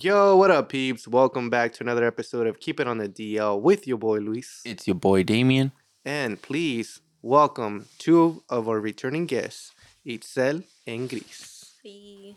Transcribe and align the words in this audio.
Yo, 0.00 0.36
what 0.36 0.48
up, 0.48 0.68
peeps? 0.68 1.08
Welcome 1.08 1.50
back 1.50 1.72
to 1.72 1.82
another 1.82 2.06
episode 2.06 2.46
of 2.46 2.60
Keep 2.60 2.78
It 2.78 2.86
on 2.86 2.98
the 2.98 3.08
DL 3.08 3.60
with 3.60 3.84
your 3.88 3.98
boy 3.98 4.18
Luis. 4.18 4.62
It's 4.64 4.86
your 4.86 4.94
boy 4.94 5.24
Damian. 5.24 5.72
And 6.04 6.40
please 6.40 7.00
welcome 7.20 7.86
two 7.98 8.44
of 8.48 8.68
our 8.68 8.78
returning 8.78 9.26
guests, 9.26 9.72
Itzel 10.06 10.62
and 10.86 11.08
Gris. 11.08 11.72
Hey. 11.82 12.36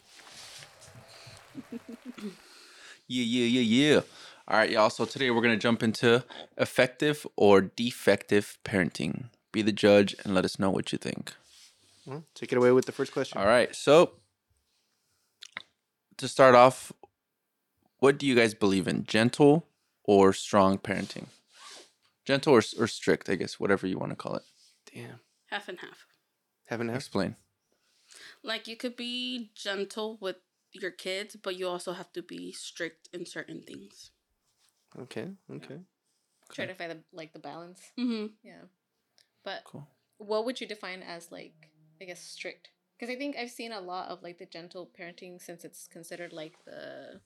Yeah, 3.07 3.23
yeah, 3.23 3.45
yeah, 3.45 3.61
yeah. 3.61 4.01
All 4.47 4.57
right, 4.57 4.71
y'all. 4.71 4.89
So 4.89 5.05
today 5.05 5.29
we're 5.29 5.43
gonna 5.43 5.55
jump 5.55 5.83
into 5.83 6.23
effective 6.57 7.27
or 7.35 7.61
defective 7.61 8.57
parenting. 8.65 9.25
Be 9.51 9.61
the 9.61 9.71
judge 9.71 10.15
and 10.23 10.33
let 10.33 10.45
us 10.45 10.57
know 10.57 10.71
what 10.71 10.91
you 10.91 10.97
think. 10.97 11.35
Well, 12.07 12.23
take 12.33 12.51
it 12.51 12.57
away 12.57 12.71
with 12.71 12.87
the 12.87 12.91
first 12.91 13.13
question. 13.13 13.37
All 13.39 13.45
right. 13.45 13.75
So 13.75 14.13
to 16.17 16.27
start 16.27 16.55
off, 16.55 16.91
what 18.01 18.17
do 18.17 18.25
you 18.27 18.35
guys 18.35 18.53
believe 18.53 18.87
in? 18.87 19.05
Gentle 19.05 19.65
or 20.03 20.33
strong 20.33 20.77
parenting? 20.77 21.27
Gentle 22.25 22.53
or, 22.53 22.63
or 22.79 22.87
strict, 22.87 23.29
I 23.29 23.35
guess, 23.35 23.59
whatever 23.59 23.87
you 23.87 23.97
want 23.97 24.11
to 24.11 24.15
call 24.15 24.35
it. 24.35 24.43
Damn. 24.93 25.19
Half 25.49 25.69
and 25.69 25.79
half. 25.79 26.05
Haven't 26.65 26.89
have. 26.89 26.97
Explain. 26.97 27.35
Like 28.43 28.67
you 28.67 28.75
could 28.75 28.95
be 28.95 29.51
gentle 29.55 30.17
with 30.19 30.37
your 30.73 30.91
kids, 30.91 31.35
but 31.35 31.55
you 31.55 31.67
also 31.67 31.93
have 31.93 32.11
to 32.13 32.21
be 32.21 32.51
strict 32.51 33.07
in 33.13 33.25
certain 33.25 33.61
things. 33.61 34.11
Okay. 34.99 35.27
Okay. 35.49 35.79
try 36.51 36.65
to 36.65 36.73
find 36.73 36.91
the 36.91 36.97
like 37.13 37.33
the 37.33 37.39
balance. 37.39 37.81
Mm-hmm. 37.99 38.27
Yeah. 38.43 38.63
But 39.43 39.63
Cool. 39.65 39.87
what 40.17 40.45
would 40.45 40.59
you 40.59 40.67
define 40.67 41.01
as 41.03 41.31
like 41.31 41.69
I 42.01 42.05
guess 42.05 42.19
strict? 42.21 42.69
Because 42.97 43.13
I 43.13 43.17
think 43.17 43.35
I've 43.37 43.51
seen 43.51 43.71
a 43.71 43.79
lot 43.81 44.09
of 44.09 44.23
like 44.23 44.37
the 44.39 44.45
gentle 44.45 44.89
parenting 44.99 45.41
since 45.41 45.63
it's 45.63 45.87
considered 45.87 46.33
like 46.33 46.55
the 46.65 47.21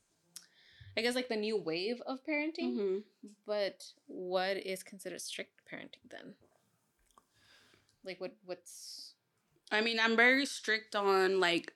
I 0.98 1.02
guess 1.02 1.16
like 1.16 1.30
the 1.30 1.35
new 1.35 1.58
wave 1.58 2.02
of 2.05 2.20
parenting. 2.23 2.77
Mm-hmm. 2.77 2.98
But 3.45 3.86
what 4.08 4.58
is 4.58 4.83
considered 4.83 5.22
strict 5.22 5.61
parenting 5.72 6.09
then? 6.09 6.36
Like 8.03 8.22
what 8.22 8.36
what's 8.45 9.14
I 9.72 9.81
mean, 9.81 10.00
I'm 10.00 10.16
very 10.16 10.45
strict 10.45 10.95
on 10.95 11.39
like 11.39 11.73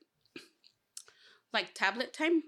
like 1.54 1.74
tablet 1.74 2.14
time. 2.14 2.44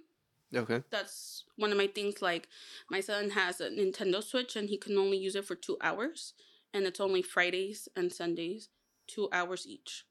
Okay. 0.56 0.84
That's 0.90 1.46
one 1.56 1.72
of 1.72 1.78
my 1.78 1.88
things. 1.88 2.22
Like 2.22 2.48
my 2.90 3.00
son 3.00 3.32
has 3.32 3.62
a 3.62 3.70
Nintendo 3.70 4.24
Switch 4.24 4.56
and 4.56 4.70
he 4.70 4.78
can 4.78 4.98
only 4.98 5.18
use 5.18 5.36
it 5.36 5.46
for 5.46 5.56
two 5.56 5.78
hours, 5.82 6.34
and 6.74 6.86
it's 6.86 7.00
only 7.00 7.22
Fridays 7.22 7.88
and 7.96 8.12
Sundays, 8.12 8.70
two 9.08 9.30
hours 9.32 9.66
each, 9.68 10.06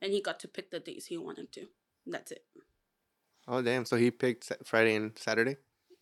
and 0.00 0.12
he 0.12 0.20
got 0.20 0.40
to 0.40 0.48
pick 0.48 0.70
the 0.70 0.80
days 0.80 1.06
he 1.06 1.18
wanted 1.18 1.52
to. 1.52 1.66
That's 2.06 2.32
it. 2.32 2.44
Oh, 3.46 3.62
damn. 3.62 3.86
So 3.86 3.96
he 3.96 4.10
picked 4.10 4.52
Friday 4.64 4.94
and 4.94 5.18
Saturday? 5.18 5.56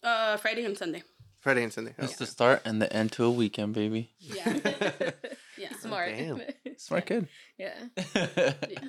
Uh, 0.06 0.36
Friday 0.36 0.64
and 0.64 0.78
Sunday. 0.78 1.02
Friday 1.40 1.64
and 1.64 1.72
Sunday. 1.72 1.92
It's 1.98 2.12
Oh. 2.14 2.16
the 2.18 2.26
start 2.26 2.62
and 2.64 2.80
the 2.80 2.92
end 2.92 3.10
to 3.12 3.24
a 3.24 3.30
weekend, 3.30 3.74
baby. 3.74 4.12
Yeah. 4.20 4.44
Yeah. 5.58 5.72
smart? 5.80 6.10
damn. 6.10 6.40
Smart 6.76 7.06
kid. 7.06 7.28
yeah. 7.58 7.74
Yeah. 7.96 8.88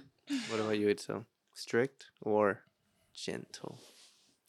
What 0.49 0.59
about 0.59 0.77
you, 0.77 0.87
Itzel? 0.93 1.25
Strict 1.53 2.05
or 2.21 2.61
gentle? 3.13 3.79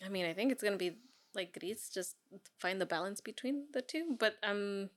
I 0.05 0.09
mean, 0.11 0.27
I 0.27 0.35
think 0.35 0.51
it's 0.53 0.63
gonna 0.63 0.77
be 0.77 0.99
like 1.35 1.57
Gris, 1.59 1.89
just 1.89 2.17
find 2.59 2.81
the 2.81 2.87
balance 2.87 3.21
between 3.23 3.67
the 3.73 3.81
two. 3.83 4.17
But 4.19 4.35
um, 4.43 4.91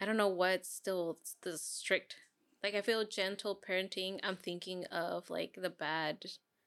I 0.00 0.04
don't 0.04 0.16
know 0.18 0.28
what's 0.28 0.68
still 0.68 1.18
the 1.42 1.56
strict. 1.56 2.16
Like 2.64 2.74
I 2.74 2.82
feel 2.82 3.04
gentle 3.06 3.56
parenting. 3.66 4.18
I'm 4.24 4.36
thinking 4.36 4.84
of 4.86 5.30
like 5.30 5.54
the 5.56 5.70
bad 5.70 6.24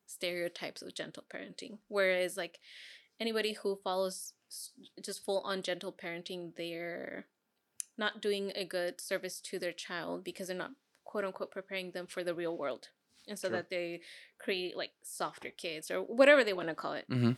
stereotypes 0.08 0.81
of 0.81 0.94
gentle 0.95 1.25
parenting. 1.30 1.80
Whereas 1.90 2.38
like 2.38 2.59
anybody 3.24 3.54
who 3.54 3.70
follows 3.88 4.34
just 5.08 5.24
full 5.26 5.42
on 5.52 5.62
gentle 5.70 5.94
parenting, 6.02 6.42
they're 6.56 7.26
not 7.98 8.22
doing 8.22 8.52
a 8.56 8.66
good 8.66 9.00
service 9.00 9.40
to 9.50 9.58
their 9.60 9.72
child 9.86 10.24
because 10.24 10.48
they're 10.48 10.66
not 10.66 10.74
quote 11.09 11.25
unquote 11.25 11.52
preparing 11.52 11.92
them 11.92 12.08
for 12.08 12.24
the 12.24 12.36
real 12.42 12.56
world. 12.58 12.84
And 13.30 13.38
so 13.40 13.47
Sure. 13.47 13.58
that 13.58 13.70
they 13.70 14.02
create 14.46 14.75
like 14.75 14.92
softer 15.20 15.52
kids 15.64 15.90
or 15.92 16.00
whatever 16.20 16.44
they 16.44 16.53
want 16.59 16.70
to 16.70 16.75
call 16.84 16.94
it. 16.94 17.06
hmm 17.08 17.31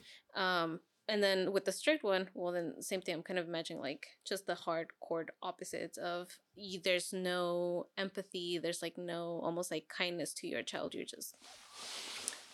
Um, 0.46 0.70
and 1.08 1.22
then 1.22 1.52
with 1.54 1.66
the 1.66 1.72
strict 1.72 2.04
one, 2.04 2.24
well, 2.34 2.52
then 2.52 2.82
same 2.82 3.02
thing. 3.02 3.14
I'm 3.16 3.22
kind 3.30 3.38
of 3.42 3.48
imagining 3.48 3.80
like 3.90 4.04
just 4.32 4.48
the 4.48 4.56
hardcore 4.66 5.28
opposites 5.50 5.98
of 6.00 6.40
there's 6.84 7.14
no 7.14 7.88
empathy, 8.06 8.58
there's 8.58 8.82
like 8.82 8.98
no 8.98 9.40
almost 9.48 9.70
like 9.70 9.88
kindness 9.88 10.34
to 10.40 10.48
your 10.48 10.64
child. 10.64 10.96
You're 10.96 11.14
just 11.18 11.36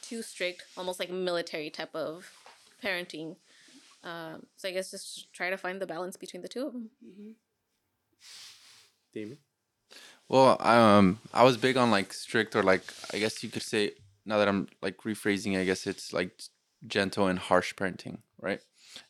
too 0.01 0.22
strict, 0.22 0.63
almost 0.75 1.00
like 1.00 1.09
military 1.09 1.69
type 1.69 1.95
of 1.95 2.29
parenting. 2.81 3.35
Um, 4.03 4.45
so 4.57 4.67
I 4.67 4.71
guess 4.71 4.91
just 4.91 5.31
try 5.33 5.49
to 5.49 5.57
find 5.57 5.81
the 5.81 5.87
balance 5.87 6.17
between 6.17 6.41
the 6.41 6.47
two 6.47 6.65
of 6.67 6.73
them. 6.73 6.89
Mhm. 7.05 7.35
Damian? 9.13 9.37
Well, 10.29 10.61
um, 10.61 11.19
I 11.33 11.43
was 11.43 11.57
big 11.57 11.77
on 11.77 11.91
like 11.91 12.13
strict 12.13 12.55
or 12.55 12.63
like 12.63 12.83
I 13.13 13.19
guess 13.19 13.43
you 13.43 13.49
could 13.49 13.63
say 13.63 13.91
now 14.25 14.37
that 14.37 14.47
I'm 14.47 14.67
like 14.81 14.97
rephrasing, 14.99 15.59
I 15.59 15.65
guess 15.65 15.85
it's 15.87 16.13
like 16.13 16.41
gentle 16.87 17.27
and 17.27 17.37
harsh 17.37 17.73
parenting, 17.75 18.19
right? 18.39 18.61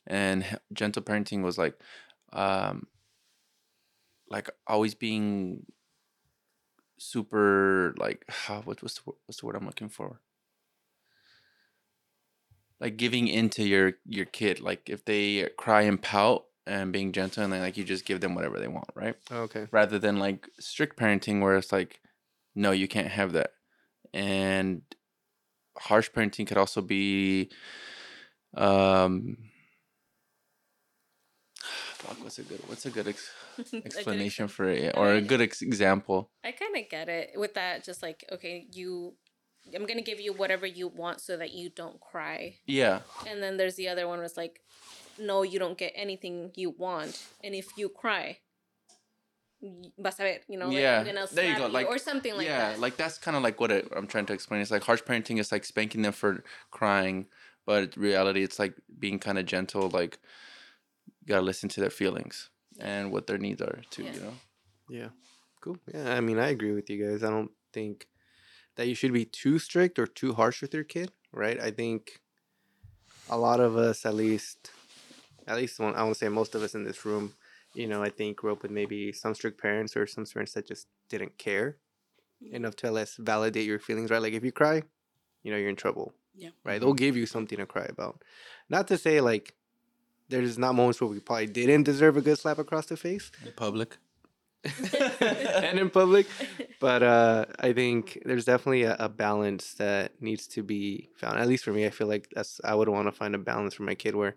And 0.07 0.59
gentle 0.73 1.01
parenting 1.03 1.43
was 1.43 1.57
like, 1.57 1.79
um, 2.33 2.87
like 4.29 4.49
always 4.67 4.95
being 4.95 5.65
super 6.97 7.93
like 7.97 8.25
what 8.63 8.81
what's 8.81 8.95
the, 8.95 9.01
wo- 9.05 9.17
what's 9.25 9.39
the 9.41 9.45
word 9.45 9.55
I'm 9.55 9.65
looking 9.65 9.89
for? 9.89 10.19
Like 12.81 12.97
giving 12.97 13.27
into 13.29 13.63
your 13.65 13.93
your 14.05 14.25
kid, 14.25 14.59
like 14.59 14.89
if 14.89 15.05
they 15.05 15.47
cry 15.57 15.83
and 15.83 16.01
pout 16.01 16.45
and 16.67 16.91
being 16.91 17.11
gentle 17.11 17.43
and 17.43 17.53
then 17.53 17.61
like 17.61 17.77
you 17.77 17.83
just 17.83 18.05
give 18.05 18.21
them 18.21 18.35
whatever 18.35 18.59
they 18.59 18.67
want, 18.67 18.89
right? 18.95 19.15
Okay. 19.31 19.67
rather 19.71 19.99
than 19.99 20.17
like 20.17 20.49
strict 20.59 20.97
parenting 20.97 21.41
where 21.41 21.55
it's 21.55 21.71
like 21.71 21.99
no 22.55 22.71
you 22.71 22.87
can't 22.87 23.07
have 23.07 23.33
that 23.33 23.51
and 24.13 24.81
harsh 25.77 26.09
parenting 26.11 26.45
could 26.45 26.57
also 26.57 26.81
be 26.81 27.49
um 28.55 29.37
fuck 31.55 32.21
what's 32.23 32.39
a 32.39 32.43
good 32.43 32.59
what's 32.67 32.85
a 32.85 32.89
good 32.89 33.07
ex- 33.07 33.31
explanation 33.85 34.47
for 34.47 34.67
it 34.67 34.93
or 34.97 35.13
a 35.13 35.21
good 35.21 35.39
ex- 35.41 35.61
example 35.61 36.29
I 36.43 36.51
kind 36.51 36.75
of 36.75 36.89
get 36.89 37.07
it 37.07 37.31
with 37.35 37.53
that. 37.53 37.83
Just 37.83 38.01
like 38.01 38.25
okay, 38.31 38.65
you, 38.73 39.13
I'm 39.75 39.85
gonna 39.85 40.01
give 40.01 40.19
you 40.19 40.33
whatever 40.33 40.65
you 40.65 40.87
want 40.87 41.21
so 41.21 41.37
that 41.37 41.51
you 41.51 41.69
don't 41.69 41.99
cry. 41.99 42.55
yeah 42.65 43.01
And 43.27 43.41
then 43.43 43.57
there's 43.57 43.75
the 43.75 43.87
other 43.89 44.07
one 44.07 44.19
was 44.19 44.35
like, 44.37 44.61
no, 45.19 45.43
you 45.43 45.59
don't 45.59 45.77
get 45.77 45.93
anything 45.95 46.51
you 46.55 46.71
want, 46.71 47.21
and 47.43 47.53
if 47.55 47.67
you 47.77 47.89
cry, 47.89 48.39
y- 49.61 49.91
vas 49.97 50.19
a 50.19 50.23
ver, 50.23 50.37
you 50.47 50.57
know, 50.57 50.67
like, 50.67 50.77
Yeah, 50.77 50.99
I'm 50.99 51.05
gonna 51.05 51.27
there 51.31 51.45
you 51.45 51.55
slap 51.55 51.71
go, 51.71 51.73
like- 51.77 51.87
or 51.87 51.97
something 51.97 52.35
like 52.35 52.45
yeah 52.47 52.69
that. 52.71 52.79
like 52.79 52.97
that's 52.97 53.17
kind 53.17 53.37
of 53.37 53.43
like 53.43 53.59
what 53.59 53.71
it, 53.71 53.87
i'm 53.95 54.07
trying 54.07 54.25
to 54.27 54.33
explain 54.33 54.61
it's 54.61 54.71
like 54.71 54.83
harsh 54.83 55.01
parenting 55.03 55.39
is 55.39 55.51
like 55.51 55.65
spanking 55.65 56.01
them 56.01 56.13
for 56.13 56.43
crying 56.71 57.27
but 57.65 57.95
in 57.95 58.01
reality 58.01 58.43
it's 58.43 58.57
like 58.59 58.73
being 58.99 59.19
kind 59.19 59.37
of 59.37 59.45
gentle 59.45 59.89
like 59.89 60.17
you 61.21 61.27
gotta 61.27 61.41
listen 61.45 61.69
to 61.69 61.79
their 61.81 61.89
feelings 61.91 62.49
and 62.79 63.11
what 63.11 63.27
their 63.27 63.37
needs 63.37 63.61
are 63.61 63.81
too 63.91 64.03
Yeah. 64.03 64.13
you 64.13 64.19
know 64.21 64.33
Yeah. 64.89 65.09
Cool. 65.61 65.77
Yeah, 65.93 66.15
I 66.17 66.21
mean, 66.21 66.39
I 66.39 66.49
agree 66.49 66.71
with 66.73 66.89
you 66.89 66.97
guys. 67.05 67.23
I 67.23 67.29
don't 67.29 67.51
think 67.71 68.07
that 68.81 68.87
you 68.87 68.95
should 68.95 69.13
be 69.13 69.25
too 69.25 69.59
strict 69.59 69.99
or 69.99 70.07
too 70.07 70.33
harsh 70.33 70.59
with 70.59 70.73
your 70.73 70.83
kid, 70.83 71.11
right? 71.31 71.59
I 71.61 71.69
think 71.69 72.19
a 73.29 73.37
lot 73.37 73.59
of 73.59 73.77
us, 73.77 74.07
at 74.07 74.15
least, 74.15 74.71
at 75.45 75.55
least 75.57 75.79
one, 75.79 75.93
I 75.93 76.01
want 76.01 76.15
to 76.15 76.19
say 76.25 76.29
most 76.29 76.55
of 76.55 76.63
us 76.63 76.73
in 76.73 76.83
this 76.83 77.05
room, 77.05 77.35
you 77.75 77.85
know, 77.85 78.01
I 78.01 78.09
think 78.09 78.37
grew 78.37 78.51
up 78.51 78.63
with 78.63 78.71
maybe 78.71 79.13
some 79.13 79.35
strict 79.35 79.61
parents 79.61 79.95
or 79.95 80.07
some 80.07 80.25
parents 80.25 80.53
that 80.53 80.67
just 80.67 80.87
didn't 81.09 81.37
care 81.37 81.77
enough 82.51 82.75
to 82.77 82.89
let 82.89 83.03
us 83.03 83.17
validate 83.19 83.67
your 83.67 83.77
feelings, 83.77 84.09
right? 84.09 84.19
Like 84.19 84.33
if 84.33 84.43
you 84.43 84.51
cry, 84.51 84.81
you 85.43 85.51
know, 85.51 85.57
you're 85.59 85.69
in 85.69 85.75
trouble, 85.75 86.15
Yeah. 86.35 86.49
right? 86.63 86.81
They'll 86.81 86.95
give 86.95 87.15
you 87.15 87.27
something 87.27 87.59
to 87.59 87.67
cry 87.67 87.85
about. 87.87 88.23
Not 88.67 88.87
to 88.87 88.97
say 88.97 89.21
like 89.21 89.53
there's 90.27 90.57
not 90.57 90.73
moments 90.73 90.99
where 90.99 91.07
we 91.11 91.19
probably 91.19 91.45
didn't 91.45 91.83
deserve 91.83 92.17
a 92.17 92.21
good 92.21 92.39
slap 92.39 92.57
across 92.57 92.87
the 92.87 92.97
face, 92.97 93.31
in 93.45 93.51
public 93.51 93.99
and 95.21 95.79
in 95.79 95.89
public. 95.89 96.27
But 96.79 97.03
uh, 97.03 97.45
I 97.59 97.73
think 97.73 98.19
there's 98.25 98.45
definitely 98.45 98.83
a, 98.83 98.95
a 98.99 99.09
balance 99.09 99.73
that 99.75 100.21
needs 100.21 100.47
to 100.47 100.63
be 100.63 101.09
found. 101.15 101.39
At 101.39 101.47
least 101.47 101.63
for 101.63 101.71
me, 101.73 101.85
I 101.85 101.89
feel 101.89 102.07
like 102.07 102.29
that's 102.33 102.59
I 102.63 102.73
would 102.75 102.89
want 102.89 103.07
to 103.07 103.11
find 103.11 103.35
a 103.35 103.39
balance 103.39 103.73
for 103.73 103.83
my 103.83 103.95
kid 103.95 104.15
where, 104.15 104.35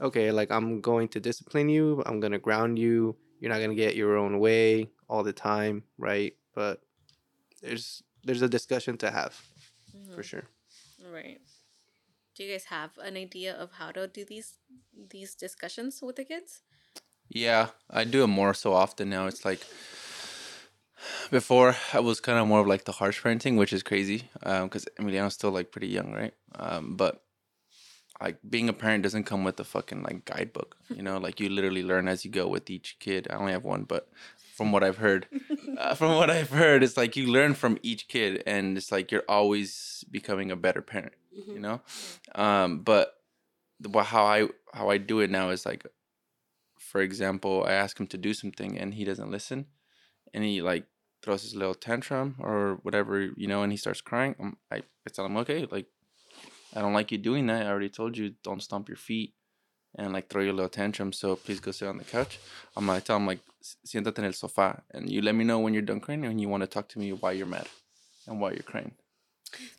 okay, 0.00 0.30
like 0.32 0.50
I'm 0.50 0.80
going 0.80 1.08
to 1.08 1.20
discipline 1.20 1.68
you, 1.68 2.02
I'm 2.06 2.20
gonna 2.20 2.38
ground 2.38 2.78
you. 2.78 3.16
You're 3.40 3.52
not 3.52 3.60
gonna 3.60 3.74
get 3.74 3.96
your 3.96 4.16
own 4.16 4.38
way 4.38 4.90
all 5.08 5.22
the 5.22 5.32
time, 5.32 5.84
right? 5.98 6.34
But 6.54 6.80
there's 7.62 8.02
there's 8.24 8.42
a 8.42 8.48
discussion 8.48 8.96
to 8.98 9.10
have 9.10 9.34
for 10.14 10.22
Mhm. 10.22 10.24
sure. 10.24 10.44
Right. 11.12 11.40
Do 12.34 12.44
you 12.44 12.52
guys 12.52 12.64
have 12.66 12.96
an 12.98 13.16
idea 13.16 13.54
of 13.54 13.72
how 13.72 13.90
to 13.92 14.06
do 14.06 14.24
these 14.24 14.58
these 15.10 15.34
discussions 15.34 16.00
with 16.02 16.16
the 16.16 16.24
kids? 16.24 16.62
Yeah, 17.28 17.68
I 17.90 18.04
do 18.04 18.24
it 18.24 18.28
more 18.28 18.54
so 18.54 18.72
often 18.72 19.10
now. 19.10 19.26
It's 19.26 19.44
like 19.44 19.60
before 21.30 21.76
I 21.92 22.00
was 22.00 22.20
kind 22.20 22.38
of 22.38 22.46
more 22.48 22.60
of 22.60 22.66
like 22.66 22.84
the 22.84 22.92
harsh 22.92 23.22
parenting, 23.22 23.56
which 23.58 23.72
is 23.72 23.82
crazy 23.82 24.30
because 24.40 24.86
Emiliano's 24.98 25.34
still 25.34 25.50
like 25.50 25.70
pretty 25.70 25.88
young, 25.88 26.12
right? 26.12 26.34
Um, 26.54 26.96
but 26.96 27.22
like 28.20 28.38
being 28.48 28.68
a 28.68 28.72
parent 28.72 29.02
doesn't 29.04 29.24
come 29.24 29.44
with 29.44 29.60
a 29.60 29.64
fucking 29.64 30.02
like 30.02 30.24
guidebook. 30.24 30.76
You 30.96 31.02
know, 31.02 31.18
like 31.18 31.38
you 31.38 31.48
literally 31.50 31.82
learn 31.82 32.08
as 32.08 32.24
you 32.24 32.30
go 32.30 32.48
with 32.48 32.70
each 32.70 32.96
kid. 32.98 33.28
I 33.30 33.36
only 33.36 33.52
have 33.52 33.62
one, 33.64 33.84
but 33.84 34.08
from 34.56 34.72
what 34.72 34.82
I've 34.82 34.96
heard, 34.96 35.26
uh, 35.78 35.94
from 35.94 36.16
what 36.16 36.30
I've 36.30 36.50
heard, 36.50 36.82
it's 36.82 36.96
like 36.96 37.14
you 37.14 37.26
learn 37.30 37.54
from 37.54 37.78
each 37.82 38.08
kid, 38.08 38.42
and 38.46 38.76
it's 38.76 38.90
like 38.90 39.12
you're 39.12 39.22
always 39.28 40.04
becoming 40.10 40.50
a 40.50 40.56
better 40.56 40.82
parent. 40.82 41.12
You 41.54 41.60
know, 41.60 41.80
um, 42.34 42.80
but 42.80 43.14
the, 43.80 44.02
how 44.02 44.24
I 44.24 44.48
how 44.72 44.90
I 44.90 44.98
do 44.98 45.20
it 45.20 45.30
now 45.30 45.50
is 45.50 45.64
like, 45.64 45.86
for 46.90 47.00
example, 47.00 47.64
I 47.66 47.72
ask 47.72 47.98
him 48.00 48.06
to 48.08 48.18
do 48.18 48.32
something 48.34 48.78
and 48.78 48.94
he 48.94 49.04
doesn't 49.04 49.30
listen, 49.30 49.66
and 50.32 50.42
he 50.44 50.62
like 50.62 50.84
throws 51.22 51.42
his 51.42 51.54
little 51.54 51.74
tantrum 51.74 52.36
or 52.38 52.78
whatever, 52.82 53.20
you 53.36 53.46
know, 53.48 53.62
and 53.62 53.72
he 53.72 53.76
starts 53.78 54.00
crying. 54.00 54.34
Um, 54.40 54.56
I, 54.70 54.76
I 54.76 55.08
tell 55.12 55.26
him, 55.26 55.36
okay, 55.38 55.66
like, 55.70 55.86
I 56.76 56.80
don't 56.80 56.92
like 56.94 57.10
you 57.12 57.18
doing 57.18 57.46
that. 57.48 57.66
I 57.66 57.70
already 57.70 57.88
told 57.88 58.16
you, 58.16 58.34
don't 58.42 58.62
stomp 58.62 58.88
your 58.88 58.96
feet 59.08 59.34
and 59.96 60.12
like 60.12 60.28
throw 60.28 60.42
your 60.42 60.52
little 60.52 60.68
tantrum. 60.68 61.12
So 61.12 61.36
please 61.36 61.60
go 61.60 61.72
sit 61.72 61.88
on 61.88 61.98
the 61.98 62.04
couch. 62.04 62.38
I'm 62.76 62.86
gonna 62.86 63.00
tell 63.00 63.16
him 63.16 63.26
like, 63.26 63.40
"S- 63.62 63.76
siéntate 63.86 64.18
en 64.18 64.24
el 64.26 64.32
sofá, 64.32 64.80
and 64.92 65.10
you 65.10 65.20
let 65.22 65.34
me 65.34 65.44
know 65.44 65.58
when 65.58 65.72
you're 65.74 65.82
done 65.90 66.00
crying 66.00 66.24
and 66.24 66.40
you 66.40 66.48
want 66.48 66.62
to 66.62 66.66
talk 66.66 66.88
to 66.90 66.98
me 66.98 67.12
why 67.12 67.32
you're 67.32 67.46
mad 67.46 67.68
and 68.26 68.40
why 68.40 68.50
you're 68.52 68.62
crying. 68.72 68.92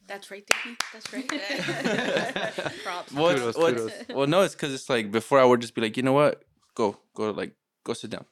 That's 0.07 0.31
right, 0.31 0.45
Davey. 0.51 0.75
That's 0.91 1.13
right. 1.13 1.29
Props. 2.83 3.13
Well, 3.13 3.33
Kudos, 3.35 3.55
well, 3.55 3.67
kudos. 3.73 3.93
well, 4.09 4.27
no, 4.27 4.41
it's 4.41 4.55
because 4.55 4.73
it's 4.73 4.89
like 4.89 5.11
before 5.11 5.39
I 5.39 5.45
would 5.45 5.61
just 5.61 5.75
be 5.75 5.81
like, 5.81 5.95
you 5.95 6.03
know 6.03 6.13
what, 6.13 6.43
go, 6.79 6.97
go, 7.13 7.31
like, 7.41 7.53
go 7.83 7.93
sit 7.93 8.09
down. 8.15 8.25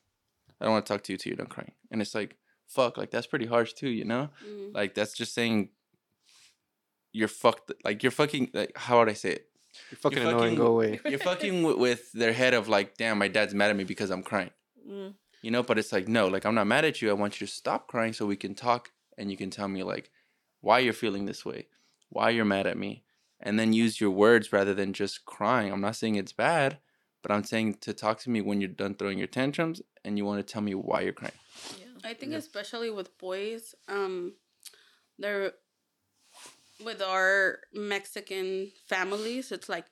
I 0.59 0.65
don't 0.65 0.73
want 0.73 0.85
to 0.85 0.94
talk 0.94 1.03
to 1.03 1.11
you 1.11 1.17
till 1.17 1.29
you're 1.31 1.38
done 1.44 1.47
crying. 1.55 1.73
And 1.91 2.01
it's 2.01 2.15
like, 2.15 2.31
fuck, 2.75 2.97
like 2.97 3.11
that's 3.11 3.27
pretty 3.27 3.45
harsh 3.45 3.73
too, 3.73 3.89
you 3.89 4.05
know? 4.05 4.29
Mm. 4.47 4.73
Like 4.73 4.91
that's 4.95 5.13
just 5.21 5.33
saying 5.33 5.69
you're 7.13 7.27
fucked. 7.27 7.71
Like 7.83 8.03
you're 8.03 8.11
fucking. 8.21 8.51
Like 8.53 8.71
how 8.77 8.99
would 8.99 9.09
I 9.09 9.13
say 9.13 9.31
it? 9.31 9.44
You're 9.91 9.97
fucking 9.99 10.17
You're 10.19 10.27
annoying. 10.29 10.55
fucking- 10.55 10.57
Go 10.65 10.67
away. 10.67 10.99
You're 11.05 11.19
fucking 11.19 11.63
with, 11.67 11.77
with 11.77 12.11
their 12.13 12.33
head 12.33 12.53
of 12.53 12.67
like, 12.67 12.97
damn, 12.97 13.17
my 13.19 13.27
dad's 13.27 13.53
mad 13.53 13.69
at 13.69 13.75
me 13.75 13.83
because 13.83 14.09
I'm 14.09 14.23
crying. 14.23 14.51
Mm. 14.89 15.13
You 15.41 15.51
know, 15.51 15.63
but 15.63 15.77
it's 15.77 15.91
like, 15.91 16.07
no, 16.07 16.27
like 16.27 16.45
I'm 16.45 16.55
not 16.55 16.67
mad 16.67 16.85
at 16.85 17.01
you. 17.01 17.09
I 17.09 17.13
want 17.13 17.39
you 17.39 17.47
to 17.47 17.53
stop 17.53 17.88
crying 17.88 18.13
so 18.13 18.25
we 18.25 18.35
can 18.35 18.55
talk 18.55 18.91
and 19.17 19.29
you 19.31 19.38
can 19.38 19.49
tell 19.49 19.67
me 19.67 19.83
like 19.83 20.09
why 20.61 20.79
you're 20.79 20.94
feeling 20.94 21.25
this 21.25 21.45
way, 21.45 21.67
why 22.09 22.31
you're 22.31 22.45
mad 22.45 22.65
at 22.67 22.77
me, 22.77 23.03
and 23.39 23.59
then 23.59 23.71
use 23.73 24.01
your 24.01 24.09
words 24.11 24.51
rather 24.51 24.73
than 24.73 24.94
just 24.94 25.25
crying. 25.25 25.71
I'm 25.71 25.81
not 25.81 25.95
saying 25.95 26.15
it's 26.15 26.33
bad, 26.33 26.79
but 27.27 27.33
I'm 27.33 27.44
saying 27.44 27.79
to 27.81 27.94
talk 27.94 28.19
to 28.19 28.29
me 28.29 28.39
when 28.39 28.62
you're 28.62 28.69
done 28.69 28.95
throwing 28.95 29.18
your 29.18 29.27
tantrums 29.27 29.81
and 30.06 30.18
you 30.18 30.24
want 30.24 30.39
to 30.39 30.50
tell 30.53 30.62
me 30.62 30.74
why 30.75 31.01
you're 31.01 31.12
crying. 31.12 31.33
Yeah. 31.77 31.88
I 32.09 32.13
think 32.13 32.31
especially 32.33 32.89
with 32.89 33.18
boys, 33.18 33.75
um, 33.89 34.35
they're 35.19 35.51
with 36.85 37.01
our 37.01 37.59
Mexican 37.74 38.71
families. 38.88 39.51
It's 39.51 39.68
like, 39.68 39.85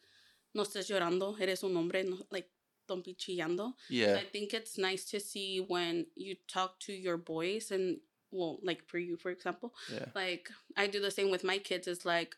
no 0.54 0.64
estés 0.64 0.90
llorando, 0.90 1.38
eres 1.42 1.62
un 1.64 1.76
hombre, 1.76 2.04
no, 2.04 2.18
like 2.32 2.48
don't 2.88 3.04
be 3.04 3.14
chillando. 3.16 3.74
Yeah. 3.90 4.16
I 4.18 4.24
think 4.24 4.54
it's 4.54 4.78
nice 4.78 5.04
to 5.06 5.20
see 5.20 5.58
when 5.60 6.06
you 6.16 6.38
talk 6.48 6.80
to 6.82 6.94
your 6.94 7.18
boys 7.18 7.70
and 7.72 7.98
well, 8.32 8.60
like 8.64 8.88
for 8.88 8.98
you, 8.98 9.18
for 9.18 9.32
example, 9.32 9.74
Yeah. 9.92 10.06
like 10.16 10.50
I 10.78 10.88
do 10.88 11.02
the 11.02 11.12
same 11.12 11.32
with 11.32 11.44
my 11.44 11.58
kids. 11.58 11.86
It's 11.88 12.06
like, 12.06 12.36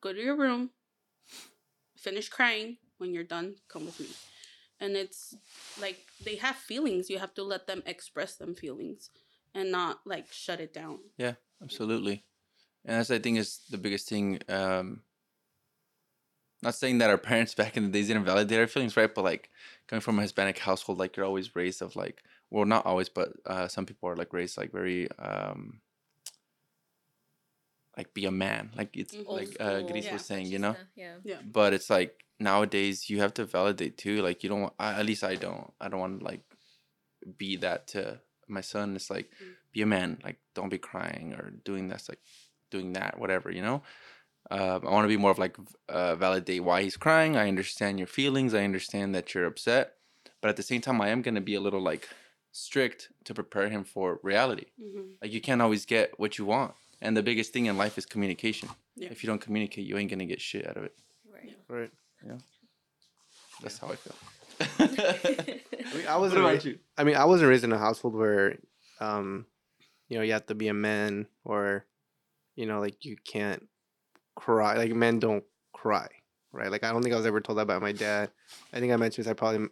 go 0.00 0.12
to 0.12 0.20
your 0.20 0.36
room, 0.36 0.70
finish 1.96 2.28
crying. 2.28 2.78
When 2.98 3.14
you're 3.14 3.24
done, 3.24 3.54
come 3.68 3.86
with 3.86 3.98
me. 3.98 4.08
And 4.80 4.96
it's 4.96 5.36
like 5.80 5.98
they 6.24 6.36
have 6.36 6.56
feelings. 6.56 7.10
You 7.10 7.18
have 7.18 7.34
to 7.34 7.42
let 7.42 7.66
them 7.66 7.82
express 7.86 8.36
them 8.36 8.54
feelings 8.54 9.10
and 9.54 9.70
not 9.70 10.00
like 10.06 10.32
shut 10.32 10.60
it 10.60 10.72
down. 10.72 11.00
Yeah 11.18 11.34
absolutely. 11.62 12.24
And 12.84 12.96
that's 12.98 13.10
I 13.10 13.18
think 13.18 13.38
is 13.38 13.60
the 13.70 13.78
biggest 13.78 14.08
thing. 14.08 14.40
Um 14.48 15.02
not 16.62 16.74
saying 16.74 16.98
that 16.98 17.10
our 17.10 17.18
parents 17.30 17.54
back 17.54 17.76
in 17.76 17.84
the 17.84 17.90
days 17.90 18.08
didn't 18.08 18.24
validate 18.24 18.58
our 18.58 18.66
feelings, 18.66 18.96
right? 18.96 19.14
But 19.14 19.24
like 19.24 19.50
coming 19.86 20.00
from 20.00 20.18
a 20.18 20.22
Hispanic 20.22 20.58
household, 20.58 20.98
like 20.98 21.16
you're 21.16 21.26
always 21.26 21.54
raised 21.54 21.82
of 21.82 21.94
like 21.96 22.22
well 22.50 22.64
not 22.64 22.86
always, 22.86 23.08
but 23.10 23.32
uh 23.44 23.68
some 23.68 23.84
people 23.86 24.08
are 24.08 24.16
like 24.16 24.32
raised 24.32 24.56
like 24.56 24.72
very 24.72 25.10
um 25.18 25.80
like 27.96 28.14
be 28.14 28.24
a 28.24 28.30
man. 28.30 28.70
Like 28.76 28.96
it's 28.96 29.14
Mhm. 29.14 29.26
like 29.28 29.48
Old 29.48 29.60
uh 29.60 29.78
school 29.80 29.88
Gris 29.92 30.10
was 30.10 30.24
saying, 30.24 30.46
you 30.46 30.58
machista, 30.58 30.76
yeah. 30.96 31.16
Yeah. 31.24 31.38
But 31.44 31.74
it's 31.74 31.90
like 31.90 32.24
nowadays 32.40 33.08
you 33.10 33.20
have 33.20 33.34
to 33.34 33.44
validate 33.44 33.96
too. 33.98 34.22
Like 34.22 34.42
you 34.42 34.48
don't 34.48 34.62
want 34.62 34.74
I, 34.78 34.98
at 35.00 35.06
least 35.06 35.22
I 35.24 35.34
don't. 35.36 35.72
I 35.80 35.88
don't 35.88 36.00
want 36.00 36.18
to 36.20 36.24
like 36.24 36.42
be 37.36 37.56
that 37.56 37.86
to 37.88 38.20
my 38.48 38.60
son. 38.62 38.96
It's 38.96 39.10
like 39.10 39.30
Mm. 39.42 39.54
be 39.72 39.82
a 39.82 39.86
man. 39.86 40.18
Like 40.24 40.38
don't 40.54 40.68
be 40.70 40.78
crying 40.78 41.34
or 41.34 41.50
doing 41.64 41.88
this 41.88 42.08
like 42.08 42.20
doing 42.70 42.92
that 42.94 43.18
whatever 43.18 43.50
you 43.50 43.62
know. 43.62 43.82
Um, 44.50 44.86
I 44.86 44.90
want 44.90 45.04
to 45.04 45.08
be 45.08 45.18
more 45.18 45.30
of 45.30 45.38
like 45.38 45.56
uh, 45.88 46.16
validate 46.16 46.64
why 46.64 46.82
he's 46.82 46.96
crying. 46.96 47.36
I 47.36 47.46
understand 47.46 47.98
your 47.98 48.08
feelings. 48.08 48.54
I 48.54 48.64
understand 48.64 49.14
that 49.14 49.32
you're 49.34 49.44
upset, 49.46 49.94
but 50.40 50.48
at 50.48 50.56
the 50.56 50.62
same 50.62 50.80
time, 50.80 51.00
I 51.00 51.08
am 51.10 51.22
gonna 51.22 51.42
be 51.42 51.54
a 51.54 51.60
little 51.60 51.80
like 51.82 52.08
strict 52.50 53.10
to 53.26 53.34
prepare 53.34 53.68
him 53.68 53.84
for 53.84 54.18
reality. 54.22 54.66
Mm-hmm. 54.82 55.02
Like 55.22 55.32
you 55.32 55.40
can't 55.40 55.62
always 55.62 55.84
get 55.84 56.18
what 56.18 56.38
you 56.38 56.46
want, 56.46 56.72
and 57.02 57.16
the 57.16 57.22
biggest 57.22 57.52
thing 57.52 57.66
in 57.66 57.76
life 57.76 57.96
is 57.98 58.06
communication. 58.06 58.68
Yeah. 58.96 59.10
If 59.12 59.22
you 59.22 59.28
don't 59.28 59.40
communicate, 59.40 59.86
you 59.86 59.96
ain't 59.98 60.10
gonna 60.10 60.24
get 60.24 60.40
shit 60.40 60.66
out 60.66 60.76
of 60.78 60.84
it. 60.84 60.94
Right. 61.32 61.54
Right. 61.68 61.90
That's 63.62 63.78
how 63.78 63.88
I 63.88 63.96
feel. 63.96 64.16
I 65.92 65.96
mean, 65.96 66.06
I 66.06 66.16
wasn't. 66.16 66.40
about 66.40 66.64
ra- 66.64 66.72
I 66.98 67.04
mean, 67.04 67.16
I 67.16 67.24
wasn't 67.24 67.50
raised 67.50 67.64
in 67.64 67.72
a 67.72 67.78
household 67.78 68.14
where, 68.14 68.56
um, 69.00 69.46
you 70.08 70.16
know, 70.16 70.22
you 70.22 70.32
have 70.32 70.46
to 70.46 70.54
be 70.54 70.68
a 70.68 70.74
man 70.74 71.26
or, 71.44 71.84
you 72.56 72.66
know, 72.66 72.80
like 72.80 73.04
you 73.04 73.16
can't 73.24 73.66
cry. 74.36 74.76
Like 74.76 74.94
men 74.94 75.18
don't 75.18 75.44
cry, 75.72 76.08
right? 76.52 76.70
Like 76.70 76.84
I 76.84 76.92
don't 76.92 77.02
think 77.02 77.14
I 77.14 77.18
was 77.18 77.26
ever 77.26 77.40
told 77.40 77.58
that 77.58 77.66
by 77.66 77.78
my 77.78 77.92
dad. 77.92 78.30
I 78.72 78.80
think 78.80 78.92
I 78.92 78.96
mentioned 78.96 79.24
this. 79.26 79.30
I 79.30 79.34
probably 79.34 79.68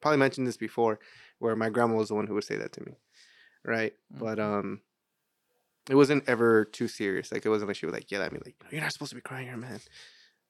probably 0.00 0.18
mentioned 0.18 0.46
this 0.46 0.56
before, 0.56 0.98
where 1.38 1.56
my 1.56 1.70
grandma 1.70 1.96
was 1.96 2.08
the 2.08 2.14
one 2.14 2.26
who 2.26 2.34
would 2.34 2.44
say 2.44 2.56
that 2.56 2.72
to 2.72 2.80
me, 2.84 2.92
right? 3.64 3.94
But 4.10 4.38
Mhm. 4.38 4.42
um, 4.58 4.80
it 5.88 5.94
wasn't 5.94 6.28
ever 6.28 6.64
too 6.64 6.88
serious. 6.88 7.32
Like 7.32 7.44
it 7.44 7.48
wasn't 7.48 7.68
like 7.68 7.76
she 7.76 7.86
would 7.86 7.94
like 7.94 8.10
yell 8.10 8.22
at 8.22 8.32
me 8.32 8.40
like, 8.44 8.56
"You're 8.70 8.80
not 8.80 8.92
supposed 8.92 9.10
to 9.10 9.16
be 9.16 9.20
crying, 9.22 9.46
you're 9.46 9.54
a 9.54 9.58
man." 9.58 9.80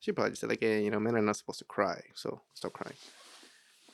She 0.00 0.12
probably 0.12 0.30
just 0.30 0.40
said 0.40 0.50
like, 0.50 0.60
"Hey, 0.60 0.82
you 0.82 0.90
know, 0.90 0.98
men 0.98 1.16
are 1.16 1.22
not 1.22 1.36
supposed 1.36 1.60
to 1.60 1.64
cry, 1.64 2.02
so 2.14 2.40
stop 2.54 2.72
crying." 2.72 2.96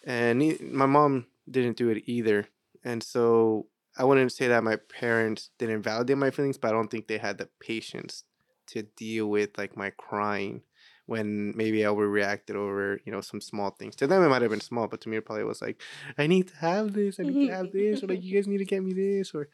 and 0.07 0.41
he, 0.41 0.57
my 0.63 0.87
mom 0.87 1.27
didn't 1.51 1.77
do 1.77 1.89
it 1.91 2.05
either. 2.07 2.47
And 2.85 3.03
so 3.03 3.67
i 3.99 4.05
wouldn't 4.05 4.33
say 4.33 4.49
that 4.49 4.63
my 4.63 4.77
parents 4.77 5.51
didn't 5.59 5.83
validate 5.83 6.19
my 6.19 6.31
feelings 6.31 6.59
but 6.59 6.69
i 6.69 6.73
don't 6.73 6.91
think 6.91 7.07
they 7.07 7.19
had 7.19 7.39
the 7.39 7.49
patience 7.61 8.25
to 8.67 8.83
deal 8.83 9.29
with 9.29 9.57
like 9.57 9.77
my 9.77 9.91
crying 9.91 10.63
when 11.07 11.57
maybe 11.57 11.85
i 11.85 11.89
overreacted 11.89 12.55
over 12.55 13.01
you 13.05 13.13
know 13.13 13.21
some 13.21 13.41
small 13.41 13.71
things. 13.71 13.97
To 13.97 14.07
them 14.07 14.23
it 14.23 14.29
might 14.29 14.43
have 14.43 14.51
been 14.51 14.61
small 14.61 14.89
but 14.89 15.01
to 15.03 15.09
me 15.09 15.17
it 15.17 15.25
probably 15.25 15.45
was 15.45 15.63
like 15.63 15.81
i 16.19 16.27
need 16.27 16.49
to 16.49 16.57
have 16.57 16.93
this 16.93 17.19
i 17.19 17.23
need 17.23 17.49
to 17.49 17.55
have 17.55 17.73
this 17.73 18.03
or 18.03 18.09
like 18.09 18.23
you 18.23 18.35
guys 18.35 18.47
need 18.47 18.59
to 18.59 18.65
get 18.65 18.83
me 18.83 18.93
this 18.93 19.35
or 19.35 19.49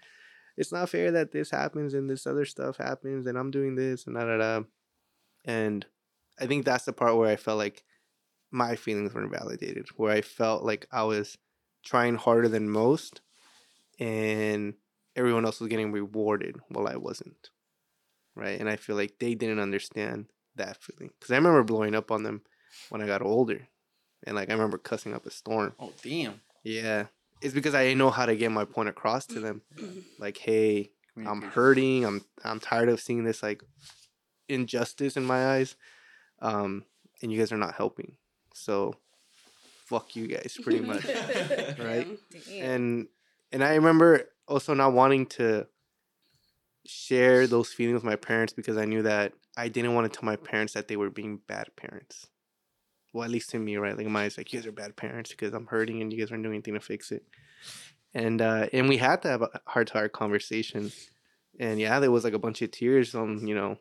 it's 0.57 0.73
not 0.73 0.89
fair 0.89 1.11
that 1.13 1.33
this 1.33 1.51
happens 1.51 1.95
and 1.95 2.11
this 2.11 2.27
other 2.27 2.45
stuff 2.45 2.79
happens 2.79 3.27
and 3.27 3.39
i'm 3.39 3.51
doing 3.51 3.75
this 3.75 4.07
and 4.07 4.17
da 4.17 4.25
da 4.25 4.37
da. 4.39 4.65
And 5.45 5.87
i 6.41 6.47
think 6.47 6.65
that's 6.65 6.85
the 6.85 6.93
part 6.93 7.17
where 7.17 7.29
i 7.29 7.37
felt 7.37 7.59
like 7.59 7.85
my 8.53 8.77
feelings 8.77 9.15
weren't 9.15 9.33
validated, 9.33 9.89
where 9.97 10.13
I 10.13 10.21
felt 10.21 10.63
like 10.63 10.87
I 10.93 11.05
was 11.05 11.39
trying 11.85 12.17
harder 12.17 12.49
than 12.49 12.69
most 12.69 13.23
and 13.99 14.75
everyone 15.17 15.45
else 15.45 15.59
was 15.59 15.69
getting 15.69 15.91
rewarded 15.91 16.57
while 16.69 16.87
I 16.87 16.97
wasn't. 16.97 17.51
Right. 18.37 18.61
And 18.61 18.69
I 18.69 18.77
feel 18.77 18.95
like 18.97 19.15
they 19.19 19.35
didn't 19.35 19.59
understand 19.59 20.27
that 20.57 20.77
feeling. 20.77 21.11
Because 21.19 21.31
I 21.31 21.37
remember 21.37 21.65
blowing 21.65 21.95
up 21.95 22.11
on 22.11 22.23
them 22.23 22.43
when 22.91 23.03
I 23.03 23.07
got 23.07 23.23
older. 23.23 23.69
And 24.25 24.37
like 24.37 24.51
I 24.51 24.53
remember 24.53 24.79
cussing 24.79 25.15
up 25.15 25.27
a 25.27 25.31
storm. 25.31 25.75
oh 25.81 25.93
damn! 26.03 26.41
Yeah. 26.63 27.07
It's 27.41 27.55
because 27.55 27.75
I 27.75 27.83
didn't 27.83 27.99
know 27.99 28.11
how 28.11 28.25
to 28.27 28.37
get 28.37 28.53
my 28.53 28.65
point 28.65 28.89
across 28.89 29.27
to 29.27 29.41
them. 29.41 29.63
Like, 30.21 30.37
hey, 30.37 30.91
I'm 31.17 31.43
hurting. 31.43 32.05
I'm 32.05 32.25
I'm 32.45 32.61
tired 32.61 32.89
of 32.89 33.01
seeing 33.01 33.25
this 33.25 33.43
like 33.43 33.65
injustice 34.49 35.17
in 35.17 35.25
my 35.25 35.55
eyes. 35.57 35.75
Um, 36.43 36.85
and 37.23 37.33
you 37.33 37.39
guys 37.39 37.53
are 37.53 37.57
not 37.57 37.75
helping. 37.75 38.17
So 38.53 38.95
fuck 39.87 40.15
you 40.17 40.27
guys 40.27 40.59
pretty 40.63 40.81
much. 40.85 41.05
Right? 41.79 42.07
Damn. 42.49 42.71
and 42.71 43.09
and 43.53 43.65
I 43.65 43.75
remember 43.77 44.25
also 44.49 44.75
not 44.75 44.93
wanting 44.93 45.27
to 45.27 45.67
share 46.85 47.47
those 47.47 47.73
feelings 47.73 47.95
with 47.95 48.05
my 48.05 48.17
parents 48.17 48.53
because 48.53 48.77
I 48.77 48.85
knew 48.85 49.03
that 49.03 49.33
I 49.57 49.69
didn't 49.69 49.95
want 49.95 50.13
to 50.13 50.19
tell 50.19 50.27
my 50.27 50.37
parents 50.37 50.73
that 50.75 50.89
they 50.89 50.97
were 50.97 51.11
being 51.11 51.39
bad 51.47 51.69
parents. 51.77 52.27
Well, 53.13 53.25
at 53.25 53.31
least 53.31 53.51
to 53.51 53.59
me, 53.59 53.77
right? 53.77 53.97
Like 53.97 54.07
my 54.07 54.25
eyes, 54.25 54.39
like 54.39 54.53
you 54.53 54.59
guys 54.59 54.67
are 54.67 54.73
bad 54.73 54.97
parents 54.97 55.31
because 55.31 55.53
I'm 55.53 55.67
hurting 55.67 56.01
and 56.01 56.13
you 56.13 56.19
guys 56.19 56.31
aren't 56.33 56.43
doing 56.43 56.55
anything 56.57 56.75
to 56.75 56.81
fix 56.81 57.13
it. 57.13 57.25
And 58.15 58.43
uh 58.43 58.67
and 58.73 58.89
we 58.89 58.97
had 58.97 59.23
to 59.23 59.29
have 59.29 59.43
a 59.43 59.51
heart 59.67 59.89
to 59.89 59.93
heart 59.95 60.13
conversation. 60.13 60.91
And 61.61 61.79
yeah, 61.79 62.01
there 62.01 62.11
was 62.11 62.25
like 62.25 62.33
a 62.33 62.39
bunch 62.39 62.63
of 62.63 62.71
tears 62.71 63.15
on, 63.15 63.47
you 63.47 63.55
know, 63.55 63.77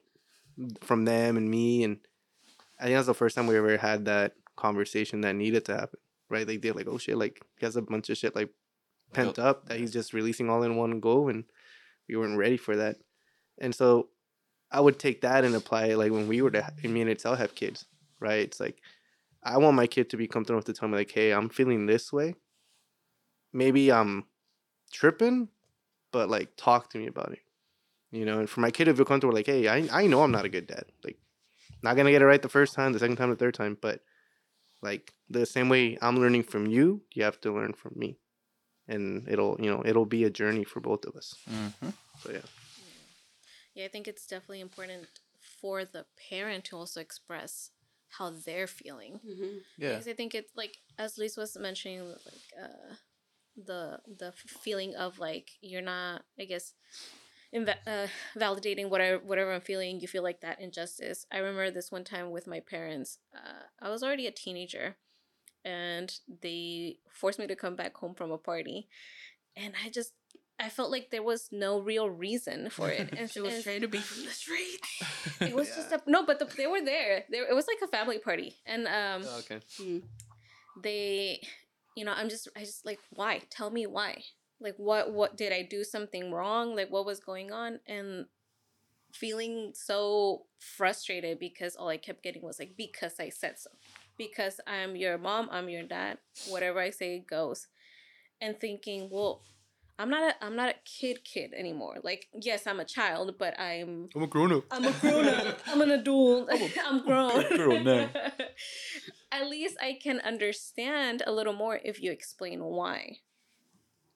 from 0.82 1.06
them 1.06 1.38
and 1.38 1.50
me. 1.50 1.84
And 1.86 1.98
I 2.82 2.86
think 2.86 2.96
that's 2.96 3.08
the 3.08 3.14
first 3.14 3.36
time 3.36 3.48
we 3.48 3.58
ever 3.58 3.78
had 3.78 4.06
that 4.06 4.34
conversation 4.58 5.22
that 5.22 5.36
needed 5.36 5.66
to 5.66 5.76
happen. 5.76 6.00
Right? 6.30 6.48
Like 6.48 6.62
they're 6.62 6.74
like, 6.74 6.88
oh 6.88 6.98
shit, 6.98 7.18
like 7.18 7.42
he 7.60 7.66
has 7.66 7.76
a 7.76 7.82
bunch 7.82 8.10
of 8.10 8.18
shit 8.18 8.36
like 8.36 8.50
pent 9.14 9.38
up 9.38 9.68
that 9.68 9.80
he's 9.80 9.92
just 9.92 10.14
releasing 10.14 10.50
all 10.50 10.64
in 10.64 10.76
one 10.78 11.00
go 11.00 11.28
and 11.28 11.44
we 12.08 12.16
weren't 12.16 12.38
ready 12.38 12.58
for 12.58 12.76
that. 12.78 12.98
And 13.60 13.76
so 13.76 14.10
I 14.72 14.80
would 14.80 14.98
take 14.98 15.22
that 15.22 15.44
and 15.44 15.54
apply 15.54 15.88
it 15.88 15.98
like 15.98 16.12
when 16.12 16.28
we 16.28 16.42
were 16.42 16.52
to 16.52 16.64
ha- 16.64 16.72
me 16.84 17.02
and 17.02 17.10
Itzel 17.10 17.38
have 17.38 17.56
kids, 17.56 17.86
right? 18.20 18.40
It's 18.40 18.60
like 18.60 18.82
I 19.44 19.58
want 19.58 19.76
my 19.76 19.88
kid 19.88 20.10
to 20.12 20.18
be 20.18 20.28
comfortable 20.28 20.58
enough 20.58 20.66
to 20.66 20.74
tell 20.74 20.88
me 20.88 20.98
like, 20.98 21.12
"Hey, 21.12 21.32
I'm 21.32 21.50
feeling 21.50 21.86
this 21.86 22.14
way. 22.14 22.36
Maybe 23.54 23.92
I'm 23.92 24.26
tripping, 24.92 25.50
but 26.12 26.30
like 26.30 26.56
talk 26.58 26.90
to 26.92 26.98
me 26.98 27.08
about 27.08 27.34
it." 27.34 27.40
You 28.12 28.26
know, 28.26 28.40
and 28.40 28.50
for 28.50 28.60
my 28.60 28.72
kid 28.72 28.86
to 28.86 28.96
feel 28.96 29.06
comfortable, 29.06 29.34
like, 29.34 29.48
"Hey, 29.48 29.68
I 29.68 29.88
I 29.92 30.08
know 30.08 30.24
I'm 30.24 30.32
not 30.32 30.46
a 30.46 30.50
good 30.50 30.68
dad. 30.68 30.86
Like, 31.04 31.18
not 31.84 31.96
gonna 31.96 32.12
get 32.12 32.22
it 32.22 32.26
right 32.26 32.42
the 32.42 32.50
first 32.50 32.74
time, 32.76 32.94
the 32.94 33.00
second 33.00 33.18
time, 33.18 33.30
the 33.30 33.36
third 33.36 33.54
time, 33.56 33.78
but 33.82 34.02
like 34.82 35.14
the 35.30 35.46
same 35.46 35.70
way 35.70 35.98
I'm 36.02 36.18
learning 36.18 36.44
from 36.44 36.68
you, 36.68 37.02
you 37.14 37.24
have 37.24 37.40
to 37.42 37.54
learn 37.54 37.74
from 37.74 37.94
me, 37.96 38.18
and 38.88 39.28
it'll 39.28 39.58
you 39.60 39.70
know 39.72 39.84
it'll 39.86 40.06
be 40.06 40.24
a 40.24 40.30
journey 40.30 40.64
for 40.64 40.80
both 40.80 41.06
of 41.06 41.16
us. 41.16 41.36
hmm 41.48 41.90
So 42.24 42.32
yeah, 42.32 42.42
Yeah, 43.76 43.86
I 43.86 43.88
think 43.90 44.08
it's 44.08 44.28
definitely 44.28 44.62
important 44.62 45.08
for 45.62 45.86
the 45.86 46.06
parent 46.30 46.66
to 46.66 46.76
also 46.78 47.00
express 47.00 47.72
how 48.10 48.30
they're 48.32 48.68
feeling. 48.68 49.20
hmm 49.24 49.58
Yeah. 49.78 49.92
Because 49.92 50.08
I 50.08 50.14
think 50.14 50.36
it's 50.36 50.52
like 50.56 50.78
as 50.98 51.18
Luis 51.18 51.38
was 51.38 51.58
mentioning, 51.58 52.02
like 52.08 52.48
uh, 52.62 52.96
the 53.56 54.00
the 54.18 54.34
feeling 54.34 54.96
of 54.96 55.20
like 55.20 55.52
you're 55.62 55.82
not, 55.82 56.24
I 56.40 56.46
guess, 56.46 56.74
inva- 57.56 57.78
uh, 57.88 58.08
validating 58.38 58.90
whatever 58.90 59.24
whatever 59.24 59.54
I'm 59.54 59.62
feeling. 59.62 60.00
You 60.00 60.08
feel 60.08 60.24
like 60.24 60.42
that 60.42 60.60
injustice. 60.62 61.26
I 61.32 61.38
remember 61.38 61.72
this 61.72 61.92
one 61.92 62.04
time 62.04 62.32
with 62.32 62.48
my 62.48 62.60
parents. 62.60 63.20
Uh, 63.36 63.64
I 63.82 63.90
was 63.90 64.04
already 64.04 64.28
a 64.28 64.32
teenager, 64.32 64.96
and 65.66 66.14
they 66.42 66.98
forced 67.10 67.40
me 67.40 67.48
to 67.48 67.56
come 67.56 67.76
back 67.76 67.96
home 67.98 68.14
from 68.16 68.32
a 68.32 68.38
party, 68.38 68.88
and 69.56 69.74
I 69.86 69.90
just. 69.90 70.14
I 70.60 70.70
felt 70.70 70.92
like 70.92 71.10
there 71.10 71.24
was 71.24 71.50
no 71.52 71.80
real 71.80 72.08
reason 72.08 72.70
for 72.70 72.88
it, 72.88 73.10
and 73.18 73.32
She 73.32 73.42
was 73.42 73.64
trying 73.64 73.82
to 73.82 73.88
be 73.88 73.98
from 73.98 74.26
the 74.26 74.30
street. 74.32 74.80
it 75.42 75.56
was 75.56 75.68
just 75.70 75.92
a, 75.92 76.00
no, 76.06 76.24
but 76.24 76.38
the, 76.38 76.46
they 76.46 76.68
were 76.68 76.82
there. 76.86 77.24
There, 77.32 77.50
it 77.50 77.56
was 77.56 77.66
like 77.68 77.82
a 77.84 77.88
family 77.88 78.20
party, 78.20 78.58
and 78.68 78.86
um, 78.86 79.24
Oh, 79.26 79.40
okay. 79.40 79.60
They 80.84 81.42
you 81.96 82.06
know 82.06 82.14
i'm 82.16 82.30
just 82.30 82.48
i 82.56 82.62
just 82.62 82.86
like 82.86 83.00
why 83.10 83.42
tell 83.50 83.70
me 83.70 83.86
why 83.86 84.24
like 84.62 84.76
what 84.78 85.12
what 85.12 85.36
did 85.36 85.52
i 85.52 85.62
do 85.62 85.84
something 85.84 86.32
wrong 86.32 86.76
like 86.76 86.90
what 86.92 87.06
was 87.06 87.20
going 87.20 87.52
on 87.52 87.80
and 87.88 88.26
feeling 89.14 89.72
so 89.74 90.46
frustrated 90.60 91.38
because 91.40 91.76
all 91.76 91.90
i 91.90 91.98
kept 91.98 92.24
getting 92.24 92.42
was 92.42 92.60
like 92.60 92.74
because 92.78 93.20
i 93.20 93.28
said 93.28 93.60
so 93.60 93.70
because 94.18 94.62
i'm 94.68 94.96
your 94.96 95.18
mom 95.18 95.50
i'm 95.52 95.68
your 95.68 95.84
dad 95.84 96.18
whatever 96.48 96.80
i 96.80 96.90
say 96.90 97.20
goes 97.30 97.68
and 98.40 98.58
thinking 98.60 99.10
well 99.12 99.42
i'm 100.00 100.10
not 100.10 100.24
a 100.24 100.46
i'm 100.46 100.56
not 100.56 100.70
a 100.70 100.76
kid 100.86 101.26
kid 101.26 101.54
anymore 101.54 101.98
like 102.04 102.28
yes 102.34 102.66
i'm 102.68 102.80
a 102.80 102.86
child 102.86 103.36
but 103.38 103.60
i'm 103.60 104.08
I'm 104.16 104.24
a 104.24 104.28
grown 104.28 104.54
up. 104.54 104.64
I'm 104.72 104.86
a 104.86 104.92
grown 104.92 105.28
up. 105.28 105.60
I'm 105.68 105.82
an 105.82 105.92
adult. 105.92 106.50
I'm 106.52 107.02
grown. 107.06 107.58
grown 107.58 107.84
now. 107.84 108.10
At 109.32 109.48
least 109.50 109.78
I 109.82 109.98
can 110.02 110.20
understand 110.20 111.24
a 111.26 111.32
little 111.32 111.54
more 111.54 111.80
if 111.84 112.02
you 112.02 112.12
explain 112.12 112.64
why. 112.64 113.18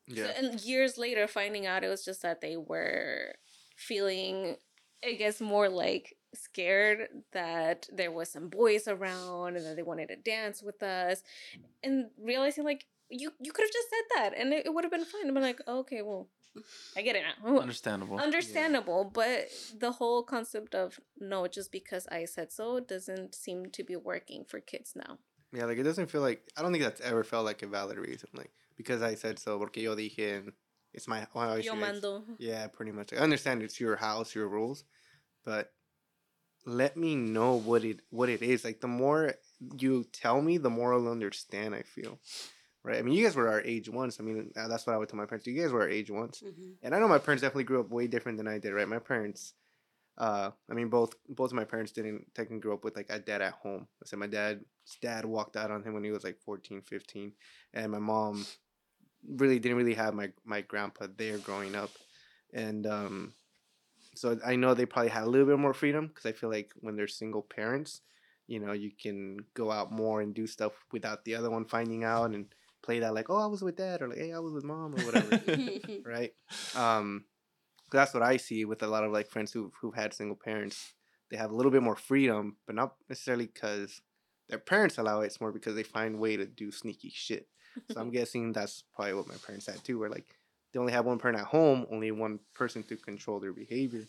Yeah. 0.07 0.31
And 0.37 0.59
years 0.61 0.97
later, 0.97 1.27
finding 1.27 1.65
out 1.65 1.83
it 1.83 1.89
was 1.89 2.05
just 2.05 2.21
that 2.21 2.41
they 2.41 2.57
were 2.57 3.35
feeling, 3.75 4.57
I 5.03 5.13
guess, 5.13 5.41
more 5.41 5.69
like 5.69 6.15
scared 6.33 7.07
that 7.31 7.87
there 7.91 8.11
was 8.11 8.29
some 8.29 8.49
boys 8.49 8.87
around 8.87 9.55
and 9.55 9.65
that 9.65 9.75
they 9.75 9.83
wanted 9.83 10.09
to 10.09 10.15
dance 10.15 10.61
with 10.61 10.83
us, 10.83 11.23
and 11.83 12.07
realizing 12.21 12.63
like 12.63 12.85
you 13.09 13.31
you 13.39 13.51
could 13.51 13.63
have 13.63 13.71
just 13.71 13.89
said 13.89 14.05
that 14.15 14.37
and 14.37 14.53
it, 14.53 14.65
it 14.65 14.73
would 14.73 14.83
have 14.83 14.91
been 14.91 15.05
fine. 15.05 15.27
I'm 15.27 15.35
like, 15.35 15.61
okay, 15.67 16.01
well, 16.01 16.27
I 16.95 17.01
get 17.01 17.15
it 17.15 17.23
now. 17.43 17.57
Understandable. 17.59 18.19
Understandable, 18.19 19.09
but 19.13 19.47
the 19.77 19.91
whole 19.93 20.23
concept 20.23 20.75
of 20.75 20.99
no, 21.19 21.47
just 21.47 21.71
because 21.71 22.07
I 22.07 22.25
said 22.25 22.51
so 22.51 22.79
doesn't 22.79 23.35
seem 23.35 23.69
to 23.71 23.83
be 23.83 23.95
working 23.95 24.45
for 24.45 24.59
kids 24.59 24.93
now. 24.95 25.19
Yeah, 25.53 25.65
like 25.65 25.77
it 25.77 25.83
doesn't 25.83 26.09
feel 26.09 26.21
like 26.21 26.43
I 26.57 26.61
don't 26.61 26.71
think 26.71 26.83
that's 26.83 27.01
ever 27.01 27.23
felt 27.23 27.45
like 27.45 27.61
a 27.61 27.67
valid 27.67 27.97
reason. 27.97 28.29
Like 28.33 28.51
because 28.77 29.01
I 29.01 29.15
said 29.15 29.39
so, 29.39 29.57
porque 29.57 29.77
yo 29.77 29.95
dije, 29.95 30.37
and 30.37 30.51
it's 30.93 31.07
my. 31.07 31.27
Well, 31.33 31.59
Yo 31.59 31.75
mando. 31.75 32.23
Yeah, 32.37 32.67
pretty 32.67 32.91
much. 32.91 33.13
I 33.13 33.17
understand 33.17 33.63
it's 33.63 33.79
your 33.79 33.95
house, 33.95 34.33
your 34.35 34.47
rules, 34.47 34.83
but 35.43 35.71
let 36.65 36.97
me 36.97 37.15
know 37.15 37.55
what 37.55 37.83
it 37.83 38.01
what 38.09 38.29
it 38.29 38.41
is. 38.41 38.63
Like 38.63 38.81
the 38.81 38.87
more 38.87 39.33
you 39.79 40.05
tell 40.11 40.41
me, 40.41 40.57
the 40.57 40.69
more 40.69 40.93
I'll 40.93 41.07
understand. 41.07 41.75
I 41.75 41.83
feel, 41.83 42.19
right? 42.83 42.97
I 42.97 43.01
mean, 43.01 43.13
you 43.13 43.23
guys 43.23 43.35
were 43.35 43.49
our 43.49 43.61
age 43.61 43.89
once. 43.89 44.19
I 44.19 44.23
mean, 44.23 44.51
uh, 44.55 44.67
that's 44.67 44.87
what 44.87 44.93
I 44.93 44.97
would 44.97 45.09
tell 45.09 45.17
my 45.17 45.25
parents. 45.25 45.45
You 45.47 45.61
guys 45.61 45.71
were 45.71 45.81
our 45.81 45.89
age 45.89 46.09
once, 46.09 46.39
hmm 46.39 46.71
and 46.83 46.93
I 46.93 46.99
know 46.99 47.07
my 47.07 47.17
parents 47.17 47.41
definitely 47.41 47.63
grew 47.63 47.79
up 47.79 47.89
way 47.89 48.07
different 48.07 48.37
than 48.37 48.47
I 48.47 48.57
did. 48.59 48.71
Right? 48.71 48.87
My 48.87 48.99
parents, 48.99 49.53
uh, 50.17 50.51
I 50.69 50.73
mean, 50.73 50.89
both 50.89 51.13
both 51.29 51.51
of 51.51 51.55
my 51.55 51.65
parents 51.65 51.91
didn't 51.91 52.33
technically 52.33 52.61
grow 52.61 52.73
up 52.73 52.83
with 52.83 52.95
like 52.95 53.09
a 53.09 53.19
dad 53.19 53.41
at 53.41 53.53
home. 53.53 53.87
I 54.01 54.05
said 54.05 54.19
my 54.19 54.27
dad's 54.27 54.63
dad 55.01 55.25
walked 55.25 55.55
out 55.57 55.71
on 55.71 55.83
him 55.83 55.93
when 55.93 56.03
he 56.03 56.11
was 56.11 56.23
like 56.23 56.39
14, 56.45 56.81
15, 56.81 57.31
and 57.73 57.91
my 57.91 57.99
mom 57.99 58.45
really 59.27 59.59
didn't 59.59 59.77
really 59.77 59.93
have 59.95 60.13
my 60.13 60.31
my 60.43 60.61
grandpa 60.61 61.07
there 61.15 61.37
growing 61.39 61.75
up, 61.75 61.91
and 62.53 62.85
um, 62.87 63.35
so 64.15 64.39
I 64.45 64.55
know 64.55 64.73
they 64.73 64.85
probably 64.85 65.09
had 65.11 65.23
a 65.23 65.29
little 65.29 65.47
bit 65.47 65.59
more 65.59 65.73
freedom 65.73 66.07
because 66.07 66.25
I 66.25 66.31
feel 66.33 66.49
like 66.49 66.71
when 66.81 66.95
they're 66.95 67.07
single 67.07 67.41
parents, 67.43 68.01
you 68.47 68.59
know, 68.59 68.71
you 68.73 68.91
can 68.91 69.39
go 69.53 69.71
out 69.71 69.91
more 69.91 70.21
and 70.21 70.33
do 70.33 70.47
stuff 70.47 70.85
without 70.91 71.25
the 71.25 71.35
other 71.35 71.49
one 71.49 71.65
finding 71.65 72.03
out 72.03 72.31
and 72.33 72.53
play 72.83 72.99
that 72.99 73.13
like, 73.13 73.29
oh, 73.29 73.37
I 73.37 73.47
was 73.47 73.61
with 73.63 73.75
dad 73.77 74.01
or 74.01 74.09
like, 74.09 74.17
hey, 74.19 74.33
I 74.33 74.39
was 74.39 74.53
with 74.53 74.63
mom 74.63 74.95
or 74.95 75.03
whatever, 75.03 75.37
right? 76.05 76.33
Um, 76.73 77.25
'cause 77.89 77.99
that's 77.99 78.13
what 78.13 78.23
I 78.23 78.37
see 78.37 78.65
with 78.65 78.83
a 78.83 78.87
lot 78.87 79.03
of 79.03 79.11
like 79.11 79.29
friends 79.29 79.51
who 79.51 79.71
who've 79.79 79.95
had 79.95 80.13
single 80.13 80.37
parents. 80.37 80.93
They 81.29 81.37
have 81.37 81.51
a 81.51 81.55
little 81.55 81.71
bit 81.71 81.83
more 81.83 81.95
freedom, 81.95 82.57
but 82.65 82.75
not 82.75 82.97
necessarily 83.09 83.47
because 83.47 84.01
their 84.47 84.59
parents 84.59 84.97
allow 84.97 85.21
it. 85.21 85.27
It's 85.27 85.41
more 85.41 85.51
because 85.51 85.75
they 85.75 85.83
find 85.83 86.19
way 86.19 86.37
to 86.37 86.45
do 86.45 86.71
sneaky 86.71 87.09
shit. 87.09 87.49
So 87.91 87.99
I'm 87.99 88.11
guessing 88.11 88.53
that's 88.53 88.83
probably 88.95 89.13
what 89.13 89.27
my 89.27 89.35
parents 89.45 89.67
had 89.67 89.83
too, 89.83 89.99
where 89.99 90.09
like 90.09 90.25
they 90.71 90.79
only 90.79 90.93
have 90.93 91.05
one 91.05 91.19
parent 91.19 91.39
at 91.39 91.45
home, 91.45 91.85
only 91.91 92.11
one 92.11 92.39
person 92.53 92.83
to 92.83 92.95
control 92.95 93.39
their 93.39 93.53
behavior. 93.53 94.05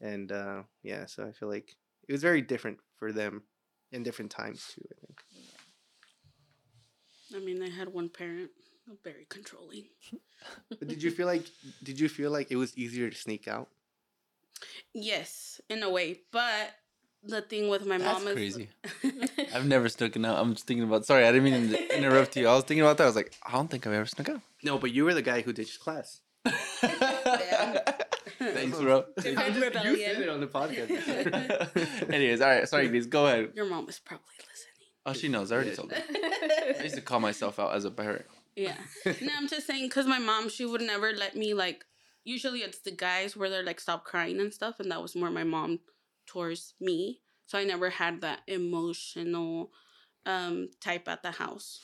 And 0.00 0.32
uh 0.32 0.62
yeah, 0.82 1.06
so 1.06 1.26
I 1.26 1.32
feel 1.32 1.48
like 1.48 1.74
it 2.08 2.12
was 2.12 2.22
very 2.22 2.42
different 2.42 2.78
for 2.98 3.12
them 3.12 3.42
in 3.92 4.02
different 4.02 4.30
times 4.30 4.72
too, 4.74 4.82
I 4.90 5.06
think. 5.06 5.22
I 7.34 7.38
mean, 7.40 7.58
they 7.58 7.70
had 7.70 7.92
one 7.92 8.08
parent, 8.08 8.50
very 9.02 9.26
controlling. 9.28 9.86
But 10.78 10.88
did 10.88 11.02
you 11.02 11.10
feel 11.10 11.26
like 11.26 11.46
did 11.82 11.98
you 11.98 12.08
feel 12.08 12.30
like 12.30 12.50
it 12.50 12.56
was 12.56 12.76
easier 12.76 13.10
to 13.10 13.16
sneak 13.16 13.48
out? 13.48 13.68
Yes, 14.92 15.60
in 15.68 15.82
a 15.82 15.90
way, 15.90 16.20
but 16.32 16.74
the 17.28 17.42
thing 17.42 17.68
with 17.68 17.84
my 17.86 17.98
That's 17.98 18.18
mom 18.18 18.28
is 18.28 18.34
crazy. 18.34 18.68
I've 19.54 19.66
never 19.66 19.88
snuck 19.88 20.16
out. 20.16 20.38
I'm 20.38 20.54
just 20.54 20.66
thinking 20.66 20.84
about. 20.84 21.04
Sorry, 21.06 21.24
I 21.26 21.32
didn't 21.32 21.44
mean 21.44 21.70
to 21.70 21.96
interrupt 21.98 22.36
you. 22.36 22.48
I 22.48 22.54
was 22.54 22.64
thinking 22.64 22.82
about 22.82 22.96
that. 22.98 23.04
I 23.04 23.06
was 23.06 23.16
like, 23.16 23.34
I 23.44 23.52
don't 23.52 23.70
think 23.70 23.86
I've 23.86 23.92
ever 23.92 24.06
snuck 24.06 24.28
out. 24.28 24.40
No, 24.62 24.78
but 24.78 24.92
you 24.92 25.04
were 25.04 25.14
the 25.14 25.22
guy 25.22 25.40
who 25.42 25.52
ditched 25.52 25.80
class. 25.80 26.20
Thanks, 28.38 28.78
bro. 28.78 29.04
Defend 29.16 29.54
You 29.56 29.62
rebellion. 29.62 30.14
said 30.14 30.22
it 30.22 30.28
on 30.28 30.40
the 30.40 30.46
podcast. 30.46 32.10
Anyways, 32.12 32.40
all 32.40 32.48
right. 32.48 32.68
Sorry, 32.68 32.88
please 32.88 33.06
go 33.06 33.26
ahead. 33.26 33.50
Your 33.54 33.66
mom 33.66 33.88
is 33.88 33.98
probably 33.98 34.24
listening. 34.38 34.72
Oh, 35.04 35.12
she 35.12 35.28
knows. 35.28 35.52
I 35.52 35.56
already 35.56 35.74
told 35.74 35.92
her. 35.92 36.02
I 36.78 36.82
used 36.82 36.94
to 36.96 37.00
call 37.00 37.20
myself 37.20 37.58
out 37.58 37.74
as 37.74 37.84
a 37.84 37.90
parent. 37.90 38.26
Yeah. 38.56 38.76
no, 39.04 39.28
I'm 39.36 39.48
just 39.48 39.66
saying 39.66 39.86
because 39.86 40.06
my 40.06 40.18
mom, 40.18 40.48
she 40.48 40.64
would 40.66 40.80
never 40.82 41.12
let 41.12 41.36
me 41.36 41.54
like. 41.54 41.84
Usually, 42.24 42.60
it's 42.60 42.78
the 42.78 42.90
guys 42.90 43.36
where 43.36 43.48
they're 43.48 43.62
like 43.62 43.80
stop 43.80 44.04
crying 44.04 44.40
and 44.40 44.52
stuff, 44.52 44.80
and 44.80 44.90
that 44.90 45.00
was 45.00 45.14
more 45.14 45.30
my 45.30 45.44
mom 45.44 45.78
towards 46.26 46.74
me. 46.80 47.20
So 47.46 47.58
I 47.58 47.64
never 47.64 47.90
had 47.90 48.20
that 48.22 48.40
emotional 48.46 49.70
um 50.24 50.70
type 50.80 51.08
at 51.08 51.22
the 51.22 51.30
house. 51.30 51.80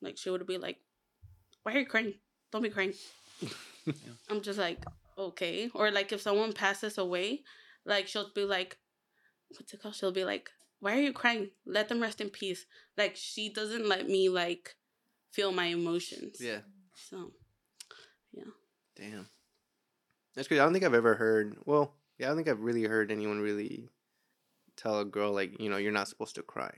Like 0.00 0.18
she 0.18 0.30
would 0.30 0.46
be 0.46 0.58
like, 0.58 0.78
"Why 1.62 1.74
are 1.74 1.78
you 1.78 1.86
crying? 1.86 2.14
Don't 2.52 2.62
be 2.62 2.70
crying." 2.70 2.94
I'm 4.30 4.40
just 4.40 4.58
like, 4.58 4.84
okay. 5.18 5.70
Or 5.74 5.90
like 5.90 6.12
if 6.12 6.20
someone 6.20 6.52
passes 6.52 6.98
away, 6.98 7.42
like 7.84 8.08
she'll 8.08 8.30
be 8.34 8.44
like, 8.44 8.78
what's 9.48 9.72
it 9.72 9.82
called? 9.82 9.94
She'll 9.94 10.12
be 10.12 10.24
like, 10.24 10.50
why 10.80 10.96
are 10.96 11.00
you 11.00 11.12
crying? 11.12 11.50
Let 11.66 11.88
them 11.88 12.00
rest 12.00 12.20
in 12.20 12.30
peace. 12.30 12.66
Like 12.96 13.16
she 13.16 13.52
doesn't 13.52 13.88
let 13.88 14.08
me 14.08 14.28
like 14.28 14.76
feel 15.32 15.52
my 15.52 15.66
emotions. 15.66 16.38
yeah. 16.40 16.60
So 16.94 17.32
yeah. 18.32 18.44
Damn. 18.96 19.28
That's 20.34 20.48
good. 20.48 20.58
I 20.58 20.64
don't 20.64 20.72
think 20.72 20.84
I've 20.84 20.94
ever 20.94 21.14
heard. 21.14 21.56
Well, 21.64 21.94
yeah, 22.18 22.26
I 22.26 22.28
don't 22.30 22.36
think 22.36 22.48
I've 22.48 22.60
really 22.60 22.84
heard 22.84 23.10
anyone 23.10 23.40
really 23.40 23.88
tell 24.76 25.00
a 25.00 25.04
girl 25.04 25.32
like, 25.32 25.60
you 25.60 25.68
know, 25.70 25.76
you're 25.76 25.92
not 25.92 26.08
supposed 26.08 26.34
to 26.36 26.42
cry. 26.42 26.72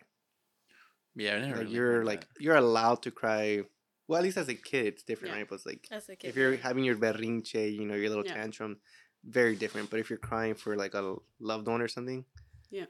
Yeah, 1.14 1.36
I 1.36 1.40
never. 1.40 1.48
Like 1.48 1.58
really 1.64 1.74
you're 1.74 1.92
heard 1.92 2.04
like 2.06 2.20
that. 2.20 2.40
you're 2.40 2.56
allowed 2.56 3.02
to 3.02 3.10
cry. 3.10 3.62
Well, 4.08 4.18
at 4.18 4.22
least 4.24 4.36
as 4.36 4.48
a 4.48 4.54
kid, 4.54 4.86
it's 4.86 5.02
different, 5.02 5.32
Yeah. 5.32 5.38
right? 5.40 5.48
But 5.48 5.56
it's 5.56 5.66
like 5.66 5.88
As 5.90 6.08
a 6.08 6.16
kid. 6.16 6.28
if 6.28 6.36
you're 6.36 6.56
having 6.56 6.84
your 6.84 6.96
berrinche, 6.96 7.74
you 7.74 7.86
know, 7.86 7.94
your 7.94 8.08
little 8.10 8.24
Yeah. 8.26 8.34
tantrum, 8.34 8.78
very 9.24 9.56
different. 9.56 9.90
But 9.90 10.00
if 10.00 10.10
you're 10.10 10.18
crying 10.18 10.54
for 10.54 10.76
like 10.76 10.94
a 10.94 11.16
loved 11.40 11.66
one 11.66 11.80
or 11.80 11.88
something, 11.88 12.24
Yeah. 12.70 12.84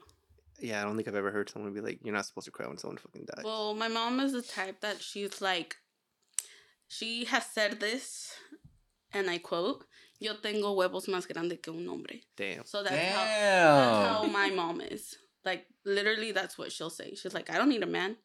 yeah, 0.59 0.81
I 0.81 0.83
don't 0.83 0.95
think 0.95 1.07
I've 1.07 1.15
ever 1.15 1.31
heard 1.31 1.49
someone 1.49 1.73
be 1.73 1.81
like, 1.81 1.99
"You're 2.03 2.13
not 2.13 2.25
supposed 2.25 2.45
to 2.45 2.51
cry 2.51 2.67
when 2.67 2.77
someone 2.77 2.97
fucking 2.97 3.25
dies." 3.33 3.43
well, 3.45 3.73
my 3.73 3.87
mom 3.87 4.19
is 4.19 4.33
the 4.33 4.41
type 4.41 4.81
that 4.81 5.01
she's 5.01 5.41
like 5.41 5.77
she 6.89 7.25
has 7.25 7.45
said 7.45 7.79
this 7.79 8.33
and 9.11 9.29
I 9.29 9.37
quote, 9.39 9.85
Yo 10.19 10.33
tengo 10.35 10.73
huevos 10.73 11.07
más 11.07 11.27
grande 11.27 11.61
que 11.61 11.71
un 11.71 11.87
hombre. 11.87 12.23
Damn. 12.35 12.65
So 12.65 12.83
that's 12.83 12.95
how 12.95 13.23
that's 13.23 14.07
how 14.07 14.23
my 14.25 14.49
mom 14.49 14.81
is. 14.81 15.15
Like 15.45 15.65
literally 15.85 16.31
that's 16.31 16.57
what 16.57 16.71
she'll 16.71 16.89
say. 16.89 17.13
She's 17.15 17.33
like, 17.33 17.49
I 17.49 17.57
don't 17.57 17.69
need 17.69 17.83
a 17.83 17.87
man. 17.87 18.17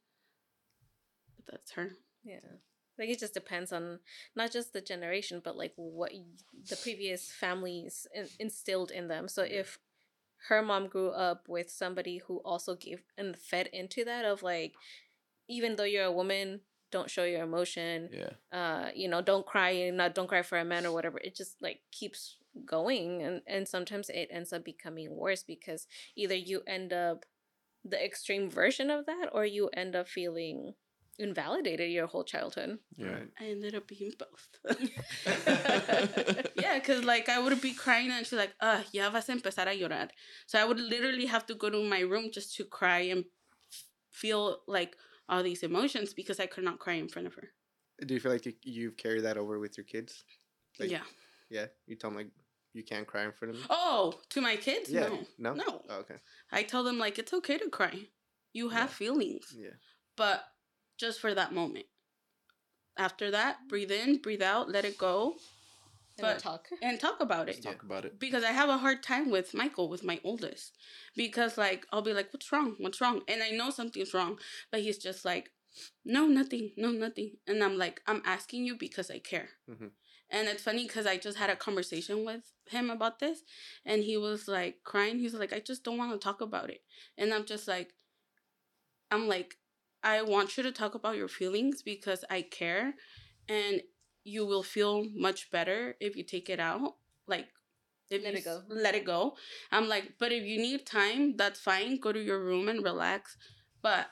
But 1.36 1.46
that's 1.52 1.72
her. 1.72 1.92
Yeah. 2.24 2.40
Like 2.98 3.08
it 3.08 3.18
just 3.18 3.34
depends 3.34 3.72
on 3.72 4.00
not 4.34 4.52
just 4.52 4.72
the 4.72 4.80
generation, 4.80 5.40
but 5.44 5.56
like 5.56 5.72
what 5.76 6.12
the 6.68 6.76
previous 6.76 7.30
families 7.30 8.06
in- 8.14 8.28
instilled 8.38 8.90
in 8.90 9.08
them. 9.08 9.28
So 9.28 9.42
if 9.42 9.78
her 10.48 10.62
mom 10.62 10.88
grew 10.88 11.10
up 11.10 11.48
with 11.48 11.70
somebody 11.70 12.18
who 12.18 12.38
also 12.44 12.74
gave 12.74 13.02
and 13.16 13.36
fed 13.36 13.68
into 13.72 14.04
that 14.04 14.24
of 14.24 14.42
like, 14.42 14.74
even 15.48 15.76
though 15.76 15.84
you're 15.84 16.04
a 16.04 16.12
woman, 16.12 16.60
don't 16.92 17.10
show 17.10 17.24
your 17.24 17.42
emotion. 17.42 18.10
Yeah. 18.12 18.34
Uh, 18.56 18.90
you 18.94 19.08
know, 19.08 19.20
don't 19.20 19.46
cry, 19.46 19.90
not 19.90 20.14
don't 20.14 20.28
cry 20.28 20.42
for 20.42 20.58
a 20.58 20.64
man 20.64 20.86
or 20.86 20.92
whatever. 20.92 21.18
It 21.18 21.34
just 21.34 21.56
like 21.60 21.80
keeps 21.90 22.36
going, 22.64 23.22
and 23.22 23.42
and 23.46 23.66
sometimes 23.66 24.10
it 24.10 24.28
ends 24.30 24.52
up 24.52 24.64
becoming 24.64 25.16
worse 25.16 25.42
because 25.42 25.88
either 26.14 26.34
you 26.34 26.62
end 26.66 26.92
up 26.92 27.24
the 27.84 28.02
extreme 28.02 28.48
version 28.48 28.90
of 28.90 29.06
that, 29.06 29.30
or 29.32 29.44
you 29.44 29.68
end 29.74 29.96
up 29.96 30.06
feeling 30.06 30.74
invalidated 31.18 31.90
your 31.90 32.06
whole 32.06 32.24
childhood. 32.24 32.78
Yeah. 32.96 33.06
Right. 33.06 33.28
I 33.40 33.44
ended 33.44 33.74
up 33.74 33.86
being 33.86 34.12
both. 34.18 34.48
yeah, 36.56 36.78
because 36.78 37.04
like 37.04 37.28
I 37.28 37.38
would 37.38 37.60
be 37.60 37.74
crying 37.74 38.10
and 38.10 38.26
she's 38.26 38.38
like, 38.38 38.54
uh, 38.60 38.82
ya 38.92 39.10
vas 39.10 39.28
a 39.28 39.32
empezar 39.32 39.68
a 39.68 39.78
llorar. 39.78 40.08
So 40.46 40.58
I 40.58 40.64
would 40.64 40.80
literally 40.80 41.26
have 41.26 41.46
to 41.46 41.54
go 41.54 41.70
to 41.70 41.82
my 41.82 42.00
room 42.00 42.30
just 42.32 42.56
to 42.56 42.64
cry 42.64 43.00
and 43.00 43.24
feel 44.10 44.60
like 44.66 44.96
all 45.32 45.42
these 45.42 45.62
emotions 45.62 46.12
because 46.12 46.38
I 46.38 46.46
could 46.46 46.64
not 46.64 46.78
cry 46.78 46.94
in 46.94 47.08
front 47.08 47.26
of 47.26 47.34
her. 47.34 47.48
Do 48.06 48.12
you 48.14 48.20
feel 48.20 48.32
like 48.32 48.44
you, 48.46 48.52
you've 48.64 48.96
carried 48.96 49.22
that 49.24 49.38
over 49.38 49.58
with 49.58 49.76
your 49.78 49.84
kids? 49.84 50.24
Like, 50.78 50.90
yeah. 50.90 51.00
Yeah. 51.50 51.66
You 51.86 51.96
tell 51.96 52.10
them 52.10 52.18
like 52.18 52.30
you 52.74 52.82
can't 52.82 53.06
cry 53.06 53.24
in 53.24 53.32
front 53.32 53.54
of 53.54 53.60
them. 53.60 53.66
Oh, 53.70 54.14
to 54.30 54.40
my 54.40 54.56
kids? 54.56 54.90
yeah. 54.90 55.08
No. 55.08 55.18
No. 55.38 55.54
No. 55.54 55.82
Oh, 55.88 55.96
okay. 56.00 56.16
I 56.50 56.62
tell 56.62 56.84
them 56.84 56.98
like 56.98 57.18
it's 57.18 57.32
okay 57.32 57.58
to 57.58 57.68
cry. 57.70 57.94
You 58.52 58.68
have 58.70 58.90
Yeah. 58.90 58.94
feelings, 58.94 59.54
Yeah. 59.56 59.76
but 60.16 60.44
just 60.98 61.20
for 61.20 61.32
that 61.34 61.52
moment. 61.52 61.86
After 62.98 63.30
that, 63.30 63.56
breathe 63.68 63.90
in, 63.90 64.18
breathe 64.18 64.42
out, 64.42 64.70
let 64.70 64.84
it 64.84 64.98
go, 64.98 65.36
And 66.30 66.38
talk. 66.38 66.68
and 66.82 67.00
talk 67.00 67.20
about 67.20 67.48
it. 67.48 67.52
Let's 67.52 67.64
talk 67.64 67.82
about 67.82 68.04
it. 68.04 68.18
because 68.18 68.44
I 68.44 68.52
have 68.52 68.68
a 68.68 68.78
hard 68.78 69.02
time 69.02 69.30
with 69.30 69.54
Michael, 69.54 69.88
with 69.88 70.04
my 70.04 70.20
oldest, 70.24 70.76
because 71.16 71.58
like 71.58 71.86
I'll 71.92 72.02
be 72.02 72.12
like, 72.14 72.32
"What's 72.32 72.50
wrong? 72.52 72.76
What's 72.78 73.00
wrong?" 73.00 73.22
And 73.28 73.42
I 73.42 73.50
know 73.50 73.70
something's 73.70 74.14
wrong, 74.14 74.38
but 74.70 74.80
he's 74.80 74.98
just 74.98 75.24
like, 75.24 75.50
"No, 76.04 76.26
nothing, 76.26 76.72
no, 76.76 76.90
nothing." 76.90 77.38
And 77.46 77.62
I'm 77.62 77.76
like, 77.78 78.00
"I'm 78.06 78.22
asking 78.24 78.64
you 78.64 78.76
because 78.76 79.10
I 79.10 79.18
care." 79.18 79.50
Mhm. 79.68 79.90
And 80.30 80.48
it's 80.48 80.62
funny 80.62 80.86
because 80.86 81.06
I 81.06 81.18
just 81.18 81.36
had 81.36 81.50
a 81.50 81.56
conversation 81.56 82.24
with 82.24 82.52
him 82.70 82.88
about 82.90 83.18
this, 83.18 83.42
and 83.84 84.02
he 84.02 84.16
was 84.16 84.48
like 84.48 84.82
crying. 84.84 85.18
He's 85.18 85.34
like, 85.34 85.52
"I 85.52 85.60
just 85.60 85.84
don't 85.84 85.98
want 85.98 86.12
to 86.12 86.18
talk 86.18 86.40
about 86.40 86.70
it," 86.70 86.82
and 87.18 87.32
I'm 87.34 87.44
just 87.44 87.68
like, 87.68 87.94
I'm 89.10 89.28
like, 89.28 89.56
I 90.02 90.22
want 90.22 90.56
you 90.56 90.62
to 90.64 90.72
talk 90.72 90.94
about 90.94 91.16
your 91.16 91.28
feelings 91.28 91.82
because 91.82 92.24
I 92.30 92.42
care, 92.42 92.94
and 93.48 93.82
you 94.24 94.46
will 94.46 94.62
feel 94.62 95.06
much 95.14 95.50
better 95.50 95.96
if 96.00 96.16
you 96.16 96.22
take 96.22 96.48
it 96.48 96.60
out. 96.60 96.96
Like, 97.26 97.48
if 98.10 98.22
Let 98.22 98.32
you 98.32 98.38
it 98.38 98.44
go. 98.44 98.62
Let 98.68 98.94
it 98.94 99.04
go. 99.04 99.36
I'm 99.70 99.88
like, 99.88 100.14
but 100.18 100.32
if 100.32 100.44
you 100.44 100.58
need 100.58 100.86
time, 100.86 101.36
that's 101.36 101.60
fine. 101.60 101.98
Go 101.98 102.12
to 102.12 102.22
your 102.22 102.44
room 102.44 102.68
and 102.68 102.84
relax. 102.84 103.36
But 103.80 104.08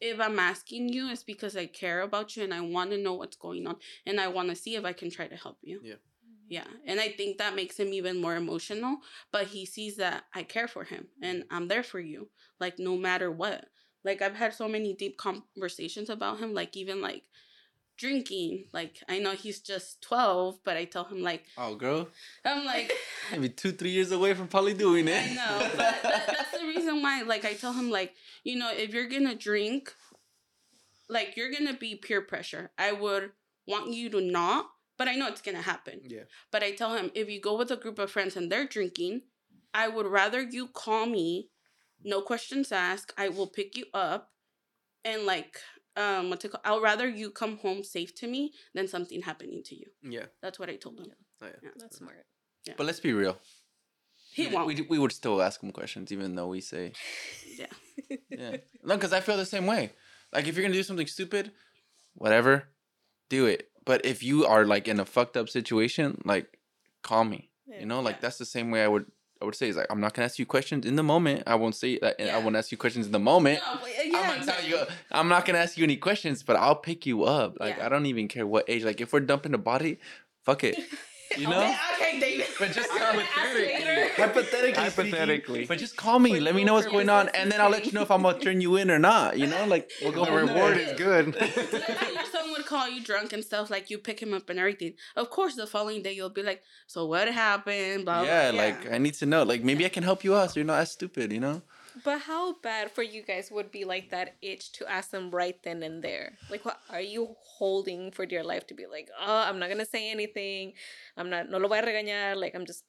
if 0.00 0.20
I'm 0.20 0.38
asking 0.38 0.90
you, 0.90 1.08
it's 1.08 1.22
because 1.22 1.56
I 1.56 1.66
care 1.66 2.02
about 2.02 2.36
you 2.36 2.42
and 2.42 2.52
I 2.52 2.60
want 2.60 2.90
to 2.90 2.98
know 2.98 3.14
what's 3.14 3.36
going 3.36 3.66
on 3.66 3.76
and 4.04 4.20
I 4.20 4.28
want 4.28 4.50
to 4.50 4.56
see 4.56 4.74
if 4.74 4.84
I 4.84 4.92
can 4.92 5.10
try 5.10 5.28
to 5.28 5.36
help 5.36 5.58
you. 5.62 5.80
Yeah. 5.82 5.94
Mm-hmm. 5.94 6.46
Yeah. 6.48 6.64
And 6.86 7.00
I 7.00 7.08
think 7.08 7.38
that 7.38 7.54
makes 7.54 7.78
him 7.78 7.92
even 7.92 8.20
more 8.20 8.36
emotional, 8.36 8.98
but 9.30 9.46
he 9.46 9.64
sees 9.64 9.96
that 9.96 10.24
I 10.34 10.42
care 10.42 10.68
for 10.68 10.84
him 10.84 11.06
and 11.22 11.42
mm-hmm. 11.42 11.54
I'm 11.54 11.68
there 11.68 11.84
for 11.84 12.00
you, 12.00 12.28
like 12.60 12.78
no 12.78 12.96
matter 12.96 13.30
what. 13.30 13.66
Like 14.04 14.20
I've 14.20 14.34
had 14.34 14.52
so 14.52 14.66
many 14.66 14.92
deep 14.94 15.16
conversations 15.16 16.10
about 16.10 16.40
him, 16.40 16.52
like 16.52 16.76
even 16.76 17.00
like 17.00 17.22
drinking. 18.02 18.64
Like 18.72 18.98
I 19.08 19.18
know 19.20 19.32
he's 19.32 19.60
just 19.60 20.02
12, 20.02 20.58
but 20.64 20.76
I 20.76 20.84
tell 20.84 21.04
him 21.04 21.22
like 21.22 21.44
Oh, 21.56 21.74
girl. 21.76 22.08
I'm 22.44 22.66
like 22.66 22.92
Maybe 23.30 23.48
two, 23.48 23.72
three 23.72 23.90
years 23.90 24.10
away 24.10 24.34
from 24.34 24.48
probably 24.48 24.74
doing 24.74 25.06
it. 25.08 25.22
I 25.30 25.34
know, 25.34 25.58
but 25.76 26.02
that, 26.02 26.26
that's 26.26 26.58
the 26.58 26.66
reason 26.66 27.00
why. 27.00 27.22
Like 27.22 27.44
I 27.44 27.54
tell 27.54 27.72
him, 27.72 27.90
like 27.90 28.14
you 28.42 28.58
know, 28.58 28.70
if 28.72 28.92
you're 28.92 29.08
gonna 29.08 29.36
drink, 29.36 29.94
like 31.08 31.36
you're 31.36 31.52
gonna 31.52 31.74
be 31.74 31.94
peer 31.94 32.20
pressure. 32.20 32.72
I 32.76 32.92
would 32.92 33.30
want 33.66 33.92
you 33.92 34.10
to 34.10 34.20
not, 34.20 34.66
but 34.98 35.06
I 35.08 35.14
know 35.14 35.28
it's 35.28 35.42
gonna 35.42 35.62
happen. 35.62 36.00
Yeah. 36.04 36.24
But 36.50 36.64
I 36.64 36.72
tell 36.72 36.94
him 36.96 37.12
if 37.14 37.30
you 37.30 37.40
go 37.40 37.56
with 37.56 37.70
a 37.70 37.76
group 37.76 37.98
of 38.00 38.10
friends 38.10 38.36
and 38.36 38.50
they're 38.50 38.66
drinking, 38.66 39.22
I 39.72 39.86
would 39.88 40.06
rather 40.06 40.42
you 40.42 40.66
call 40.66 41.06
me, 41.06 41.50
no 42.02 42.20
questions 42.20 42.72
asked. 42.72 43.14
I 43.16 43.28
will 43.28 43.46
pick 43.46 43.76
you 43.76 43.86
up, 43.94 44.32
and 45.04 45.24
like 45.24 45.58
um, 45.96 46.30
what's 46.30 46.44
it 46.44 46.50
called? 46.50 46.62
I'll 46.64 46.80
rather 46.80 47.08
you 47.08 47.30
come 47.30 47.58
home 47.58 47.82
safe 47.84 48.14
to 48.16 48.26
me 48.26 48.52
than 48.74 48.88
something 48.88 49.22
happening 49.22 49.62
to 49.64 49.74
you. 49.76 49.86
Yeah. 50.02 50.26
That's 50.40 50.58
what 50.58 50.68
I 50.70 50.76
told 50.76 51.00
him. 51.00 51.06
Oh, 51.42 51.46
yeah. 51.46 51.52
Yeah. 51.62 51.70
That's 51.76 51.98
smart. 51.98 52.24
Yeah. 52.66 52.74
But 52.76 52.86
let's 52.86 53.00
be 53.00 53.12
real. 53.12 53.38
He 54.32 54.46
we, 54.46 54.54
won't. 54.54 54.66
We, 54.66 54.80
we 54.88 54.98
would 54.98 55.12
still 55.12 55.42
ask 55.42 55.62
him 55.62 55.72
questions, 55.72 56.10
even 56.10 56.34
though 56.34 56.48
we 56.48 56.60
say, 56.60 56.92
yeah. 57.58 57.66
yeah. 58.30 58.56
No, 58.82 58.94
because 58.94 59.12
I 59.12 59.20
feel 59.20 59.36
the 59.36 59.44
same 59.44 59.66
way. 59.66 59.92
Like, 60.32 60.46
if 60.46 60.56
you're 60.56 60.62
going 60.62 60.72
to 60.72 60.78
do 60.78 60.82
something 60.82 61.06
stupid, 61.06 61.52
whatever, 62.14 62.68
do 63.28 63.44
it. 63.46 63.68
But 63.84 64.06
if 64.06 64.22
you 64.22 64.46
are, 64.46 64.64
like, 64.64 64.88
in 64.88 65.00
a 65.00 65.04
fucked 65.04 65.36
up 65.36 65.48
situation, 65.50 66.22
like, 66.24 66.58
call 67.02 67.24
me. 67.24 67.50
Yeah. 67.66 67.80
You 67.80 67.86
know, 67.86 68.00
like, 68.00 68.16
Yeah. 68.16 68.20
that's 68.22 68.38
the 68.38 68.46
same 68.46 68.70
way 68.70 68.82
I 68.82 68.88
would. 68.88 69.06
I 69.42 69.44
would 69.44 69.54
say 69.56 69.68
is 69.68 69.76
like 69.76 69.88
I'm 69.90 70.00
not 70.00 70.14
gonna 70.14 70.26
ask 70.26 70.38
you 70.38 70.46
questions 70.46 70.86
in 70.86 70.94
the 70.96 71.02
moment. 71.02 71.42
I 71.46 71.56
won't 71.56 71.74
say 71.74 71.98
that. 71.98 72.14
I 72.20 72.24
Yeah. 72.26 72.38
won't 72.38 72.54
ask 72.56 72.70
you 72.70 72.78
questions 72.78 73.06
in 73.06 73.12
the 73.12 73.18
moment. 73.18 73.60
No, 73.66 73.72
uh, 73.72 73.78
I'm 73.84 74.10
yeah, 74.12 74.34
gonna 74.34 74.46
tell 74.52 74.64
you. 74.64 74.78
I'm 75.10 75.28
not 75.28 75.44
gonna 75.44 75.58
ask 75.58 75.76
you 75.76 75.84
any 75.84 75.96
questions, 75.96 76.42
but 76.42 76.54
I'll 76.56 76.76
pick 76.76 77.04
you 77.06 77.24
up. 77.24 77.58
Like 77.58 77.76
Yeah. 77.76 77.86
I 77.86 77.88
don't 77.88 78.06
even 78.06 78.28
care 78.28 78.46
what 78.46 78.64
age. 78.68 78.84
Like 78.84 79.00
if 79.00 79.12
we're 79.12 79.20
dumping 79.20 79.52
a 79.54 79.58
body, 79.58 79.98
fuck 80.44 80.62
it. 80.64 80.78
You 81.42 81.48
know. 81.48 81.60
Okay, 81.62 81.76
okay, 81.96 82.20
David. 82.20 82.46
But 82.58 82.72
just 82.72 82.90
hypothetically. 82.92 84.08
hypothetically, 84.22 84.72
Hypothetically. 84.84 85.64
but 85.66 85.78
just 85.78 85.96
call 85.96 86.18
me. 86.18 86.40
Let 86.40 86.54
me 86.54 86.64
know 86.64 86.74
what's 86.74 86.86
going 86.86 87.08
on, 87.08 87.28
and 87.30 87.50
then 87.50 87.60
I'll 87.60 87.70
let 87.70 87.86
you 87.86 87.92
know 87.92 88.02
if 88.02 88.10
I'm 88.10 88.22
gonna 88.22 88.38
turn 88.38 88.60
you 88.60 88.76
in 88.76 88.90
or 88.90 88.98
not. 88.98 89.38
You 89.38 89.46
know, 89.46 89.64
like 89.66 89.90
we'll 90.02 90.12
go 90.12 90.24
The 90.24 90.32
reward 90.32 90.76
there. 90.76 90.80
is 90.80 90.92
good. 90.94 91.34
Let's 91.34 91.54
say 91.54 92.12
your 92.14 92.24
son 92.26 92.50
would 92.52 92.66
call 92.66 92.88
you 92.88 93.02
drunk 93.02 93.32
and 93.32 93.44
stuff, 93.44 93.70
like 93.70 93.90
you 93.90 93.98
pick 93.98 94.20
him 94.20 94.34
up 94.34 94.48
and 94.50 94.58
everything. 94.58 94.94
Of 95.16 95.30
course, 95.30 95.54
the 95.54 95.66
following 95.66 96.02
day 96.02 96.12
you'll 96.12 96.30
be 96.30 96.42
like, 96.42 96.62
"So 96.86 97.06
what 97.06 97.28
happened?" 97.28 98.04
Blah, 98.04 98.22
blah, 98.22 98.28
Yeah, 98.30 98.50
like 98.54 98.90
I 98.92 98.98
need 98.98 99.14
to 99.14 99.26
know. 99.26 99.42
Like 99.42 99.62
maybe 99.64 99.84
I 99.84 99.88
can 99.88 100.02
help 100.02 100.22
you 100.24 100.34
out, 100.36 100.50
so 100.52 100.60
you're 100.60 100.66
not 100.66 100.80
as 100.80 100.92
stupid. 100.92 101.32
You 101.32 101.40
know. 101.40 101.62
But 102.04 102.20
how 102.22 102.54
bad 102.60 102.90
for 102.90 103.02
you 103.02 103.22
guys 103.22 103.50
would 103.50 103.70
be 103.70 103.84
like 103.84 104.10
that 104.10 104.34
itch 104.40 104.72
to 104.72 104.90
ask 104.90 105.10
them 105.10 105.30
right 105.30 105.60
then 105.62 105.82
and 105.82 106.02
there? 106.02 106.38
Like, 106.50 106.64
what 106.64 106.80
are 106.90 107.00
you 107.00 107.36
holding 107.40 108.10
for 108.10 108.24
dear 108.26 108.42
life 108.42 108.66
to 108.68 108.74
be 108.74 108.86
like, 108.86 109.08
oh, 109.20 109.42
I'm 109.46 109.58
not 109.58 109.68
gonna 109.68 109.84
say 109.86 110.10
anything. 110.10 110.72
I'm 111.16 111.28
not, 111.30 111.50
no 111.50 111.58
lo 111.58 111.68
voy 111.68 111.78
a 111.78 111.82
regañar. 111.82 112.36
Like, 112.36 112.54
I'm 112.54 112.66
just 112.66 112.84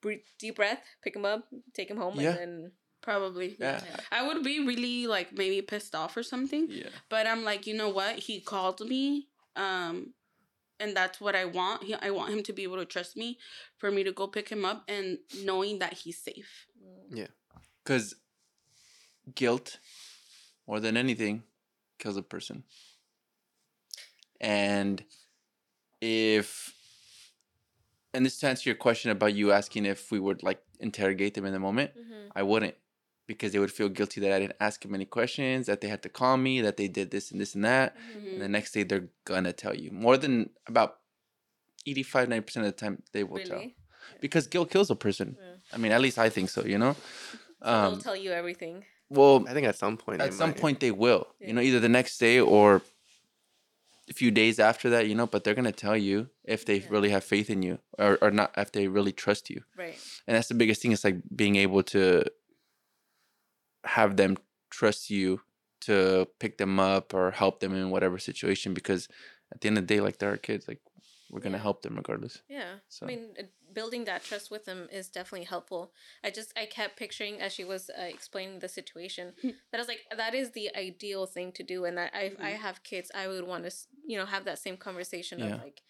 breathe, 0.00 0.20
deep 0.38 0.56
breath, 0.56 0.82
pick 1.02 1.16
him 1.16 1.24
up, 1.24 1.46
take 1.74 1.88
him 1.90 1.96
home, 1.96 2.20
Yeah. 2.20 2.30
and 2.30 2.38
then 2.38 2.72
probably. 3.00 3.56
Yeah. 3.58 3.80
I 4.10 4.26
would 4.26 4.42
be 4.42 4.60
really 4.64 5.06
like 5.06 5.32
maybe 5.32 5.62
pissed 5.62 5.94
off 5.94 6.16
or 6.16 6.22
something, 6.22 6.66
Yeah. 6.70 6.88
but 7.08 7.26
I'm 7.26 7.44
like, 7.44 7.66
you 7.66 7.74
know 7.74 7.88
what? 7.88 8.18
He 8.18 8.40
called 8.40 8.80
me, 8.80 9.28
um, 9.56 10.12
and 10.80 10.96
that's 10.96 11.20
what 11.20 11.34
I 11.36 11.44
want. 11.44 11.84
He, 11.84 11.94
I 11.94 12.10
want 12.10 12.32
him 12.32 12.42
to 12.42 12.52
be 12.52 12.64
able 12.64 12.76
to 12.78 12.84
trust 12.84 13.16
me, 13.16 13.38
for 13.78 13.90
me 13.90 14.02
to 14.04 14.12
go 14.12 14.26
pick 14.26 14.48
him 14.48 14.64
up, 14.64 14.84
and 14.88 15.18
knowing 15.44 15.78
that 15.78 15.94
he's 15.94 16.18
safe. 16.18 16.66
Because 17.82 18.14
guilt, 19.34 19.78
more 20.66 20.80
than 20.80 20.96
anything, 20.96 21.42
kills 21.98 22.16
a 22.16 22.22
person. 22.22 22.64
And 24.40 25.04
if, 26.00 26.74
and 28.12 28.26
this 28.26 28.38
to 28.40 28.48
answer 28.48 28.68
your 28.68 28.76
question 28.76 29.10
about 29.10 29.34
you 29.34 29.52
asking 29.52 29.86
if 29.86 30.10
we 30.10 30.18
would 30.18 30.42
like 30.42 30.60
interrogate 30.80 31.34
them 31.34 31.44
in 31.44 31.52
the 31.52 31.60
moment, 31.60 31.92
mm-hmm. 31.96 32.28
I 32.34 32.42
wouldn't. 32.42 32.74
Because 33.28 33.52
they 33.52 33.60
would 33.60 33.70
feel 33.70 33.88
guilty 33.88 34.20
that 34.20 34.32
I 34.32 34.40
didn't 34.40 34.56
ask 34.60 34.82
them 34.82 34.94
any 34.94 35.04
questions, 35.04 35.66
that 35.66 35.80
they 35.80 35.88
had 35.88 36.02
to 36.02 36.08
call 36.08 36.36
me, 36.36 36.60
that 36.60 36.76
they 36.76 36.88
did 36.88 37.12
this 37.12 37.30
and 37.30 37.40
this 37.40 37.54
and 37.54 37.64
that. 37.64 37.96
Mm-hmm. 37.96 38.28
And 38.28 38.42
the 38.42 38.48
next 38.48 38.72
day 38.72 38.82
they're 38.82 39.08
gonna 39.24 39.52
tell 39.52 39.74
you. 39.74 39.92
More 39.92 40.16
than 40.16 40.50
about 40.66 40.98
85, 41.86 42.28
90% 42.28 42.56
of 42.56 42.62
the 42.64 42.72
time 42.72 43.02
they 43.12 43.22
will 43.22 43.38
tell. 43.38 43.58
really, 43.58 43.76
Because 44.20 44.48
guilt 44.48 44.70
kills 44.70 44.90
a 44.90 44.96
person. 44.96 45.36
Yeah. 45.38 45.54
I 45.72 45.78
mean, 45.78 45.92
at 45.92 46.00
least 46.00 46.18
I 46.18 46.28
think 46.28 46.50
so, 46.50 46.64
you 46.64 46.78
know? 46.78 46.96
they'll 47.62 47.72
Um, 47.94 47.98
tell 48.00 48.16
you 48.16 48.30
everything. 48.32 48.84
well, 49.08 49.44
I 49.48 49.52
think 49.54 49.66
at 49.66 49.76
some 49.76 49.96
point. 49.96 50.18
they 50.18 50.26
at 50.26 50.34
some 50.34 50.50
might. 50.50 50.58
point 50.60 50.80
they 50.80 50.90
will 50.90 51.28
Yeah. 51.40 51.48
you 51.48 51.52
know 51.54 51.60
either 51.60 51.80
the 51.80 51.88
next 51.88 52.18
day 52.18 52.40
or 52.40 52.82
a 54.10 54.12
few 54.14 54.30
days 54.30 54.58
after 54.58 54.90
that 54.90 55.06
you 55.08 55.14
know 55.14 55.26
but 55.26 55.44
they're 55.44 55.54
gonna 55.54 55.72
tell 55.72 55.96
you 55.96 56.28
if 56.44 56.64
they 56.64 56.78
Yeah. 56.78 56.88
really 56.90 57.10
have 57.10 57.22
faith 57.24 57.48
in 57.48 57.62
you 57.62 57.78
or, 57.98 58.18
or 58.20 58.30
not 58.30 58.52
if 58.56 58.72
they 58.72 58.88
really 58.88 59.12
trust 59.12 59.48
you 59.48 59.62
Right. 59.76 59.96
and 60.26 60.36
that's 60.36 60.48
the 60.48 60.54
biggest 60.54 60.82
thing 60.82 60.92
is 60.92 61.04
like 61.04 61.16
being 61.34 61.56
able 61.56 61.82
to 61.84 62.24
have 63.84 64.16
them 64.16 64.36
trust 64.70 65.10
you 65.10 65.40
to 65.82 66.26
pick 66.38 66.58
them 66.58 66.78
up 66.78 67.12
or 67.14 67.30
help 67.32 67.60
them 67.60 67.74
in 67.74 67.90
whatever 67.90 68.18
situation 68.18 68.72
because 68.74 69.08
at 69.52 69.60
the 69.60 69.68
end 69.68 69.78
of 69.78 69.86
the 69.86 69.94
day 69.94 70.00
like 70.00 70.18
they're 70.18 70.30
our 70.30 70.36
kids 70.36 70.68
like 70.68 70.80
we're 71.30 71.40
gonna 71.40 71.56
Yeah. 71.56 71.62
help 71.62 71.82
them 71.82 71.96
regardless. 71.96 72.42
Yeah. 72.48 72.74
So- 72.88 73.06
I 73.06 73.08
mean, 73.08 73.34
building 73.74 74.04
that 74.04 74.24
trust 74.24 74.50
with 74.50 74.64
them 74.64 74.88
is 74.92 75.08
definitely 75.08 75.46
helpful. 75.46 75.92
I 76.24 76.30
just 76.30 76.52
I 76.56 76.66
kept 76.66 76.96
picturing 76.98 77.40
as 77.40 77.52
she 77.52 77.64
was 77.64 77.90
uh, 77.90 78.02
explaining 78.02 78.58
the 78.60 78.68
situation 78.68 79.32
Hmm. 79.42 79.50
that 79.70 79.78
I 79.78 79.80
was 79.80 79.88
like 79.88 80.00
that 80.16 80.34
is 80.34 80.52
the 80.52 80.70
ideal 80.76 81.26
thing 81.26 81.52
to 81.52 81.62
do, 81.62 81.84
and 81.84 81.96
that 81.98 82.12
I 82.14 82.32
I 82.40 82.52
Mhm. 82.52 82.58
have 82.58 82.82
kids, 82.82 83.10
I 83.14 83.28
would 83.28 83.46
want 83.46 83.64
to 83.68 83.72
you 84.06 84.16
know 84.18 84.26
have 84.26 84.44
that 84.44 84.58
same 84.58 84.76
conversation 84.76 85.40
Yeah. 85.40 85.54
of 85.56 85.60
like, 85.62 85.82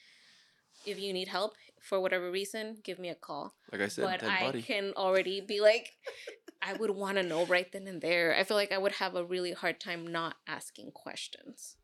if 0.84 0.98
you 0.98 1.12
need 1.12 1.28
help 1.28 1.54
for 1.80 2.00
whatever 2.00 2.30
reason, 2.30 2.78
give 2.82 2.98
me 2.98 3.08
a 3.08 3.14
call. 3.14 3.54
Like 3.70 3.80
I 3.82 3.88
said, 3.88 4.04
but 4.04 4.22
I 4.24 4.40
body. 4.46 4.62
can 4.62 4.92
already 4.96 5.40
be 5.40 5.60
like, 5.60 5.92
I 6.62 6.74
would 6.74 6.90
want 6.90 7.16
to 7.18 7.22
know 7.22 7.44
right 7.46 7.70
then 7.72 7.86
and 7.86 8.00
there. 8.00 8.34
I 8.36 8.44
feel 8.44 8.56
like 8.56 8.72
I 8.72 8.78
would 8.78 8.92
have 8.92 9.14
a 9.16 9.24
really 9.24 9.52
hard 9.52 9.80
time 9.80 10.06
not 10.06 10.36
asking 10.46 10.92
questions. 10.92 11.76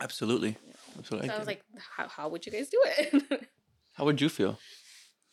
Absolutely, 0.00 0.56
absolutely. 0.98 1.28
So 1.28 1.34
I 1.34 1.38
was 1.38 1.46
like, 1.46 1.62
how 1.96 2.08
how 2.08 2.28
would 2.28 2.44
you 2.46 2.52
guys 2.52 2.68
do 2.68 2.80
it? 2.84 3.48
how 3.94 4.04
would 4.04 4.20
you 4.20 4.28
feel? 4.28 4.58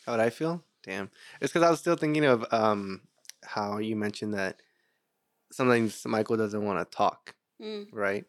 How 0.05 0.13
would 0.13 0.21
I 0.21 0.29
feel? 0.29 0.63
Damn. 0.83 1.09
It's 1.41 1.51
because 1.53 1.65
I 1.65 1.69
was 1.69 1.79
still 1.79 1.95
thinking 1.95 2.25
of 2.25 2.45
um 2.51 3.01
how 3.43 3.77
you 3.77 3.95
mentioned 3.95 4.33
that 4.33 4.61
sometimes 5.51 6.05
Michael 6.05 6.37
doesn't 6.37 6.63
want 6.63 6.79
to 6.89 6.95
talk, 6.97 7.35
Mm. 7.61 7.87
right? 7.91 8.25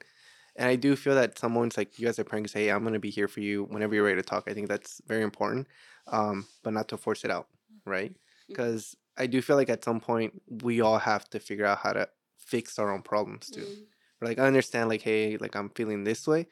And 0.57 0.69
I 0.69 0.77
do 0.77 0.95
feel 0.95 1.15
that 1.17 1.39
someone's 1.39 1.77
like, 1.77 1.99
you 1.99 2.07
guys 2.07 2.19
are 2.19 2.25
praying, 2.25 2.47
say, 2.47 2.65
hey, 2.65 2.71
I'm 2.71 2.85
gonna 2.85 2.99
be 3.01 3.11
here 3.11 3.27
for 3.29 3.41
you 3.41 3.65
whenever 3.65 3.95
you're 3.95 4.05
ready 4.05 4.21
to 4.21 4.29
talk. 4.29 4.45
I 4.49 4.55
think 4.55 4.69
that's 4.69 5.01
very 5.07 5.23
important, 5.23 5.67
um, 6.07 6.47
but 6.63 6.73
not 6.73 6.89
to 6.89 6.97
force 6.97 7.25
it 7.25 7.31
out, 7.31 7.49
right? 7.85 8.15
Because 8.49 8.95
I 9.17 9.27
do 9.27 9.41
feel 9.43 9.57
like 9.57 9.71
at 9.71 9.83
some 9.85 10.01
point 10.01 10.41
we 10.63 10.81
all 10.81 10.99
have 10.99 11.29
to 11.31 11.41
figure 11.41 11.67
out 11.67 11.79
how 11.79 11.93
to 11.93 12.09
fix 12.39 12.79
our 12.79 12.93
own 12.93 13.03
problems 13.03 13.49
too. 13.51 13.63
Mm. 13.63 13.85
Like 14.21 14.39
I 14.39 14.47
understand, 14.47 14.89
like, 14.89 15.03
hey, 15.03 15.37
like 15.39 15.57
I'm 15.57 15.71
feeling 15.71 16.05
this 16.05 16.27
way, 16.27 16.47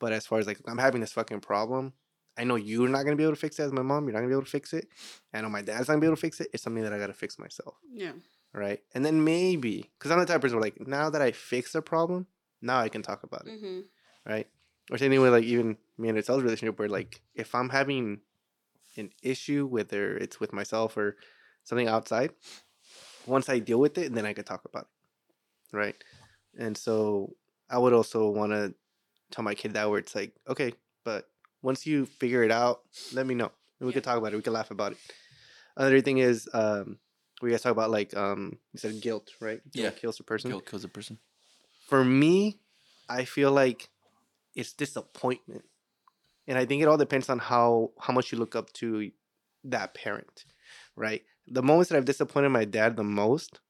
but 0.00 0.12
as 0.12 0.26
far 0.26 0.38
as 0.38 0.46
like 0.46 0.58
I'm 0.66 0.78
having 0.78 1.00
this 1.00 1.12
fucking 1.12 1.40
problem, 1.40 1.92
I 2.38 2.44
know 2.44 2.56
you're 2.56 2.88
not 2.88 3.04
gonna 3.04 3.16
be 3.16 3.22
able 3.22 3.34
to 3.34 3.40
fix 3.40 3.58
it 3.58 3.64
as 3.64 3.72
my 3.72 3.82
mom. 3.82 4.04
You're 4.04 4.12
not 4.12 4.18
gonna 4.20 4.28
be 4.28 4.34
able 4.34 4.44
to 4.44 4.50
fix 4.50 4.72
it. 4.72 4.88
I 5.32 5.40
know 5.40 5.48
my 5.48 5.62
dad's 5.62 5.88
not 5.88 5.94
gonna 5.94 6.00
be 6.00 6.06
able 6.06 6.16
to 6.16 6.20
fix 6.20 6.40
it. 6.40 6.48
It's 6.52 6.62
something 6.62 6.82
that 6.82 6.92
I 6.92 6.98
gotta 6.98 7.12
fix 7.14 7.38
myself, 7.38 7.74
Yeah. 7.92 8.12
right? 8.52 8.80
And 8.94 9.04
then 9.04 9.24
maybe, 9.24 9.90
because 9.98 10.10
I'm 10.10 10.18
the 10.18 10.26
type 10.26 10.36
of 10.36 10.42
person 10.42 10.56
where 10.58 10.64
like 10.64 10.86
now 10.86 11.10
that 11.10 11.22
I 11.22 11.32
fix 11.32 11.72
the 11.72 11.82
problem, 11.82 12.26
now 12.60 12.78
I 12.80 12.88
can 12.88 13.02
talk 13.02 13.22
about 13.22 13.46
it, 13.46 13.52
Mm-hmm. 13.52 13.80
right? 14.30 14.46
Or 14.90 14.98
same 14.98 15.10
thing 15.10 15.20
with 15.20 15.32
like 15.32 15.44
even 15.44 15.78
me 15.98 16.08
and 16.08 16.18
Itzel's 16.18 16.42
relationship, 16.42 16.78
where 16.78 16.88
like 16.88 17.22
if 17.34 17.54
I'm 17.54 17.70
having 17.70 18.20
an 18.96 19.10
issue, 19.22 19.66
whether 19.66 20.16
it's 20.16 20.38
with 20.40 20.52
myself 20.52 20.96
or 20.96 21.16
something 21.64 21.88
outside, 21.88 22.30
once 23.26 23.48
I 23.48 23.58
deal 23.58 23.78
with 23.80 23.98
it, 23.98 24.14
then 24.14 24.24
I 24.26 24.32
could 24.32 24.46
talk 24.46 24.64
about 24.64 24.86
it, 25.72 25.76
right? 25.76 25.96
And 26.58 26.76
so 26.76 27.34
I 27.68 27.78
would 27.78 27.92
also 27.92 28.30
want 28.30 28.52
to 28.52 28.74
tell 29.30 29.42
my 29.44 29.54
kid 29.54 29.74
that 29.74 29.90
where 29.90 29.98
it's 29.98 30.14
like, 30.14 30.34
okay, 30.48 30.72
but 31.04 31.28
once 31.62 31.86
you 31.86 32.06
figure 32.06 32.42
it 32.42 32.50
out, 32.50 32.80
let 33.12 33.26
me 33.26 33.34
know. 33.34 33.50
And 33.80 33.86
we 33.86 33.92
could 33.92 34.04
talk 34.04 34.18
about 34.18 34.32
it. 34.32 34.36
We 34.36 34.42
could 34.42 34.52
laugh 34.52 34.70
about 34.70 34.92
it. 34.92 34.98
Another 35.76 36.00
thing 36.00 36.18
is, 36.18 36.48
um, 36.52 36.98
we 37.42 37.50
guys 37.50 37.62
talk 37.62 37.72
about 37.72 37.90
like 37.90 38.16
um, 38.16 38.58
you 38.72 38.78
said 38.78 39.00
guilt, 39.00 39.30
right? 39.40 39.60
Guilt 39.70 39.94
Yeah. 39.94 40.00
kills 40.00 40.18
a 40.20 40.22
person. 40.24 40.50
Kill 40.50 40.60
kills 40.60 40.84
a 40.84 40.88
person. 40.88 41.18
For 41.88 42.04
me, 42.04 42.60
I 43.08 43.24
feel 43.24 43.52
like 43.52 43.90
it's 44.54 44.72
disappointment, 44.72 45.64
and 46.48 46.56
I 46.56 46.64
think 46.64 46.82
it 46.82 46.88
all 46.88 46.96
depends 46.96 47.28
on 47.28 47.38
how 47.38 47.90
how 48.00 48.12
much 48.14 48.32
you 48.32 48.38
look 48.38 48.56
up 48.56 48.72
to 48.74 49.10
that 49.64 49.94
parent, 49.94 50.44
right? 50.96 51.22
The 51.46 51.62
moments 51.62 51.90
that 51.90 51.96
I've 51.98 52.04
disappointed 52.06 52.48
my 52.48 52.64
dad 52.64 52.96
the 52.96 53.04
most, 53.04 53.60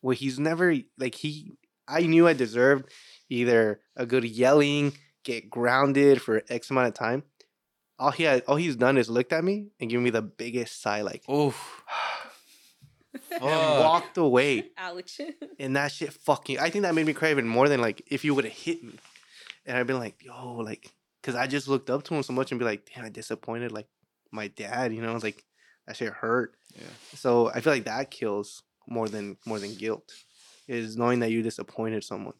where 0.00 0.14
he's 0.14 0.38
never 0.38 0.74
like 0.98 1.14
he, 1.16 1.52
I 1.86 2.02
knew 2.06 2.26
I 2.26 2.32
deserved 2.32 2.90
either 3.28 3.80
a 3.94 4.06
good 4.06 4.24
yelling, 4.24 4.94
get 5.26 5.50
grounded 5.50 6.22
for 6.22 6.42
X 6.48 6.70
amount 6.70 6.88
of 6.88 6.94
time. 6.94 7.24
All 7.98 8.10
he 8.10 8.22
had, 8.22 8.42
all 8.46 8.56
he's 8.56 8.76
done 8.76 8.96
is 8.96 9.10
looked 9.10 9.32
at 9.32 9.42
me 9.44 9.68
and 9.80 9.90
given 9.90 10.04
me 10.04 10.10
the 10.10 10.22
biggest 10.22 10.80
sigh, 10.80 11.02
like, 11.02 11.22
Oh, 11.28 11.54
and 13.30 13.42
walked 13.42 14.16
away. 14.16 14.70
Ouch. 14.78 15.20
And 15.58 15.74
that 15.76 15.90
shit 15.90 16.12
fucking, 16.12 16.58
I 16.58 16.68
think 16.70 16.82
that 16.82 16.94
made 16.94 17.06
me 17.06 17.14
cry 17.14 17.30
even 17.30 17.48
more 17.48 17.68
than 17.68 17.80
like 17.80 18.02
if 18.08 18.24
you 18.24 18.34
would 18.34 18.44
have 18.44 18.52
hit 18.52 18.84
me. 18.84 18.94
And 19.64 19.76
I'd 19.76 19.86
been 19.86 19.98
like, 19.98 20.22
yo, 20.22 20.56
like, 20.56 20.92
cause 21.22 21.34
I 21.34 21.46
just 21.46 21.66
looked 21.66 21.88
up 21.90 22.02
to 22.04 22.14
him 22.14 22.22
so 22.22 22.32
much 22.34 22.52
and 22.52 22.58
be 22.58 22.64
like, 22.66 22.88
damn, 22.94 23.04
I 23.04 23.08
disappointed 23.08 23.72
like 23.72 23.88
my 24.30 24.48
dad, 24.48 24.94
you 24.94 25.00
know, 25.02 25.14
it's 25.14 25.24
like 25.24 25.42
that 25.86 25.96
shit 25.96 26.12
hurt. 26.12 26.54
Yeah. 26.74 26.82
So 27.14 27.48
I 27.48 27.60
feel 27.60 27.72
like 27.72 27.86
that 27.86 28.10
kills 28.10 28.62
more 28.86 29.08
than 29.08 29.38
more 29.46 29.58
than 29.58 29.74
guilt, 29.74 30.12
is 30.68 30.96
knowing 30.96 31.20
that 31.20 31.30
you 31.30 31.42
disappointed 31.42 32.04
someone. 32.04 32.34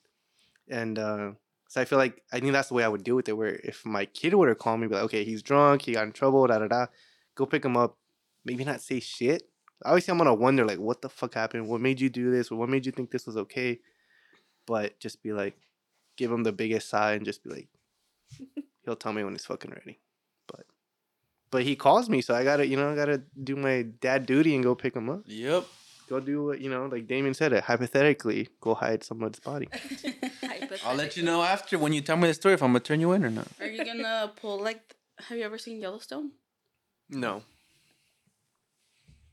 And 0.68 0.98
uh 0.98 1.30
so 1.68 1.80
I 1.80 1.84
feel 1.84 1.98
like 1.98 2.22
I 2.32 2.40
think 2.40 2.52
that's 2.52 2.68
the 2.68 2.74
way 2.74 2.84
I 2.84 2.88
would 2.88 3.04
deal 3.04 3.16
with 3.16 3.28
it. 3.28 3.36
Where 3.36 3.60
if 3.64 3.84
my 3.84 4.04
kid 4.06 4.34
would 4.34 4.48
have 4.48 4.58
called 4.58 4.80
me, 4.80 4.86
be 4.86 4.94
like, 4.94 5.04
okay, 5.04 5.24
he's 5.24 5.42
drunk, 5.42 5.82
he 5.82 5.92
got 5.92 6.04
in 6.04 6.12
trouble, 6.12 6.46
da 6.46 6.58
da 6.58 6.68
da, 6.68 6.86
go 7.34 7.46
pick 7.46 7.64
him 7.64 7.76
up, 7.76 7.96
maybe 8.44 8.64
not 8.64 8.80
say 8.80 9.00
shit. 9.00 9.42
Obviously, 9.84 10.12
I'm 10.12 10.18
gonna 10.18 10.34
wonder 10.34 10.64
like, 10.64 10.78
what 10.78 11.02
the 11.02 11.08
fuck 11.08 11.34
happened? 11.34 11.68
What 11.68 11.80
made 11.80 12.00
you 12.00 12.08
do 12.08 12.30
this? 12.30 12.50
What 12.50 12.68
made 12.68 12.86
you 12.86 12.92
think 12.92 13.10
this 13.10 13.26
was 13.26 13.36
okay? 13.36 13.80
But 14.66 14.98
just 15.00 15.22
be 15.22 15.32
like, 15.32 15.56
give 16.16 16.30
him 16.30 16.44
the 16.44 16.52
biggest 16.52 16.88
sigh 16.88 17.12
and 17.12 17.24
just 17.24 17.44
be 17.44 17.50
like, 17.50 17.68
he'll 18.84 18.96
tell 18.96 19.12
me 19.12 19.24
when 19.24 19.34
he's 19.34 19.44
fucking 19.44 19.70
ready. 19.70 19.98
But 20.46 20.66
but 21.50 21.62
he 21.64 21.76
calls 21.76 22.08
me, 22.08 22.22
so 22.22 22.34
I 22.34 22.44
gotta 22.44 22.66
you 22.66 22.76
know 22.76 22.92
I 22.92 22.94
gotta 22.94 23.22
do 23.42 23.56
my 23.56 23.82
dad 24.00 24.24
duty 24.24 24.54
and 24.54 24.64
go 24.64 24.74
pick 24.74 24.94
him 24.94 25.10
up. 25.10 25.22
yep. 25.26 25.66
Go 26.08 26.20
do 26.20 26.44
what 26.44 26.60
you 26.60 26.70
know, 26.70 26.86
like 26.86 27.06
Damian 27.06 27.34
said 27.34 27.52
it. 27.52 27.64
Hypothetically, 27.64 28.48
go 28.60 28.74
hide 28.74 29.02
someone's 29.02 29.40
body. 29.40 29.68
I'll 30.84 30.94
let 30.94 31.16
you 31.16 31.22
know 31.22 31.42
after 31.42 31.78
when 31.78 31.92
you 31.92 32.00
tell 32.00 32.16
me 32.16 32.28
the 32.28 32.34
story 32.34 32.54
if 32.54 32.62
I'm 32.62 32.70
gonna 32.70 32.80
turn 32.80 33.00
you 33.00 33.12
in 33.12 33.24
or 33.24 33.30
not. 33.30 33.48
Are 33.60 33.66
you 33.66 33.84
gonna 33.84 34.32
pull 34.36 34.60
like? 34.60 34.94
Have 35.28 35.38
you 35.38 35.44
ever 35.44 35.58
seen 35.58 35.80
Yellowstone? 35.80 36.32
No. 37.08 37.42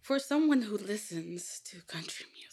For 0.02 0.20
someone 0.20 0.64
who 0.64 0.78
listens 0.78 1.62
to 1.66 1.82
country 1.82 2.26
music, 2.34 2.53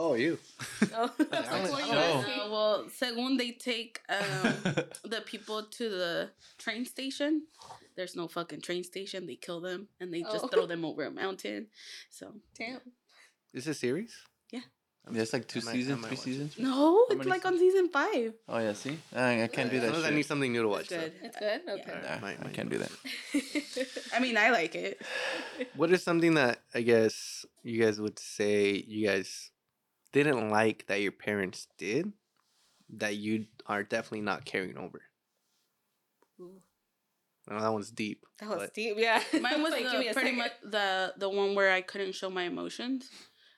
Oh, 0.00 0.14
you. 0.14 0.38
Oh. 0.94 1.10
Oh. 1.20 2.24
Uh, 2.24 2.48
well, 2.50 2.84
según 2.88 3.36
they 3.36 3.52
take 3.52 4.00
um, 4.08 4.54
the 5.04 5.20
people 5.26 5.62
to 5.78 5.84
the 5.90 6.30
train 6.58 6.84
station. 6.84 7.42
There's 7.96 8.16
no 8.16 8.26
fucking 8.28 8.62
train 8.62 8.82
station. 8.82 9.26
They 9.26 9.36
kill 9.36 9.60
them 9.60 9.88
and 10.00 10.08
they 10.12 10.22
just 10.22 10.44
Oh. 10.44 10.48
throw 10.48 10.64
them 10.66 10.84
over 10.84 11.04
a 11.04 11.10
mountain. 11.10 11.68
So 12.08 12.32
Damn. 12.58 12.80
Is 13.52 13.64
this 13.64 13.76
a 13.76 13.78
series? 13.78 14.14
Yeah, 14.52 14.64
it's 15.22 15.32
like 15.32 15.46
two 15.48 15.60
I 15.60 15.64
might- 15.64 15.70
I 15.70 15.74
seasons, 15.74 16.00
might 16.02 16.08
three 16.08 16.16
watch 16.16 16.26
it. 16.26 16.30
seasons. 16.30 16.58
no, 16.58 16.70
How 16.70 17.06
it's 17.10 17.18
many 17.18 17.30
like 17.30 17.44
on 17.46 17.58
season 17.58 17.88
five. 17.88 18.32
Oh 18.48 18.58
yeah, 18.58 18.72
see, 18.74 18.96
I, 19.16 19.42
I 19.44 19.48
can't 19.48 19.70
do 19.70 19.80
that. 19.80 19.86
Sometimes 19.92 20.06
I 20.06 20.14
need 20.14 20.26
something 20.26 20.52
new 20.52 20.62
to 20.62 20.68
watch. 20.68 20.92
It's 20.92 20.94
so. 20.94 21.00
good. 21.00 21.12
It's 21.24 21.36
good. 21.38 21.60
Okay. 21.68 21.84
Yeah. 22.04 22.14
Nah, 22.16 22.20
Might- 22.20 22.40
I 22.46 22.50
can't 22.56 22.70
do 22.70 22.78
that. 22.78 22.92
I 24.14 24.18
mean, 24.20 24.36
I 24.36 24.50
like 24.50 24.74
it. 24.76 25.00
What 25.74 25.90
is 25.92 26.02
something 26.02 26.34
that 26.34 26.60
I 26.74 26.82
guess 26.82 27.44
you 27.64 27.82
guys 27.82 28.00
would 28.00 28.18
say 28.18 28.84
you 28.86 29.06
guys 29.08 29.50
didn't 30.12 30.50
like 30.50 30.86
that 30.86 31.00
your 31.00 31.12
parents 31.12 31.68
did 31.78 32.12
that 32.96 33.16
you 33.16 33.46
are 33.66 33.82
definitely 33.82 34.22
not 34.22 34.44
carrying 34.44 34.76
over? 34.76 35.00
Ooh, 36.40 36.60
I 37.48 37.54
know 37.54 37.60
that 37.60 37.72
one's 37.72 37.90
deep. 37.90 38.24
that 38.38 38.48
was 38.48 38.58
but- 38.58 38.74
deep. 38.74 38.96
Yeah. 38.98 39.22
Mine 39.40 39.62
was 39.62 39.72
Like, 39.72 39.84
the, 39.84 40.12
pretty 40.12 40.32
much 40.36 40.52
the 40.62 41.14
the 41.16 41.28
one 41.28 41.54
where 41.54 41.70
I 41.70 41.80
couldn't 41.80 42.14
show 42.14 42.30
my 42.30 42.44
emotions. 42.44 43.08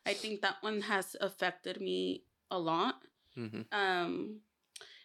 I 0.05 0.15
think 0.15 0.43
that 0.43 0.57
one 0.63 0.81
has 0.83 1.17
affected 1.21 1.81
me 1.81 2.25
a 2.51 2.59
lot. 2.59 2.97
Mm-hmm. 3.39 3.63
Um, 3.73 4.41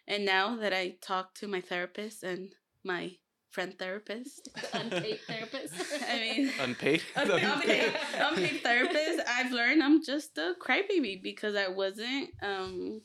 and 0.06 0.24
now 0.24 0.56
that 0.56 0.72
I 0.72 0.96
talk 1.00 1.34
to 1.36 1.46
my 1.48 1.60
therapist 1.60 2.22
and 2.24 2.50
my 2.84 3.12
friend 3.58 3.76
therapist, 3.76 4.48
The 4.54 4.80
unpaid 4.80 5.18
therapist. 5.26 5.74
I 6.08 6.14
mean, 6.20 6.52
Unpaid. 6.60 7.02
unpaid, 7.16 7.92
unpaid 8.20 8.60
therapist, 8.62 9.20
I've 9.28 9.50
learned 9.50 9.82
I'm 9.82 10.00
just 10.00 10.38
a 10.38 10.54
crybaby 10.64 11.20
because 11.20 11.56
I 11.56 11.66
wasn't 11.66 12.30
um 12.40 13.00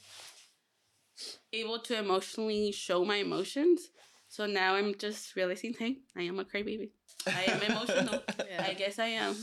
able 1.52 1.80
to 1.80 1.98
emotionally 1.98 2.72
show 2.72 3.04
my 3.04 3.16
emotions. 3.16 3.89
So 4.28 4.46
now 4.46 4.76
I'm 4.76 4.94
just 4.96 5.36
realizing, 5.36 5.74
hey, 5.74 5.98
I 6.16 6.22
am 6.24 6.38
a 6.38 6.46
crybaby. 6.46 6.92
I 7.26 7.44
am 7.48 7.62
emotional. 7.63 8.22
Yeah. 8.48 8.63
I 8.70 8.74
guess 8.76 9.00
I 9.00 9.08
am. 9.26 9.36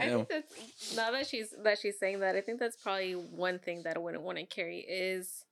I 0.00 0.08
think 0.08 0.28
that's 0.30 0.96
now 0.96 1.10
that 1.10 1.26
she's 1.26 1.54
that 1.62 1.78
she's 1.78 1.98
saying 1.98 2.20
that. 2.20 2.36
I 2.36 2.40
think 2.40 2.58
that's 2.58 2.76
probably 2.76 3.12
one 3.12 3.58
thing 3.58 3.82
that 3.84 3.96
I 3.96 4.00
wouldn't 4.00 4.22
want 4.22 4.38
to 4.38 4.46
carry 4.46 4.78
is 4.78 5.44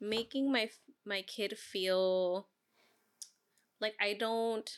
making 0.00 0.50
my 0.50 0.68
my 1.06 1.22
kid 1.22 1.56
feel 1.56 2.48
like 3.80 3.94
I 4.00 4.14
don't 4.14 4.70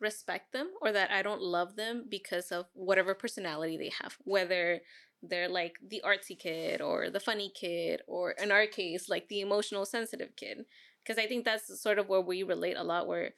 respect 0.00 0.52
them 0.52 0.70
or 0.80 0.92
that 0.92 1.10
I 1.10 1.22
don't 1.22 1.42
love 1.42 1.76
them 1.76 2.06
because 2.08 2.50
of 2.50 2.66
whatever 2.74 3.14
personality 3.14 3.76
they 3.76 3.92
have, 4.02 4.16
whether 4.24 4.80
they're 5.22 5.48
like 5.48 5.76
the 5.86 6.02
artsy 6.04 6.38
kid 6.38 6.80
or 6.80 7.10
the 7.10 7.20
funny 7.20 7.52
kid 7.54 8.00
or 8.06 8.32
in 8.32 8.50
our 8.50 8.66
case 8.66 9.08
like 9.08 9.28
the 9.28 9.40
emotional 9.40 9.84
sensitive 9.84 10.34
kid. 10.36 10.64
Because 11.02 11.22
I 11.22 11.26
think 11.26 11.44
that's 11.44 11.80
sort 11.80 11.98
of 11.98 12.08
where 12.08 12.20
we 12.20 12.42
relate 12.42 12.76
a 12.76 12.82
lot 12.82 13.06
where 13.06 13.32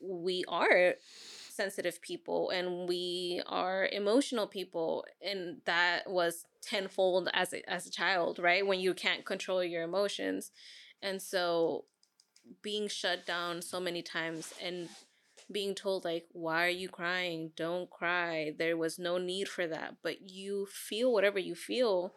we 0.00 0.44
are 0.48 0.94
sensitive 1.50 2.02
people 2.02 2.50
and 2.50 2.86
we 2.86 3.42
are 3.46 3.88
emotional 3.92 4.46
people 4.46 5.06
and 5.22 5.56
that 5.64 6.02
was 6.06 6.44
tenfold 6.60 7.30
as 7.32 7.54
a, 7.54 7.70
as 7.70 7.86
a 7.86 7.90
child 7.90 8.38
right? 8.38 8.66
When 8.66 8.78
you 8.80 8.92
can't 8.92 9.24
control 9.24 9.64
your 9.64 9.82
emotions. 9.82 10.50
And 11.02 11.20
so 11.20 11.84
being 12.62 12.88
shut 12.88 13.26
down 13.26 13.62
so 13.62 13.80
many 13.80 14.02
times 14.02 14.52
and 14.62 14.88
being 15.50 15.74
told 15.74 16.04
like 16.04 16.26
why 16.32 16.66
are 16.66 16.70
you 16.70 16.88
crying? 16.88 17.52
Don't 17.56 17.88
cry. 17.90 18.52
There 18.58 18.76
was 18.76 18.98
no 18.98 19.18
need 19.18 19.48
for 19.48 19.66
that. 19.66 19.96
But 20.02 20.30
you 20.30 20.66
feel 20.66 21.12
whatever 21.12 21.38
you 21.38 21.54
feel 21.54 22.12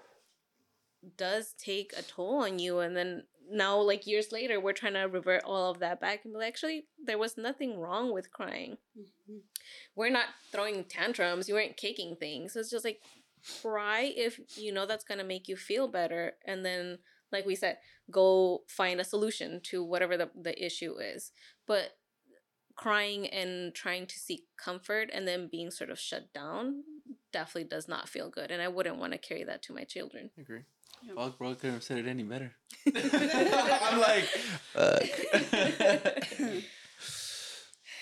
does 1.17 1.53
take 1.57 1.93
a 1.97 2.01
toll 2.01 2.43
on 2.43 2.59
you. 2.59 2.79
And 2.79 2.95
then 2.95 3.23
now 3.51 3.79
like 3.79 4.05
years 4.05 4.31
later 4.31 4.59
we're 4.59 4.73
trying 4.73 4.93
to 4.93 5.01
revert 5.03 5.43
all 5.43 5.71
of 5.71 5.79
that 5.79 5.99
back 6.01 6.21
and 6.23 6.33
be 6.33 6.39
like 6.39 6.47
actually 6.49 6.85
there 7.03 7.17
was 7.17 7.37
nothing 7.37 7.79
wrong 7.79 8.13
with 8.13 8.31
crying. 8.31 8.77
Mhm. 8.97 9.41
we're 9.95 10.09
not 10.09 10.27
throwing 10.51 10.83
tantrums. 10.83 11.47
You 11.47 11.55
weren't 11.55 11.77
kicking 11.77 12.15
things. 12.15 12.55
It's 12.55 12.69
just 12.71 12.85
like 12.85 13.01
cry 13.61 14.11
if 14.15 14.39
you 14.57 14.71
know 14.71 14.85
that's 14.85 15.05
going 15.05 15.19
to 15.19 15.23
make 15.23 15.47
you 15.47 15.55
feel 15.55 15.87
better. 15.87 16.33
And 16.45 16.65
then 16.65 16.99
like 17.31 17.45
we 17.45 17.55
said 17.55 17.77
go 18.11 18.61
find 18.67 18.99
a 18.99 19.03
solution 19.03 19.59
to 19.61 19.83
whatever 19.83 20.17
the, 20.17 20.29
the 20.39 20.65
issue 20.65 20.95
is 20.97 21.31
but 21.67 21.97
crying 22.75 23.27
and 23.27 23.73
trying 23.73 24.07
to 24.07 24.17
seek 24.17 24.45
comfort 24.57 25.09
and 25.13 25.27
then 25.27 25.49
being 25.51 25.69
sort 25.69 25.89
of 25.89 25.99
shut 25.99 26.31
down 26.33 26.83
definitely 27.33 27.67
does 27.67 27.87
not 27.87 28.07
feel 28.07 28.29
good 28.29 28.51
and 28.51 28.61
i 28.61 28.67
wouldn't 28.67 28.97
want 28.97 29.11
to 29.11 29.17
carry 29.17 29.43
that 29.43 29.61
to 29.61 29.73
my 29.73 29.83
children 29.83 30.29
I 30.37 30.41
agree. 30.41 30.61
Yeah. 31.01 31.13
Fuck, 31.15 31.37
bro, 31.37 31.51
I 31.51 31.53
couldn't 31.53 31.75
have 31.75 31.83
said 31.83 31.99
it 31.99 32.07
any 32.07 32.23
better. 32.23 32.51
I'm 32.93 33.99
like, 33.99 34.27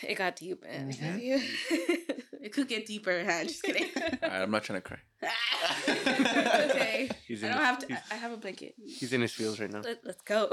it 0.03 0.15
got 0.15 0.35
deep 0.35 0.61
man 0.63 0.89
it 0.89 0.99
got 0.99 1.19
Mhm. 1.19 1.19
deep. 1.19 2.23
It 2.41 2.53
could 2.53 2.67
get 2.67 2.85
deeper. 2.85 3.23
Huh? 3.27 3.43
Just 3.43 3.63
kidding. 3.63 3.89
all 3.95 4.29
right, 4.29 4.41
I'm 4.43 4.51
not 4.51 4.63
trying 4.63 4.81
to 4.81 4.87
cry. 4.87 4.99
okay. 5.89 7.09
He's 7.27 7.43
I 7.43 7.47
don't 7.49 7.57
have 7.57 7.79
to. 7.79 7.93
I 7.93 8.01
I 8.11 8.15
have 8.15 8.31
a 8.31 8.37
blanket. 8.37 8.75
he's 8.77 9.11
in 9.11 9.21
his 9.21 9.33
feels 9.33 9.59
right 9.59 9.71
now. 9.71 9.81
Let, 9.81 10.05
let's 10.05 10.21
go 10.21 10.47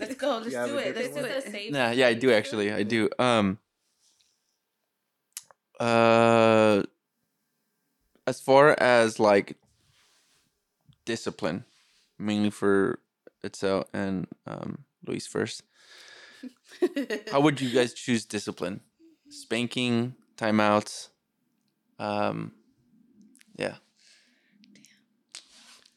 Let's 0.00 0.14
go. 0.14 0.38
Let's 0.38 0.52
Yeah, 0.52 0.66
do 0.66 0.76
it. 0.78 0.94
Let's 0.96 1.08
is 1.08 1.14
do 1.14 1.20
a 1.24 1.28
it. 1.38 1.50
safe 1.50 1.72
Nah, 1.72 1.90
yeah, 1.90 2.06
I 2.06 2.14
do 2.14 2.32
actually. 2.32 2.72
I 2.72 2.82
do. 2.84 3.08
Um. 3.18 3.58
Uh. 5.80 6.82
As 8.26 8.40
far 8.40 8.70
as 8.80 9.18
like 9.20 9.56
discipline, 11.04 11.64
mainly 12.18 12.50
for 12.50 13.00
Itzel 13.44 13.84
and 13.92 14.26
um 14.46 14.84
Luis 15.06 15.26
first. 15.26 15.62
How 17.30 17.40
would 17.40 17.60
you 17.60 17.70
guys 17.70 17.94
choose 17.94 18.24
discipline? 18.24 18.80
Spanking, 19.28 20.14
timeouts. 20.36 21.08
Um. 21.98 22.52
Yeah, 23.56 23.74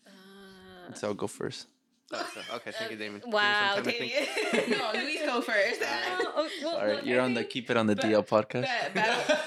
uh, 0.06 0.92
Itzel 0.92 1.16
go 1.18 1.28
first. 1.28 1.68
Oh, 2.14 2.30
so- 2.34 2.56
okay, 2.58 2.72
thank 2.72 2.92
you, 2.92 2.98
Damian. 2.98 3.20
Give 3.20 3.26
me 3.26 3.32
some 3.32 3.32
wow 3.34 3.76
time 3.76 3.84
to 3.84 3.90
okay 3.90 4.10
think. 4.10 4.70
no, 4.70 4.92
Luis 4.94 5.22
go 5.26 5.42
first. 5.42 5.82
Well, 5.82 6.76
All 6.76 6.86
right, 6.88 7.06
you're 7.06 7.20
on 7.20 7.34
the 7.34 7.44
keep 7.44 7.70
it 7.72 7.78
on 7.78 7.88
the 7.88 7.96
but- 7.96 8.06
DL 8.06 8.26
podcast. 8.28 8.62
Bet, 8.64 8.94
battle. 8.94 9.38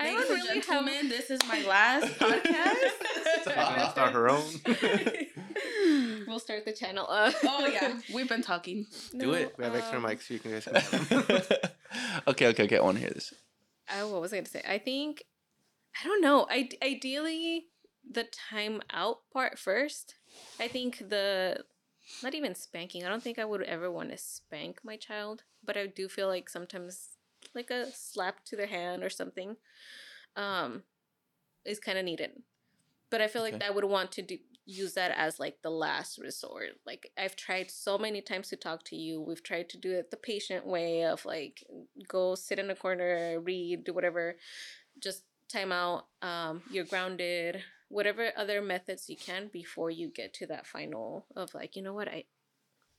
I 0.00 0.04
Ladies 0.04 0.20
don't 0.28 0.30
and 0.30 0.30
really 0.30 0.54
have 0.56 0.64
gentlemen, 0.66 1.08
this 1.10 1.30
is 1.30 1.40
my 1.46 1.62
last 1.66 2.06
podcast. 2.18 3.44
She's 3.44 3.54
gonna 3.54 3.90
start 3.90 4.12
her 4.14 4.30
own. 4.30 4.44
We'll 6.30 6.38
start 6.38 6.64
the 6.64 6.72
channel. 6.72 7.06
Uh, 7.08 7.32
oh 7.44 7.66
yeah, 7.66 7.98
we've 8.14 8.28
been 8.28 8.42
talking. 8.42 8.86
Do 9.16 9.32
it. 9.34 9.54
We 9.58 9.64
have 9.64 9.74
extra 9.74 9.98
um, 9.98 10.04
mics 10.04 10.22
so 10.22 10.34
you 10.34 10.40
can 10.40 10.52
guys 10.52 10.64
can 11.08 11.32
okay, 12.28 12.46
okay, 12.48 12.64
okay. 12.64 12.78
I 12.78 12.80
want 12.80 12.96
to 12.98 13.02
hear 13.02 13.10
this. 13.12 13.34
I, 13.88 14.04
what 14.04 14.20
was 14.20 14.32
I 14.32 14.36
going 14.36 14.44
to 14.44 14.50
say? 14.50 14.62
I 14.68 14.78
think, 14.78 15.24
I 16.02 16.06
don't 16.06 16.22
know. 16.22 16.46
I, 16.48 16.68
ideally, 16.82 17.66
the 18.08 18.24
time 18.24 18.82
out 18.92 19.18
part 19.32 19.58
first. 19.58 20.14
I 20.60 20.68
think 20.68 20.98
the, 21.08 21.64
not 22.22 22.34
even 22.34 22.54
spanking. 22.54 23.04
I 23.04 23.08
don't 23.08 23.22
think 23.22 23.38
I 23.38 23.44
would 23.44 23.62
ever 23.62 23.90
want 23.90 24.10
to 24.10 24.16
spank 24.16 24.80
my 24.84 24.96
child, 24.96 25.42
but 25.64 25.76
I 25.76 25.86
do 25.86 26.08
feel 26.08 26.28
like 26.28 26.48
sometimes, 26.48 27.16
like 27.54 27.70
a 27.70 27.86
slap 27.92 28.44
to 28.46 28.56
their 28.56 28.68
hand 28.68 29.02
or 29.02 29.10
something, 29.10 29.56
um, 30.36 30.84
is 31.64 31.80
kind 31.80 31.98
of 31.98 32.04
needed. 32.04 32.30
But 33.10 33.20
I 33.20 33.26
feel 33.26 33.42
like 33.42 33.54
Okay. 33.54 33.66
I 33.66 33.70
would 33.70 33.84
want 33.84 34.12
to 34.12 34.22
do 34.22 34.38
use 34.66 34.94
that 34.94 35.12
as 35.16 35.40
like 35.40 35.62
the 35.62 35.70
last 35.70 36.18
resort. 36.18 36.70
Like 36.86 37.10
I've 37.18 37.36
tried 37.36 37.70
so 37.70 37.98
many 37.98 38.20
times 38.20 38.48
to 38.48 38.56
talk 38.56 38.84
to 38.84 38.96
you. 38.96 39.20
We've 39.20 39.42
tried 39.42 39.68
to 39.70 39.78
do 39.78 39.92
it 39.92 40.10
the 40.10 40.16
patient 40.16 40.66
way 40.66 41.04
of 41.04 41.24
like 41.24 41.64
go 42.08 42.34
sit 42.34 42.58
in 42.58 42.70
a 42.70 42.74
corner, 42.74 43.40
read, 43.40 43.84
do 43.84 43.92
whatever. 43.92 44.36
Just 44.98 45.24
time 45.48 45.72
out. 45.72 46.06
Um, 46.22 46.62
you're 46.70 46.84
grounded. 46.84 47.62
Whatever 47.88 48.30
other 48.36 48.62
methods 48.62 49.08
you 49.08 49.16
can 49.16 49.48
before 49.52 49.90
you 49.90 50.08
get 50.08 50.32
to 50.34 50.46
that 50.46 50.66
final 50.66 51.26
of 51.34 51.54
like, 51.54 51.74
you 51.74 51.82
know 51.82 51.94
what, 51.94 52.08
I 52.08 52.24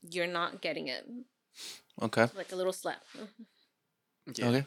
you're 0.02 0.28
not 0.28 0.62
getting 0.62 0.88
it. 0.88 1.08
Okay. 2.02 2.28
Like 2.36 2.52
a 2.52 2.56
little 2.56 2.74
slap. 2.74 3.04
Yeah. 4.36 4.48
Okay. 4.48 4.66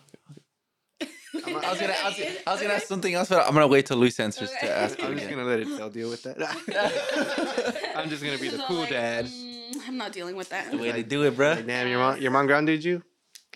I'm, 1.46 1.54
was 1.54 1.80
gonna, 1.80 1.94
I 2.02 2.08
was, 2.08 2.20
I 2.46 2.52
was 2.52 2.60
gonna 2.62 2.74
ask 2.74 2.86
something 2.86 3.12
else, 3.14 3.28
but 3.28 3.46
I'm 3.46 3.52
gonna 3.54 3.66
wait 3.66 3.86
till 3.86 3.96
Luis 3.96 4.18
answers 4.20 4.50
Okay. 4.50 4.66
to 4.68 4.72
ask 4.76 5.02
I'm 5.02 5.16
just 5.16 5.28
gonna 5.30 5.44
let 5.44 5.60
it 5.60 5.68
Itzel 5.68 5.92
deal 5.92 6.08
with 6.10 6.22
that. 6.24 6.36
I'm 7.96 8.08
just 8.08 8.22
gonna 8.22 8.38
be 8.38 8.48
the 8.48 8.58
cool 8.66 8.80
like, 8.80 8.90
dad. 8.90 9.26
mm, 9.26 9.76
I'm 9.88 9.96
not 9.96 10.12
dealing 10.12 10.36
with 10.36 10.48
that. 10.50 10.70
The 10.70 10.76
way 10.78 10.92
they 10.92 11.02
do 11.02 11.22
it, 11.24 11.36
bro. 11.36 11.52
Like, 11.54 11.66
damn, 11.66 11.88
your 11.88 11.98
mom, 11.98 12.20
your 12.20 12.30
mom 12.30 12.46
grounded 12.46 12.84
you. 12.84 13.02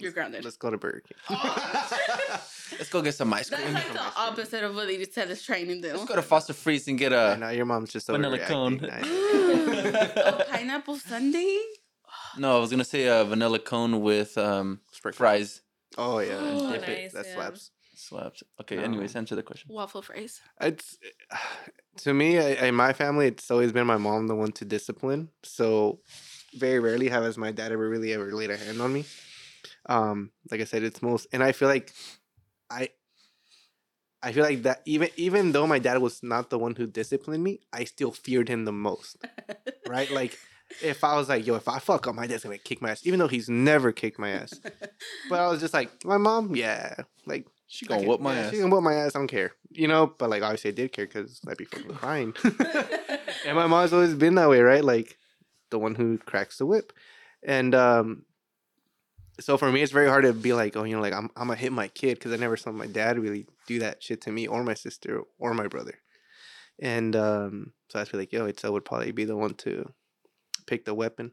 You're 0.01 0.13
grounded. 0.13 0.45
Let's 0.45 0.57
go 0.57 0.71
to 0.71 0.79
Burger 0.79 1.03
King. 1.29 1.39
Let's 2.79 2.89
go 2.91 3.03
get 3.03 3.15
some 3.15 3.33
ice 3.33 3.49
That's 3.49 3.63
cream. 3.63 3.75
like 3.75 3.93
the 3.93 4.01
opposite 4.17 4.63
of 4.63 4.75
what 4.75 4.89
you 4.97 5.05
said 5.11 5.31
is 5.31 5.43
trying 5.43 5.67
to 5.67 5.75
Let's 5.81 6.01
do. 6.03 6.07
go 6.07 6.15
to 6.15 6.23
Foster 6.23 6.53
Freeze 6.53 6.87
and 6.87 6.97
get 6.99 7.13
I 7.13 7.33
a. 7.33 7.37
know 7.37 7.49
your 7.51 7.65
mom's 7.67 7.91
just 7.91 8.09
a 8.09 8.13
Vanilla 8.13 8.39
cone. 8.39 8.89
I- 8.91 9.01
oh, 10.17 10.45
pineapple 10.51 10.97
sundae? 10.99 11.59
No, 12.37 12.57
I 12.57 12.61
was 12.61 12.71
gonna 12.71 12.85
say 12.85 13.07
a 13.07 13.25
vanilla 13.25 13.59
cone 13.59 14.01
with 14.01 14.39
um 14.39 14.81
Sprinkle. 14.93 15.17
fries. 15.17 15.63
Oh 15.99 16.21
yeah, 16.21 16.39
Oh, 16.41 16.71
dip 16.71 16.89
it. 16.89 17.13
That 17.13 17.27
yeah. 17.27 17.35
slaps. 17.35 17.71
Slaps. 17.97 18.43
Okay. 18.61 18.77
No. 18.77 18.85
Anyways, 18.85 19.17
answer 19.17 19.35
the 19.35 19.43
question. 19.43 19.71
Waffle 19.75 20.01
fries. 20.03 20.41
It's 20.61 20.97
to 21.99 22.15
me, 22.15 22.39
I, 22.39 22.69
in 22.69 22.75
my 22.77 22.93
family, 22.93 23.27
it's 23.27 23.51
always 23.51 23.73
been 23.73 23.87
my 23.87 23.97
mom 23.97 24.29
the 24.29 24.37
one 24.37 24.53
to 24.53 24.65
discipline. 24.65 25.31
So 25.43 25.99
very 26.55 26.79
rarely 26.79 27.09
have 27.09 27.25
has 27.25 27.37
my 27.37 27.51
dad 27.51 27.73
ever 27.73 27.89
really 27.89 28.13
ever 28.13 28.33
laid 28.33 28.51
a 28.51 28.57
hand 28.57 28.81
on 28.81 28.93
me. 28.93 29.05
Um, 29.87 30.31
like 30.51 30.61
I 30.61 30.65
said, 30.65 30.85
it's 30.85 31.03
most, 31.03 31.27
and 31.33 31.43
I 31.43 31.53
feel 31.53 31.69
like 31.69 31.93
I, 32.71 32.91
I 34.23 34.33
feel 34.33 34.45
like 34.45 34.63
that 34.63 34.83
even 34.85 35.09
even 35.17 35.53
though 35.53 35.67
my 35.67 35.79
dad 35.81 35.99
was 35.99 36.23
not 36.23 36.51
the 36.51 36.59
one 36.59 36.77
who 36.77 36.87
disciplined 36.87 37.43
me, 37.43 37.61
I 37.73 37.85
still 37.85 38.13
feared 38.13 38.49
him 38.49 38.65
the 38.65 38.73
most. 38.73 39.17
right? 39.89 40.11
Like 40.11 40.39
if 40.83 41.03
I 41.05 41.17
was 41.17 41.29
like, 41.29 41.47
yo, 41.47 41.55
if 41.55 41.69
I 41.69 41.79
fuck 41.79 42.07
up, 42.07 42.15
my 42.15 42.27
dad's 42.27 42.45
gonna 42.45 42.59
kick 42.59 42.81
my 42.83 42.91
ass, 42.91 43.07
even 43.07 43.19
though 43.19 43.29
he's 43.29 43.49
never 43.49 43.93
kicked 43.93 44.19
my 44.19 44.31
ass. 44.31 44.53
But 45.31 45.41
I 45.41 45.49
was 45.49 45.61
just 45.61 45.75
like, 45.75 45.91
my 46.05 46.17
mom, 46.17 46.55
yeah, 46.57 46.95
like 47.27 47.47
She 47.67 47.87
gonna 47.87 48.01
can- 48.01 48.09
whoop 48.09 48.21
my 48.21 48.35
yeah, 48.35 48.41
ass. 48.47 48.51
She 48.53 48.59
can 48.59 48.71
whoop 48.71 48.83
my 48.83 48.95
ass. 48.95 49.15
I 49.15 49.19
don't 49.19 49.29
care. 49.29 49.53
You 49.71 49.89
know, 49.89 50.07
but 50.19 50.31
like 50.31 50.43
obviously 50.43 50.71
I 50.71 50.75
did 50.75 50.93
care 50.93 51.07
because 51.07 51.41
I'd 51.47 51.57
be 51.57 51.65
fucking 51.67 51.95
crying. 52.03 52.35
and 53.47 53.57
my 53.57 53.67
mom's 53.67 53.93
always 53.93 54.15
been 54.15 54.35
that 54.37 54.49
way, 54.49 54.61
right? 54.61 54.85
Like 54.85 55.19
the 55.71 55.79
one 55.79 55.95
who 55.95 56.19
cracks 56.19 56.59
the 56.59 56.67
whip. 56.67 56.93
And 57.43 57.75
um 57.75 58.23
so 59.41 59.57
for 59.57 59.71
me 59.71 59.83
it's 59.83 59.93
very 59.93 60.09
hard 60.09 60.25
to 60.25 60.33
be 60.33 60.53
like, 60.53 60.77
oh, 60.77 60.85
you 60.85 60.97
know, 60.97 61.03
like 61.03 61.13
I'm 61.15 61.31
I'm 61.37 61.49
gonna 61.49 61.57
hit 61.57 61.73
my 61.73 61.89
kid 61.89 62.19
because 62.19 62.33
I 62.33 62.37
never 62.37 62.57
saw 62.57 62.73
my 62.73 62.87
dad 62.87 63.19
really 63.19 63.47
do 63.67 63.79
that 63.81 64.03
shit 64.03 64.21
to 64.23 64.33
me 64.33 64.47
or 64.49 64.65
my 64.65 64.75
sister 64.75 65.23
or 65.39 65.55
my 65.55 65.67
brother. 65.69 65.95
And 66.81 67.15
um 67.15 67.73
so 67.91 68.01
I 68.01 68.05
feel 68.05 68.19
like, 68.21 68.33
yo, 68.33 68.51
Itzel 68.51 68.73
would 68.73 68.85
probably 68.85 69.13
be 69.13 69.25
the 69.25 69.37
one 69.37 69.55
to 69.55 69.93
pick 70.69 70.85
the 70.85 70.95
weapon. 70.95 71.33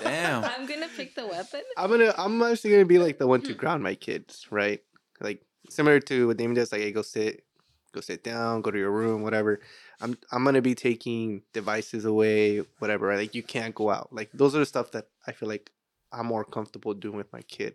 Damn. 0.00 0.44
I'm 0.56 0.66
gonna 0.66 0.88
pick 0.96 1.14
the 1.14 1.26
weapon. 1.26 1.62
I'm 1.76 1.90
gonna 1.90 2.14
I'm 2.16 2.40
actually 2.42 2.70
gonna 2.70 2.84
be 2.84 2.98
like 2.98 3.18
the 3.18 3.26
one 3.26 3.42
to 3.42 3.52
hmm. 3.52 3.58
ground 3.58 3.82
my 3.82 3.94
kids, 3.94 4.46
right? 4.50 4.80
Like 5.20 5.42
similar 5.68 6.00
to 6.00 6.28
what 6.28 6.36
Damian 6.36 6.54
does, 6.54 6.72
like 6.72 6.80
hey, 6.80 6.92
go 6.92 7.02
sit, 7.02 7.44
go 7.92 8.00
sit 8.00 8.22
down, 8.22 8.62
go 8.62 8.70
to 8.70 8.78
your 8.78 8.92
room, 8.92 9.22
whatever. 9.22 9.60
I'm 10.00 10.16
I'm 10.30 10.44
gonna 10.44 10.62
be 10.62 10.74
taking 10.74 11.42
devices 11.52 12.04
away, 12.04 12.62
whatever. 12.78 13.08
Right? 13.08 13.18
Like 13.18 13.34
you 13.34 13.42
can't 13.42 13.74
go 13.74 13.90
out. 13.90 14.12
Like 14.12 14.30
those 14.32 14.54
are 14.54 14.60
the 14.60 14.66
stuff 14.66 14.92
that 14.92 15.08
I 15.26 15.32
feel 15.32 15.48
like 15.48 15.70
I'm 16.12 16.26
more 16.26 16.44
comfortable 16.44 16.94
doing 16.94 17.16
with 17.16 17.32
my 17.32 17.42
kid. 17.42 17.74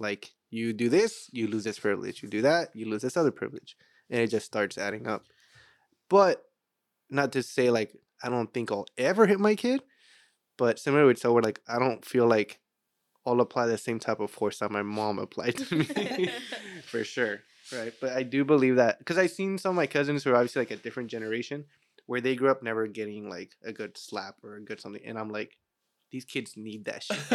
Like 0.00 0.32
you 0.50 0.72
do 0.72 0.88
this, 0.88 1.28
you 1.32 1.48
lose 1.48 1.64
this 1.64 1.78
privilege. 1.78 2.22
You 2.22 2.28
do 2.28 2.42
that, 2.42 2.74
you 2.74 2.88
lose 2.88 3.02
this 3.02 3.16
other 3.16 3.30
privilege, 3.30 3.76
and 4.08 4.20
it 4.20 4.28
just 4.28 4.46
starts 4.46 4.78
adding 4.78 5.06
up. 5.06 5.24
But 6.08 6.44
not 7.10 7.32
to 7.32 7.42
say 7.42 7.70
like 7.70 7.94
I 8.22 8.30
don't 8.30 8.52
think 8.54 8.72
I'll 8.72 8.86
ever 8.96 9.26
hit 9.26 9.38
my 9.38 9.54
kid, 9.54 9.82
but 10.56 10.78
similar 10.78 11.06
with 11.06 11.18
so 11.18 11.32
where 11.32 11.42
like 11.42 11.60
I 11.68 11.78
don't 11.78 12.04
feel 12.04 12.26
like 12.26 12.60
I'll 13.26 13.40
apply 13.40 13.66
the 13.66 13.78
same 13.78 13.98
type 13.98 14.20
of 14.20 14.30
force 14.30 14.58
that 14.58 14.70
my 14.70 14.82
mom 14.82 15.18
applied 15.18 15.56
to 15.56 15.76
me 15.76 16.30
for 16.86 17.04
sure. 17.04 17.40
Right. 17.72 17.94
But 18.00 18.12
I 18.12 18.22
do 18.22 18.44
believe 18.44 18.76
that 18.76 18.98
because 18.98 19.16
I've 19.16 19.30
seen 19.30 19.56
some 19.58 19.70
of 19.70 19.76
my 19.76 19.86
cousins 19.86 20.22
who 20.22 20.30
are 20.30 20.36
obviously 20.36 20.60
like 20.60 20.70
a 20.70 20.76
different 20.76 21.10
generation 21.10 21.64
where 22.06 22.20
they 22.20 22.36
grew 22.36 22.50
up 22.50 22.62
never 22.62 22.86
getting 22.86 23.28
like 23.28 23.52
a 23.64 23.72
good 23.72 23.96
slap 23.96 24.36
or 24.42 24.56
a 24.56 24.60
good 24.60 24.80
something. 24.80 25.02
And 25.04 25.18
I'm 25.18 25.30
like, 25.30 25.56
these 26.10 26.24
kids 26.24 26.52
need 26.56 26.84
that 26.84 27.02
shit. 27.02 27.18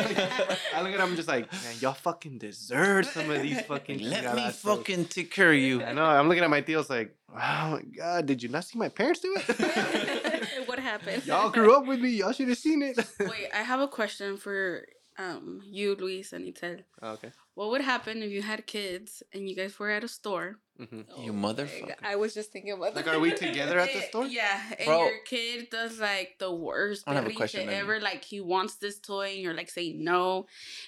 I 0.73 0.81
look 0.81 0.93
at 0.93 0.99
them 0.99 1.15
just 1.15 1.27
like, 1.27 1.51
man, 1.51 1.75
y'all 1.81 1.93
fucking 1.93 2.37
deserve 2.37 3.07
some 3.07 3.29
of 3.29 3.41
these 3.41 3.59
fucking 3.61 3.99
Let 4.09 4.35
me 4.35 4.49
fucking 4.51 5.05
take 5.05 5.31
care 5.31 5.51
of 5.51 5.57
you. 5.57 5.83
I 5.83 5.91
know. 5.91 6.05
I'm 6.05 6.29
looking 6.29 6.43
at 6.43 6.49
my 6.49 6.61
deals 6.61 6.89
like, 6.89 7.13
oh 7.29 7.35
my 7.35 7.81
god, 7.97 8.25
did 8.25 8.41
you 8.41 8.49
not 8.49 8.63
see 8.63 8.77
my 8.77 8.87
parents 8.87 9.19
do 9.19 9.35
it? 9.35 10.25
what 10.65 10.79
happened? 10.79 11.25
Y'all 11.25 11.49
grew 11.49 11.75
up 11.75 11.85
with 11.85 11.99
me. 11.99 12.09
Y'all 12.09 12.31
should 12.31 12.49
have 12.49 12.57
seen 12.57 12.81
it. 12.81 12.97
Wait, 13.19 13.47
I 13.53 13.63
have 13.63 13.79
a 13.79 13.87
question 13.87 14.37
for 14.37 14.85
um 15.17 15.61
you, 15.65 15.95
Luis, 15.95 16.33
and 16.33 16.45
Itzel. 16.53 16.83
Oh, 17.01 17.11
okay. 17.11 17.31
What 17.55 17.71
would 17.71 17.81
happen 17.81 18.23
if 18.23 18.31
you 18.31 18.41
had 18.41 18.65
kids 18.67 19.21
and 19.33 19.49
you 19.49 19.55
guys 19.55 19.77
were 19.77 19.89
at 19.89 20.03
a 20.03 20.07
store? 20.07 20.59
hmm 20.77 21.01
You 21.21 21.33
motherfucker. 21.33 21.87
God, 21.87 21.95
I 22.03 22.15
was 22.15 22.33
just 22.33 22.53
thinking 22.53 22.71
about 22.71 22.93
that. 22.93 23.05
Like, 23.05 23.15
are 23.15 23.19
we 23.19 23.33
together 23.33 23.77
at 23.79 23.91
the 23.91 24.01
store? 24.01 24.25
Yeah, 24.25 24.61
and 24.79 24.85
Bro. 24.85 25.03
your 25.03 25.17
kid 25.25 25.69
does 25.69 25.99
like 25.99 26.37
the 26.39 26.53
worst 26.53 27.03
I 27.05 27.13
don't 27.13 27.23
have 27.23 27.31
a 27.31 27.35
question, 27.35 27.67
then. 27.67 27.75
ever. 27.75 27.99
Like 27.99 28.23
he 28.23 28.39
wants 28.39 28.75
this 28.75 28.99
toy, 28.99 29.31
and 29.33 29.39
you're 29.41 29.53
like 29.53 29.69
saying 29.69 30.01
no, 30.03 30.45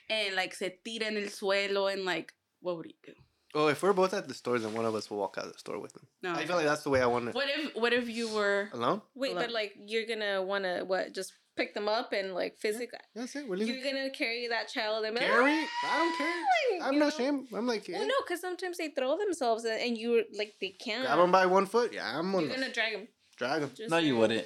and 0.10 0.36
like 0.36 0.54
se 0.56 0.78
tira 0.86 1.08
en 1.08 1.18
el 1.18 1.24
suelo, 1.24 1.92
and 1.92 2.06
like 2.06 2.34
what 2.62 2.78
would 2.78 2.86
you 2.86 2.94
do? 3.04 3.14
Oh, 3.54 3.68
if 3.68 3.84
we're 3.84 3.94
both 3.94 4.14
at 4.14 4.28
the 4.28 4.34
store, 4.34 4.60
then 4.60 4.74
one 4.74 4.86
of 4.86 4.96
us 4.96 5.10
will 5.10 5.18
walk 5.18 5.36
out 5.38 5.46
of 5.46 5.54
the 5.54 5.60
store 5.60 5.80
with 5.80 5.94
them. 5.94 6.08
No. 6.24 6.34
I 6.34 6.46
feel 6.46 6.56
like 6.56 6.66
that's 6.66 6.84
the 6.84 6.90
way 6.90 7.02
I 7.02 7.06
want 7.08 7.26
to. 7.26 7.32
what 7.32 7.48
if 7.50 7.76
what 7.76 7.94
if 7.94 8.10
you 8.10 8.34
were 8.34 8.70
Alone? 8.74 9.02
Wait, 9.16 9.36
but 9.36 9.52
like 9.52 9.74
you're 9.78 10.06
gonna 10.06 10.42
wanna 10.42 10.86
what? 10.86 11.14
Just 11.14 11.34
pick 11.58 11.74
them 11.74 11.90
up 11.90 12.14
and 12.14 12.34
like 12.34 12.58
physically. 12.60 12.98
That's 13.14 13.36
it. 13.36 13.48
We're 13.48 13.58
leaving. 13.58 13.76
You're 13.76 13.84
gonna 13.84 14.10
carry 14.10 14.48
that 14.48 14.70
child 14.70 15.04
and 15.04 15.14
be 15.16 15.22
like, 15.22 15.30
Carry? 15.30 15.52
I 15.84 15.98
don't 15.98 16.18
care. 16.18 16.28
"Ah," 16.82 16.88
I'm 16.88 16.94
you 16.94 17.00
no 17.00 17.06
know? 17.10 17.12
shame. 17.12 17.48
I'm 17.54 17.68
like, 17.68 17.86
Well, 17.92 18.02
eh, 18.02 18.06
no, 18.06 18.14
because 18.26 18.40
sometimes 18.40 18.78
they 18.78 18.88
throw 18.90 19.18
themselves 19.18 19.66
and, 19.66 19.80
and 19.82 19.98
you 19.98 20.24
like 20.38 20.54
they 20.62 20.70
can't. 20.70 21.06
grab 21.06 21.18
them 21.18 21.32
by 21.32 21.46
one 21.46 21.66
foot. 21.66 21.92
Yeah, 21.94 22.18
I'm 22.18 22.32
You're 22.32 22.44
gonna 22.44 22.54
gonna 22.56 22.72
drag 22.74 22.94
them. 22.94 23.08
drag 23.38 23.62
them. 23.62 23.72
No, 23.90 23.98
you 23.98 24.16
wouldn't. 24.18 24.46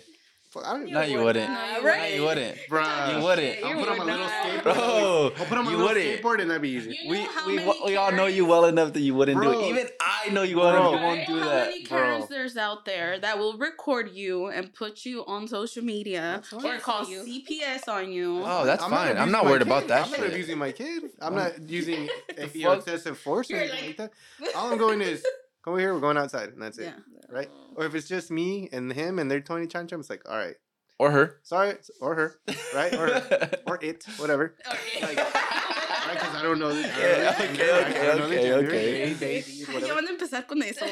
I 0.64 0.74
don't 0.74 0.90
No, 0.92 1.02
you 1.02 1.22
wouldn't. 1.24 1.50
No, 1.52 1.66
you 1.66 1.74
No, 1.74 1.84
wouldn't. 1.84 2.16
you 2.16 2.24
wouldn't. 2.24 2.58
Bruh. 2.70 3.18
You 3.18 3.24
wouldn't. 3.24 3.64
I'll 3.66 3.74
put 3.80 3.90
on 3.90 3.98
my 3.98 4.04
little 4.06 4.20
not. 4.20 4.32
skateboard. 4.32 4.64
Bro, 4.64 5.32
I'll 5.38 5.46
put 5.46 5.58
on 5.58 5.66
my 5.66 5.72
you 5.72 5.78
little 5.78 5.94
wouldn't. 5.94 6.22
skateboard 6.22 6.42
and 6.42 6.50
that'd 6.50 6.62
be 6.62 6.70
easy. 6.70 6.98
You 7.04 7.10
we 7.10 7.18
know 7.24 7.32
how 7.32 7.48
we, 7.48 7.56
many 7.58 7.82
we 7.86 7.96
all 7.98 8.12
know 8.12 8.26
you 8.28 8.46
well 8.46 8.66
enough 8.66 8.94
that 8.94 9.02
you 9.02 9.16
wouldn't 9.16 9.42
do 9.42 9.52
it. 9.60 9.66
Even 9.70 9.88
I 10.00 10.30
know 10.30 10.44
you 10.44 10.58
well 10.58 10.72
Bro. 10.72 10.80
enough 10.82 10.92
you 10.92 10.98
Right? 10.98 11.16
won't 11.18 11.28
do 11.28 11.40
How 11.40 11.50
that. 11.50 11.68
many 11.70 11.84
bro. 11.86 11.98
Karens 11.98 12.28
there's 12.30 12.58
out 12.58 12.86
there 12.86 13.20
that 13.20 13.38
will 13.38 13.58
record 13.58 14.10
you 14.12 14.48
and 14.48 14.74
put 14.74 15.06
you 15.06 15.26
on 15.26 15.48
social 15.48 15.84
media 15.84 16.42
or 16.54 16.78
call 16.80 17.06
You. 17.10 17.22
CPS 17.24 17.88
on 17.88 18.12
you? 18.12 18.42
Oh, 18.46 18.66
that's 18.66 18.84
I'm 18.84 18.90
fine. 18.92 19.18
I'm 19.18 19.32
not 19.32 19.46
worried 19.46 19.60
kid. 19.60 19.68
about 19.68 19.88
that 19.90 20.06
I'm 20.06 20.12
not 20.12 20.20
shit. 20.20 20.30
abusing 20.32 20.58
my 20.58 20.72
kid. 20.72 21.04
I'm 21.22 21.36
not 21.36 21.62
using 21.70 22.08
The 22.36 22.50
you 22.54 22.72
excessive 22.72 23.18
force 23.18 23.52
or 23.52 23.56
anything 23.58 23.88
like, 23.90 24.00
like- 24.00 24.12
that. 24.44 24.56
All 24.56 24.72
I'm 24.72 24.78
going 24.78 25.02
is 25.02 25.22
come 25.64 25.74
over 25.74 25.80
here. 25.80 25.94
We're 25.94 26.00
going 26.00 26.18
outside, 26.18 26.50
and 26.50 26.62
that's 26.62 26.78
it. 26.78 26.94
Yeah. 27.30 27.36
Right? 27.38 27.50
Or 27.76 27.86
if 27.86 27.96
it's 27.96 28.08
just 28.08 28.32
me 28.32 28.70
and 28.72 28.92
him 28.94 29.20
and 29.20 29.30
they're 29.30 29.42
Tony 29.42 29.68
Chan 29.68 29.88
Chum, 29.88 30.00
it's 30.00 30.10
like, 30.10 30.24
all 30.30 30.38
right, 30.38 30.56
Or 31.00 31.12
her. 31.12 31.40
sorry, 31.44 31.76
or 32.02 32.16
her, 32.16 32.36
right? 32.74 32.94
Or 32.94 33.08
or 33.68 33.80
it, 33.82 34.04
whatever. 34.18 34.56
Okay. 34.68 35.02
Like, 35.02 35.18
right? 35.18 36.18
Because 36.20 36.36
I 36.36 36.42
don't 36.44 36.60
know. 36.60 36.74
This, 36.74 36.86
Yeah, 36.86 37.02
know 37.02 37.18
this 37.18 37.34
okay, 37.36 37.58
gender, 37.58 37.74
okay, 37.90 38.00
I 38.00 38.06
don't 38.06 38.20
know 38.20 38.26
okay, 38.26 38.42
gender, 38.44 38.68
okay. 38.68 39.74
whatever. 39.74 39.96
van 39.96 40.08
a 40.08 40.12
empezar 40.12 40.48
con 40.48 40.62
eso. 40.64 40.86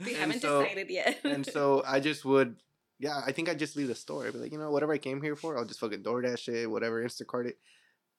they 0.00 0.14
haven't 0.20 0.40
so- 0.40 0.62
decided 0.62 0.90
yet. 0.90 1.18
and 1.24 1.44
so 1.46 1.82
I 1.86 2.00
just 2.00 2.24
would, 2.24 2.56
yeah, 2.98 3.20
I 3.26 3.32
think 3.32 3.48
I 3.48 3.54
just 3.54 3.76
leave 3.76 3.88
the 3.88 3.94
store. 3.94 4.26
I'd 4.26 4.32
be 4.32 4.38
like, 4.38 4.52
you 4.52 4.58
know, 4.58 4.70
whatever 4.70 4.92
I 4.94 4.98
came 4.98 5.20
here 5.22 5.36
for, 5.36 5.56
I'll 5.58 5.64
just 5.66 5.80
fucking 5.80 6.02
DoorDash 6.02 6.48
it, 6.48 6.66
whatever, 6.70 7.04
Instacart 7.04 7.46
it. 7.46 7.58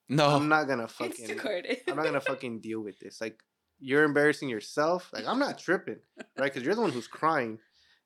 No. 0.10 0.28
I'm 0.30 0.48
not 0.50 0.68
gonna 0.68 0.88
fucking, 0.88 1.28
Instacart 1.28 1.66
it. 1.66 1.84
I'm 1.90 1.96
not 1.96 2.06
gonna 2.06 2.22
fucking 2.22 2.60
deal 2.62 2.82
with 2.82 3.00
this. 3.00 3.20
Like, 3.20 3.40
you're 3.84 4.04
embarrassing 4.04 4.50
yourself. 4.50 5.10
Like, 5.14 5.28
I'm 5.28 5.40
not 5.40 5.60
tripping, 5.60 5.98
right? 6.38 6.52
Because 6.52 6.64
you're 6.64 6.76
the 6.76 6.82
one 6.82 6.92
who's 6.92 7.08
crying, 7.08 7.60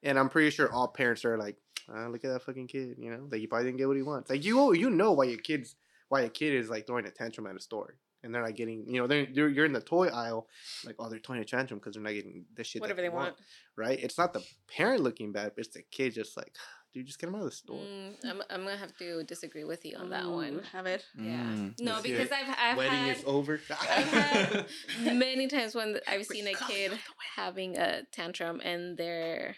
and 0.03 0.17
I'm 0.17 0.29
pretty 0.29 0.49
sure 0.49 0.71
all 0.71 0.87
parents 0.87 1.23
are 1.23 1.37
like, 1.37 1.57
ah, 1.89 2.07
look 2.07 2.25
at 2.25 2.31
that 2.31 2.41
fucking 2.43 2.67
kid. 2.67 2.95
You 2.97 3.11
know, 3.11 3.27
like 3.31 3.39
he 3.39 3.47
probably 3.47 3.67
didn't 3.67 3.77
get 3.77 3.87
what 3.87 3.97
he 3.97 4.03
wants. 4.03 4.29
Like 4.29 4.43
you, 4.43 4.73
you 4.73 4.89
know 4.89 5.11
why 5.13 5.25
your 5.25 5.39
kids, 5.39 5.75
why 6.09 6.21
a 6.21 6.29
kid 6.29 6.53
is 6.53 6.69
like 6.69 6.87
throwing 6.87 7.05
a 7.05 7.11
tantrum 7.11 7.47
at 7.47 7.55
a 7.55 7.59
store. 7.59 7.95
And 8.23 8.33
they're 8.33 8.41
not 8.41 8.55
getting, 8.55 8.83
you 8.87 8.99
know, 8.99 9.07
they're, 9.07 9.29
you're 9.29 9.65
in 9.65 9.73
the 9.73 9.79
toy 9.79 10.07
aisle, 10.07 10.47
like, 10.83 10.95
oh, 10.97 11.07
they're 11.07 11.19
throwing 11.19 11.39
a 11.39 11.45
tantrum 11.45 11.79
because 11.79 11.93
they're 11.93 12.03
not 12.03 12.13
getting 12.13 12.45
the 12.55 12.63
shit 12.63 12.81
Whatever 12.81 13.01
they 13.01 13.09
want. 13.09 13.35
right? 13.77 13.97
It's 14.01 14.17
not 14.17 14.33
the 14.33 14.43
parent 14.67 15.01
looking 15.01 15.31
bad, 15.31 15.51
but 15.55 15.65
it's 15.65 15.75
the 15.75 15.83
kid 15.91 16.15
just 16.15 16.35
like, 16.35 16.53
dude, 16.93 17.05
just 17.05 17.19
get 17.19 17.27
him 17.27 17.35
out 17.35 17.39
of 17.39 17.45
the 17.45 17.51
store. 17.51 17.79
Mm, 17.79 18.13
I'm, 18.25 18.41
I'm 18.49 18.63
gonna 18.63 18.77
have 18.77 18.95
to 18.97 19.23
disagree 19.23 19.63
with 19.63 19.85
you 19.85 19.97
on 19.97 20.09
that 20.09 20.27
one. 20.27 20.61
A 20.73 20.83
ver. 20.83 20.99
Yeah. 21.17 21.33
Mm. 21.33 21.79
No, 21.79 22.01
because. 22.01 22.29
I've 22.31 22.55
I've 22.59 22.77
Wedding 22.77 22.93
had 22.93 23.17
is 23.17 23.23
over. 23.25 23.59
I've 23.69 24.07
had 24.07 24.65
many 25.15 25.47
times 25.47 25.75
when 25.75 25.99
I've 26.07 26.19
We're 26.19 26.35
seen 26.35 26.47
a 26.47 26.53
kid 26.53 26.97
having 27.35 27.77
a 27.77 28.03
tantrum 28.11 28.61
and 28.63 28.97
they're 28.97 29.55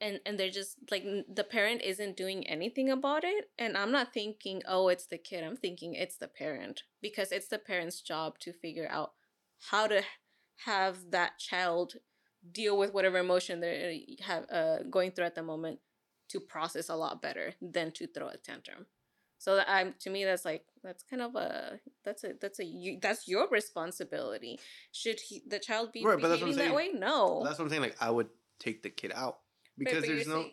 and 0.00 0.20
and 0.26 0.38
they're 0.38 0.50
just 0.50 0.76
like 0.90 1.04
the 1.32 1.44
parent 1.44 1.82
isn't 1.82 2.16
doing 2.16 2.46
anything 2.46 2.90
about 2.90 3.24
it 3.24 3.50
and 3.58 3.76
i'm 3.76 3.90
not 3.90 4.12
thinking 4.12 4.62
oh 4.68 4.88
it's 4.88 5.06
the 5.06 5.18
kid 5.18 5.42
i'm 5.42 5.56
thinking 5.56 5.94
it's 5.94 6.18
the 6.18 6.28
parent 6.28 6.82
because 7.00 7.32
it's 7.32 7.48
the 7.48 7.58
parent's 7.58 8.00
job 8.00 8.38
to 8.38 8.52
figure 8.52 8.88
out 8.90 9.12
how 9.70 9.86
to 9.86 10.02
have 10.64 11.10
that 11.10 11.38
child 11.38 11.94
deal 12.52 12.78
with 12.78 12.92
whatever 12.92 13.18
emotion 13.18 13.60
they're 13.60 13.94
have 14.20 14.44
uh, 14.50 14.78
going 14.90 15.10
through 15.10 15.24
at 15.24 15.34
the 15.34 15.42
moment 15.42 15.78
to 16.28 16.40
process 16.40 16.88
a 16.88 16.94
lot 16.96 17.22
better 17.22 17.54
than 17.60 17.92
to 17.92 18.06
throw 18.06 18.28
a 18.28 18.36
tantrum 18.36 18.86
so 19.38 19.56
that 19.56 19.68
I'm 19.68 19.94
to 20.00 20.10
me 20.10 20.24
that's 20.24 20.44
like 20.44 20.64
that's 20.82 21.02
kind 21.02 21.22
of 21.22 21.34
a 21.34 21.78
that's 22.04 22.24
a 22.24 22.32
that's 22.40 22.58
a 22.58 22.64
you, 22.64 22.98
that's 23.00 23.28
your 23.28 23.48
responsibility. 23.48 24.58
Should 24.92 25.20
he, 25.20 25.42
the 25.46 25.58
child 25.58 25.92
be 25.92 26.04
Right, 26.04 26.18
but 26.20 26.28
that's 26.28 26.40
what 26.40 26.50
I'm 26.50 26.56
behaving 26.56 26.72
that 26.72 26.76
way? 26.76 26.86
saying. 26.88 27.00
No. 27.00 27.42
That's 27.44 27.58
what 27.58 27.66
I'm 27.66 27.70
saying. 27.70 27.82
Like, 27.82 27.96
I 28.00 28.10
would 28.10 28.28
take 28.58 28.82
the 28.82 28.90
kid 28.90 29.12
out 29.14 29.38
because 29.76 30.00
but 30.00 30.08
there's 30.08 30.26
no. 30.26 30.42
saying- 30.42 30.52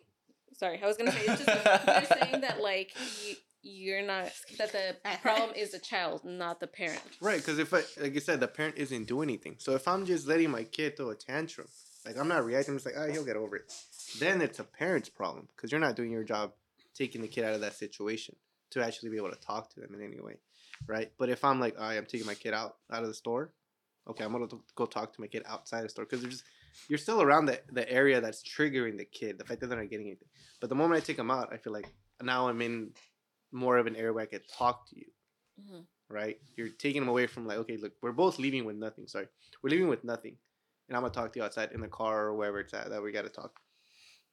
sorry, 0.57 0.81
I 0.83 0.88
was 0.88 0.97
gonna 0.97 1.12
say 1.12 1.21
it's 1.25 1.45
just 1.45 1.65
you're 1.88 2.19
saying 2.19 2.41
that 2.41 2.62
like 2.62 2.93
you, 3.25 3.36
you're 3.62 4.01
not 4.01 4.31
that 4.57 4.71
the 4.73 4.95
problem 5.21 5.51
is 5.55 5.71
the 5.71 5.79
child, 5.79 6.25
not 6.25 6.59
the 6.59 6.67
parent. 6.67 7.01
Right, 7.21 7.38
because 7.38 7.59
if 7.59 7.73
I, 7.73 7.83
like 8.01 8.13
you 8.13 8.19
said, 8.19 8.41
the 8.41 8.47
parent 8.47 8.75
isn't 8.77 9.05
doing 9.05 9.29
anything. 9.29 9.55
So 9.59 9.73
if 9.75 9.88
I'm 9.88 10.05
just 10.05 10.27
letting 10.27 10.51
my 10.51 10.63
kid 10.63 10.97
throw 10.97 11.09
a 11.12 11.15
tantrum, 11.15 11.67
like 12.05 12.17
I'm 12.17 12.27
not 12.27 12.45
reacting, 12.45 12.73
I'm 12.73 12.77
just 12.79 12.85
like, 12.85 12.95
ah, 12.97 13.11
he'll 13.11 13.25
get 13.25 13.35
over 13.35 13.55
it. 13.55 13.73
Then 14.19 14.41
it's 14.41 14.59
a 14.59 14.63
parent's 14.63 15.09
problem 15.09 15.47
because 15.55 15.71
you're 15.71 15.81
not 15.81 15.95
doing 15.95 16.11
your 16.11 16.23
job 16.23 16.53
taking 16.93 17.21
the 17.21 17.27
kid 17.27 17.43
out 17.43 17.53
of 17.53 17.61
that 17.61 17.73
situation 17.73 18.35
to 18.71 18.83
actually 18.83 19.09
be 19.09 19.17
able 19.17 19.31
to 19.31 19.39
talk 19.39 19.69
to 19.73 19.79
them 19.79 19.93
in 19.93 20.01
any 20.01 20.19
way, 20.19 20.35
right? 20.87 21.11
But 21.17 21.29
if 21.29 21.43
I'm 21.43 21.59
like, 21.59 21.75
all 21.79 21.87
right, 21.87 21.97
I'm 21.97 22.05
taking 22.05 22.27
my 22.27 22.35
kid 22.35 22.53
out 22.53 22.77
out 22.91 23.01
of 23.03 23.07
the 23.07 23.13
store, 23.13 23.53
okay, 24.07 24.23
I'm 24.23 24.31
gonna 24.31 24.47
go 24.75 24.85
talk 24.85 25.13
to 25.13 25.21
my 25.21 25.27
kid 25.27 25.43
outside 25.47 25.83
the 25.83 25.89
store 25.89 26.05
because 26.05 26.21
there's 26.21 26.43
you're 26.89 26.97
still 26.97 27.21
around 27.21 27.45
the 27.45 27.61
the 27.71 27.89
area 27.91 28.19
that's 28.21 28.43
triggering 28.43 28.97
the 28.97 29.05
kid, 29.05 29.37
the 29.37 29.45
fact 29.45 29.61
that 29.61 29.67
they're 29.67 29.79
not 29.79 29.89
getting 29.89 30.07
anything. 30.07 30.27
But 30.59 30.69
the 30.69 30.75
moment 30.75 31.01
I 31.01 31.05
take 31.05 31.17
them 31.17 31.31
out, 31.31 31.53
I 31.53 31.57
feel 31.57 31.73
like 31.73 31.87
now 32.21 32.47
I'm 32.47 32.61
in 32.61 32.91
more 33.51 33.77
of 33.77 33.85
an 33.87 33.95
area 33.95 34.11
where 34.13 34.23
I 34.23 34.27
can 34.27 34.41
talk 34.51 34.89
to 34.89 34.97
you 34.97 35.05
Mhm. 35.61 35.85
right? 36.09 36.39
You're 36.55 36.69
taking 36.69 37.01
them 37.01 37.09
away 37.09 37.27
from 37.27 37.45
like, 37.47 37.57
okay, 37.59 37.77
look, 37.77 37.93
we're 38.01 38.11
both 38.11 38.37
leaving 38.39 38.65
with 38.65 38.75
nothing. 38.75 39.07
Sorry, 39.07 39.27
we're 39.61 39.69
leaving 39.69 39.87
with 39.87 40.03
nothing, 40.03 40.37
and 40.87 40.97
I'm 40.97 41.03
gonna 41.03 41.13
talk 41.13 41.33
to 41.33 41.39
you 41.39 41.45
outside 41.45 41.71
in 41.71 41.81
the 41.81 41.87
car 41.87 42.27
or 42.27 42.35
wherever 42.35 42.59
it's 42.59 42.73
at 42.73 42.89
that 42.89 43.01
we 43.01 43.11
gotta 43.11 43.29
talk. 43.29 43.59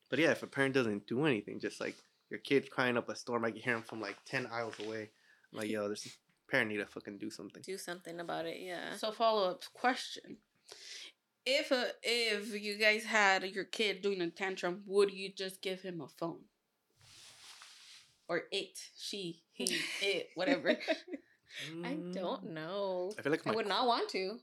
But 0.08 0.18
yeah, 0.18 0.30
if 0.32 0.42
a 0.42 0.46
parent 0.46 0.74
doesn't 0.74 1.06
do 1.06 1.24
anything, 1.26 1.60
just 1.60 1.80
like 1.80 1.96
your 2.30 2.40
kid's 2.40 2.68
crying 2.68 2.96
up 2.96 3.08
a 3.08 3.16
storm, 3.16 3.44
I 3.44 3.50
can 3.50 3.60
hear 3.60 3.76
him 3.76 3.82
from 3.82 4.00
like 4.00 4.16
ten 4.26 4.46
aisles 4.52 4.74
away. 4.84 5.10
I'm 5.52 5.58
like, 5.58 5.70
yo, 5.70 5.88
this 5.88 6.18
parent 6.50 6.70
need 6.70 6.78
to 6.78 6.86
fucking 6.86 7.18
do 7.18 7.30
something. 7.30 7.62
Do 7.64 7.78
something 7.78 8.20
about 8.20 8.46
it, 8.46 8.58
yeah. 8.60 8.96
So 8.96 9.12
follow 9.12 9.50
up 9.50 9.62
question: 9.72 10.38
If 11.46 11.70
a, 11.70 11.88
if 12.02 12.60
you 12.60 12.76
guys 12.76 13.04
had 13.04 13.44
your 13.44 13.64
kid 13.64 14.02
doing 14.02 14.20
a 14.20 14.30
tantrum, 14.30 14.82
would 14.86 15.12
you 15.12 15.32
just 15.32 15.62
give 15.62 15.82
him 15.82 16.00
a 16.00 16.08
phone? 16.08 16.40
Or 18.28 18.42
it, 18.52 18.78
she, 18.96 19.42
he, 19.52 19.76
it, 20.02 20.28
whatever. 20.34 20.76
I 21.84 21.94
don't 22.12 22.50
know. 22.50 23.12
I 23.18 23.22
feel 23.22 23.32
like 23.32 23.46
I 23.46 23.52
would 23.52 23.66
not 23.66 23.86
want 23.86 24.08
to. 24.10 24.38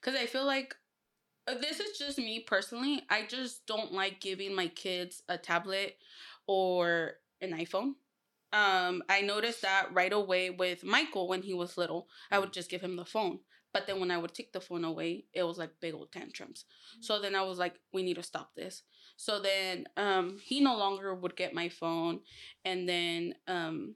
Because 0.00 0.18
I 0.18 0.26
feel 0.26 0.44
like 0.44 0.74
this 1.54 1.80
is 1.80 1.98
just 1.98 2.18
me 2.18 2.40
personally. 2.40 3.02
I 3.08 3.26
just 3.26 3.66
don't 3.66 3.92
like 3.92 4.20
giving 4.20 4.54
my 4.54 4.68
kids 4.68 5.22
a 5.28 5.38
tablet 5.38 5.96
or 6.46 7.14
an 7.40 7.52
iPhone. 7.52 7.94
Um, 8.52 9.02
I 9.08 9.20
noticed 9.20 9.62
that 9.62 9.92
right 9.92 10.12
away 10.12 10.50
with 10.50 10.82
Michael 10.84 11.28
when 11.28 11.42
he 11.42 11.54
was 11.54 11.76
little. 11.76 12.08
I 12.30 12.38
would 12.38 12.52
just 12.52 12.70
give 12.70 12.80
him 12.80 12.96
the 12.96 13.04
phone. 13.04 13.40
But 13.72 13.86
then 13.86 14.00
when 14.00 14.10
I 14.10 14.16
would 14.16 14.32
take 14.32 14.52
the 14.52 14.60
phone 14.62 14.84
away, 14.84 15.26
it 15.34 15.42
was 15.42 15.58
like 15.58 15.78
big 15.80 15.92
old 15.94 16.10
tantrums. 16.10 16.64
So 17.00 17.20
then 17.20 17.34
I 17.34 17.42
was 17.42 17.58
like, 17.58 17.74
we 17.92 18.02
need 18.02 18.14
to 18.14 18.22
stop 18.22 18.54
this. 18.56 18.82
So 19.16 19.40
then 19.40 19.86
um, 19.98 20.38
he 20.42 20.60
no 20.60 20.76
longer 20.76 21.14
would 21.14 21.36
get 21.36 21.52
my 21.52 21.68
phone. 21.68 22.20
And 22.64 22.88
then 22.88 23.34
um, 23.46 23.94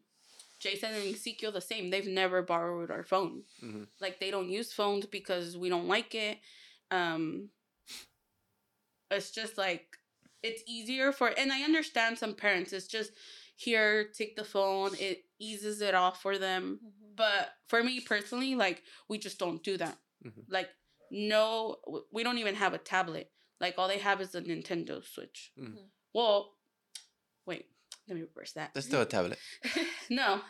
Jason 0.60 0.92
and 0.92 1.14
Ezekiel 1.14 1.52
the 1.52 1.60
same. 1.60 1.90
They've 1.90 2.06
never 2.06 2.42
borrowed 2.42 2.90
our 2.90 3.02
phone. 3.02 3.42
Mhm. 3.64 3.88
Like 4.00 4.20
they 4.20 4.30
don't 4.30 4.50
use 4.50 4.72
phones 4.72 5.06
because 5.06 5.56
we 5.56 5.68
don't 5.70 5.88
like 5.88 6.14
it. 6.14 6.38
Um, 6.92 7.48
it's 9.10 9.30
just 9.30 9.58
like 9.58 9.96
it's 10.42 10.62
easier 10.66 11.12
for, 11.12 11.28
and 11.36 11.52
I 11.52 11.62
understand 11.62 12.18
some 12.18 12.34
parents. 12.34 12.72
It's 12.72 12.86
just 12.86 13.12
here, 13.56 14.08
take 14.16 14.36
the 14.36 14.44
phone. 14.44 14.90
It 14.98 15.24
eases 15.38 15.80
it 15.80 15.94
off 15.94 16.20
for 16.22 16.38
them. 16.38 16.80
But 17.16 17.50
for 17.68 17.82
me 17.82 18.00
personally, 18.00 18.54
like 18.54 18.82
we 19.08 19.18
just 19.18 19.38
don't 19.38 19.62
do 19.62 19.76
that. 19.76 19.98
Mhm. 20.24 20.44
Like 20.48 20.68
no, 21.10 21.76
we 22.10 22.22
don't 22.22 22.38
even 22.38 22.54
have 22.54 22.74
a 22.74 22.78
tablet. 22.78 23.30
Like 23.60 23.74
all 23.78 23.88
they 23.88 23.98
have 23.98 24.20
is 24.20 24.34
a 24.34 24.40
Nintendo 24.42 25.04
Switch. 25.04 25.52
Mhm. 25.58 25.76
Well, 26.14 26.56
wait, 27.46 27.66
let 28.08 28.16
me 28.16 28.22
reverse 28.22 28.52
that. 28.52 28.72
That's 28.74 28.86
still 28.86 29.02
a 29.02 29.06
tablet. 29.06 29.38
no, 30.10 30.40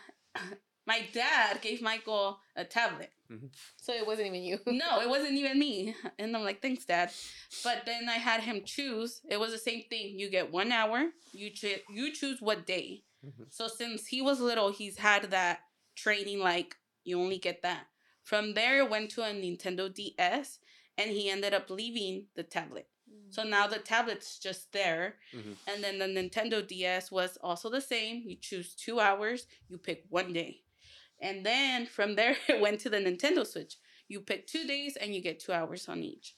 My 0.85 1.01
dad 1.13 1.61
gave 1.61 1.81
Michael 1.81 2.39
a 2.55 2.63
tablet. 2.65 3.11
So 3.77 3.93
it 3.93 4.05
wasn't 4.05 4.27
even 4.27 4.43
you. 4.43 4.59
No, 4.67 5.01
it 5.01 5.09
wasn't 5.15 5.33
even 5.33 5.57
me. 5.57 5.95
And 6.19 6.35
I'm 6.37 6.43
like, 6.43 6.61
thanks, 6.61 6.85
Dad. 6.85 7.09
But 7.63 7.81
then 7.85 8.07
I 8.07 8.13
had 8.19 8.41
him 8.41 8.61
choose. 8.63 9.21
It 9.27 9.39
was 9.39 9.51
the 9.51 9.57
same 9.57 9.83
thing. 9.89 10.19
You 10.19 10.29
get 10.29 10.51
one 10.51 10.71
hour. 10.71 11.05
You 11.31 11.49
cho- 11.49 11.81
you 11.89 12.11
choose 12.13 12.41
what 12.41 12.67
day. 12.67 13.03
Mhm. 13.25 13.47
So 13.49 13.67
since 13.67 14.05
he 14.07 14.21
was 14.21 14.39
little, 14.39 14.71
he's 14.71 14.97
had 14.97 15.31
that 15.31 15.61
training. 15.95 16.39
Like 16.39 16.75
you 17.03 17.19
only 17.19 17.39
get 17.39 17.63
that. 17.63 17.87
From 18.21 18.53
there, 18.53 18.77
it 18.83 18.89
went 18.91 19.09
to 19.11 19.23
a 19.23 19.33
Nintendo 19.33 19.91
DS, 19.91 20.59
and 20.97 21.09
he 21.09 21.29
ended 21.29 21.53
up 21.55 21.69
leaving 21.71 22.27
the 22.35 22.43
tablet. 22.43 22.87
So 23.31 23.43
now 23.43 23.65
the 23.65 23.79
tablet's 23.79 24.37
just 24.37 24.71
there. 24.73 25.15
Mhm. 25.33 25.55
And 25.65 25.83
then 25.83 25.97
the 25.97 26.05
Nintendo 26.05 26.65
DS 26.67 27.09
was 27.09 27.35
also 27.41 27.67
the 27.69 27.81
same. 27.81 28.23
You 28.27 28.35
choose 28.35 28.75
two 28.75 28.99
hours, 28.99 29.47
you 29.69 29.79
pick 29.79 30.05
one 30.09 30.33
day. 30.33 30.61
And 31.21 31.45
then 31.45 31.85
from 31.85 32.15
there, 32.15 32.35
it 32.47 32.59
went 32.59 32.79
to 32.81 32.89
the 32.89 32.97
Nintendo 32.97 33.45
Switch. 33.45 33.75
You 34.07 34.19
pick 34.19 34.47
two 34.47 34.65
days 34.67 34.95
and 34.97 35.13
you 35.15 35.21
get 35.21 35.39
two 35.39 35.53
hours 35.53 35.87
on 35.87 36.03
each. 36.03 36.35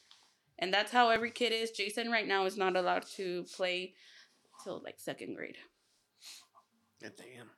And 0.60 0.74
that's 0.74 0.92
how 0.92 1.10
every 1.10 1.32
kid 1.32 1.52
is. 1.52 1.72
Jason 1.72 2.10
right 2.12 2.28
now 2.28 2.46
is 2.46 2.56
not 2.58 2.76
allowed 2.78 3.06
to 3.18 3.44
play 3.56 3.94
till 4.64 4.82
like 4.84 5.00
second 5.00 5.36
grade. 5.36 5.58
Yeah, 7.02 7.10
damn. 7.18 7.50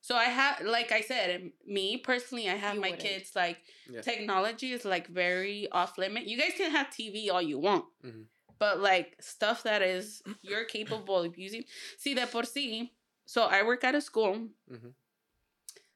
So 0.00 0.14
I 0.16 0.24
have, 0.24 0.62
like 0.64 0.90
I 0.90 1.02
said, 1.02 1.50
me 1.66 1.98
personally, 1.98 2.48
I 2.48 2.54
have 2.54 2.76
You 2.76 2.80
my 2.80 2.90
wouldn't. 2.90 3.06
kids 3.08 3.36
like 3.36 3.58
Yeah. 3.90 4.00
technology 4.00 4.72
is 4.72 4.84
like 4.86 5.06
very 5.08 5.68
off 5.70 5.98
limit. 5.98 6.24
You 6.26 6.38
guys 6.38 6.52
can 6.56 6.70
have 6.70 6.88
TV 6.88 7.30
all 7.30 7.42
you 7.42 7.58
want, 7.58 7.84
Mhm. 8.02 8.26
but 8.58 8.80
like 8.80 9.16
stuff 9.20 9.62
that 9.64 9.82
is 9.82 10.22
you're 10.42 10.64
capable 10.64 11.18
of 11.24 11.36
using. 11.36 11.64
See 11.98 12.14
that 12.14 12.30
por 12.32 12.44
si. 12.44 12.94
So 13.26 13.42
I 13.44 13.62
work 13.62 13.84
at 13.84 13.94
a 13.94 14.00
school. 14.00 14.48
Mhm. 14.70 14.94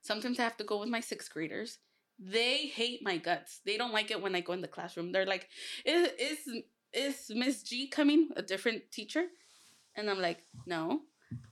Sometimes 0.02 0.38
I 0.38 0.42
have 0.42 0.56
to 0.58 0.64
go 0.64 0.78
with 0.78 0.88
my 0.88 1.00
sixth 1.00 1.32
graders. 1.32 1.78
They 2.18 2.66
hate 2.66 3.00
my 3.02 3.16
guts. 3.16 3.60
They 3.64 3.76
don't 3.76 3.92
like 3.92 4.10
it 4.10 4.20
when 4.20 4.34
I 4.34 4.40
go 4.40 4.52
in 4.52 4.60
the 4.60 4.68
classroom. 4.68 5.12
They're 5.12 5.26
like, 5.26 5.48
"Is 5.84 6.10
is 6.18 6.62
is 6.92 7.30
Miss 7.34 7.62
G 7.62 7.88
coming? 7.88 8.28
A 8.36 8.42
different 8.42 8.90
teacher?" 8.92 9.26
And 9.96 10.10
I'm 10.10 10.20
like, 10.20 10.44
"No." 10.66 11.02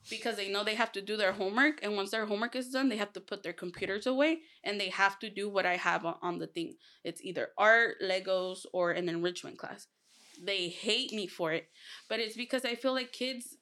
because 0.08 0.36
they 0.36 0.48
know 0.50 0.64
they 0.64 0.74
have 0.74 0.92
to 0.92 1.02
do 1.02 1.16
their 1.16 1.32
homework 1.32 1.80
and 1.82 1.94
once 1.94 2.10
their 2.10 2.26
homework 2.26 2.56
is 2.56 2.70
done 2.70 2.88
they 2.88 2.96
have 2.96 3.12
to 3.12 3.20
put 3.20 3.42
their 3.42 3.52
computers 3.52 4.06
away 4.06 4.40
and 4.64 4.80
they 4.80 4.88
have 4.88 5.18
to 5.18 5.28
do 5.28 5.48
what 5.48 5.66
i 5.66 5.76
have 5.76 6.04
on, 6.04 6.38
the 6.38 6.46
thing 6.46 6.74
it's 7.04 7.22
either 7.22 7.48
art 7.58 7.96
legos 8.02 8.64
or 8.72 8.92
an 8.92 9.08
enrichment 9.08 9.58
class 9.58 9.86
they 10.42 10.68
hate 10.68 11.12
me 11.12 11.26
for 11.26 11.52
it 11.52 11.68
but 12.08 12.18
it's 12.18 12.36
because 12.36 12.64
i 12.64 12.74
feel 12.74 12.94
like 12.94 13.12
kids 13.12 13.56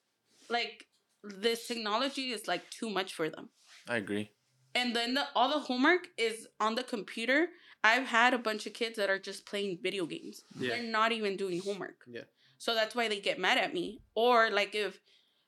like 0.48 0.86
this 1.22 1.66
technology 1.66 2.30
is 2.30 2.46
like 2.46 2.70
too 2.70 2.88
much 2.88 3.12
for 3.14 3.28
them 3.28 3.48
I 3.88 3.96
agree. 3.96 4.30
And 4.74 4.94
then 4.94 5.14
the, 5.14 5.24
all 5.34 5.48
the 5.48 5.58
homework 5.58 6.08
is 6.16 6.46
on 6.60 6.74
the 6.74 6.82
computer 6.82 7.48
i've 7.84 8.06
had 8.06 8.34
a 8.34 8.38
bunch 8.38 8.66
of 8.66 8.72
kids 8.72 8.96
that 8.96 9.10
are 9.10 9.18
just 9.18 9.46
playing 9.46 9.78
video 9.82 10.04
games 10.06 10.44
Yeah. 10.58 10.70
they're 10.70 10.82
not 10.82 11.12
even 11.12 11.36
doing 11.36 11.60
homework 11.60 11.98
Yeah. 12.06 12.22
so 12.58 12.74
that's 12.74 12.94
why 12.94 13.08
they 13.08 13.20
get 13.20 13.38
mad 13.38 13.58
at 13.58 13.72
me 13.74 14.00
or 14.14 14.50
like 14.50 14.74
if 14.74 15.00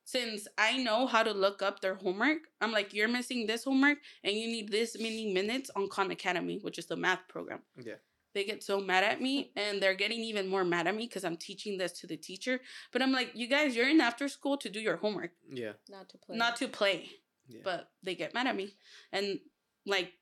since 0.04 0.48
i 0.58 0.76
know 0.78 1.06
how 1.06 1.22
to 1.22 1.32
look 1.32 1.62
up 1.62 1.80
their 1.80 1.94
homework 1.94 2.38
i'm 2.60 2.72
like 2.72 2.94
you're 2.94 3.08
missing 3.08 3.46
this 3.46 3.64
homework 3.64 3.98
and 4.24 4.34
you 4.34 4.46
need 4.46 4.70
this 4.70 4.96
many 4.98 5.32
minutes 5.32 5.70
on 5.76 5.88
khan 5.88 6.10
academy 6.10 6.58
which 6.62 6.78
is 6.78 6.86
the 6.86 6.96
math 6.96 7.26
program 7.28 7.60
Yeah. 7.76 7.94
they 8.34 8.44
get 8.44 8.62
so 8.62 8.80
mad 8.80 9.04
at 9.04 9.20
me 9.20 9.52
and 9.56 9.80
they're 9.82 9.94
getting 9.94 10.20
even 10.20 10.48
more 10.48 10.64
mad 10.64 10.86
at 10.86 10.96
me 10.96 11.06
because 11.06 11.24
i'm 11.24 11.36
teaching 11.36 11.78
this 11.78 11.92
to 12.00 12.06
the 12.06 12.16
teacher 12.16 12.60
but 12.92 13.02
i'm 13.02 13.12
like 13.12 13.32
you 13.34 13.46
guys 13.46 13.76
you're 13.76 13.88
in 13.88 14.00
after 14.00 14.26
school 14.28 14.56
to 14.58 14.68
do 14.68 14.80
your 14.80 14.96
homework 14.96 15.32
Yeah. 15.52 15.72
Not 15.88 16.08
to 16.10 16.18
play. 16.18 16.36
not 16.36 16.56
to 16.56 16.68
play 16.68 17.10
Yeah. 17.50 17.60
but 17.64 17.90
they 18.02 18.14
get 18.14 18.32
mad 18.34 18.46
at 18.46 18.54
me 18.56 18.74
and 19.12 19.38
like 19.86 20.12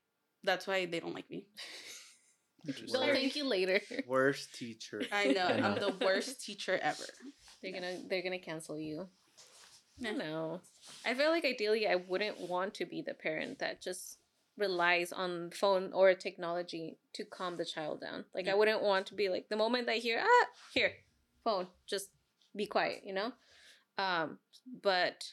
that's 0.44 0.66
why 0.66 0.86
they 0.86 1.00
don't 1.00 1.14
like 1.14 1.30
me 1.30 1.44
They'll 2.92 3.02
thank 3.14 3.36
you 3.36 3.44
later. 3.44 3.80
Worst 4.06 4.54
teacher. 4.54 5.02
i 5.12 5.26
know 5.28 5.46
I 5.46 5.60
know. 5.60 5.66
i'm 5.68 5.74
the 5.78 5.94
worst 6.04 6.44
teacher 6.44 6.78
ever 6.82 7.04
They're 7.62 7.72
gonna 7.72 7.96
they're 8.08 8.22
gonna 8.22 8.38
cancel 8.38 8.78
you. 8.78 9.08
Yeah. 9.98 10.12
No. 10.12 10.60
I 11.04 11.14
feel 11.14 11.30
like 11.30 11.44
ideally 11.44 11.86
I 11.88 11.96
wouldn't 11.96 12.38
want 12.48 12.74
to 12.74 12.84
be 12.86 13.02
the 13.02 13.14
parent 13.14 13.58
that 13.60 13.80
just 13.82 14.18
relies 14.56 15.12
on 15.12 15.50
phone 15.50 15.92
or 15.92 16.14
technology 16.14 16.98
to 17.14 17.24
calm 17.24 17.56
the 17.56 17.64
child 17.64 18.00
down. 18.00 18.24
Like 18.34 18.48
I 18.48 18.54
wouldn't 18.54 18.82
want 18.82 19.06
to 19.06 19.14
be 19.14 19.28
like 19.28 19.48
the 19.48 19.56
moment 19.56 19.88
I 19.88 19.94
hear 19.94 20.20
ah 20.22 20.46
here 20.74 20.92
phone 21.44 21.66
just 21.86 22.10
be 22.54 22.66
quiet, 22.66 23.02
you 23.04 23.14
know. 23.14 23.32
Um, 23.98 24.38
but 24.82 25.24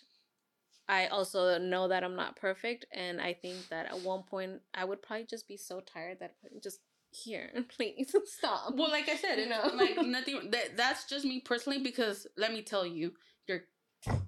I 0.87 1.07
also 1.07 1.57
know 1.57 1.87
that 1.87 2.03
I'm 2.03 2.15
not 2.15 2.35
perfect, 2.35 2.85
and 2.91 3.19
I 3.19 3.33
think 3.33 3.69
that 3.69 3.87
at 3.87 4.01
one 4.01 4.23
point 4.23 4.61
I 4.73 4.85
would 4.85 5.01
probably 5.01 5.25
just 5.25 5.47
be 5.47 5.57
so 5.57 5.79
tired 5.81 6.19
that 6.19 6.35
I 6.43 6.59
just 6.61 6.79
here, 7.11 7.49
please 7.77 8.13
stop. 8.25 8.73
well 8.75 8.89
like 8.91 9.07
i 9.07 9.15
said 9.15 9.39
You 9.39 9.47
know? 9.47 9.71
like 9.73 9.95
nothing 10.05 10.51
that, 10.51 10.75
that's 10.75 11.05
just 11.07 11.23
me 11.23 11.39
personally 11.39 11.79
because 11.81 12.27
let 12.37 12.51
me 12.51 12.61
tell 12.61 12.85
you 12.85 13.13
your 13.47 13.61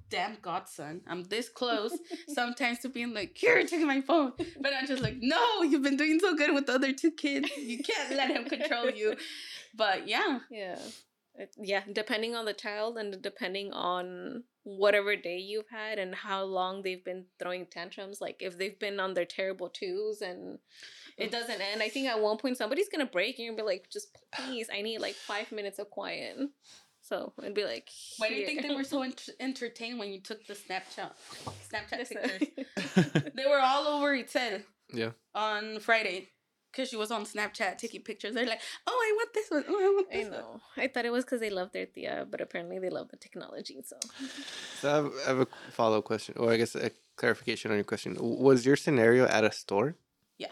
damn 0.09 0.37
godson 0.41 1.01
i'm 1.05 1.25
this 1.25 1.49
close 1.49 1.91
sometimes 2.33 2.79
to 2.79 2.89
being 2.89 3.13
like 3.13 3.35
here 3.37 3.61
taking 3.63 3.85
my 3.87 3.99
phone 3.99 4.31
but 4.61 4.71
i'm 4.73 4.87
just 4.87 5.03
like 5.03 5.17
no 5.19 5.61
you've 5.63 5.83
been 5.83 5.97
doing 5.97 6.17
so 6.19 6.33
good 6.33 6.53
with 6.53 6.65
the 6.65 6.73
other 6.75 6.93
two 6.93 7.11
kids 7.11 7.49
you 7.57 7.79
can't 7.83 8.15
let 8.15 8.31
him 8.31 8.45
control 8.45 8.89
you 8.89 9.15
but 9.75 10.07
yeah 10.07 10.39
Yeah. 10.49 10.79
It- 11.37 11.55
Yeah, 11.57 11.83
depending 11.91 12.35
on 12.35 12.45
the 12.45 12.53
child 12.53 12.97
and 12.97 13.21
depending 13.21 13.71
on 13.73 14.43
whatever 14.63 15.15
day 15.15 15.37
you've 15.37 15.69
had 15.69 15.97
and 15.99 16.13
how 16.13 16.43
long 16.43 16.81
they've 16.81 17.03
been 17.05 17.25
throwing 17.39 17.65
tantrums. 17.67 18.19
Like 18.19 18.37
if 18.41 18.57
they've 18.57 18.77
been 18.77 18.99
on 18.99 19.13
their 19.13 19.25
terrible 19.25 19.69
twos 19.69 20.21
and 20.21 20.59
it 21.17 21.31
doesn't 21.31 21.61
end, 21.61 21.81
I 21.81 21.89
think 21.89 22.07
at 22.07 22.19
one 22.19 22.37
point 22.37 22.57
somebody's 22.57 22.89
gonna 22.89 23.05
break 23.05 23.37
and 23.37 23.45
you'll 23.45 23.55
be 23.55 23.61
like, 23.61 23.89
just 23.89 24.09
please, 24.33 24.67
I 24.73 24.81
need 24.81 24.99
like 24.99 25.15
five 25.15 25.51
minutes 25.51 25.79
of 25.79 25.89
quiet. 25.89 26.37
So 27.01 27.31
it'd 27.39 27.53
be 27.53 27.63
like, 27.63 27.87
why 28.17 28.27
do 28.27 28.35
you 28.35 28.45
think 28.45 28.63
they 28.63 28.75
were 28.75 28.83
so 28.83 29.01
ent- 29.09 29.29
entertained 29.39 29.99
when 29.99 30.09
you 30.11 30.19
took 30.19 30.45
the 30.45 30.53
snapchat 30.55 31.11
snapchat 31.71 32.09
pictures 32.09 33.21
they 33.35 33.45
were 33.45 33.59
all 33.61 33.87
over 33.87 34.09
Itzel 34.17 34.63
Yeah. 34.91 35.11
on 35.33 35.79
friday 35.79 36.27
because 36.77 36.89
she 36.89 36.95
was 36.95 37.09
on 37.09 37.25
snapchat 37.25 37.77
taking 37.77 38.01
pictures 38.01 38.35
they're 38.35 38.45
like 38.45 38.61
oh 38.85 39.03
i 39.07 39.11
want 39.15 39.33
this 39.33 39.49
one 39.49 39.63
oh 39.67 39.79
i 39.79 39.89
want 39.95 40.07
I 40.11 40.17
this 40.17 40.29
one 40.29 40.39
know. 40.39 40.61
I 40.77 40.87
thought 40.87 41.05
it 41.05 41.11
was 41.11 41.25
because 41.25 41.39
they 41.39 41.49
love 41.49 41.71
their 41.71 41.85
Thea, 41.85 42.27
but 42.29 42.39
apparently 42.39 42.79
they 42.79 42.89
love 42.89 43.09
the 43.09 43.17
technology. 43.17 43.81
So 43.83 43.97
So 44.79 44.89
I 44.89 44.95
have, 44.95 45.11
I 45.25 45.27
have 45.29 45.39
a 45.39 45.47
follow 45.71 45.97
up 45.99 46.05
question, 46.05 46.35
or 46.37 46.51
I 46.51 46.57
guess 46.57 46.75
a 46.75 46.91
clarification 47.15 47.71
on 47.71 47.77
your 47.77 47.83
question. 47.83 48.15
Was 48.19 48.65
your 48.65 48.75
scenario 48.75 49.25
at 49.25 49.43
a 49.43 49.51
store? 49.51 49.95
Yeah. 50.37 50.51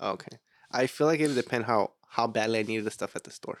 Oh, 0.00 0.12
okay. 0.12 0.38
I 0.72 0.86
feel 0.86 1.06
like 1.06 1.20
it 1.20 1.26
would 1.28 1.36
depend 1.36 1.64
how 1.64 1.92
how 2.08 2.26
badly 2.26 2.58
I 2.60 2.62
needed 2.62 2.84
the 2.84 2.90
stuff 2.90 3.14
at 3.16 3.24
the 3.24 3.30
store. 3.30 3.60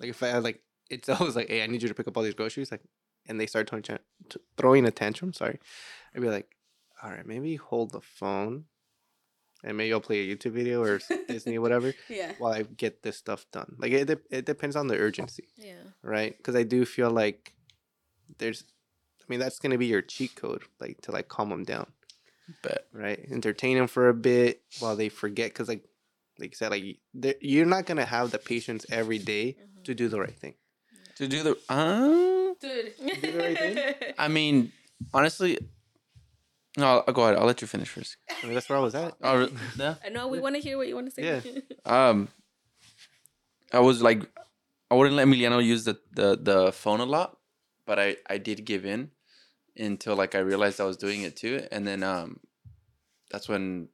Like 0.00 0.10
if 0.10 0.22
I 0.22 0.28
had 0.28 0.42
like 0.42 0.62
it's 0.90 1.08
always 1.20 1.36
like, 1.36 1.48
hey, 1.48 1.62
I 1.62 1.66
need 1.66 1.82
you 1.82 1.88
to 1.88 1.94
pick 1.94 2.08
up 2.08 2.16
all 2.16 2.22
these 2.22 2.34
groceries, 2.34 2.70
like, 2.70 2.82
and 3.26 3.40
they 3.40 3.46
start 3.46 3.68
throwing, 3.68 3.82
t- 3.82 3.96
throwing 4.56 4.84
a 4.86 4.90
tantrum. 4.90 5.32
Sorry, 5.32 5.58
I'd 6.14 6.22
be 6.22 6.28
like, 6.28 6.48
all 7.02 7.10
right, 7.10 7.26
maybe 7.26 7.56
hold 7.56 7.92
the 7.92 8.00
phone, 8.00 8.64
and 9.66 9.76
maybe 9.76 9.92
I'll 9.92 10.00
play 10.00 10.20
a 10.30 10.34
YouTube 10.36 10.52
video 10.52 10.82
or 10.82 11.00
Disney 11.28 11.58
whatever 11.64 11.92
yeah 12.08 12.32
while 12.38 12.52
I 12.54 12.62
get 12.62 13.02
this 13.02 13.16
stuff 13.18 13.44
done. 13.52 13.76
Like 13.78 13.92
it, 13.92 14.06
de- 14.06 14.26
it 14.38 14.46
depends 14.46 14.76
on 14.76 14.86
the 14.86 14.96
urgency 14.96 15.48
yeah, 15.58 15.74
right? 16.02 16.34
Because 16.36 16.54
I 16.56 16.62
do 16.62 16.84
feel 16.86 17.10
like 17.10 17.52
there's, 18.38 18.64
I 19.20 19.24
mean, 19.28 19.40
that's 19.40 19.58
gonna 19.58 19.78
be 19.78 19.86
your 19.86 20.02
cheat 20.02 20.34
code, 20.36 20.62
like 20.80 21.00
to 21.02 21.12
like 21.12 21.28
calm 21.28 21.50
them 21.50 21.64
down, 21.64 21.86
Bet. 22.62 22.86
right? 22.92 23.18
Entertain 23.30 23.76
them 23.76 23.86
for 23.88 24.08
a 24.08 24.14
bit 24.14 24.62
while 24.78 24.96
they 24.96 25.08
forget, 25.08 25.50
because 25.50 25.68
like, 25.68 25.84
like 26.38 26.50
you 26.52 26.56
said, 26.56 26.70
like 26.70 26.84
you're 27.40 27.66
not 27.66 27.86
gonna 27.86 28.04
have 28.04 28.30
the 28.30 28.38
patience 28.38 28.86
every 28.90 29.18
day 29.18 29.56
Mhm. 29.58 29.84
to 29.84 29.94
do 29.94 30.08
the 30.08 30.20
right 30.20 30.38
thing. 30.38 30.54
To 31.16 31.26
do 31.28 31.42
the 31.42 31.56
uh, 31.68 32.54
dude 32.60 32.92
do 33.22 33.32
the 33.32 33.38
right 33.38 33.58
thing? 33.58 33.78
I 34.18 34.28
mean, 34.28 34.70
honestly, 35.14 35.58
no. 36.76 37.04
I'll 37.06 37.14
go 37.14 37.22
ahead. 37.24 37.36
I'll 37.36 37.46
let 37.46 37.60
you 37.60 37.66
finish 37.66 37.88
first. 37.88 38.16
I 38.30 38.46
mean, 38.46 38.54
that's 38.54 38.68
where 38.68 38.78
I 38.78 38.82
was 38.82 38.94
at. 38.94 39.14
Oh, 39.22 39.38
re- 39.38 39.52
yeah. 39.78 39.94
I 40.04 40.26
we 40.26 40.40
want 40.40 40.54
to 40.56 40.60
hear 40.60 40.76
what 40.76 40.88
you 40.88 40.94
want 40.94 41.08
to 41.08 41.12
say. 41.12 41.22
Yeah. 41.22 41.60
Um, 41.86 42.28
I 43.72 43.78
was 43.78 44.02
like, 44.02 44.22
I 44.90 44.94
wouldn't 44.94 45.16
let 45.16 45.26
Emiliano 45.26 45.64
use 45.64 45.84
the, 45.84 45.98
the 46.12 46.36
the 46.36 46.72
phone 46.72 47.00
a 47.00 47.04
lot, 47.04 47.38
but 47.86 47.98
I 47.98 48.16
I 48.28 48.38
did 48.38 48.64
give 48.64 48.84
in 48.84 49.10
until 49.76 50.16
like 50.16 50.34
I 50.34 50.38
realized 50.38 50.80
I 50.80 50.84
was 50.84 50.96
doing 50.96 51.22
it 51.22 51.36
too, 51.36 51.66
and 51.70 51.86
then 51.86 52.02
um, 52.02 52.40
that's 53.30 53.48
when 53.48 53.88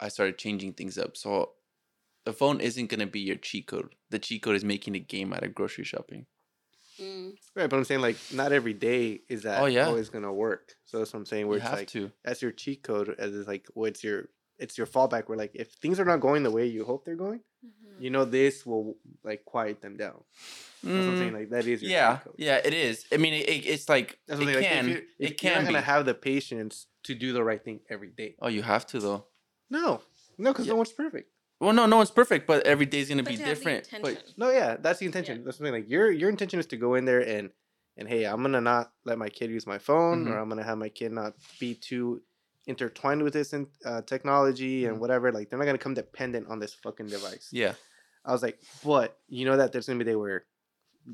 I 0.00 0.08
started 0.08 0.38
changing 0.38 0.74
things 0.74 0.98
up. 0.98 1.16
So 1.16 1.52
the 2.24 2.32
phone 2.32 2.60
isn't 2.60 2.90
gonna 2.90 3.06
be 3.06 3.20
your 3.20 3.36
cheat 3.36 3.66
code. 3.66 3.94
The 4.10 4.18
cheat 4.18 4.42
code 4.42 4.56
is 4.56 4.64
making 4.64 4.96
a 4.96 5.00
game 5.00 5.32
out 5.32 5.44
of 5.44 5.54
grocery 5.54 5.84
shopping. 5.84 6.26
Mm. 7.00 7.32
Right, 7.54 7.68
but 7.68 7.76
I'm 7.76 7.84
saying 7.84 8.00
like 8.00 8.16
not 8.32 8.52
every 8.52 8.72
day 8.74 9.20
is 9.28 9.42
that 9.42 9.60
Oh, 9.60 9.66
yeah. 9.66 9.86
always 9.86 10.08
gonna 10.08 10.32
work. 10.32 10.74
So 10.84 10.98
that's 10.98 11.12
what 11.12 11.20
I'm 11.20 11.26
saying. 11.26 11.46
Where 11.48 11.56
You 11.58 11.62
it's 11.62 11.68
have 11.70 11.78
like 11.78 11.88
to. 11.88 12.10
that's 12.24 12.42
your 12.42 12.52
cheat 12.52 12.82
code, 12.82 13.14
as 13.18 13.32
is 13.32 13.46
like 13.46 13.66
what's 13.74 14.02
your 14.02 14.28
it's 14.58 14.78
your 14.78 14.86
fallback. 14.86 15.28
Where 15.28 15.36
like 15.36 15.52
if 15.54 15.72
things 15.72 16.00
are 16.00 16.04
not 16.04 16.20
going 16.20 16.42
the 16.42 16.50
way 16.50 16.66
you 16.66 16.84
hope 16.84 17.04
they're 17.04 17.14
going, 17.16 17.40
Mm-hmm. 17.64 18.02
you 18.02 18.10
know 18.10 18.24
this 18.24 18.64
will 18.64 18.96
like 19.24 19.44
quiet 19.44 19.80
them 19.82 19.96
down. 19.96 20.22
That's 20.84 21.06
what 21.06 21.12
I'm 21.12 21.16
saying. 21.18 21.32
Mm, 21.32 21.38
Like 21.38 21.50
that 21.50 21.66
is 21.66 21.82
your 21.82 21.90
yeah, 21.90 22.16
cheat 22.16 22.24
code. 22.24 22.34
yeah, 22.38 22.56
it 22.64 22.72
is. 22.74 23.04
I 23.12 23.16
mean, 23.16 23.34
it, 23.34 23.48
it- 23.48 23.66
it's 23.66 23.88
like 23.88 24.18
That's 24.28 24.40
it 24.40 24.44
what 24.44 24.56
I'm 24.56 24.62
can, 24.62 24.86
Like, 24.86 24.94
if 24.96 25.00
you, 25.00 25.06
if 25.18 25.30
it 25.30 25.42
you're 25.42 25.52
can 25.52 25.52
not 25.62 25.68
be. 25.68 25.74
gonna 25.74 25.84
have 25.84 26.06
the 26.06 26.14
patience 26.14 26.86
to 27.04 27.14
do 27.14 27.32
the 27.32 27.42
right 27.42 27.62
thing 27.64 27.80
every 27.90 28.10
day. 28.10 28.36
oh, 28.40 28.48
you 28.48 28.62
have 28.62 28.86
to 28.88 29.00
though. 29.00 29.24
No, 29.70 30.00
no, 30.38 30.52
because 30.52 30.66
Yeah. 30.66 30.72
no 30.74 30.76
one's 30.76 30.92
perfect. 30.92 31.30
Well, 31.60 31.72
no, 31.72 31.86
no 31.86 31.96
one's 31.96 32.10
perfect, 32.10 32.46
but 32.46 32.66
every 32.66 32.84
day's 32.86 33.08
gonna 33.08 33.22
But 33.22 33.30
be 33.30 33.36
to 33.38 33.42
have 33.44 33.58
the 33.58 33.64
different. 33.64 34.02
But. 34.02 34.22
No, 34.36 34.50
yeah, 34.50 34.76
that's 34.78 34.98
the 34.98 35.06
intention. 35.06 35.42
That's 35.44 35.56
something 35.56 35.72
like 35.72 35.88
your 35.88 36.10
your 36.10 36.28
intention 36.28 36.60
is 36.60 36.66
to 36.66 36.76
go 36.76 36.94
in 36.94 37.04
there 37.04 37.20
and 37.26 37.50
and 37.96 38.06
hey, 38.06 38.24
I'm 38.24 38.42
gonna 38.42 38.60
not 38.60 38.92
let 39.04 39.16
my 39.16 39.30
kid 39.30 39.50
use 39.50 39.66
my 39.66 39.78
phone, 39.78 40.26
Mhm. 40.26 40.30
or 40.30 40.38
I'm 40.38 40.48
gonna 40.50 40.62
have 40.64 40.76
my 40.76 40.90
kid 40.90 41.12
not 41.12 41.34
be 41.58 41.74
too 41.74 42.22
intertwined 42.66 43.22
with 43.22 43.32
this 43.32 43.52
in, 43.54 43.66
uh, 43.86 44.02
technology 44.02 44.84
and 44.86 44.96
Mhm. 44.96 45.00
whatever. 45.00 45.32
Like 45.32 45.48
they're 45.48 45.58
not 45.58 45.64
gonna 45.64 45.78
come 45.78 45.94
dependent 45.94 46.48
on 46.48 46.58
this 46.58 46.74
fucking 46.74 47.06
device. 47.06 47.48
yeah, 47.52 47.74
I 48.24 48.32
was 48.32 48.42
like, 48.42 48.58
but 48.84 49.18
you 49.28 49.46
know 49.46 49.56
that 49.56 49.72
there's 49.72 49.86
gonna 49.86 49.98
be 50.04 50.10
a 50.10 50.12
day 50.12 50.16
where, 50.16 50.44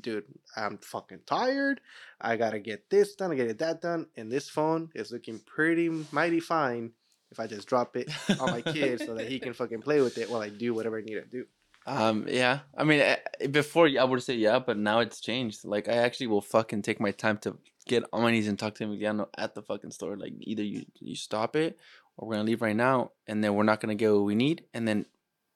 dude, 0.01 0.25
I'm 0.57 0.77
fucking 0.79 1.21
tired. 1.25 1.79
I 2.19 2.35
gotta 2.35 2.59
get 2.59 2.89
this 2.89 3.15
done. 3.15 3.31
I 3.31 3.35
gotta 3.35 3.47
get 3.49 3.59
that 3.59 3.79
done, 3.81 4.07
and 4.17 4.29
this 4.29 4.49
phone 4.49 4.89
is 4.93 5.09
looking 5.11 5.39
pretty 5.39 5.87
mighty 6.11 6.41
fine. 6.41 6.91
If 7.33 7.39
I 7.39 7.47
just 7.47 7.67
drop 7.67 7.97
it 7.97 8.11
on 8.39 8.51
my 8.51 8.61
kid 8.61 8.99
so 8.99 9.15
that 9.15 9.27
he 9.27 9.39
can 9.39 9.53
fucking 9.53 9.81
play 9.81 10.01
with 10.01 10.19
it 10.19 10.29
while 10.29 10.41
I 10.41 10.49
do 10.49 10.71
whatever 10.75 10.99
I 10.99 11.01
need 11.01 11.15
to 11.15 11.25
do. 11.25 11.45
Um, 11.87 12.27
yeah. 12.29 12.59
I 12.77 12.83
mean, 12.83 12.99
eh, 12.99 13.47
before 13.49 13.89
I 13.99 14.03
would 14.03 14.21
say 14.21 14.35
yeah, 14.35 14.59
but 14.59 14.77
now 14.77 14.99
it's 14.99 15.19
changed. 15.19 15.65
Like, 15.65 15.89
I 15.89 15.93
actually 15.93 16.27
will 16.27 16.41
fucking 16.41 16.83
take 16.83 16.99
my 16.99 17.09
time 17.09 17.39
to 17.39 17.57
get 17.87 18.03
on 18.13 18.21
my 18.21 18.31
knees 18.31 18.47
and 18.47 18.57
talk 18.57 18.75
to 18.75 18.83
him 18.83 18.91
again 18.91 19.25
at 19.35 19.55
the 19.55 19.63
fucking 19.63 19.89
store. 19.89 20.15
Like, 20.15 20.33
either 20.41 20.61
you 20.63 20.85
you 20.99 21.15
stop 21.15 21.55
it, 21.55 21.79
or 22.15 22.27
we're 22.27 22.35
gonna 22.35 22.45
leave 22.45 22.61
right 22.61 22.75
now, 22.75 23.11
and 23.27 23.43
then 23.43 23.55
we're 23.55 23.63
not 23.63 23.81
gonna 23.81 23.95
get 23.95 24.13
what 24.13 24.25
we 24.25 24.35
need, 24.35 24.65
and 24.75 24.87
then 24.87 25.07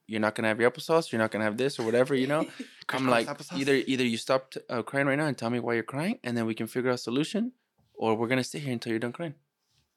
you're 0.08 0.20
not 0.20 0.34
gonna 0.34 0.48
have 0.48 0.60
your 0.60 0.72
applesauce. 0.72 1.12
You're 1.12 1.22
not 1.22 1.30
gonna 1.30 1.46
have 1.46 1.58
this 1.58 1.78
or 1.78 1.84
whatever. 1.84 2.16
You 2.16 2.26
know. 2.28 2.48
I'm 2.90 3.08
like, 3.08 3.28
applesauce? 3.28 3.60
either 3.60 3.76
either 3.76 4.04
you 4.04 4.18
stop 4.18 4.52
t- 4.52 4.62
uh, 4.68 4.82
crying 4.82 5.06
right 5.06 5.18
now 5.18 5.28
and 5.28 5.38
tell 5.38 5.52
me 5.52 5.60
why 5.60 5.76
you're 5.76 5.84
crying, 5.84 6.18
and 6.24 6.36
then 6.36 6.48
we 6.48 6.56
can 6.56 6.66
figure 6.66 6.90
out 6.90 6.96
a 6.96 6.98
solution, 6.98 7.52
or 7.94 8.16
we're 8.16 8.28
gonna 8.28 8.44
sit 8.44 8.64
here 8.64 8.74
until 8.74 8.92
you're 8.92 9.00
done 9.00 9.14
crying. 9.14 9.36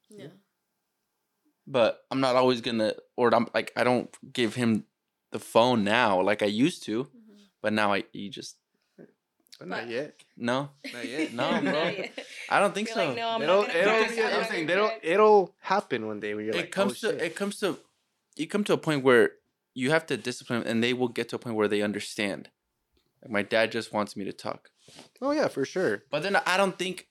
Yeah. 0.09 0.27
But 1.71 2.03
I'm 2.11 2.19
not 2.19 2.35
always 2.35 2.59
gonna, 2.61 2.93
or 3.15 3.33
I'm 3.33 3.47
like, 3.53 3.71
I 3.77 3.83
don't 3.83 4.09
give 4.33 4.55
him 4.55 4.85
the 5.31 5.39
phone 5.39 5.83
now 5.85 6.21
like 6.21 6.41
I 6.43 6.47
used 6.47 6.83
to. 6.83 7.05
Mhm. 7.05 7.37
But 7.61 7.71
now 7.73 7.93
I 7.93 8.03
you 8.11 8.29
just 8.29 8.57
But 9.57 9.67
not 9.67 9.87
yet. 9.87 10.15
no. 10.35 10.69
Not 10.93 11.07
yet. 11.15 11.33
No, 11.33 11.61
bro. 11.61 11.83
Yet. 11.87 12.11
I 12.49 12.59
don't 12.59 12.73
think 12.73 12.87
You're 12.89 12.95
so. 12.95 13.05
like, 13.07 13.15
no, 13.15 13.29
I'm 13.29 13.41
it'll, 13.43 13.61
not 13.61 13.75
it'll, 13.75 14.15
yeah, 14.15 14.27
I'm 14.27 14.43
I'm 14.43 14.49
saying, 14.49 14.69
it'll, 14.69 14.91
it'll 15.03 15.55
happen 15.61 16.07
one 16.07 16.19
day 16.19 16.33
where 16.33 16.43
you're 16.43 16.55
it 16.55 16.57
like, 16.65 16.71
comes 16.71 17.03
oh, 17.03 17.11
to 17.11 17.19
shit. 17.19 17.21
it 17.27 17.35
comes 17.35 17.59
to 17.59 17.77
you 18.35 18.47
come 18.47 18.63
to 18.65 18.73
a 18.73 18.77
point 18.77 19.03
where 19.03 19.31
you 19.73 19.91
have 19.91 20.05
to 20.07 20.17
discipline 20.17 20.63
and 20.65 20.83
they 20.83 20.93
will 20.93 21.07
get 21.07 21.29
to 21.29 21.35
a 21.37 21.39
point 21.39 21.55
where 21.55 21.67
they 21.69 21.81
understand. 21.81 22.49
Like 23.21 23.31
my 23.31 23.43
dad 23.43 23.71
just 23.71 23.93
wants 23.93 24.17
me 24.17 24.25
to 24.25 24.33
talk. 24.33 24.71
oh 25.21 25.31
yeah, 25.31 25.47
for 25.47 25.63
sure. 25.63 26.03
But 26.09 26.23
then 26.23 26.35
I 26.35 26.57
don't 26.57 26.77
think 26.77 27.07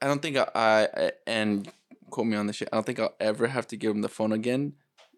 I 0.00 0.06
don't 0.06 0.22
think 0.22 0.36
I, 0.36 0.48
I 0.54 1.12
and 1.26 1.70
quote 2.14 2.28
me 2.28 2.36
on 2.36 2.46
this 2.46 2.56
shit. 2.56 2.68
I 2.72 2.76
don't 2.76 2.86
think 2.86 3.00
I'll 3.00 3.16
ever 3.18 3.48
have 3.48 3.66
to 3.68 3.76
give 3.76 3.90
him 3.90 4.02
the 4.02 4.08
phone 4.08 4.30
again 4.32 4.74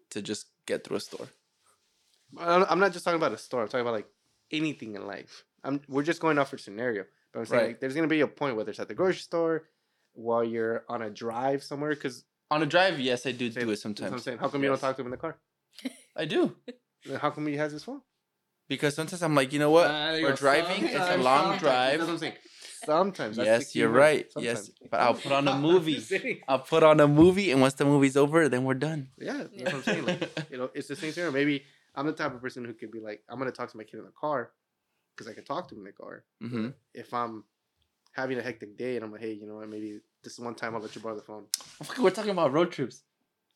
to 0.09 0.21
just 0.21 0.47
get 0.65 0.83
through 0.83 0.97
a 0.97 0.99
store. 0.99 1.27
I'm 2.37 2.65
I'm 2.69 2.79
not 2.79 2.91
just 2.91 3.05
talking 3.05 3.19
about 3.19 3.33
a 3.33 3.37
store. 3.37 3.61
I'm 3.61 3.67
talking 3.67 3.81
about 3.81 3.93
like 3.93 4.07
anything 4.51 4.95
in 4.95 5.05
life. 5.05 5.43
I'm 5.63 5.81
we're 5.87 6.03
just 6.03 6.19
going 6.19 6.37
off 6.39 6.49
for 6.49 6.57
scenario. 6.57 7.03
But 7.31 7.39
I'm 7.39 7.45
saying 7.45 7.61
Right. 7.61 7.67
like, 7.69 7.79
there's 7.79 7.93
gonna 7.95 8.07
be 8.07 8.21
a 8.21 8.27
point 8.27 8.55
whether 8.57 8.71
it's 8.71 8.79
at 8.79 8.87
the 8.87 8.95
grocery 8.95 9.21
store, 9.21 9.69
while 10.13 10.43
you're 10.43 10.83
on 10.89 11.01
a 11.03 11.09
drive 11.09 11.63
somewhere. 11.63 11.91
Because 11.91 12.23
On 12.49 12.63
a 12.63 12.65
drive, 12.65 12.99
yes, 12.99 13.25
I 13.27 13.31
do 13.31 13.49
do 13.49 13.59
it 13.59 13.69
I'm 13.69 13.75
sometimes. 13.75 14.23
saying, 14.23 14.39
how 14.39 14.47
come 14.49 14.63
you 14.63 14.69
don't 14.69 14.79
talk 14.81 14.95
to 14.95 15.01
him 15.01 15.07
in 15.07 15.11
the 15.11 15.17
car? 15.17 15.37
I 16.15 16.25
do. 16.25 16.55
How 17.21 17.29
come 17.29 17.45
he 17.47 17.57
has 17.57 17.71
his 17.71 17.83
phone? 17.83 18.01
Because 18.67 18.95
sometimes 18.95 19.21
I'm 19.21 19.35
like, 19.35 19.53
you 19.53 19.59
know 19.59 19.69
what? 19.71 19.87
There 19.87 20.23
We're 20.23 20.33
driving. 20.35 20.85
It's 20.85 21.09
a 21.09 21.17
long 21.17 21.57
drive. 21.57 21.99
That's 21.99 22.07
what 22.09 22.13
I'm 22.13 22.17
saying. 22.17 22.33
Sometimes. 22.85 23.37
that's 23.37 23.45
Yes, 23.47 23.75
you're 23.75 23.89
word. 23.91 23.97
right. 23.97 24.31
Yes, 24.37 24.71
but 24.89 24.99
I'll 24.99 25.13
put 25.15 25.31
on 25.31 25.47
a 25.47 25.51
I'm 25.55 25.61
movie. 25.61 26.41
I'll 26.47 26.59
put 26.59 26.83
on 26.83 26.99
a 26.99 27.07
movie, 27.07 27.51
and 27.51 27.61
once 27.61 27.73
the 27.75 27.85
movie's 27.85 28.15
over, 28.17 28.47
then 28.49 28.63
we're 28.63 28.73
done. 28.75 29.09
Yeah, 29.19 29.37
that's 29.37 29.49
Yeah. 29.53 29.63
what 29.65 29.73
I'm 29.73 29.83
saying. 29.83 30.05
Like, 30.05 30.29
you 30.51 30.57
know, 30.57 30.69
it's 30.73 30.87
the 30.87 30.95
same 30.95 31.11
scenario. 31.11 31.31
Maybe 31.31 31.63
I'm 31.95 32.05
the 32.05 32.13
type 32.13 32.33
of 32.33 32.41
person 32.41 32.63
who 32.65 32.73
could 32.73 32.91
be 32.91 32.99
like, 32.99 33.23
I'm 33.29 33.37
gonna 33.39 33.51
talk 33.51 33.71
to 33.71 33.77
my 33.77 33.83
kid 33.83 33.97
in 33.99 34.05
the 34.05 34.11
car 34.11 34.51
because 35.15 35.29
I 35.29 35.33
can 35.33 35.43
talk 35.43 35.67
to 35.69 35.75
him 35.75 35.79
in 35.79 35.85
the 35.85 35.91
car. 35.91 36.23
hmm 36.41 36.69
If 36.93 37.13
I'm 37.13 37.43
having 38.13 38.37
a 38.37 38.41
hectic 38.41 38.77
day 38.77 38.95
and 38.95 39.03
I'm 39.05 39.11
like, 39.11 39.21
hey, 39.21 39.33
you 39.33 39.47
know 39.47 39.55
what? 39.55 39.69
Maybe 39.69 39.99
this 40.23 40.39
one 40.39 40.55
time 40.55 40.75
I'll 40.75 40.81
let 40.81 40.95
you 40.95 41.01
borrow 41.01 41.15
the 41.15 41.21
phone. 41.21 41.45
We're 41.99 42.09
talking 42.11 42.31
about 42.31 42.51
road 42.53 42.71
trips. 42.71 43.03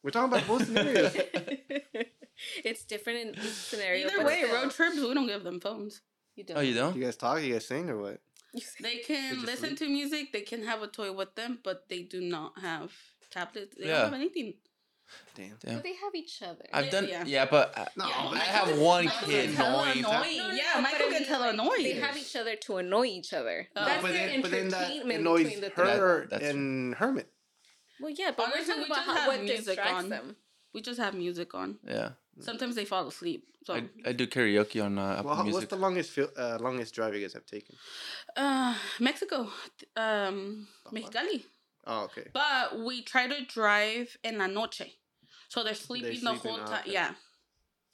We're 0.03 0.09
talking 0.11 0.33
about 0.33 0.47
both 0.47 0.65
scenarios. 0.65 1.15
it's 2.63 2.83
different 2.85 3.19
in 3.19 3.35
each 3.35 3.53
scenario. 3.53 4.07
Either 4.07 4.25
way, 4.25 4.43
still, 4.43 4.53
road 4.61 4.71
trips, 4.71 4.95
we 4.97 5.13
don't 5.13 5.27
give 5.27 5.43
them 5.43 5.59
phones. 5.59 6.01
You 6.35 6.43
don't. 6.43 6.57
Oh, 6.57 6.61
you 6.61 6.73
don't? 6.73 6.95
You 6.95 7.03
guys 7.03 7.15
talk? 7.17 7.41
You 7.41 7.53
guys 7.53 7.67
sing 7.67 7.89
or 7.89 7.97
what? 7.97 8.19
You 8.53 8.61
say- 8.61 8.81
They 8.81 8.97
can 8.97 9.41
listen 9.45 9.69
sleep? 9.75 9.79
to 9.79 9.87
music. 9.89 10.33
They 10.33 10.41
can 10.41 10.63
have 10.63 10.81
a 10.81 10.87
toy 10.87 11.11
with 11.11 11.35
them, 11.35 11.59
but 11.63 11.87
they 11.89 12.01
do 12.03 12.21
not 12.21 12.59
have 12.61 12.91
tablets. 13.29 13.75
They 13.77 13.87
Yeah. 13.87 13.93
don't 14.03 14.05
have 14.05 14.13
anything. 14.13 14.53
Damn. 15.35 15.57
Yeah. 15.65 15.73
But 15.75 15.83
they 15.83 15.93
have 15.95 16.15
each 16.15 16.41
other. 16.41 16.65
I've 16.71 16.89
done. 16.89 17.05
yeah. 17.09 17.23
Yeah, 17.25 17.45
but 17.45 17.77
I, 17.77 17.87
No, 17.97 18.07
Yeah, 18.07 18.29
I 18.33 18.37
have 18.39 18.79
one 18.79 19.09
kid. 19.25 19.49
annoying. 19.49 19.99
annoying. 19.99 20.37
No, 20.37 20.47
no, 20.47 20.53
yeah, 20.53 20.79
Michael 20.81 21.09
can 21.09 21.25
tell 21.25 21.41
gets 21.43 21.57
mean, 21.57 21.59
annoying. 21.67 21.83
They 21.83 21.93
have 21.99 22.15
each 22.17 22.33
other 22.35 22.55
to 22.55 22.77
annoy 22.77 23.05
each 23.07 23.33
other. 23.33 23.67
Oh. 23.75 23.83
That's 23.85 24.01
but 24.01 24.13
their 24.13 24.27
then, 24.27 24.41
but 24.41 24.51
then 24.51 24.69
that 24.69 24.83
entertainment 24.83 25.19
annoys 25.19 25.43
between 25.43 25.61
the 25.61 25.69
her 25.71 26.27
That- 26.29 26.43
and 26.43 26.95
Hermit. 26.95 27.29
Well, 27.99 28.09
yeah, 28.17 28.31
but 28.35 28.45
Honestly, 28.53 28.61
we're 28.61 28.67
talking 28.67 28.81
we 28.83 28.85
about 28.87 29.17
how, 29.17 29.27
what 29.27 29.41
music 29.41 29.65
distracts 29.65 29.91
on. 29.93 30.09
them. 30.09 30.35
We 30.73 30.81
just 30.81 30.99
have 30.99 31.13
music 31.13 31.53
on. 31.53 31.77
yeah, 31.87 32.09
Sometimes 32.39 32.75
they 32.75 32.85
fall 32.85 33.07
asleep. 33.07 33.45
So, 33.65 33.75
I, 33.75 33.83
I 34.05 34.11
do 34.13 34.25
karaoke 34.25 34.83
on 34.83 34.97
uh, 34.97 35.17
Apple 35.19 35.25
Well, 35.31 35.43
Music. 35.43 35.53
what's 35.61 35.69
the 35.69 35.75
longest 35.75 36.11
fil- 36.11 36.31
uh, 36.35 36.57
longest 36.59 36.95
drive 36.95 37.13
you 37.13 37.21
guys 37.21 37.33
have 37.33 37.45
taken? 37.45 37.75
uh, 38.35 38.75
Mexico, 38.99 39.49
um, 39.95 40.67
fuck? 40.83 40.93
Mexicali. 40.93 41.43
Oh, 41.85 42.03
okay. 42.05 42.27
But 42.33 42.79
we 42.79 43.03
try 43.03 43.27
to 43.27 43.45
drive 43.45 44.17
in 44.23 44.37
la 44.39 44.47
noche, 44.47 44.83
so 45.49 45.63
they're 45.63 45.73
sleeping 45.75 46.09
the 46.11 46.15
sleeping, 46.19 46.51
whole 46.51 46.59
oh, 46.63 46.65
time. 46.65 46.81
okay. 46.81 46.93
Yeah, 46.93 47.11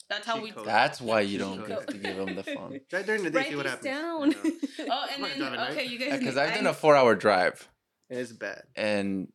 that's 0.08 0.26
how 0.26 0.40
we. 0.40 0.52
code. 0.52 0.64
That's 0.66 1.00
why 1.00 1.20
you 1.20 1.38
don't 1.38 1.58
code. 1.60 1.70
have 1.70 1.86
to 1.86 1.98
give 1.98 2.16
them 2.16 2.34
the 2.34 2.42
phone. 2.54 2.80
Drive 2.88 3.06
during 3.06 3.24
the 3.24 3.30
day, 3.30 3.38
Write 3.40 3.48
see 3.48 3.56
what 3.56 3.66
happens. 3.66 3.84
down. 3.84 4.30
you 4.44 4.50
know? 4.50 4.86
Oh, 4.90 5.06
and 5.12 5.24
then 5.24 5.38
drive 5.38 5.52
at 5.52 5.58
night. 5.58 5.70
okay, 5.72 5.84
you 5.86 5.98
guys. 5.98 6.18
Because 6.18 6.36
I've 6.38 6.54
done 6.54 6.66
a 6.66 6.72
four-hour 6.74 7.14
drive, 7.16 7.68
it's 8.08 8.32
bad. 8.32 8.62
and 8.76 9.28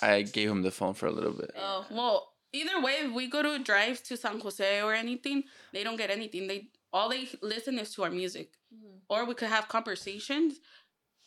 I 0.00 0.22
gave 0.22 0.48
him 0.50 0.62
the 0.62 0.70
phone 0.70 0.94
for 0.94 1.06
a 1.06 1.12
little 1.12 1.32
bit. 1.32 1.50
Oh 1.58 1.84
well, 1.90 2.28
either 2.60 2.80
way, 2.80 2.94
if 3.04 3.12
we 3.12 3.26
go 3.28 3.42
to 3.42 3.58
drives 3.62 4.00
to 4.08 4.16
San 4.16 4.40
Jose 4.40 4.80
or 4.82 4.94
anything, 4.94 5.44
they 5.72 5.82
don't 5.84 5.96
get 5.98 6.10
anything. 6.10 6.46
They 6.46 6.70
all 6.92 7.08
they 7.10 7.28
listen 7.42 7.78
is 7.78 7.92
to 7.94 8.04
our 8.04 8.10
music, 8.10 8.48
Mhm. 8.72 9.00
or 9.08 9.24
we 9.26 9.34
could 9.34 9.48
have 9.56 9.66
conversations, 9.68 10.60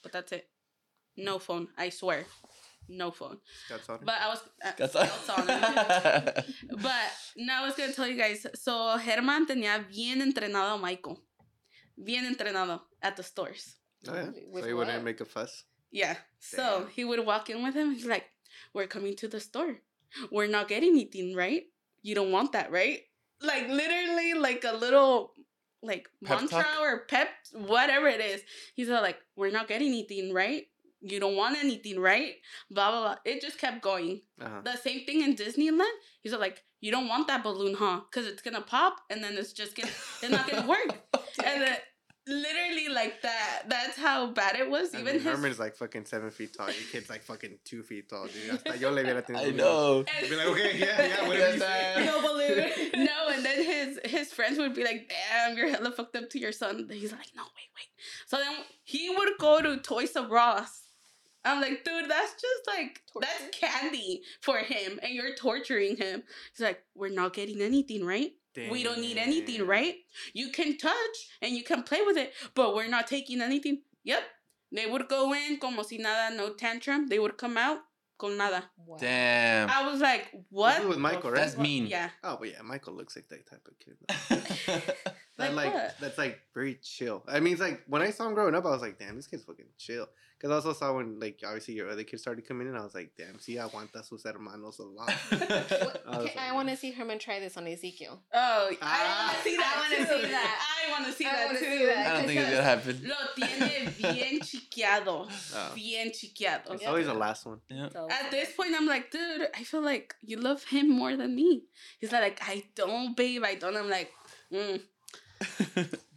but 0.04 0.12
that's 0.12 0.32
it. 0.32 0.46
No 1.18 1.40
phone. 1.40 1.68
I 1.78 1.90
swear, 1.90 2.26
no 2.88 3.12
phone. 3.12 3.38
Got 3.70 3.84
soldered? 3.86 4.06
But 4.06 4.16
I 4.22 4.28
was. 4.30 4.40
Uh, 4.64 4.72
That's 4.78 4.94
that's. 4.94 5.28
But 6.88 7.10
now 7.36 7.64
I 7.64 7.66
was 7.68 7.76
gonna 7.76 7.94
tell 7.94 8.08
you 8.08 8.18
guys. 8.18 8.46
So 8.56 8.98
Herman 8.98 9.46
tenía 9.48 9.84
bien 9.90 10.22
entrenado 10.22 10.76
a 10.76 10.78
Michael, 10.78 11.18
bien 11.98 12.26
entrenado 12.26 12.82
at 13.02 13.16
the 13.18 13.24
stores. 13.24 13.76
oh, 14.08 14.14
yeah. 14.14 14.30
With 14.52 14.64
so 14.64 14.70
you 14.70 14.78
wouldn't 14.78 15.04
make 15.04 15.20
a 15.22 15.26
fuss? 15.26 15.64
Yeah. 15.92 16.16
So 16.40 16.88
he 16.96 17.04
would 17.04 17.26
walk 17.26 17.50
in 17.50 17.64
with 17.64 17.74
him. 17.76 17.94
He's 17.94 18.06
like, 18.06 18.26
"We're 18.74 18.88
coming 18.88 19.16
to 19.18 19.28
the 19.28 19.40
store. 19.40 19.82
We're 20.32 20.48
not 20.48 20.68
getting 20.68 20.90
anything, 20.90 21.36
right? 21.36 21.64
You 22.02 22.16
don't 22.16 22.32
want 22.32 22.52
that, 22.54 22.72
right?" 22.72 23.02
Like 23.42 23.68
literally, 23.70 24.34
like 24.34 24.64
a 24.64 24.74
little, 24.76 25.34
like 25.84 26.10
Pep 26.24 26.40
mantra 26.40 26.64
talk? 26.64 26.80
or 26.82 27.06
pep, 27.08 27.30
whatever 27.54 28.08
it 28.08 28.22
is. 28.22 28.42
He's 28.76 28.90
all 28.90 29.02
like, 29.02 29.18
"We're 29.36 29.52
not 29.52 29.68
getting 29.68 29.90
anything, 29.90 30.34
right? 30.34 30.68
You 31.02 31.20
don't 31.20 31.36
want 31.36 31.58
anything, 31.58 32.00
right?" 32.00 32.36
Blah 32.72 32.92
blah 32.92 33.02
blah. 33.02 33.16
It 33.26 33.42
just 33.42 33.58
kept 33.60 33.82
going. 33.82 34.22
Uh-huh. 34.42 34.62
The 34.64 34.78
same 34.78 35.06
thing 35.06 35.22
in 35.22 35.36
Disneyland. 35.36 35.98
He's 36.22 36.34
all 36.34 36.40
like, 36.40 36.64
"You 36.82 36.92
don't 36.92 37.08
want 37.08 37.28
that 37.28 37.44
balloon, 37.44 37.76
huh? 37.76 38.02
Because 38.10 38.28
it's 38.28 38.42
gonna 38.42 38.62
pop, 38.62 39.02
and 39.10 39.24
then 39.24 39.38
it's 39.38 39.54
just 39.54 39.76
gonna, 39.76 39.92
it's 40.22 40.32
not 40.32 40.50
gonna 40.50 40.68
work." 40.68 40.98
and 41.46 41.62
then 41.62 41.78
literally 42.28 42.90
like 42.90 43.22
that. 43.22 43.64
That's 43.68 43.98
how 43.98 44.28
bad 44.28 44.56
it 44.56 44.70
was. 44.70 44.94
I 44.94 45.00
Even 45.00 45.14
mean, 45.16 45.24
his 45.24 45.24
Herman's 45.24 45.60
like 45.60 45.76
fucking 45.76 46.06
seven 46.06 46.30
feet 46.32 46.54
tall. 46.58 46.68
Your 46.68 46.76
kid's 46.92 47.10
like 47.10 47.22
fucking 47.24 47.60
two 47.64 47.84
feet 47.84 48.10
tall, 48.10 48.28
dude. 48.28 48.52
Hasta 48.52 48.78
yo 48.78 48.92
le 48.92 49.04
hubiera 49.04 49.26
tenido 49.26 49.38
I 49.48 49.52
miedo. 49.52 49.58
know. 49.58 50.06
Be 50.30 50.36
like, 50.36 50.48
okay, 50.48 50.78
yeah, 50.78 51.06
yeah, 51.08 51.28
whatever 51.28 51.54
you 51.54 51.60
say. 51.60 52.06
no 52.06 52.22
balloon. 52.22 53.06
no, 53.06 53.30
and 53.30 53.46
then 53.46 53.64
his 53.64 54.00
his 54.06 54.34
friends 54.34 54.58
would 54.58 54.74
be 54.74 54.84
like, 54.84 55.10
"Damn, 55.10 55.58
you're 55.58 55.70
hella 55.70 55.92
fucked 55.92 56.16
up 56.16 56.30
to 56.32 56.40
your 56.40 56.52
son." 56.52 56.88
He's 56.92 57.12
like, 57.12 57.32
"No, 57.36 57.44
wait, 57.44 57.70
wait." 57.76 57.88
So 58.28 58.38
then 58.38 58.56
he 58.84 59.10
would 59.10 59.30
go 59.40 59.62
to 59.62 59.78
Toys 59.78 60.16
R 60.16 60.38
Us. 60.38 60.84
I'm 61.46 61.62
like, 61.62 61.86
dude, 61.86 62.10
that's 62.10 62.34
just 62.34 62.68
like 62.68 63.02
that's 63.22 63.58
candy 63.58 64.22
for 64.42 64.58
him, 64.58 65.00
and 65.02 65.14
you're 65.14 65.34
torturing 65.36 65.96
him. 65.96 66.24
He's 66.52 66.60
like, 66.66 66.84
"We're 66.94 67.10
not 67.10 67.34
getting 67.34 67.62
anything, 67.62 68.04
right? 68.06 68.32
We 68.72 68.84
don't 68.84 69.00
need 69.00 69.18
anything, 69.18 69.66
right? 69.66 69.96
You 70.34 70.50
can 70.50 70.78
touch 70.78 71.18
and 71.42 71.52
you 71.56 71.64
can 71.64 71.84
play 71.84 72.02
with 72.06 72.18
it, 72.18 72.34
but 72.56 72.76
we're 72.76 72.88
not 72.88 73.08
taking 73.08 73.42
anything." 73.42 73.82
Yep. 74.04 74.24
They 74.72 74.86
would 74.86 75.08
go 75.08 75.34
in 75.34 75.60
como 75.60 75.84
si 75.84 75.98
nada, 75.98 76.36
no 76.36 76.54
tantrum. 76.54 77.08
They 77.08 77.20
would 77.20 77.38
come 77.38 77.58
out, 77.58 77.80
con 78.18 78.36
nada. 78.38 78.70
Wow. 78.86 78.98
Damn. 79.00 79.70
I 79.70 79.90
was 79.90 80.02
like, 80.02 80.32
what? 80.50 80.88
with 80.88 80.98
Michael, 80.98 81.32
right? 81.32 81.40
That's 81.40 81.58
mean. 81.58 81.88
Yeah. 81.88 82.10
Oh, 82.24 82.38
but 82.40 82.50
yeah, 82.50 82.62
Michael 82.64 82.94
looks 82.94 83.16
like 83.16 83.30
that 83.30 83.50
type 83.50 83.66
of 83.68 83.80
kid. 83.80 83.96
though. 84.08 84.94
That 85.38 85.54
Like 85.54 85.66
like 85.66 85.74
what? 85.76 85.96
that's 86.02 86.18
like 86.18 86.40
very 86.56 86.80
chill. 86.82 87.24
I 87.28 87.40
mean, 87.40 87.54
it's 87.54 87.62
like 87.62 87.84
when 87.88 88.02
I 88.02 88.10
saw 88.10 88.28
him 88.28 88.34
growing 88.34 88.56
up, 88.56 88.66
I 88.66 88.72
was 88.72 88.82
like, 88.82 88.98
damn, 88.98 89.16
this 89.16 89.28
kid's 89.28 89.44
fucking 89.44 89.68
chill. 89.78 90.08
Because 90.38 90.52
I 90.52 90.56
also 90.56 90.74
saw 90.74 90.94
when 90.96 91.20
like 91.20 91.40
obviously 91.44 91.74
your 91.74 91.90
other 91.90 92.04
kids 92.04 92.22
started 92.22 92.48
coming 92.48 92.68
in, 92.68 92.76
I 92.76 92.84
was 92.84 92.94
like, 92.94 93.12
damn, 93.18 93.40
see, 93.40 93.56
aguanta 93.56 94.04
sus 94.06 94.24
hermanos 94.24 94.78
a 94.80 94.84
lot. 94.84 95.12
What- 95.32 96.04
I 96.06 96.18
was 96.18 96.26
okay, 96.28 96.40
I 96.40 96.54
want 96.54 96.70
to 96.70 96.76
see 96.78 96.92
Herman 96.92 97.18
try 97.18 97.40
this 97.40 97.58
on 97.58 97.66
Ezekiel. 97.68 98.22
Oh, 98.34 98.70
I 98.70 98.76
Ah. 98.82 99.26
want 99.28 99.38
to 99.38 99.44
see 99.50 99.58
that. 99.58 99.74
I 99.76 99.82
wanna 99.82 100.06
see 100.06 100.22
that. 100.30 100.60
I 100.88 100.92
want 100.92 101.06
to 101.08 101.12
see 101.14 101.24
that 101.24 101.50
too. 101.50 101.58
see 101.58 101.86
that. 101.86 102.08
I 102.08 102.18
don't 102.18 102.28
think 102.28 102.40
it's 102.40 102.50
gonna 102.52 102.64
happen. 102.64 103.02
Lo 103.04 103.16
tiene 103.36 103.94
bien 103.98 104.40
chiqueado. 104.42 105.28
Oh. 105.56 105.72
Bien 105.76 106.12
chiqueado. 106.12 106.74
It's 106.74 106.86
always 106.86 107.08
the 107.08 107.14
last 107.16 107.46
one. 107.48 107.60
Yeah. 107.70 107.90
At 108.10 108.30
this 108.30 108.52
point, 108.56 108.76
I'm 108.78 108.86
like, 108.86 109.10
dude, 109.10 109.48
I 109.56 109.64
feel 109.64 109.82
like 109.82 110.14
you 110.22 110.38
love 110.38 110.64
him 110.66 110.90
more 110.90 111.16
than 111.18 111.34
me. 111.36 111.64
He's 112.00 112.12
like, 112.12 112.40
I 112.44 112.64
don't, 112.76 113.18
babe, 113.18 113.44
I 113.44 113.56
don't. 113.56 113.76
I'm 113.76 113.90
like, 113.90 114.12
mm. 114.54 114.82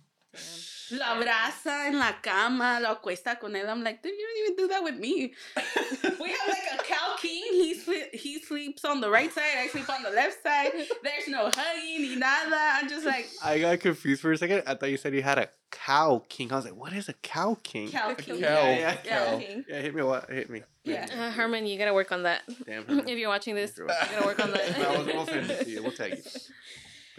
Lo 0.92 1.04
abraza 1.04 1.86
en 1.88 1.98
la 1.98 2.20
cama, 2.22 2.80
lo 2.80 2.88
acuesta 2.88 3.38
con 3.38 3.52
él. 3.54 3.68
I'm 3.68 3.82
like, 3.84 4.02
dude, 4.02 4.12
you 4.12 4.26
don't 4.26 4.44
even 4.44 4.56
do 4.56 4.68
that 4.68 4.82
with 4.82 4.96
me. 4.98 5.32
We 6.20 6.30
have 6.30 6.48
like 6.48 6.80
a 6.80 6.82
cow 6.82 7.16
king. 7.20 7.42
He 7.52 7.74
sle- 7.78 8.12
he 8.14 8.40
sleeps 8.40 8.84
on 8.84 9.00
the 9.00 9.10
right 9.10 9.32
side. 9.32 9.56
I 9.58 9.68
sleep 9.68 9.88
on 9.88 10.02
the 10.02 10.10
left 10.10 10.42
side. 10.42 10.72
There's 11.02 11.28
no 11.28 11.50
hugging 11.52 12.02
ni 12.02 12.16
nada. 12.16 12.56
I'm 12.56 12.88
just 12.88 13.06
like 13.06 13.28
I 13.42 13.58
got 13.60 13.80
confused 13.80 14.20
for 14.22 14.32
a 14.32 14.38
second. 14.38 14.62
I 14.66 14.74
thought 14.74 14.90
you 14.90 14.96
said 14.96 15.14
you 15.14 15.22
had 15.22 15.38
a 15.38 15.48
cow 15.70 16.24
king. 16.28 16.52
I 16.52 16.56
was 16.56 16.64
like, 16.64 16.74
what 16.76 16.92
is 16.92 17.08
a 17.08 17.12
cow 17.14 17.56
king? 17.62 17.88
cow 17.90 18.08
Cow. 18.08 18.14
king. 18.14 18.40
Cow. 18.40 18.48
Yeah, 18.48 18.78
yeah, 18.78 18.96
Yeah. 19.04 19.38
King. 19.38 19.64
Yeah, 19.68 19.80
hit 19.80 19.94
me. 19.94 20.02
What? 20.02 20.28
Hit 20.30 20.50
me. 20.50 20.62
Yeah. 20.84 21.06
Uh, 21.16 21.30
Herman, 21.30 21.66
you 21.66 21.78
gotta 21.78 21.94
work 21.94 22.10
on 22.12 22.24
that. 22.24 22.42
Damn. 22.66 22.84
if 23.08 23.18
you're 23.18 23.28
watching 23.28 23.54
this, 23.54 23.76
you 23.78 23.84
You're 23.84 23.88
right. 23.88 24.10
gotta 24.10 24.26
work 24.26 24.40
on 24.44 24.50
that. 24.52 24.78
No, 24.78 24.90
we'll, 25.04 25.06
we'll 25.06 25.26
send 25.26 25.50
it 25.50 25.64
to 25.64 25.70
you. 25.70 25.82
We'll 25.82 25.92
tag 25.92 26.16
you. 26.16 26.22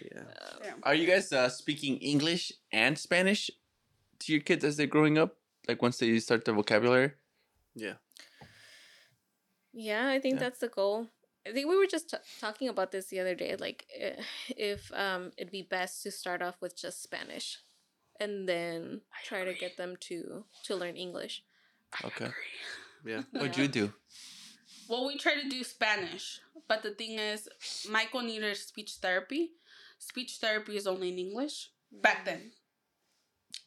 Yeah. 0.04 0.24
Yeah. 0.64 0.72
Are 0.82 0.96
you 0.96 1.06
guys 1.06 1.32
uh, 1.32 1.48
speaking 1.48 1.98
English 1.98 2.52
and 2.72 2.98
Spanish 2.98 3.52
to 4.22 4.32
your 4.34 4.42
kids 4.42 4.64
as 4.64 4.78
they're 4.78 4.88
growing 4.88 5.18
up? 5.18 5.38
Like 5.68 5.82
once 5.82 5.98
they 5.98 6.18
start 6.20 6.46
their 6.46 6.56
vocabulary? 6.56 7.12
Yeah. 7.76 7.94
Yeah, 9.74 10.08
I 10.10 10.20
think 10.20 10.36
Yeah. 10.36 10.40
that's 10.40 10.60
the 10.60 10.68
goal. 10.68 11.10
I 11.46 11.52
think 11.54 11.68
we 11.70 11.76
were 11.78 11.88
just 11.88 12.10
t- 12.10 12.18
talking 12.40 12.68
about 12.70 12.92
this 12.92 13.08
the 13.08 13.20
other 13.20 13.34
day. 13.36 13.56
Like, 13.56 13.88
eh, 13.96 14.22
if 14.56 14.92
um, 14.94 15.32
it'd 15.38 15.52
be 15.52 15.64
best 15.64 16.04
to 16.04 16.12
start 16.12 16.42
off 16.42 16.62
with 16.62 16.76
just 16.76 17.02
Spanish, 17.02 17.60
and 18.20 18.48
then 18.48 19.02
try 19.24 19.44
to 19.44 19.54
get 19.54 19.78
them 19.78 19.96
to 20.02 20.46
to 20.66 20.76
learn 20.76 20.96
English. 20.98 21.44
Okay. 22.04 22.30
Yeah. 23.06 23.24
What'd 23.32 23.58
Yeah. 23.58 23.64
you 23.64 23.68
do? 23.70 23.94
Well, 24.88 25.08
we 25.08 25.18
try 25.18 25.36
to 25.42 25.50
do 25.50 25.64
Spanish, 25.64 26.42
but 26.68 26.84
the 26.84 26.92
thing 26.94 27.18
is, 27.18 27.48
Michael 27.90 28.22
needed 28.22 28.58
speech 28.58 28.96
therapy. 29.02 29.54
Speech 29.98 30.38
therapy 30.42 30.76
is 30.76 30.86
only 30.86 31.10
in 31.10 31.18
English 31.18 31.72
back 31.92 32.26
then. 32.26 32.52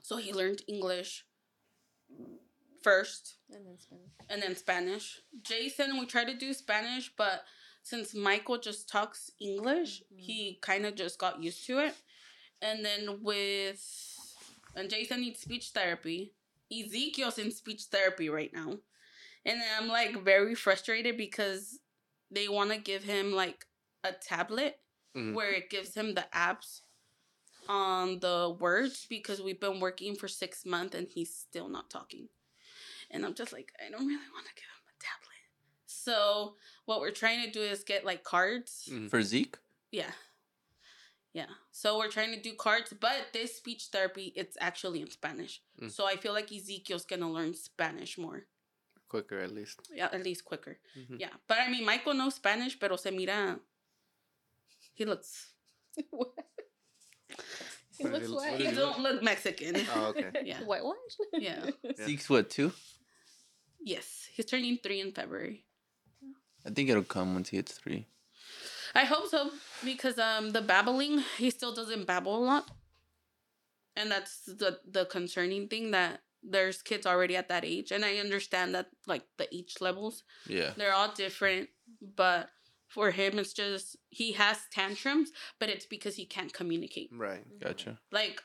So 0.05 0.19
he 0.19 0.35
learned 0.35 0.61
English 0.69 1.25
first 2.83 3.37
And 3.51 3.67
then 3.67 3.79
Spanish. 3.79 4.11
and 4.29 4.43
then 4.43 4.55
Spanish. 4.55 5.21
Jason, 5.43 5.99
we 5.99 6.05
tried 6.05 6.27
to 6.27 6.35
do 6.35 6.53
Spanish, 6.53 7.11
but 7.17 7.45
since 7.83 8.15
Michael 8.15 8.59
just 8.59 8.87
talks 8.87 9.31
English, 9.41 10.03
Mhm. 10.13 10.19
he 10.21 10.59
kind 10.61 10.85
of 10.85 10.95
just 10.95 11.19
got 11.19 11.43
used 11.43 11.65
to 11.67 11.79
it. 11.79 11.95
And 12.61 12.85
then 12.85 13.23
with, 13.23 13.83
and 14.75 14.91
Jason 14.91 15.23
needs 15.23 15.41
speech 15.41 15.71
therapy. 15.71 16.35
Ezekiel's 16.71 17.39
in 17.39 17.51
speech 17.51 17.85
therapy 17.85 18.29
right 18.29 18.53
now. 18.53 18.79
And 19.47 19.63
I'm 19.63 19.89
like 19.89 20.23
very 20.23 20.55
frustrated 20.55 21.17
because 21.17 21.79
they 22.31 22.49
want 22.49 22.71
to 22.73 22.79
give 22.79 23.05
him 23.05 23.33
like 23.33 23.67
a 24.03 24.13
tablet 24.13 24.81
Mhm. 25.15 25.33
where 25.33 25.53
it 25.53 25.71
gives 25.71 25.95
him 25.95 26.13
the 26.15 26.29
apps 26.35 26.83
on 27.69 28.21
the 28.21 28.55
words 28.59 29.07
because 29.09 29.41
we've 29.43 29.61
been 29.61 29.81
working 29.81 30.15
for 30.15 30.29
six 30.29 30.65
months 30.67 30.95
and 30.95 31.09
he's 31.09 31.35
still 31.35 31.69
not 31.69 31.91
talking. 31.91 32.29
And 33.11 33.25
I'm 33.25 33.35
just 33.35 33.53
like, 33.53 33.73
I 33.85 33.91
don't 33.91 34.07
really 34.07 34.31
want 34.33 34.47
to 34.47 34.55
give 34.55 34.65
him 34.65 34.85
a 34.89 34.97
tablet. 35.03 35.43
So 35.87 36.57
what 36.85 37.01
we're 37.01 37.11
trying 37.11 37.45
to 37.45 37.51
do 37.51 37.61
is 37.61 37.85
get 37.85 38.05
like 38.05 38.25
cards. 38.25 38.89
Mhm. 38.91 39.09
For 39.11 39.23
Zeke? 39.23 39.59
Yeah. 39.91 40.13
Yeah. 41.33 41.47
So 41.73 41.99
we're 41.99 42.11
trying 42.11 42.33
to 42.35 42.41
do 42.41 42.55
cards, 42.55 42.93
but 42.99 43.33
this 43.33 43.57
speech 43.57 43.87
therapy, 43.91 44.33
it's 44.37 44.57
actually 44.61 45.01
in 45.01 45.11
Spanish. 45.11 45.61
Mm. 45.81 45.91
So 45.91 46.07
I 46.07 46.17
feel 46.17 46.33
like 46.33 46.53
Ezekiel's 46.53 47.05
gonna 47.05 47.31
learn 47.31 47.55
Spanish 47.55 48.17
more. 48.19 48.47
Quicker, 49.09 49.39
at 49.41 49.53
least. 49.53 49.81
Yeah, 49.93 50.09
at 50.13 50.25
least 50.25 50.45
quicker. 50.45 50.79
Mhm. 50.97 51.21
Yeah. 51.21 51.31
But 51.47 51.59
I 51.59 51.69
mean 51.71 51.85
Michael 51.85 52.15
knows 52.15 52.35
Spanish, 52.37 52.79
pero 52.79 52.97
se 52.97 53.11
mira 53.11 53.61
he 54.95 55.05
looks 55.05 55.53
he 57.99 58.05
looks 58.05 58.21
did 58.21 58.23
he- 58.23 58.27
he 58.29 58.35
white. 58.35 58.61
he 58.61 58.71
don't 58.73 59.01
look 59.01 59.23
Mexican. 59.23 59.77
Oh, 59.95 60.07
okay. 60.17 60.31
Yeah. 60.45 60.61
Whitewash? 60.65 61.15
Yeah. 61.33 61.67
Yeah. 61.83 62.07
Zeke's 62.07 62.29
what, 62.31 62.51
two? 62.51 62.73
Yes. 63.81 64.29
He's 64.33 64.47
turning 64.47 64.79
three 64.83 65.01
in 65.01 65.13
February. 65.13 65.65
I 66.67 66.71
think 66.71 66.89
it'll 66.89 67.03
come 67.05 67.35
once 67.35 67.51
he 67.51 67.57
hits 67.59 67.73
three. 67.73 68.07
I 68.95 69.05
hope 69.05 69.27
so 69.29 69.51
because 69.85 70.19
um 70.19 70.51
the 70.53 70.63
babbling 70.63 71.23
he 71.37 71.51
still 71.51 71.75
doesn't 71.75 72.07
babble 72.07 72.37
a 72.37 72.45
lot, 72.45 72.71
and 73.97 74.11
that's 74.11 74.45
the 74.47 74.79
the 74.89 75.05
concerning 75.07 75.69
thing 75.69 75.91
that 75.91 76.21
there's 76.43 76.81
kids 76.83 77.07
already 77.07 77.37
at 77.37 77.49
that 77.49 77.65
age, 77.65 77.91
and 77.91 78.05
I 78.05 78.19
understand 78.19 78.75
that 78.75 78.87
like 79.07 79.25
the 79.37 79.53
age 79.55 79.77
levels 79.81 80.23
Yeah. 80.47 80.73
they're 80.77 80.95
all 80.95 81.13
different, 81.13 81.71
but 82.01 82.51
for 82.95 83.11
him 83.11 83.39
it's 83.39 83.53
just 83.53 83.97
he 84.11 84.33
has 84.33 84.59
tantrums, 84.73 85.31
but 85.61 85.69
it's 85.69 85.87
because 85.87 86.15
he 86.17 86.25
can't 86.27 86.53
communicate. 86.53 87.11
Right. 87.13 87.45
Mm-hmm. 87.47 87.67
Gotcha. 87.67 87.99
Like. 88.13 88.41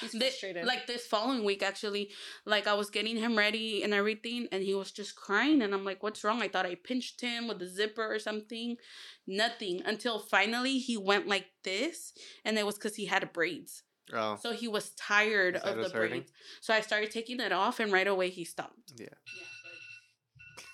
He's 0.00 0.12
thi- 0.12 0.20
frustrated. 0.20 0.66
like 0.66 0.86
this 0.86 1.04
following 1.04 1.42
week 1.42 1.64
actually 1.64 2.10
like 2.46 2.68
i 2.68 2.74
was 2.74 2.90
getting 2.90 3.16
him 3.16 3.36
ready 3.36 3.82
and 3.82 3.92
everything 3.92 4.46
and 4.52 4.62
he 4.62 4.72
was 4.72 4.92
just 4.92 5.16
crying 5.16 5.62
and 5.62 5.74
i'm 5.74 5.84
like 5.84 6.00
what's 6.04 6.22
wrong 6.22 6.40
i 6.42 6.46
thought 6.46 6.64
i 6.64 6.76
pinched 6.76 7.20
him 7.20 7.48
with 7.48 7.60
a 7.60 7.66
zipper 7.66 8.06
or 8.14 8.20
something 8.20 8.76
nothing 9.26 9.82
until 9.84 10.20
finally 10.20 10.78
he 10.78 10.96
went 10.96 11.26
like 11.26 11.46
this 11.64 12.12
and 12.44 12.56
it 12.56 12.64
was 12.64 12.76
because 12.76 12.94
he 12.94 13.06
had 13.06 13.32
braids 13.32 13.82
Oh. 14.14 14.38
so 14.40 14.52
he 14.52 14.68
was 14.68 14.90
tired 14.90 15.56
of 15.56 15.76
the 15.76 15.88
hurting? 15.88 16.20
braids 16.20 16.32
so 16.60 16.72
i 16.72 16.80
started 16.82 17.10
taking 17.10 17.40
it 17.40 17.50
off 17.50 17.80
and 17.80 17.90
right 17.92 18.06
away 18.06 18.30
he 18.30 18.44
stopped 18.44 18.92
Yeah. 18.96 19.08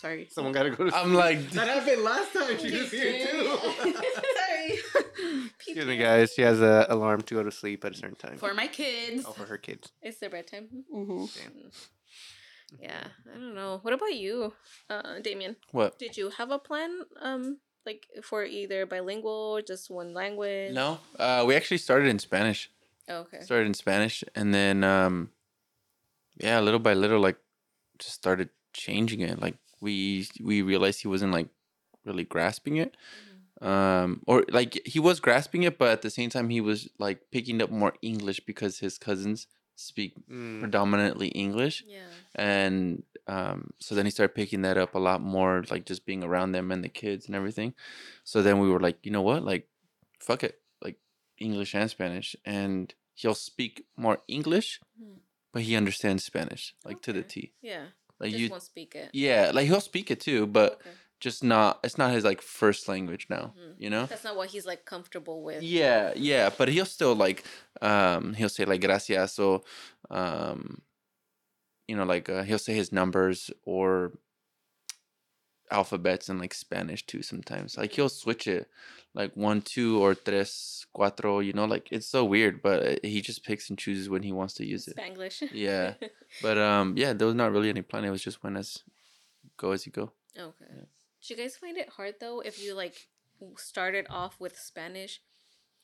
Sorry 0.01 0.29
Someone 0.31 0.53
got 0.53 0.65
to 0.65 0.71
go 0.71 0.85
to 0.85 0.91
sleep. 0.91 1.05
I'm 1.05 1.15
like, 1.15 1.51
That 1.51 1.69
happened 1.69 2.03
last 2.03 2.33
time 2.33 2.59
she 2.59 2.71
was 2.79 2.91
here, 2.91 3.27
too. 3.27 3.59
sorry 3.63 4.79
Excuse 5.57 5.87
me, 5.87 5.97
guys. 5.97 6.33
She 6.35 6.43
has 6.43 6.61
an 6.61 6.87
alarm 6.89 7.23
to 7.23 7.35
go 7.35 7.43
to 7.43 7.51
sleep 7.51 7.85
at 7.85 7.93
a 7.93 7.97
certain 7.97 8.17
time. 8.17 8.37
for 8.39 8.55
my 8.55 8.67
kids 8.67 9.25
Oh, 9.27 9.33
for 9.33 9.47
her 9.47 9.59
kids. 9.59 9.93
It's 10.03 10.19
their 10.19 10.31
bedtime. 10.31 10.69
Mm-hmm. 10.95 11.25
Damn. 11.39 11.71
Yeah, 12.81 13.05
I 13.33 13.35
don't 13.39 13.55
know. 13.55 13.79
What 13.83 13.95
about 13.95 14.15
you, 14.15 14.53
uh, 14.91 15.21
Damian? 15.23 15.57
what? 15.73 15.99
Did 15.99 16.17
you 16.17 16.31
have 16.31 16.51
a 16.51 16.59
plan, 16.59 17.03
um, 17.23 17.59
like 17.87 18.07
for 18.25 18.45
either 18.45 18.87
bilingual 18.87 19.55
or 19.57 19.63
just 19.63 19.89
one 19.91 20.13
language? 20.13 20.75
No. 20.75 20.99
Uh, 21.19 21.45
we 21.47 21.55
actually 21.55 21.79
started 21.79 22.09
in 22.09 22.19
Spanish. 22.19 22.71
Oh, 23.09 23.19
okay. 23.19 23.41
Started 23.41 23.67
in 23.69 23.75
Spanish, 23.75 24.25
and 24.35 24.53
then 24.53 24.83
um, 24.83 25.31
yeah, 26.39 26.59
little 26.61 26.81
by 26.81 26.95
little, 26.95 27.21
like, 27.21 27.39
just 28.01 28.15
started 28.15 28.49
changing 28.73 29.21
it. 29.21 29.41
Like 29.41 29.55
we 29.81 30.27
we 30.43 30.63
realized 30.63 31.03
he 31.03 31.09
wasn't 31.09 31.33
like 31.33 31.49
really 32.05 32.25
grasping 32.25 32.77
it. 32.77 32.97
Um, 33.63 34.23
or 34.27 34.45
like 34.51 34.81
he 34.85 35.01
was 35.01 35.19
grasping 35.19 35.63
it, 35.63 35.79
but 35.79 35.89
at 35.89 36.03
the 36.03 36.11
same 36.11 36.29
time 36.29 36.51
he 36.51 36.61
was 36.61 36.89
like 36.99 37.31
picking 37.33 37.63
up 37.63 37.71
more 37.71 37.95
English 38.03 38.41
because 38.41 38.81
his 38.81 38.99
cousins 38.99 39.47
speak 39.77 40.13
Mm. 40.31 40.61
predominantly 40.61 41.29
English. 41.29 41.83
Yeah. 41.87 42.01
and 42.35 43.03
um, 43.29 43.71
so 43.81 43.95
then 43.95 44.05
he 44.05 44.11
started 44.11 44.35
picking 44.35 44.63
that 44.63 44.77
up 44.79 44.95
a 44.95 44.99
lot 45.01 45.21
more, 45.21 45.65
like 45.71 45.85
just 45.85 46.07
being 46.07 46.23
around 46.23 46.53
them 46.53 46.71
and 46.71 46.85
the 46.85 46.89
kids 46.89 47.27
and 47.27 47.35
everything. 47.35 47.75
So 48.25 48.41
then 48.43 48.61
we 48.61 48.69
were 48.71 48.79
like, 48.79 48.99
you 49.03 49.11
know 49.11 49.23
what, 49.23 49.43
like, 49.43 49.69
fuck 50.21 50.45
it, 50.45 50.61
like 50.81 50.99
English 51.39 51.75
and 51.75 51.91
Spanish, 51.91 52.37
and 52.45 52.95
he'll 53.15 53.35
speak 53.35 53.85
more 53.97 54.19
English, 54.29 54.81
Hmm. 54.99 55.15
but 55.53 55.63
he 55.63 55.75
understands 55.77 56.23
Spanish 56.25 56.75
like 56.85 57.01
to 57.03 57.13
the 57.13 57.23
T. 57.23 57.53
Yeah. 57.63 57.87
Like 58.21 58.31
just 58.31 58.41
you, 58.43 58.49
won't 58.51 58.63
speak 58.63 58.95
it. 58.95 59.11
yeah, 59.13 59.51
like 59.55 59.67
he'll 59.67 59.81
speak 59.81 60.11
it 60.11 60.21
too, 60.21 60.47
but 60.47 60.75
Okay. 60.75 60.91
just 61.21 61.43
not. 61.45 61.81
It's 61.85 61.99
not 61.99 62.13
his 62.13 62.25
like 62.25 62.41
first 62.43 62.89
language 62.89 63.27
now. 63.31 63.55
Mhm. 63.59 63.75
You 63.79 63.91
know. 63.91 64.07
That's 64.07 64.25
not 64.25 64.37
what 64.37 64.51
he's 64.51 64.67
like 64.67 64.85
comfortable 64.85 65.43
with. 65.43 65.63
Yeah, 65.63 66.13
yeah, 66.17 66.51
but 66.57 66.69
he'll 66.69 66.87
still 66.87 67.15
like 67.15 67.45
um 67.83 68.35
he'll 68.35 68.49
say 68.49 68.65
like 68.65 68.81
gracias 68.81 69.39
or 69.39 69.63
um 70.11 70.83
you 71.89 71.97
know 71.97 72.05
like 72.05 72.29
uh, 72.29 72.43
he'll 72.43 72.59
say 72.59 72.75
his 72.75 72.93
numbers 72.93 73.51
or 73.65 74.13
alphabets 75.71 76.29
in 76.29 76.39
like 76.39 76.55
Spanish 76.55 77.05
too 77.07 77.23
sometimes. 77.23 77.77
Like 77.77 77.93
he'll 77.93 78.09
switch 78.09 78.47
it 78.47 78.69
like 79.15 79.33
one, 79.37 79.63
two 79.63 79.99
or 80.03 80.15
tres, 80.15 80.87
cuatro, 80.95 81.45
you 81.45 81.53
know, 81.53 81.65
like 81.65 81.89
it's 81.91 82.07
so 82.07 82.25
weird, 82.25 82.63
but 82.63 82.87
uh, 82.87 82.97
he 83.03 83.21
just 83.21 83.45
picks 83.45 83.69
and 83.71 83.79
chooses 83.79 84.09
when 84.09 84.23
he 84.23 84.33
wants 84.33 84.55
to 84.55 84.67
use 84.67 84.87
it. 84.89 84.97
Spanglish. 84.97 85.43
Yeah. 85.53 85.95
But 86.43 86.59
um 86.59 86.95
yeah, 86.97 87.13
there 87.15 87.27
was 87.27 87.35
not 87.37 87.53
really 87.53 87.71
any 87.71 87.83
plan. 87.83 88.05
It 88.05 88.11
was 88.11 88.23
just 88.23 88.43
when 88.43 88.57
as 88.57 88.83
go 89.57 89.71
as 89.73 89.87
you 89.87 89.93
go. 89.93 90.13
Okay. 90.39 90.67
Yeah. 90.69 90.85
Do 91.23 91.35
you 91.35 91.37
guys 91.37 91.57
find 91.57 91.77
it 91.79 91.89
hard 91.89 92.17
though 92.21 92.41
if 92.41 92.63
you 92.63 92.75
like 92.75 93.09
started 93.57 94.07
off 94.11 94.39
with 94.39 94.59
Spanish? 94.59 95.23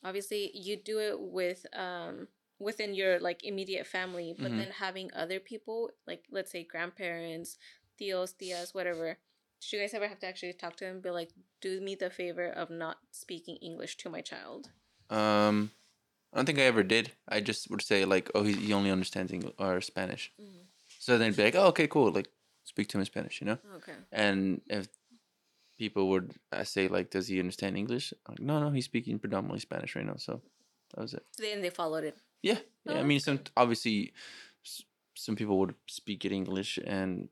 Obviously, 0.04 0.50
you 0.54 0.76
do 0.76 0.98
it 0.98 1.18
with 1.18 1.64
um 1.74 2.28
within 2.58 2.94
your 2.94 3.18
like 3.18 3.42
immediate 3.44 3.86
family, 3.86 4.34
but 4.38 4.52
Mhm. 4.52 4.58
then 4.58 4.70
having 4.72 5.10
other 5.14 5.40
people 5.40 5.90
like 6.06 6.24
let's 6.30 6.52
say 6.52 6.64
grandparents, 6.64 7.56
tios, 7.98 8.34
tias, 8.34 8.74
whatever. 8.74 9.18
Did 9.62 9.72
you 9.72 9.80
guys 9.80 9.94
ever 9.94 10.08
have 10.08 10.18
to 10.20 10.26
actually 10.26 10.52
talk 10.54 10.76
to 10.76 10.84
them 10.84 10.94
and 10.94 11.02
be 11.02 11.10
like, 11.10 11.30
"Do 11.60 11.80
me 11.80 11.94
the 11.94 12.10
favor 12.10 12.48
of 12.48 12.68
not 12.68 12.98
speaking 13.12 13.56
English 13.62 13.96
to 13.98 14.10
my 14.10 14.20
child"? 14.20 14.70
Um, 15.08 15.70
I 16.32 16.36
don't 16.38 16.46
think 16.46 16.58
I 16.58 16.62
ever 16.62 16.82
did. 16.82 17.12
I 17.28 17.40
just 17.40 17.70
would 17.70 17.82
say 17.82 18.04
like, 18.04 18.30
oh, 18.34 18.42
he, 18.42 18.54
he 18.54 18.72
only 18.72 18.90
understands 18.90 19.32
English 19.32 19.54
or 19.58 19.80
Spanish. 19.80 20.32
Mhm. 20.40 20.66
So 20.98 21.18
then 21.18 21.32
be 21.32 21.44
like, 21.44 21.54
oh, 21.54 21.66
okay, 21.68 21.86
cool. 21.86 22.10
Like, 22.10 22.28
speak 22.64 22.88
to 22.88 22.96
him 22.96 23.02
in 23.02 23.06
Spanish, 23.06 23.40
you 23.40 23.46
know. 23.46 23.58
Okay. 23.76 23.94
And 24.10 24.62
if 24.68 24.88
people 25.78 26.08
would 26.10 26.34
uh, 26.52 26.64
say 26.64 26.88
like, 26.88 27.10
does 27.10 27.28
he 27.28 27.38
understand 27.38 27.76
English? 27.76 28.12
I'm 28.26 28.32
like, 28.34 28.40
no, 28.40 28.60
no, 28.60 28.70
he's 28.70 28.84
speaking 28.86 29.18
predominantly 29.18 29.60
Spanish 29.60 29.94
right 29.94 30.06
now. 30.06 30.16
So 30.16 30.40
that 30.94 31.00
was 31.02 31.14
it. 31.14 31.24
Then 31.38 31.60
they 31.62 31.70
followed 31.70 32.04
it. 32.04 32.16
Yeah, 32.42 32.58
yeah. 32.86 32.94
Oh, 32.94 33.00
I 33.00 33.02
mean, 33.02 33.20
some 33.20 33.40
obviously, 33.56 34.12
some 35.14 35.36
people 35.36 35.58
would 35.58 35.74
speak 35.86 36.24
in 36.24 36.32
English, 36.32 36.78
and 36.84 37.28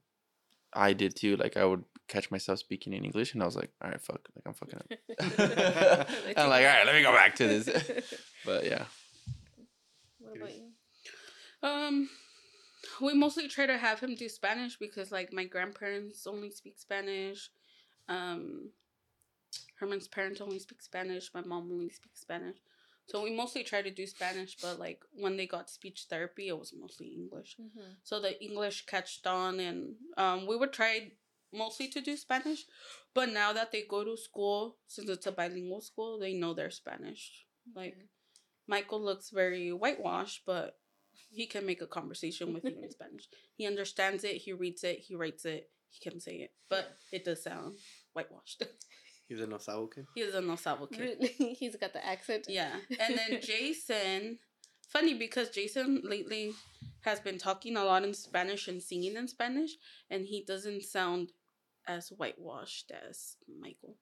I 0.72 0.92
did 0.92 1.16
too. 1.16 1.36
Like, 1.36 1.56
I 1.56 1.64
would 1.64 1.84
catch 2.10 2.30
myself 2.30 2.58
speaking 2.58 2.92
in 2.92 3.04
English, 3.04 3.32
and 3.34 3.42
I 3.42 3.46
was 3.46 3.56
like, 3.56 3.70
all 3.80 3.90
right, 3.90 4.00
fuck, 4.00 4.28
like 4.34 4.44
I'm 4.46 4.54
fucking 4.54 4.78
up. 4.78 4.88
I'm 6.36 6.50
like, 6.50 6.64
all 6.64 6.72
right, 6.74 6.86
let 6.86 6.94
me 6.94 7.02
go 7.02 7.12
back 7.12 7.36
to 7.36 7.46
this. 7.46 7.66
but 8.44 8.64
yeah, 8.64 8.84
What 10.18 10.36
about 10.36 10.50
you? 10.54 10.66
Um, 11.62 12.08
we 13.00 13.14
mostly 13.14 13.48
try 13.48 13.66
to 13.66 13.78
have 13.78 14.00
him 14.00 14.14
do 14.14 14.28
Spanish 14.28 14.76
because 14.78 15.12
like 15.12 15.32
my 15.32 15.44
grandparents 15.44 16.26
only 16.26 16.50
speak 16.50 16.78
Spanish. 16.78 17.50
Um, 18.08 18.70
Herman's 19.78 20.08
parents 20.08 20.40
only 20.40 20.58
speak 20.58 20.82
Spanish. 20.82 21.30
My 21.32 21.42
mom 21.42 21.70
only 21.72 21.90
speaks 21.90 22.20
Spanish. 22.20 22.56
So 23.06 23.22
we 23.22 23.34
mostly 23.34 23.64
try 23.64 23.82
to 23.82 23.90
do 23.90 24.06
Spanish, 24.06 24.56
but 24.62 24.78
like 24.78 25.02
when 25.12 25.36
they 25.36 25.46
got 25.46 25.68
speech 25.68 26.06
therapy, 26.08 26.48
it 26.48 26.58
was 26.58 26.72
mostly 26.78 27.08
English. 27.08 27.56
Mm-hmm. 27.60 27.92
So 28.04 28.20
the 28.20 28.40
English 28.42 28.86
catched 28.86 29.26
on, 29.26 29.58
and 29.58 29.94
um, 30.16 30.46
we 30.46 30.56
would 30.56 30.72
try 30.72 31.12
mostly 31.52 31.88
to 31.88 32.00
do 32.00 32.16
Spanish. 32.16 32.64
But 33.14 33.30
now 33.30 33.52
that 33.52 33.72
they 33.72 33.82
go 33.88 34.04
to 34.04 34.16
school, 34.16 34.76
since 34.86 35.08
it's 35.10 35.26
a 35.26 35.32
bilingual 35.32 35.80
school, 35.80 36.18
they 36.18 36.34
know 36.34 36.54
their 36.54 36.70
Spanish. 36.70 37.44
Like 37.74 37.96
Michael 38.66 39.02
looks 39.02 39.30
very 39.30 39.70
whitewashed, 39.72 40.42
but 40.46 40.76
he 41.30 41.46
can 41.46 41.66
make 41.66 41.82
a 41.82 41.86
conversation 41.86 42.52
with 42.54 42.64
you 42.64 42.76
in 42.82 42.90
Spanish. 42.98 43.28
He 43.56 43.66
understands 43.66 44.24
it. 44.24 44.36
He 44.36 44.52
reads 44.52 44.84
it. 44.84 45.00
He 45.00 45.14
writes 45.14 45.44
it. 45.44 45.70
He 45.90 46.08
can 46.08 46.20
say 46.20 46.36
it, 46.36 46.52
but 46.68 46.96
it 47.12 47.24
does 47.24 47.42
sound 47.42 47.74
whitewashed. 48.12 48.62
He's 49.28 49.40
a 49.40 49.46
no 49.46 49.58
sabo 49.58 49.86
kid. 49.86 50.06
he 50.14 50.22
is 50.22 50.34
a 50.34 50.40
no 50.40 50.56
sabo 50.56 50.86
kid. 50.86 51.18
He's 51.58 51.76
got 51.76 51.92
the 51.92 52.04
accent. 52.04 52.46
Yeah. 52.48 52.76
And 52.98 53.16
then 53.18 53.40
Jason, 53.42 54.38
funny 54.88 55.14
because 55.14 55.50
Jason 55.50 56.02
lately 56.04 56.52
has 57.02 57.20
been 57.20 57.38
talking 57.38 57.76
a 57.76 57.84
lot 57.84 58.04
in 58.04 58.14
Spanish 58.14 58.68
and 58.68 58.82
singing 58.82 59.16
in 59.16 59.26
Spanish, 59.28 59.70
and 60.10 60.26
he 60.26 60.44
doesn't 60.44 60.82
sound 60.82 61.32
as 61.96 62.08
whitewashed 62.20 62.92
as 63.08 63.36
Michael. 63.64 63.94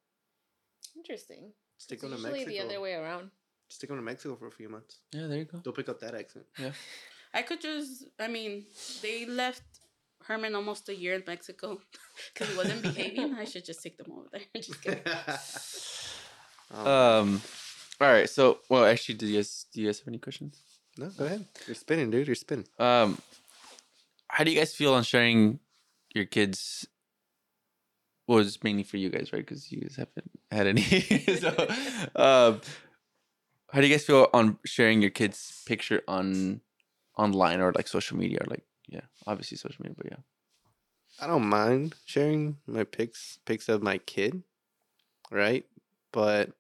Interesting. 0.97 1.53
Stick 1.76 1.97
It's 1.97 2.05
him 2.05 2.11
to 2.11 2.16
usually 2.16 2.32
Mexico. 2.45 2.51
the 2.51 2.61
other 2.64 2.80
way 2.80 2.95
around. 2.95 3.30
Stick 3.68 3.91
him 3.91 3.97
to 3.97 4.03
Mexico 4.03 4.36
for 4.36 4.47
a 4.49 4.51
few 4.61 4.68
months. 4.68 4.99
yeah, 5.12 5.26
there 5.26 5.39
you 5.39 5.45
go. 5.45 5.59
They'll 5.62 5.72
pick 5.80 5.89
up 5.89 6.01
that 6.01 6.14
accent. 6.14 6.47
Yeah. 6.59 6.72
I 7.34 7.43
could 7.43 7.61
just, 7.61 8.05
I 8.18 8.28
mean, 8.28 8.64
they 9.03 9.26
left 9.26 9.62
Herman 10.26 10.55
almost 10.55 10.89
a 10.89 10.95
year 10.95 11.14
in 11.14 11.22
Mexico 11.26 11.78
because 12.34 12.49
he 12.51 12.57
wasn't 12.57 12.82
behaving. 12.82 13.34
I 13.34 13.45
should 13.45 13.64
just 13.64 13.82
take 13.82 13.97
them 13.99 14.11
over 14.12 14.28
there. 14.32 14.43
just 14.57 14.82
kidding. 14.82 15.03
um, 16.70 16.86
Um, 16.86 17.43
all 18.01 18.09
right. 18.12 18.28
So, 18.28 18.61
well, 18.70 18.84
actually, 18.84 19.16
do 19.16 19.26
you 19.26 19.36
guys 19.39 19.66
do 19.72 19.80
you 19.80 19.86
guys 19.89 19.99
have 20.01 20.09
any 20.09 20.18
questions? 20.18 20.61
no, 20.97 21.11
go 21.18 21.24
ahead. 21.26 21.45
You're 21.66 21.74
spinning, 21.84 22.11
dude. 22.11 22.26
You're 22.26 22.34
spinning. 22.47 22.66
Um, 22.78 23.18
how 24.28 24.45
do 24.45 24.51
you 24.51 24.59
guys 24.59 24.74
feel 24.74 24.95
on 24.95 25.03
sharing 25.05 25.61
your 26.14 26.24
kids? 26.26 26.86
Well, 28.28 28.40
it's 28.40 28.62
mainly 28.62 28.82
for 28.82 28.98
you 28.98 29.08
guys, 29.08 29.32
right? 29.32 29.44
Because 29.44 29.72
you 29.72 29.80
guys 29.80 29.96
haven't 29.96 30.30
had 30.52 30.66
any. 30.66 30.82
so, 31.40 31.48
um, 32.14 32.60
how 33.72 33.80
do 33.80 33.86
you 33.86 33.94
guys 33.94 34.04
feel 34.04 34.28
on 34.34 34.58
sharing 34.66 35.00
your 35.00 35.10
kids' 35.10 35.62
picture 35.66 36.02
on 36.06 36.60
online 37.16 37.60
or 37.60 37.72
like 37.72 37.88
social 37.88 38.18
media? 38.18 38.40
Or 38.42 38.46
like, 38.50 38.64
yeah, 38.86 39.00
obviously 39.26 39.56
social 39.56 39.82
media, 39.82 39.94
but 39.96 40.06
yeah. 40.10 40.18
I 41.20 41.26
don't 41.26 41.48
mind 41.48 41.94
sharing 42.04 42.58
my 42.66 42.84
pics 42.84 43.38
pics 43.46 43.70
of 43.70 43.82
my 43.82 43.96
kid, 43.96 44.42
right? 45.30 45.64
But 46.12 46.50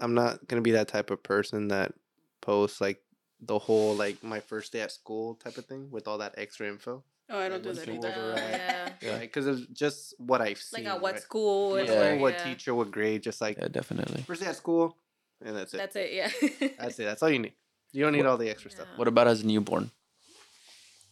I'm 0.00 0.14
not 0.14 0.48
gonna 0.48 0.62
be 0.62 0.72
that 0.72 0.88
type 0.88 1.10
of 1.10 1.22
person 1.22 1.68
that 1.68 1.94
posts 2.40 2.80
like 2.80 3.00
the 3.40 3.58
whole 3.58 3.94
like 3.94 4.22
my 4.24 4.40
first 4.40 4.72
day 4.72 4.80
at 4.80 4.90
school 4.90 5.36
type 5.36 5.56
of 5.58 5.66
thing 5.66 5.92
with 5.92 6.08
all 6.08 6.18
that 6.18 6.34
extra 6.36 6.66
info, 6.66 7.04
Oh, 7.30 7.38
I 7.38 7.48
don't 7.48 7.62
do 7.62 7.72
that 7.72 7.86
once 7.86 7.88
either. 7.88 8.08
you 8.08 8.14
override- 8.14 8.50
yeah. 8.50 8.88
Yeah. 9.00 9.18
Because 9.18 9.46
it's 9.46 9.66
just 9.72 10.14
what 10.18 10.40
I've 10.40 10.58
seen. 10.58 10.84
Like 10.84 10.94
at 10.94 11.00
what 11.00 11.12
right? 11.14 11.22
school? 11.22 11.78
Yeah. 11.78 11.84
School, 11.86 11.96
where, 11.96 12.16
what 12.18 12.38
teacher, 12.40 12.74
what 12.74 12.90
grade, 12.90 13.22
just 13.22 13.40
like 13.40 13.56
Yeah, 13.58 13.68
definitely. 13.68 14.22
first 14.22 14.42
day 14.42 14.48
at 14.48 14.56
school, 14.56 14.96
and 15.44 15.56
that's 15.56 15.72
it. 15.74 15.76
That's 15.78 15.96
it. 15.96 16.12
Yeah. 16.12 16.30
That's 16.78 16.98
it. 16.98 17.04
That's 17.04 17.22
all 17.22 17.30
you 17.30 17.38
need. 17.38 17.52
You 17.92 18.02
don't 18.04 18.12
need 18.12 18.26
all 18.26 18.36
the 18.36 18.50
extra 18.50 18.70
stuff. 18.70 18.86
What 18.96 19.08
about 19.08 19.26
as 19.28 19.42
a 19.42 19.46
newborn? 19.46 19.90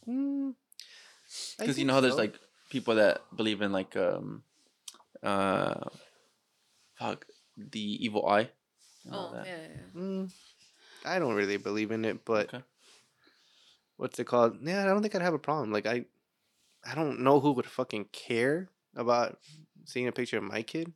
Mm, 0.09 0.55
Because 1.59 1.79
you 1.79 1.85
know 1.85 1.95
how 1.95 2.01
there's 2.01 2.17
like 2.17 2.35
people 2.71 2.95
that 2.97 3.21
believe 3.37 3.63
in 3.63 3.73
like 3.73 3.97
um, 3.97 4.43
uh, 5.23 5.85
fuck 6.95 7.27
the 7.57 8.05
evil 8.05 8.27
eye. 8.29 8.49
Oh 9.11 9.33
yeah. 9.35 9.45
yeah. 9.47 10.01
Mm, 10.01 10.31
I 11.05 11.19
don't 11.19 11.35
really 11.35 11.57
believe 11.59 11.91
in 11.91 12.05
it, 12.05 12.25
but 12.25 12.53
Okay. 12.55 12.63
What's 13.99 14.19
it 14.19 14.25
called? 14.25 14.57
Yeah, 14.63 14.83
I 14.83 14.87
don't 14.87 15.03
think 15.03 15.15
I'd 15.15 15.21
have 15.23 15.35
a 15.35 15.39
problem. 15.39 15.71
Like 15.71 15.85
I, 15.87 16.07
I 16.85 16.95
don't 16.95 17.21
know 17.21 17.39
who 17.41 17.53
would 17.53 17.67
fucking 17.67 18.07
care 18.13 18.71
about 18.97 19.39
seeing 19.85 20.09
a 20.09 20.13
picture 20.13 20.39
of 20.39 20.45
my 20.45 20.63
kid, 20.63 20.93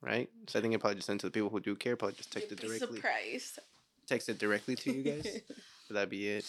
right? 0.00 0.30
So 0.46 0.58
I 0.58 0.62
think 0.62 0.72
it 0.74 0.78
probably 0.78 0.96
just 0.96 1.06
send 1.06 1.18
to 1.20 1.26
the 1.26 1.32
people 1.32 1.50
who 1.50 1.58
do 1.60 1.74
care. 1.74 1.96
Probably 1.96 2.16
just 2.16 2.30
text 2.32 2.50
You'd 2.50 2.58
it 2.60 2.62
be 2.62 2.68
directly, 2.68 2.96
surprised. 2.98 3.58
text 4.06 4.28
it 4.28 4.38
directly 4.38 4.76
to 4.76 4.92
you 4.92 5.02
guys. 5.02 5.26
but 5.88 5.94
that'd 5.94 6.08
be 6.10 6.28
it. 6.28 6.44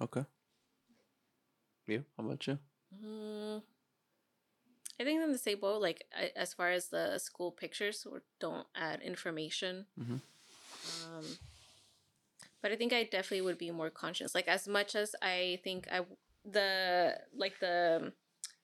Okay. 0.00 0.24
You? 1.86 2.04
How 2.16 2.24
about 2.24 2.46
you? 2.46 2.58
Mm, 3.04 3.62
I 5.00 5.04
think 5.04 5.22
in 5.22 5.32
the 5.32 5.38
same 5.38 5.60
boat. 5.60 5.80
Like 5.80 6.04
I, 6.16 6.30
as 6.36 6.52
far 6.54 6.70
as 6.70 6.88
the 6.88 7.18
school 7.18 7.50
pictures, 7.52 8.06
or 8.10 8.22
don't 8.40 8.66
add 8.74 9.02
information. 9.02 9.86
Mhm. 10.00 10.20
Um, 11.04 11.24
but 12.66 12.72
I 12.72 12.76
think 12.76 12.92
I 12.92 13.04
definitely 13.04 13.42
would 13.42 13.58
be 13.58 13.70
more 13.70 13.90
conscious. 13.90 14.34
Like 14.34 14.48
as 14.48 14.66
much 14.66 14.96
as 14.96 15.14
I 15.22 15.60
think 15.62 15.86
I 15.88 16.00
the 16.44 17.16
like 17.32 17.60
the 17.60 18.12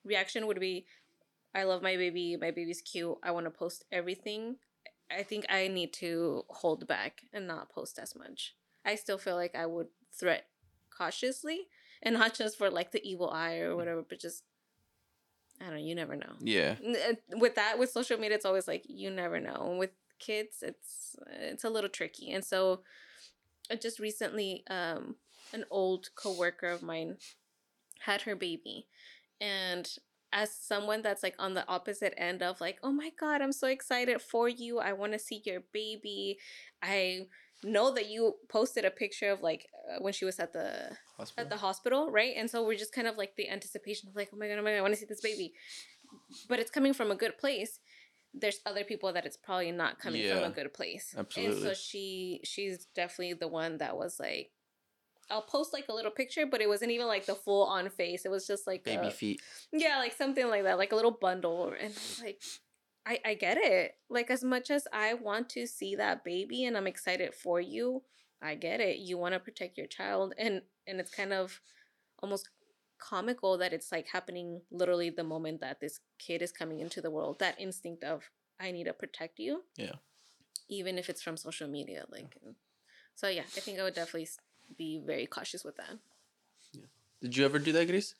reaction 0.04 0.48
would 0.48 0.58
be, 0.58 0.86
I 1.54 1.62
love 1.62 1.82
my 1.82 1.96
baby. 1.96 2.36
My 2.36 2.50
baby's 2.50 2.80
cute. 2.80 3.16
I 3.22 3.30
want 3.30 3.46
to 3.46 3.50
post 3.50 3.84
everything. 3.92 4.56
I 5.08 5.22
think 5.22 5.46
I 5.48 5.68
need 5.68 5.92
to 6.00 6.42
hold 6.48 6.88
back 6.88 7.20
and 7.32 7.46
not 7.46 7.70
post 7.70 7.96
as 7.96 8.16
much. 8.16 8.56
I 8.84 8.96
still 8.96 9.18
feel 9.18 9.36
like 9.36 9.54
I 9.54 9.66
would 9.66 9.86
threat 10.12 10.46
cautiously 10.90 11.68
and 12.02 12.16
not 12.16 12.34
just 12.34 12.58
for 12.58 12.70
like 12.70 12.90
the 12.90 13.08
evil 13.08 13.30
eye 13.30 13.58
or 13.58 13.76
whatever, 13.76 14.02
but 14.02 14.18
just 14.18 14.42
I 15.60 15.66
don't 15.66 15.74
know. 15.74 15.80
You 15.80 15.94
never 15.94 16.16
know. 16.16 16.34
Yeah. 16.40 16.74
With 17.36 17.54
that, 17.54 17.78
with 17.78 17.92
social 17.92 18.18
media, 18.18 18.34
it's 18.34 18.46
always 18.46 18.66
like 18.66 18.82
you 18.88 19.12
never 19.12 19.38
know. 19.38 19.68
And 19.70 19.78
with 19.78 19.90
kids, 20.18 20.56
it's 20.60 21.14
it's 21.30 21.62
a 21.62 21.70
little 21.70 21.88
tricky. 21.88 22.32
And 22.32 22.44
so, 22.44 22.80
just 23.80 23.98
recently, 23.98 24.64
um, 24.70 25.16
an 25.52 25.64
old 25.70 26.08
coworker 26.16 26.68
of 26.68 26.82
mine 26.82 27.16
had 28.00 28.22
her 28.22 28.36
baby, 28.36 28.86
and 29.40 29.88
as 30.32 30.54
someone 30.54 31.02
that's 31.02 31.22
like 31.22 31.34
on 31.38 31.54
the 31.54 31.66
opposite 31.68 32.14
end 32.16 32.42
of 32.42 32.60
like, 32.60 32.78
oh 32.82 32.92
my 32.92 33.10
god, 33.20 33.42
I'm 33.42 33.52
so 33.52 33.68
excited 33.68 34.20
for 34.22 34.48
you. 34.48 34.78
I 34.78 34.94
want 34.94 35.12
to 35.12 35.18
see 35.18 35.42
your 35.44 35.62
baby. 35.72 36.38
I 36.82 37.26
know 37.64 37.92
that 37.94 38.08
you 38.08 38.34
posted 38.48 38.84
a 38.84 38.90
picture 38.90 39.30
of 39.30 39.42
like 39.42 39.66
uh, 39.90 39.98
when 40.00 40.12
she 40.12 40.24
was 40.24 40.38
at 40.40 40.52
the 40.52 40.96
at 41.38 41.50
the 41.50 41.56
hospital, 41.56 42.10
right? 42.10 42.34
And 42.36 42.50
so 42.50 42.64
we're 42.64 42.78
just 42.78 42.94
kind 42.94 43.06
of 43.06 43.16
like 43.16 43.36
the 43.36 43.48
anticipation 43.48 44.08
of 44.08 44.16
like, 44.16 44.30
oh 44.32 44.36
my 44.36 44.48
god, 44.48 44.58
oh 44.58 44.62
my 44.62 44.70
god, 44.70 44.78
I 44.78 44.82
want 44.82 44.94
to 44.94 45.00
see 45.00 45.06
this 45.06 45.20
baby. 45.20 45.52
But 46.48 46.58
it's 46.58 46.70
coming 46.70 46.92
from 46.92 47.10
a 47.10 47.14
good 47.14 47.38
place. 47.38 47.78
There's 48.34 48.60
other 48.64 48.84
people 48.84 49.12
that 49.12 49.26
it's 49.26 49.36
probably 49.36 49.72
not 49.72 49.98
coming 49.98 50.26
from 50.28 50.44
a 50.44 50.50
good 50.50 50.72
place. 50.72 51.14
Absolutely. 51.16 51.54
And 51.56 51.62
so 51.62 51.74
she 51.74 52.40
she's 52.44 52.86
definitely 52.94 53.34
the 53.34 53.48
one 53.48 53.78
that 53.78 53.96
was 53.96 54.18
like 54.18 54.50
I'll 55.30 55.42
post 55.42 55.72
like 55.72 55.86
a 55.88 55.94
little 55.94 56.10
picture, 56.10 56.44
but 56.46 56.60
it 56.60 56.68
wasn't 56.68 56.90
even 56.90 57.06
like 57.06 57.26
the 57.26 57.34
full 57.34 57.64
on 57.66 57.88
face. 57.88 58.24
It 58.24 58.30
was 58.30 58.46
just 58.46 58.66
like 58.66 58.84
Baby 58.84 59.06
a- 59.06 59.10
feet. 59.10 59.40
yeah, 59.72 59.98
like 59.98 60.12
something 60.12 60.46
like 60.48 60.64
that, 60.64 60.78
like 60.78 60.92
a 60.92 60.96
little 60.96 61.16
bundle. 61.20 61.72
And 61.80 61.94
I 62.20 62.24
like, 62.24 62.42
I, 63.06 63.18
I 63.24 63.34
get 63.34 63.56
it. 63.58 63.92
Like 64.10 64.30
as 64.30 64.44
much 64.44 64.70
as 64.70 64.86
I 64.92 65.14
want 65.14 65.48
to 65.50 65.66
see 65.66 65.96
that 65.96 66.24
baby 66.24 66.64
and 66.64 66.76
I'm 66.76 66.86
excited 66.86 67.34
for 67.34 67.60
you, 67.60 68.02
I 68.42 68.56
get 68.56 68.80
it. 68.80 68.98
You 68.98 69.16
want 69.18 69.34
to 69.34 69.40
protect 69.40 69.78
your 69.78 69.86
child 69.86 70.34
and 70.38 70.62
and 70.86 71.00
it's 71.00 71.14
kind 71.14 71.32
of 71.32 71.60
almost 72.22 72.48
comical 73.02 73.58
that 73.58 73.72
it's 73.72 73.90
like 73.90 74.08
happening 74.08 74.60
literally 74.70 75.10
the 75.10 75.24
moment 75.24 75.60
that 75.60 75.80
this 75.80 76.00
kid 76.18 76.42
is 76.42 76.52
coming 76.52 76.80
into 76.80 77.00
the 77.00 77.10
world. 77.10 77.38
That 77.40 77.60
instinct 77.60 78.04
of 78.04 78.30
I 78.60 78.70
need 78.70 78.84
to 78.84 78.92
protect 78.92 79.38
you. 79.38 79.64
Yeah. 79.76 79.96
Even 80.68 80.98
if 80.98 81.10
it's 81.10 81.22
from 81.22 81.36
social 81.36 81.68
media, 81.68 82.04
like. 82.10 82.36
So 83.14 83.28
yeah, 83.28 83.42
I 83.56 83.60
think 83.60 83.78
I 83.78 83.82
would 83.82 83.94
definitely 83.94 84.28
be 84.78 85.02
very 85.04 85.26
cautious 85.26 85.64
with 85.64 85.76
that. 85.76 85.98
Yeah. 86.72 86.86
Did 87.20 87.36
you 87.36 87.44
ever 87.44 87.58
do 87.58 87.72
that, 87.72 87.88
Grace? 87.88 88.14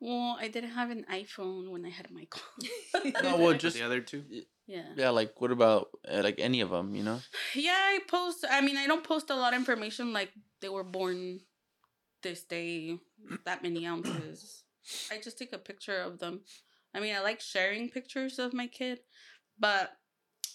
Well, 0.00 0.36
I 0.38 0.48
didn't 0.48 0.70
have 0.70 0.90
an 0.90 1.04
iPhone 1.12 1.70
when 1.70 1.84
I 1.84 1.90
had 1.90 2.10
my 2.10 2.26
call. 2.26 3.02
No, 3.22 3.36
well, 3.42 3.54
just 3.66 3.76
the 3.76 3.84
other 3.84 4.00
two. 4.00 4.24
yeah. 4.66 4.82
yeah. 4.96 5.10
Like, 5.10 5.40
what 5.40 5.50
about 5.50 5.88
uh, 6.08 6.22
like 6.22 6.36
any 6.38 6.60
of 6.60 6.70
them? 6.70 6.94
You 6.94 7.02
know? 7.02 7.20
Yeah, 7.54 7.76
I 7.76 7.98
post. 8.08 8.44
I 8.48 8.60
mean, 8.60 8.76
I 8.76 8.86
don't 8.86 9.04
post 9.04 9.30
a 9.30 9.34
lot 9.34 9.54
of 9.54 9.58
information 9.58 10.12
like 10.12 10.30
they 10.60 10.68
were 10.68 10.84
born 10.84 11.40
this 12.26 12.42
day, 12.42 12.98
that 13.44 13.62
many 13.62 13.86
ounces. 13.86 14.64
I 15.12 15.18
just 15.22 15.38
take 15.38 15.52
a 15.52 15.58
picture 15.58 16.00
of 16.00 16.18
them. 16.18 16.40
I 16.92 16.98
mean, 16.98 17.14
I 17.14 17.20
like 17.20 17.40
sharing 17.40 17.88
pictures 17.88 18.40
of 18.40 18.52
my 18.52 18.66
kid, 18.66 18.98
but 19.60 19.92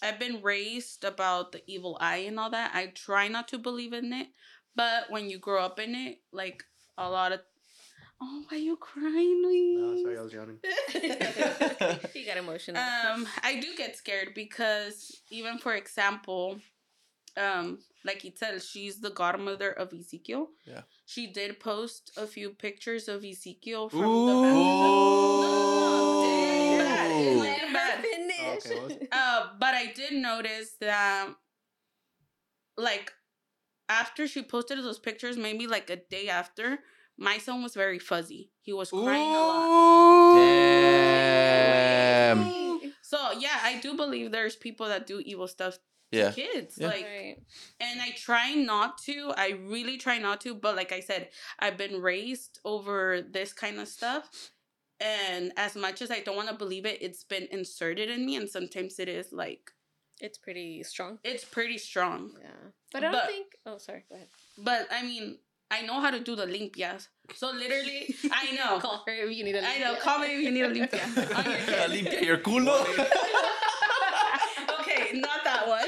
I've 0.02 0.18
been 0.18 0.42
raised 0.42 1.02
about 1.04 1.52
the 1.52 1.62
evil 1.66 1.96
eye 1.98 2.24
and 2.28 2.38
all 2.38 2.50
that. 2.50 2.72
I 2.74 2.88
try 2.88 3.28
not 3.28 3.48
to 3.48 3.58
believe 3.58 3.94
in 3.94 4.12
it, 4.12 4.28
but 4.76 5.04
when 5.08 5.30
you 5.30 5.38
grow 5.38 5.62
up 5.62 5.80
in 5.80 5.94
it, 5.94 6.18
like 6.30 6.62
a 6.98 7.08
lot 7.08 7.32
of. 7.32 7.40
Oh, 8.20 8.42
why 8.48 8.58
you 8.58 8.76
crying, 8.76 9.42
Luis? 9.42 9.78
No, 9.80 10.02
sorry, 10.02 10.18
I 10.18 10.22
was 10.22 10.32
yawning. 10.32 10.58
you 12.14 12.26
got 12.26 12.36
emotional. 12.36 12.82
Um, 12.82 13.26
I 13.42 13.58
do 13.60 13.68
get 13.76 13.96
scared 13.96 14.32
because 14.34 15.22
even 15.30 15.56
for 15.58 15.74
example, 15.74 16.60
um, 17.36 17.78
like 18.04 18.22
Itzel, 18.22 18.62
she's 18.62 19.00
the 19.00 19.10
godmother 19.10 19.70
of 19.70 19.92
Ezekiel. 19.92 20.48
Yeah. 20.66 20.82
She 21.06 21.26
did 21.26 21.60
post 21.60 22.12
a 22.16 22.26
few 22.26 22.50
pictures 22.50 23.08
of 23.08 23.24
Ezekiel 23.24 23.88
from 23.88 24.04
Ooh. 24.04 24.26
the. 24.26 24.48
Ooh. 24.48 24.72
It? 28.64 29.08
Uh, 29.10 29.48
but 29.58 29.74
I 29.74 29.92
did 29.92 30.12
notice 30.12 30.76
that, 30.80 31.34
like, 32.76 33.12
after 33.88 34.28
she 34.28 34.42
posted 34.42 34.78
those 34.78 35.00
pictures, 35.00 35.36
maybe 35.36 35.66
like 35.66 35.90
a 35.90 35.96
day 35.96 36.28
after, 36.28 36.78
my 37.18 37.38
son 37.38 37.60
was 37.62 37.74
very 37.74 37.98
fuzzy. 37.98 38.52
He 38.60 38.72
was 38.72 38.90
crying 38.90 39.22
a 39.22 39.32
lot. 39.32 40.34
Damn. 40.36 42.44
So 43.02 43.32
yeah, 43.38 43.58
I 43.62 43.80
do 43.80 43.94
believe 43.94 44.30
there's 44.30 44.56
people 44.56 44.86
that 44.88 45.06
do 45.06 45.20
evil 45.20 45.48
stuff 45.48 45.74
to 45.74 45.80
Yeah. 46.12 46.30
kids. 46.32 46.76
Yeah. 46.78 46.88
Like 46.88 47.04
Right. 47.04 47.36
and 47.80 48.00
I 48.00 48.10
try 48.10 48.54
not 48.54 48.98
to. 49.06 49.32
I 49.36 49.50
really 49.64 49.96
try 49.98 50.18
not 50.18 50.40
to, 50.42 50.54
but 50.54 50.76
like 50.76 50.92
I 50.92 51.00
said, 51.00 51.30
I've 51.58 51.76
been 51.78 52.00
raised 52.02 52.60
over 52.64 53.22
this 53.22 53.52
kind 53.52 53.80
of 53.80 53.88
stuff. 53.88 54.50
And 55.00 55.52
as 55.56 55.74
much 55.74 56.00
as 56.02 56.10
I 56.12 56.20
don't 56.20 56.36
want 56.36 56.48
to 56.48 56.54
believe 56.54 56.86
it, 56.86 56.98
it's 57.02 57.24
been 57.24 57.48
inserted 57.50 58.08
in 58.08 58.24
me 58.24 58.36
and 58.36 58.48
sometimes 58.48 59.00
it 59.00 59.08
is 59.08 59.32
like 59.32 59.70
It's 60.20 60.38
pretty 60.38 60.82
strong. 60.84 61.18
it's 61.24 61.44
pretty 61.44 61.78
strong. 61.78 62.36
Yeah. 62.40 62.70
But 62.92 62.98
I 63.04 63.10
don't 63.10 63.12
But- 63.12 63.26
think. 63.26 63.46
Oh, 63.66 63.78
sorry. 63.78 64.04
Go 64.08 64.14
ahead. 64.14 64.28
But 64.58 64.86
I 64.92 65.02
mean, 65.02 65.38
I 65.72 65.80
know 65.82 66.00
how 66.00 66.10
to 66.10 66.20
do 66.20 66.36
the 66.36 66.44
limpias. 66.46 67.08
So 67.34 67.50
literally, 67.50 68.14
I 68.30 68.52
know. 68.52 68.78
Call 68.78 69.02
her 69.06 69.12
if 69.24 69.34
you 69.36 69.42
need 69.42 69.56
a. 69.56 69.66
I 69.66 69.78
know. 69.78 69.96
Call 69.96 70.18
me 70.18 70.26
if 70.36 70.40
you 70.42 70.50
need 70.50 70.66
a 70.66 70.68
limpia. 70.70 71.02
On 71.38 71.44
your 71.50 71.60
kid. 71.64 71.90
Limpia 71.90 72.22
your 72.22 72.38
culo. 72.38 72.76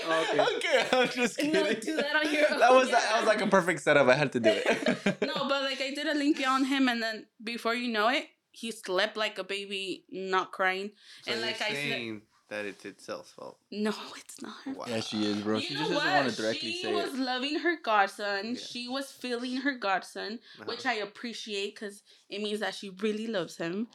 okay, 0.07 0.37
not 0.37 0.37
that 0.37 0.37
one. 0.39 0.57
Okay. 0.57 0.79
okay, 0.81 0.97
I'm 1.03 1.09
just 1.09 1.37
kidding. 1.37 1.53
No, 1.53 1.73
do 1.73 1.97
that 1.97 2.17
on 2.17 2.33
your 2.33 2.53
own. 2.53 2.59
That 2.61 2.73
was 2.73 2.91
that 2.91 3.17
was 3.19 3.27
like 3.27 3.41
a 3.41 3.47
perfect 3.47 3.81
setup. 3.83 4.09
I 4.09 4.15
had 4.15 4.33
to 4.33 4.41
do 4.41 4.51
it. 4.53 4.67
no, 5.23 5.35
but 5.49 5.63
like 5.63 5.81
I 5.81 5.91
did 5.95 6.07
a 6.07 6.15
limpia 6.15 6.49
on 6.49 6.65
him, 6.65 6.89
and 6.89 7.03
then 7.03 7.27
before 7.43 7.75
you 7.75 7.93
know 7.93 8.09
it, 8.09 8.27
he 8.53 8.71
slept 8.71 9.17
like 9.17 9.39
a 9.39 9.45
baby, 9.45 10.05
not 10.11 10.53
crying. 10.53 10.91
So 11.23 11.33
and 11.33 11.41
you're 11.41 11.47
like 11.51 11.61
I 11.63 11.69
said, 11.69 11.75
saying 11.77 12.23
that 12.51 12.67
it's 12.67 12.85
Itzel's 12.85 13.31
fault. 13.31 13.59
no, 13.73 13.93
it's 14.17 14.41
not. 14.43 14.53
her 14.65 14.73
Wow. 14.75 14.85
Yeah, 14.87 15.01
she 15.01 15.25
is, 15.25 15.41
bro. 15.41 15.57
You 15.57 15.63
she 15.63 15.75
know 15.75 15.81
just 15.81 15.93
doesn't 15.93 16.07
what? 16.07 16.15
want 16.25 16.31
to 16.31 16.43
directly 16.43 16.73
she 16.73 16.83
say 16.83 16.95
was 16.95 17.15
it. 17.15 17.19
loving 17.19 17.59
her 17.61 17.77
godson. 17.83 18.55
Yeah. 18.55 18.61
She 18.61 18.87
was 18.89 19.11
feeling 19.11 19.57
her 19.59 19.73
godson, 19.77 20.35
Uh-huh. 20.61 20.65
which 20.67 20.85
I 20.87 20.95
appreciate 20.95 21.75
because 21.75 22.03
it 22.29 22.43
means 22.43 22.61
that 22.61 22.75
she 22.75 22.91
really 23.01 23.27
loves 23.27 23.57
him. 23.57 23.89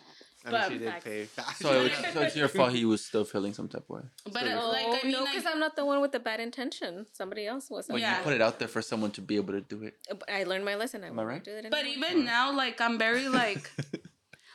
I 0.45 0.51
mean, 0.51 0.61
but- 0.61 0.71
she 0.71 0.77
did 0.79 0.87
Facts. 0.89 1.03
pay. 1.05 1.27
So, 1.61 1.73
it 1.73 1.83
was, 2.03 2.13
so 2.13 2.21
it's 2.21 2.35
your 2.35 2.47
fault 2.47 2.71
he 2.71 2.85
was 2.85 3.03
still 3.05 3.25
feeling 3.25 3.53
some 3.53 3.67
type 3.67 3.83
of 3.83 3.89
way. 3.89 4.01
But 4.25 4.43
Still 4.43 4.59
uh, 4.59 4.67
like, 4.69 4.85
oh, 4.87 4.97
I 5.01 5.03
mean, 5.03 5.11
no, 5.11 5.25
I- 5.25 5.31
because 5.31 5.45
I'm 5.45 5.59
not 5.59 5.75
the 5.75 5.85
one 5.85 5.99
with 6.01 6.11
the 6.13 6.19
bad 6.19 6.39
intention. 6.39 7.05
Somebody 7.13 7.45
else 7.45 7.69
was. 7.69 7.87
When 7.89 7.99
Yeah. 8.01 8.17
you 8.17 8.23
put 8.23 8.33
it 8.33 8.41
out 8.41 8.57
there 8.59 8.67
for 8.69 8.81
someone 8.81 9.11
to 9.11 9.21
be 9.21 9.35
able 9.35 9.53
to 9.53 9.61
do 9.61 9.83
it. 9.83 9.95
I 10.31 10.43
learned 10.45 10.65
my 10.65 10.75
lesson. 10.75 11.03
I 11.03 11.07
Am 11.07 11.19
I 11.19 11.23
right? 11.23 11.43
Do 11.43 11.51
it 11.51 11.65
but 11.69 11.79
anymore. 11.85 12.09
even 12.09 12.25
now, 12.25 12.55
like 12.55 12.79
I'm 12.79 12.97
very 12.97 13.27
like, 13.43 13.69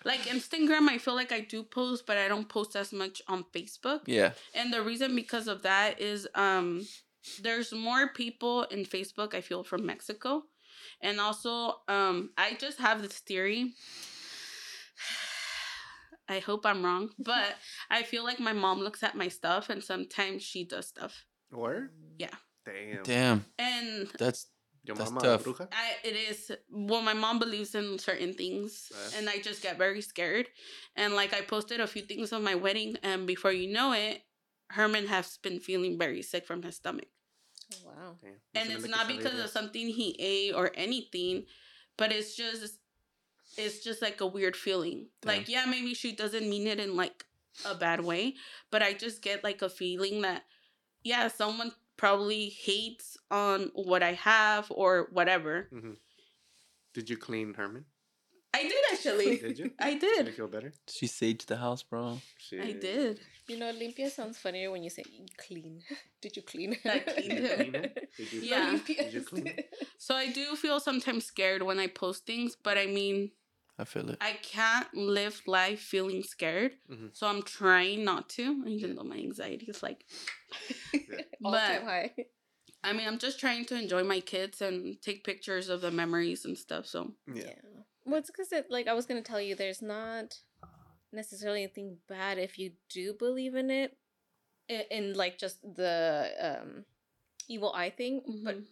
like 0.05 0.20
Instagram. 0.20 0.89
I 0.89 0.99
feel 0.99 1.14
like 1.14 1.32
I 1.32 1.41
do 1.41 1.62
post, 1.62 2.07
but 2.07 2.16
I 2.16 2.28
don't 2.28 2.49
post 2.49 2.76
as 2.76 2.93
much 2.93 3.20
on 3.28 3.45
Facebook. 3.55 4.01
yeah. 4.07 4.32
And 4.55 4.72
the 4.72 4.82
reason 4.82 5.14
because 5.14 5.49
of 5.49 5.62
that 5.62 6.01
is 6.01 6.26
um 6.35 6.87
there's 7.43 7.72
more 7.72 8.09
people 8.09 8.64
in 8.64 8.85
Facebook 8.85 9.35
I 9.35 9.41
feel 9.41 9.64
from 9.64 9.85
Mexico. 9.87 10.45
And 11.01 11.20
also 11.20 11.76
um 11.89 12.30
I 12.39 12.55
just 12.59 12.78
have 12.78 13.03
this 13.03 13.18
theory. 13.18 13.74
I 16.29 16.39
hope 16.39 16.64
I'm 16.66 16.85
wrong, 16.85 17.11
but 17.18 17.57
I 17.91 18.03
feel 18.03 18.25
like 18.25 18.41
my 18.41 18.53
mom 18.53 18.81
looks 18.81 19.03
at 19.03 19.14
my 19.16 19.29
stuff 19.29 19.68
and 19.70 19.83
sometimes 19.83 20.43
she 20.43 20.64
does 20.64 20.87
stuff. 20.89 21.25
Where? 21.51 21.91
Yeah. 22.18 22.35
Damn. 22.64 23.03
Damn. 23.03 23.45
And 23.59 24.09
That's 24.18 24.47
Your 24.85 24.97
That's 24.97 25.11
mama 25.11 25.20
tough. 25.27 25.45
bruja? 25.45 25.68
I 25.72 25.93
it 26.03 26.16
is 26.16 26.51
well 26.70 27.03
my 27.03 27.12
mom 27.14 27.39
believes 27.39 27.75
in 27.75 27.99
certain 27.99 28.33
things 28.35 28.91
Yeah. 28.91 29.18
and 29.18 29.29
I 29.29 29.39
just 29.39 29.62
get 29.62 29.77
very 29.79 30.01
scared. 30.01 30.47
And 30.97 31.14
like 31.14 31.33
I 31.35 31.41
posted 31.43 31.81
a 31.81 31.87
few 31.87 32.03
things 32.03 32.33
of 32.33 32.43
my 32.43 32.55
wedding 32.55 32.97
and 33.03 33.27
before 33.27 33.53
you 33.53 33.70
know 33.72 33.93
it, 33.93 34.22
Herman 34.70 35.07
has 35.09 35.39
been 35.43 35.61
feeling 35.61 35.99
very 35.99 36.22
sick 36.22 36.47
from 36.47 36.62
his 36.62 36.77
stomach. 36.77 37.09
Oh, 37.72 37.77
wow. 37.89 38.16
Damn. 38.22 38.62
and 38.62 38.72
it's 38.72 38.89
not 38.89 39.07
because 39.09 39.25
Salida. 39.25 39.45
of 39.45 39.51
something 39.51 39.89
he 39.89 40.16
ate 40.18 40.55
or 40.55 40.70
anything 40.75 41.45
but 41.97 42.12
it's 42.12 42.35
just 42.37 42.79
it's 43.57 43.79
just 43.85 44.01
like 44.03 44.21
a 44.21 44.27
weird 44.27 44.57
feeling 44.57 45.07
like 45.25 45.49
yeah 45.49 45.65
maybe 45.67 45.95
she 45.95 46.13
doesn't 46.13 46.49
mean 46.49 46.67
it 46.67 46.79
in 46.81 46.97
like 46.97 47.25
a 47.65 47.75
bad 47.75 48.05
way 48.05 48.35
but 48.71 48.83
i 48.83 48.93
just 48.93 49.23
get 49.23 49.45
like 49.45 49.63
a 49.63 49.69
feeling 49.69 50.23
that 50.23 50.43
yeah 51.05 51.29
someone 51.29 51.71
probably 51.97 52.49
hates 52.49 53.17
on 53.31 53.71
what 53.75 54.03
i 54.03 54.13
have 54.13 54.67
or 54.71 55.09
whatever 55.13 55.69
Mhm. 55.73 55.97
Did 56.93 57.11
you 57.11 57.17
clean 57.17 57.55
Herman? 57.55 57.85
i 58.53 58.63
did 58.63 58.85
actually 58.93 59.39
Did 59.39 59.59
you? 59.59 59.71
i 59.81 59.95
Did 59.99 60.27
you 60.27 60.33
feel 60.33 60.49
better? 60.49 60.73
she 60.89 61.07
saged 61.07 61.47
the 61.47 61.57
house, 61.57 61.83
bro. 61.83 62.21
i 62.61 62.73
did 62.73 63.21
You 63.47 63.59
know, 63.59 63.71
limpia 63.73 64.09
sounds 64.11 64.39
funnier 64.39 64.71
when 64.71 64.83
you 64.83 64.89
say 64.91 65.05
clean. 65.37 65.83
Did 66.23 66.35
you 66.37 66.43
clean? 66.43 66.79
I 66.87 66.99
cleaned 67.01 67.37
Did 67.37 67.45
it. 67.45 67.57
clean 67.59 67.75
it? 67.75 68.09
Did 68.17 68.33
you 68.33 68.41
Yeah. 68.41 68.79
Did 68.87 69.13
you 69.13 69.21
clean 69.23 69.53
so 69.99 70.15
i 70.15 70.27
do 70.33 70.57
feel 70.57 70.81
sometimes 70.81 71.27
scared 71.27 71.63
when 71.63 71.79
i 71.79 71.87
post 71.87 72.25
things 72.27 72.57
but 72.67 72.77
i 72.79 72.87
mean 72.87 73.31
I 73.79 73.85
feel 73.85 74.09
it. 74.11 74.18
I 74.20 74.35
can't 74.35 74.93
live 74.95 75.43
life 75.47 75.81
feeling 75.81 76.22
scared. 76.22 76.72
Mhm. 76.89 77.14
So 77.16 77.27
I'm 77.27 77.43
trying 77.43 78.05
not 78.05 78.29
to, 78.31 78.64
even 78.66 78.95
though 78.95 79.03
my 79.05 79.16
anxiety 79.16 79.66
is 79.66 79.83
like. 79.83 80.05
All 81.45 81.53
but 81.53 81.66
time 81.66 81.85
high. 81.85 82.14
I 82.83 82.93
mean, 82.93 83.07
I'm 83.09 83.18
just 83.18 83.41
trying 83.41 83.64
to 83.66 83.75
enjoy 83.79 84.05
my 84.05 84.20
kids 84.20 84.61
and 84.62 85.01
take 85.03 85.25
pictures 85.25 85.68
of 85.68 85.81
the 85.81 85.91
memories 85.91 86.45
and 86.45 86.57
stuff. 86.57 86.87
So 86.87 87.14
Yeah. 87.33 87.55
Well, 88.05 88.18
it's 88.20 88.31
because 88.31 88.53
it 88.53 88.66
like 88.70 88.87
I 88.87 88.95
was 88.95 89.07
gonna 89.07 89.22
tell 89.22 89.41
you, 89.41 89.55
there's 89.57 89.83
not 89.83 90.39
necessarily 91.12 91.62
anything 91.62 91.99
bad 92.09 92.39
if 92.39 92.59
you 92.59 92.72
do 92.91 93.14
believe 93.14 93.55
in 93.55 93.70
it, 93.70 93.97
in, 94.68 94.83
in 94.91 95.12
like 95.14 95.39
just 95.39 95.62
the 95.62 96.31
um 96.41 96.85
evil 97.49 97.72
eye 97.72 97.91
thing. 97.91 98.22
But 98.45 98.57
Mhm. 98.59 98.64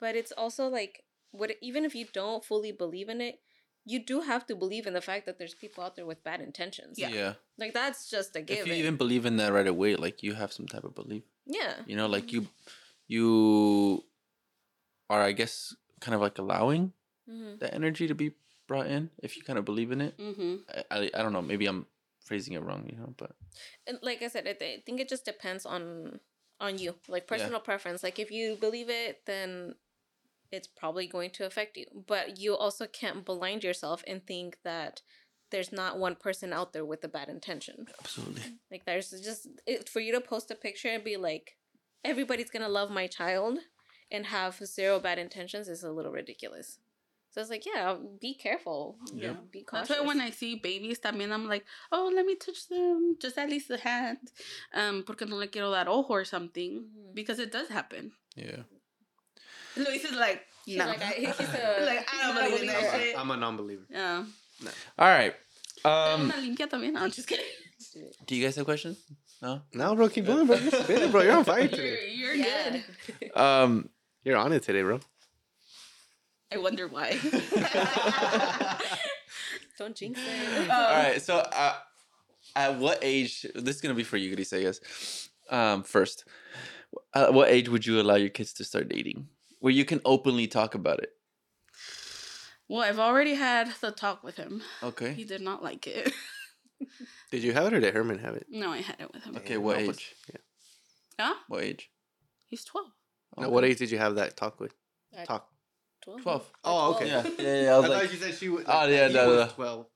but 0.00 0.16
it's 0.16 0.32
also 0.32 0.68
like 0.68 1.04
what 1.30 1.52
even 1.60 1.84
if 1.84 1.94
you 1.94 2.06
don't 2.12 2.44
fully 2.44 2.72
believe 2.72 3.08
in 3.08 3.20
it, 3.20 3.40
you 3.88 4.04
do 4.04 4.20
have 4.20 4.46
to 4.46 4.54
believe 4.54 4.86
in 4.86 4.92
the 4.92 5.00
fact 5.00 5.24
that 5.26 5.38
there's 5.38 5.54
people 5.54 5.82
out 5.82 5.96
there 5.96 6.04
with 6.06 6.22
bad 6.22 6.40
intentions. 6.40 6.98
Yeah. 6.98 7.08
yeah. 7.08 7.32
Like 7.56 7.72
that's 7.72 8.10
just 8.10 8.36
a 8.36 8.42
given. 8.42 8.62
If 8.64 8.68
you 8.68 8.74
even 8.74 8.96
believe 8.96 9.24
in 9.24 9.36
that 9.38 9.52
right 9.52 9.66
away, 9.66 9.96
like 9.96 10.22
you 10.22 10.34
have 10.34 10.52
some 10.52 10.66
type 10.66 10.84
of 10.84 10.94
belief. 10.94 11.24
yeah. 11.46 11.74
You 11.86 11.96
know, 11.96 12.06
like 12.06 12.32
you 12.32 12.46
you 13.06 14.04
are 15.08 15.22
I 15.22 15.32
guess 15.32 15.74
kind 16.00 16.14
of 16.14 16.20
like 16.20 16.38
allowing 16.38 16.92
hmm 17.28 17.56
that 17.60 17.74
energy 17.74 18.06
to 18.06 18.14
be 18.14 18.32
brought 18.66 18.86
in 18.86 19.10
if 19.22 19.36
you 19.36 19.42
kind 19.42 19.58
of 19.58 19.64
believe 19.64 19.90
in 19.90 20.00
it. 20.00 20.16
mm-hmm. 20.18 20.56
I, 20.68 20.82
I, 20.90 21.10
I 21.14 21.22
don't 21.22 21.32
know, 21.32 21.42
maybe 21.42 21.66
I'm 21.66 21.86
phrasing 22.20 22.52
it 22.54 22.62
wrong, 22.62 22.86
you 22.90 22.96
know, 22.98 23.14
but 23.16 23.32
And 23.86 23.98
like 24.02 24.22
I 24.22 24.28
said, 24.28 24.46
I, 24.46 24.52
th- 24.52 24.78
I 24.78 24.82
think 24.84 25.00
it 25.00 25.08
just 25.08 25.24
depends 25.24 25.64
on 25.64 26.20
on 26.60 26.76
you, 26.78 26.94
like 27.08 27.26
personal 27.26 27.60
preference. 27.60 28.02
Like 28.02 28.18
if 28.18 28.30
you 28.30 28.56
believe 28.56 28.90
it, 28.90 29.22
then 29.26 29.74
it's 30.50 30.68
probably 30.68 31.06
going 31.06 31.30
to 31.30 31.46
affect 31.46 31.76
you. 31.76 31.86
But 32.06 32.38
you 32.38 32.56
also 32.56 32.86
can't 32.86 33.24
blind 33.24 33.64
yourself 33.64 34.02
and 34.06 34.26
think 34.26 34.58
that 34.64 35.02
there's 35.50 35.72
not 35.72 35.98
one 35.98 36.14
person 36.14 36.52
out 36.52 36.72
there 36.72 36.84
with 36.84 37.02
a 37.04 37.08
bad 37.08 37.28
intention. 37.28 37.86
absolutely. 37.98 38.42
Like 38.70 38.84
there's 38.84 39.10
just 39.10 39.48
it, 39.66 39.88
for 39.88 40.00
you 40.00 40.12
to 40.12 40.20
post 40.20 40.50
a 40.50 40.54
picture 40.54 40.88
and 40.88 41.02
be 41.04 41.16
like, 41.16 41.56
everybody's 42.04 42.50
gonna 42.50 42.68
love 42.68 42.90
my 42.90 43.06
child, 43.06 43.58
and 44.10 44.26
have 44.26 44.56
zero 44.64 44.98
bad 45.00 45.18
intentions 45.18 45.68
is 45.68 45.82
a 45.82 45.90
little 45.92 46.12
ridiculous. 46.12 46.78
So 47.30 47.42
it's 47.42 47.50
like, 47.50 47.66
yeah, 47.66 47.96
be 48.20 48.34
careful. 48.34 48.96
Yeah. 49.12 49.34
Be 49.52 49.62
cautious. 49.62 49.88
That's 49.88 50.00
why 50.00 50.06
when 50.06 50.20
I 50.20 50.30
see 50.30 50.54
babies 50.56 50.98
también 50.98 51.30
I'm 51.30 51.46
like, 51.46 51.64
oh, 51.92 52.10
let 52.14 52.24
me 52.24 52.34
touch 52.34 52.68
them, 52.68 53.16
just 53.20 53.36
at 53.36 53.50
least 53.50 53.68
the 53.68 53.76
hand. 53.76 54.18
Um, 54.74 55.02
porque 55.06 55.26
no 55.28 55.36
le 55.36 55.48
quiero 55.48 55.70
dar 55.70 55.88
ojo 55.88 56.08
or 56.14 56.24
something. 56.24 56.86
Mhm. 56.88 57.14
Because 57.14 57.38
it 57.38 57.52
does 57.52 57.68
happen. 57.68 58.12
Yeah. 58.34 58.62
Luis 59.78 60.04
is 60.04 60.12
like, 60.16 60.42
He's 60.66 60.76
no. 60.76 60.86
like, 60.86 61.00
I, 61.02 61.12
he's 61.12 61.28
a, 61.40 61.42
like, 61.86 62.06
I 62.12 62.22
don't 62.22 62.34
believe 62.50 62.60
in 62.62 62.66
that 62.68 62.92
shit. 63.00 63.18
I'm 63.18 63.30
a 63.30 63.36
non-believer. 63.36 63.86
yeah. 63.90 64.24
All 64.98 65.06
right. 65.08 65.34
Um, 65.84 65.92
Um, 65.92 66.20
Una 66.22 66.34
limpia 66.34 66.68
también. 66.68 66.92
No, 66.92 67.00
I'm 67.04 67.10
just 67.10 67.28
kidding. 67.28 67.44
do 68.26 68.34
you 68.36 68.44
guys 68.44 68.56
have 68.56 68.64
questions? 68.66 68.98
No. 69.40 69.62
No, 69.72 69.94
bro, 69.94 70.08
keep 70.08 70.26
going, 70.26 70.46
bro. 70.46 70.56
You're 70.56 70.72
spinning, 70.82 71.10
bro. 71.12 71.22
You're 71.22 71.36
on 71.36 71.44
fire 71.44 71.60
You're, 71.60 71.68
today. 71.68 72.12
you're 72.14 72.34
Yeah. 72.34 72.80
good. 73.20 73.36
Um. 73.36 73.88
You're 74.24 74.36
on 74.36 74.52
it 74.52 74.62
today, 74.64 74.82
bro. 74.82 75.00
I 76.52 76.58
wonder 76.58 76.88
why. 76.88 77.16
Don't 79.78 79.94
jinx 79.94 80.18
it. 80.20 80.70
All 80.70 80.92
right. 80.92 81.22
So, 81.22 81.36
uh, 81.38 81.74
at 82.56 82.76
what 82.78 82.98
age? 83.02 83.46
This 83.54 83.76
is 83.76 83.80
gonna 83.80 83.94
be 83.94 84.02
for 84.02 84.16
you, 84.16 84.34
Gris, 84.34 84.52
I 84.52 84.62
guess. 84.62 85.28
Um. 85.50 85.82
First, 85.84 86.24
at 87.14 87.32
what 87.32 87.48
age 87.48 87.68
would 87.68 87.86
you 87.86 88.00
allow 88.00 88.16
your 88.16 88.30
kids 88.30 88.52
to 88.54 88.64
start 88.64 88.88
dating, 88.88 89.28
where 89.60 89.72
you 89.72 89.84
can 89.84 90.00
openly 90.04 90.46
talk 90.46 90.74
about 90.74 91.00
it? 91.00 91.10
Well, 92.68 92.82
I've 92.82 92.98
already 92.98 93.34
had 93.34 93.72
the 93.80 93.90
talk 93.90 94.22
with 94.22 94.36
him. 94.36 94.62
Okay. 94.82 95.14
He 95.14 95.24
did 95.24 95.40
not 95.40 95.62
like 95.62 95.86
it. 95.86 96.12
did 97.30 97.42
you 97.42 97.52
have 97.54 97.66
it 97.66 97.74
or 97.74 97.80
did 97.80 97.94
Herman 97.94 98.18
have 98.18 98.34
it? 98.34 98.46
No, 98.50 98.70
I 98.70 98.78
had 98.78 98.96
it 99.00 99.12
with 99.12 99.24
him. 99.24 99.36
Okay, 99.36 99.56
what 99.56 99.78
age? 99.78 100.14
Yeah. 100.28 100.40
Huh? 101.18 101.34
What 101.48 101.62
age? 101.62 101.90
He's 102.46 102.64
12. 102.64 102.86
Okay. 103.36 103.46
Now, 103.46 103.52
what 103.52 103.64
age 103.64 103.78
did 103.78 103.90
you 103.90 103.98
have 103.98 104.16
that 104.16 104.36
talk 104.36 104.60
with? 104.60 104.74
At 105.16 105.26
talk. 105.26 105.48
12. 106.04 106.22
12. 106.22 106.52
Oh, 106.64 106.94
okay. 106.94 107.06
Yeah, 107.08 107.26
yeah, 107.38 107.62
yeah. 107.62 107.70
I, 107.70 107.74
I 107.74 107.78
like, 107.78 107.90
thought 107.90 108.12
you 108.12 108.18
said 108.18 108.34
she 108.34 108.48
was. 108.48 108.64
Ah, 108.66 108.80
like, 108.80 108.88
oh, 108.88 108.92
yeah, 108.92 109.08
no, 109.08 109.36
no. 109.36 109.46
12 109.46 109.86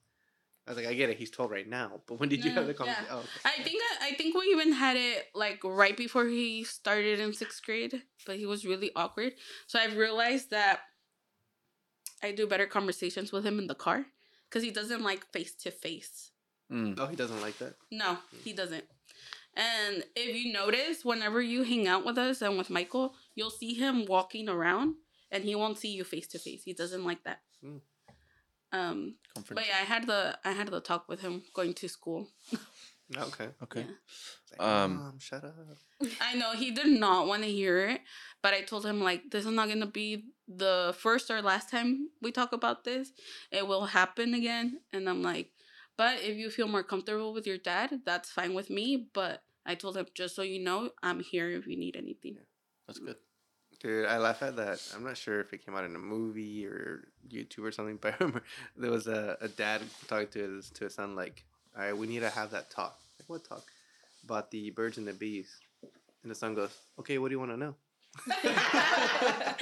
was 0.75 0.85
like, 0.85 0.93
I 0.93 0.95
get 0.95 1.11
it. 1.11 1.17
He's 1.19 1.31
twelve 1.31 1.51
right 1.51 1.69
now. 1.69 2.01
But 2.07 2.19
when 2.21 2.29
did 2.29 2.45
you 2.45 2.51
No, 2.51 2.57
have 2.57 2.67
the 2.67 2.73
yeah. 2.73 2.77
conversation? 2.77 3.07
Oh, 3.11 3.19
okay. 3.19 3.41
I 3.45 3.63
think 3.63 3.83
I 4.01 4.13
think 4.15 4.35
we 4.35 4.43
even 4.53 4.73
had 4.73 4.97
it 4.97 5.27
like 5.35 5.61
right 5.65 5.97
before 5.97 6.27
he 6.27 6.65
started 6.65 7.21
in 7.21 7.33
sixth 7.33 7.63
grade, 7.65 8.03
but 8.27 8.37
he 8.37 8.47
was 8.47 8.65
really 8.67 8.91
awkward. 8.97 9.35
So 9.67 9.79
I've 9.79 9.97
realized 9.97 10.51
that 10.51 10.81
I 12.23 12.33
do 12.33 12.47
better 12.47 12.67
conversations 12.67 13.33
with 13.33 13.45
him 13.45 13.59
in 13.59 13.67
the 13.67 13.75
car 13.75 14.07
because 14.49 14.63
he 14.63 14.71
doesn't 14.71 15.03
like 15.03 15.27
face 15.33 15.55
to 15.65 15.71
face. 15.71 16.31
mm, 16.71 16.95
Oh, 16.99 17.07
he 17.07 17.17
doesn't 17.17 17.41
like 17.41 17.59
that. 17.59 17.75
No, 17.91 18.19
he 18.45 18.53
doesn't. 18.53 18.85
And 19.55 20.05
if 20.17 20.35
you 20.35 20.53
notice, 20.53 21.05
whenever 21.05 21.43
you 21.43 21.63
hang 21.65 21.87
out 21.87 22.07
with 22.07 22.17
us 22.17 22.41
and 22.41 22.57
with 22.57 22.71
Michael, 22.71 23.15
you'll 23.35 23.51
see 23.51 23.75
him 23.75 24.07
walking 24.07 24.49
around, 24.49 24.95
and 25.31 25.45
he 25.45 25.55
won't 25.55 25.79
see 25.79 25.93
you 25.93 26.05
face 26.05 26.27
to 26.29 26.39
face. 26.39 26.63
He 26.65 26.73
doesn't 26.73 27.05
like 27.05 27.25
that. 27.25 27.41
Mm. 27.63 27.81
Um, 28.73 29.17
comfort. 29.35 29.55
but 29.57 29.67
yeah, 29.67 29.77
I 29.81 29.85
had 29.85 30.07
the 30.07 30.39
I 30.45 30.53
had 30.53 30.69
the 30.69 30.81
talk 30.81 31.09
with 31.09 31.21
him 31.21 31.43
going 31.55 31.75
to 31.75 31.89
school. 31.89 32.29
Okay. 33.15 33.49
Okay. 33.63 33.81
Yeah. 33.81 33.87
Like, 34.59 34.69
Um, 34.69 34.97
Mom, 34.97 35.19
shut 35.19 35.45
up. 35.45 35.55
I 36.21 36.35
know 36.35 36.53
he 36.53 36.71
did 36.71 36.87
not 36.87 37.27
want 37.27 37.43
to 37.43 37.51
hear 37.51 37.87
it, 37.89 38.01
but 38.43 38.55
I 38.55 38.63
told 38.63 38.87
him 38.87 39.03
like 39.03 39.31
this 39.31 39.45
is 39.45 39.53
not 39.53 39.69
gonna 39.69 39.85
be 39.87 40.25
the 40.49 40.95
first 40.99 41.31
or 41.31 41.43
last 41.43 41.69
time 41.69 42.09
we 42.23 42.33
talk 42.33 42.53
about 42.55 42.85
this. 42.85 43.13
It 43.51 43.67
will 43.67 43.85
happen 43.87 44.33
again, 44.33 44.81
and 44.95 45.09
I'm 45.11 45.23
like, 45.23 45.51
but 45.99 46.23
if 46.23 46.39
you 46.39 46.49
feel 46.49 46.69
more 46.69 46.83
comfortable 46.83 47.35
with 47.35 47.47
your 47.47 47.59
dad, 47.59 48.01
that's 48.07 48.31
fine 48.31 48.55
with 48.55 48.71
me. 48.71 49.09
But 49.13 49.43
I 49.67 49.75
told 49.75 49.97
him 49.97 50.07
just 50.15 50.35
so 50.35 50.41
you 50.41 50.59
know, 50.65 50.91
I'm 51.03 51.21
here 51.21 51.51
if 51.51 51.67
you 51.67 51.77
need 51.77 51.97
anything. 51.97 52.39
That's 52.87 52.99
good. 52.99 53.17
Dude, 53.83 54.07
I 54.07 54.19
laugh 54.19 54.43
at 54.43 54.55
that. 54.57 54.81
I'm 54.95 55.03
not 55.03 55.17
sure 55.17 55.41
if 55.41 55.53
it 55.53 55.65
came 55.67 55.75
out 55.75 55.85
in 55.85 55.97
a 55.97 55.99
movie 55.99 56.65
or 56.67 57.09
YouTube 57.29 57.65
or 57.65 57.73
something, 57.73 57.97
but 58.01 58.15
I 58.15 58.17
remember 58.21 58.45
there 58.77 58.93
was 58.93 59.09
a, 59.09 59.37
a 59.41 59.49
dad 59.49 59.81
talking 60.07 60.29
to 60.29 60.39
his 60.39 60.71
to 60.71 60.85
his 60.85 60.95
son 60.95 61.17
like, 61.17 61.45
"All 61.77 61.83
right, 61.83 61.97
we 61.97 62.07
need 62.07 62.21
to 62.21 62.31
have 62.31 62.53
that 62.53 62.71
talk." 62.71 62.97
Like, 63.19 63.29
what 63.29 63.45
talk? 63.45 63.65
About 64.25 64.51
the 64.53 64.71
birds 64.71 64.99
and 64.99 65.09
the 65.09 65.13
bees. 65.13 65.51
And 66.23 66.31
the 66.31 66.35
son 66.37 66.55
goes, 66.55 66.71
"Okay, 67.01 67.19
what 67.19 67.29
do 67.29 67.33
you 67.35 67.41
want 67.41 67.51
to 67.51 67.57
know?" 67.57 67.75
I 68.31 69.57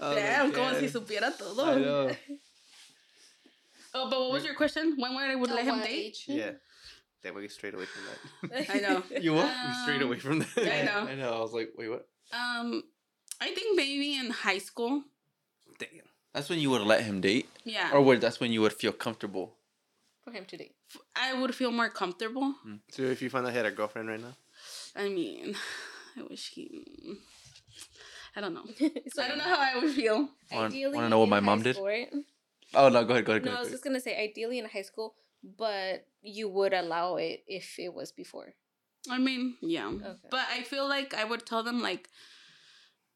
Damn, 0.00 0.50
como 0.52 0.74
si 0.74 0.86
"Yeah, 0.86 0.90
supiera 0.90 1.28
I 1.28 1.30
todo. 1.38 1.78
know. 1.78 2.10
Oh, 3.94 4.10
but 4.10 4.20
what 4.20 4.32
was 4.32 4.44
your 4.44 4.54
question? 4.54 4.96
When 4.98 5.14
would 5.14 5.22
I 5.24 5.34
would 5.34 5.48
At 5.48 5.56
let 5.56 5.64
him 5.64 5.78
date? 5.80 5.88
age? 5.88 6.24
Yeah. 6.28 6.50
Then 7.22 7.34
we 7.34 7.40
get 7.42 7.50
straight 7.52 7.72
away 7.74 7.86
from 7.86 8.02
that. 8.04 8.18
I 8.70 8.80
know. 8.80 9.02
you 9.18 9.32
what? 9.32 9.46
we 9.66 9.74
straight 9.82 10.02
Um, 10.02 10.08
away 10.08 10.18
from 10.18 10.40
that. 10.40 10.58
I 10.58 10.82
know. 10.84 11.08
I 11.10 11.14
know. 11.14 11.32
I 11.34 11.40
was 11.40 11.52
like, 11.54 11.70
wait, 11.74 11.88
what? 11.88 12.06
Um, 12.30 12.82
I 13.40 13.50
think 13.54 13.76
maybe 13.76 14.16
in 14.16 14.30
high 14.30 14.58
school. 14.58 15.04
Damn. 15.78 15.90
That's 16.32 16.48
when 16.48 16.58
you 16.58 16.70
would 16.70 16.82
let 16.82 17.02
him 17.02 17.20
date, 17.20 17.48
Yeah, 17.64 17.90
or 17.92 18.02
where 18.02 18.18
that's 18.18 18.38
when 18.40 18.52
you 18.52 18.60
would 18.60 18.72
feel 18.72 18.92
comfortable. 18.92 19.54
For 20.24 20.30
him 20.30 20.44
to 20.46 20.56
date. 20.56 20.74
I 21.16 21.32
would 21.34 21.54
feel 21.54 21.70
more 21.70 21.88
comfortable. 21.88 22.52
Hmm. 22.62 22.76
So 22.90 23.02
if 23.02 23.22
you 23.22 23.30
found 23.30 23.46
out 23.46 23.52
he 23.52 23.56
had 23.56 23.66
a 23.66 23.70
girlfriend 23.70 24.08
right 24.08 24.20
now, 24.20 24.34
I 24.94 25.08
mean, 25.08 25.56
I 26.16 26.22
wish 26.22 26.50
he. 26.50 26.84
I 28.36 28.40
don't 28.40 28.54
know. 28.54 28.64
so 29.12 29.22
I 29.22 29.28
don't 29.28 29.38
know 29.38 29.44
how 29.44 29.58
I 29.58 29.80
would 29.80 29.92
feel. 29.94 30.28
Want- 30.52 30.72
Ideally, 30.74 30.94
wanna 30.96 31.08
know 31.08 31.18
what 31.20 31.28
my 31.28 31.40
mom 31.40 31.62
did? 31.62 31.76
school, 31.76 31.86
right? 31.86 32.12
Oh 32.74 32.88
no, 32.88 33.04
go 33.04 33.14
ahead, 33.14 33.24
go 33.24 33.32
ahead, 33.32 33.44
go 33.44 33.50
No, 33.50 33.56
I 33.56 33.60
was 33.60 33.70
just 33.70 33.82
gonna 33.82 34.00
say 34.00 34.16
ideally 34.22 34.58
in 34.58 34.66
high 34.66 34.82
school, 34.82 35.14
but 35.42 36.06
you 36.22 36.48
would 36.48 36.74
allow 36.74 37.16
it 37.16 37.42
if 37.48 37.78
it 37.78 37.94
was 37.94 38.12
before. 38.12 38.54
I 39.10 39.18
mean, 39.18 39.56
yeah. 39.62 39.86
Okay. 39.88 40.28
But 40.30 40.46
I 40.52 40.62
feel 40.62 40.86
like 40.88 41.14
I 41.14 41.24
would 41.24 41.46
tell 41.46 41.62
them 41.62 41.80
like, 41.80 42.10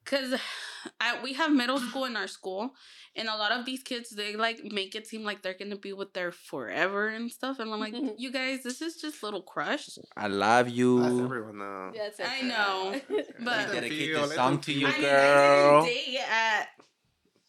cause 0.05 0.35
I 1.01 1.23
we 1.23 1.35
have 1.35 1.53
middle 1.53 1.79
school 1.89 2.05
in 2.07 2.17
our 2.17 2.27
school, 2.27 2.75
and 3.15 3.29
a 3.29 3.37
lot 3.37 3.53
of 3.53 3.65
these 3.65 3.83
kids 3.83 4.11
they 4.11 4.35
like 4.37 4.63
make 4.65 4.95
it 4.95 5.07
seem 5.07 5.23
like 5.23 5.43
they're 5.43 5.55
gonna 5.59 5.77
be 5.77 5.93
with 5.93 6.13
their 6.13 6.33
forever 6.33 7.09
and 7.09 7.31
stuff, 7.31 7.59
and 7.61 7.73
I'm 7.73 7.79
like, 7.81 7.95
you 8.19 8.33
guys, 8.33 8.63
this 8.65 8.83
is 8.83 8.97
just 8.97 9.23
little 9.23 9.43
crush. 9.43 9.89
I 10.17 10.27
love 10.27 10.69
you. 10.69 11.01
that's 11.03 11.19
everyone 11.21 11.59
though. 11.59 11.93
That's 11.97 12.21
I 12.21 12.41
know, 12.43 13.01
but- 13.09 13.27
Let 13.41 13.67
them 13.69 13.75
Dedicate 13.77 13.99
feel, 14.09 14.23
this 14.27 14.35
song 14.35 14.59
to 14.61 14.73
feel. 14.73 14.81
you, 14.81 14.87
I 14.89 14.99
mean. 14.99 15.05
I 15.07 15.71
didn't 15.71 15.85
date 15.85 16.19
at 16.29 16.69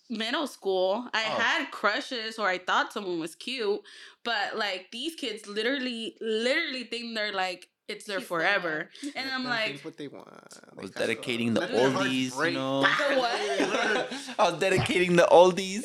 middle 0.10 0.48
school. 0.48 1.08
I 1.14 1.24
Oh. 1.26 1.40
had 1.40 1.72
crushes 1.72 2.38
or 2.38 2.48
I 2.48 2.58
thought 2.60 2.94
someone 2.94 3.20
was 3.20 3.34
cute, 3.36 3.82
but 4.24 4.58
like 4.58 4.90
these 4.92 5.16
kids 5.16 5.48
literally, 5.48 6.16
literally 6.22 6.84
think 6.84 7.16
they're 7.16 7.34
like 7.34 7.68
it's 7.94 8.06
their 8.06 8.20
He's 8.20 8.28
forever, 8.28 8.90
and 9.16 9.26
Let 9.26 9.34
I'm 9.34 9.46
like, 9.46 9.68
think 9.68 9.86
what 9.86 9.98
they 9.98 10.08
want. 10.08 10.28
I 10.28 10.82
was 10.82 10.92
dedicating 10.92 11.54
the 11.54 11.62
let 11.62 11.72
their 11.72 11.92
hearts 11.92 12.10
oldies, 12.10 12.46
you 12.46 12.52
know. 12.52 12.82
The 12.82 12.88
what? 13.18 14.14
I 14.40 14.52
was 14.52 14.60
dedicating 14.60 15.16
the 15.16 15.28
oldies. 15.32 15.84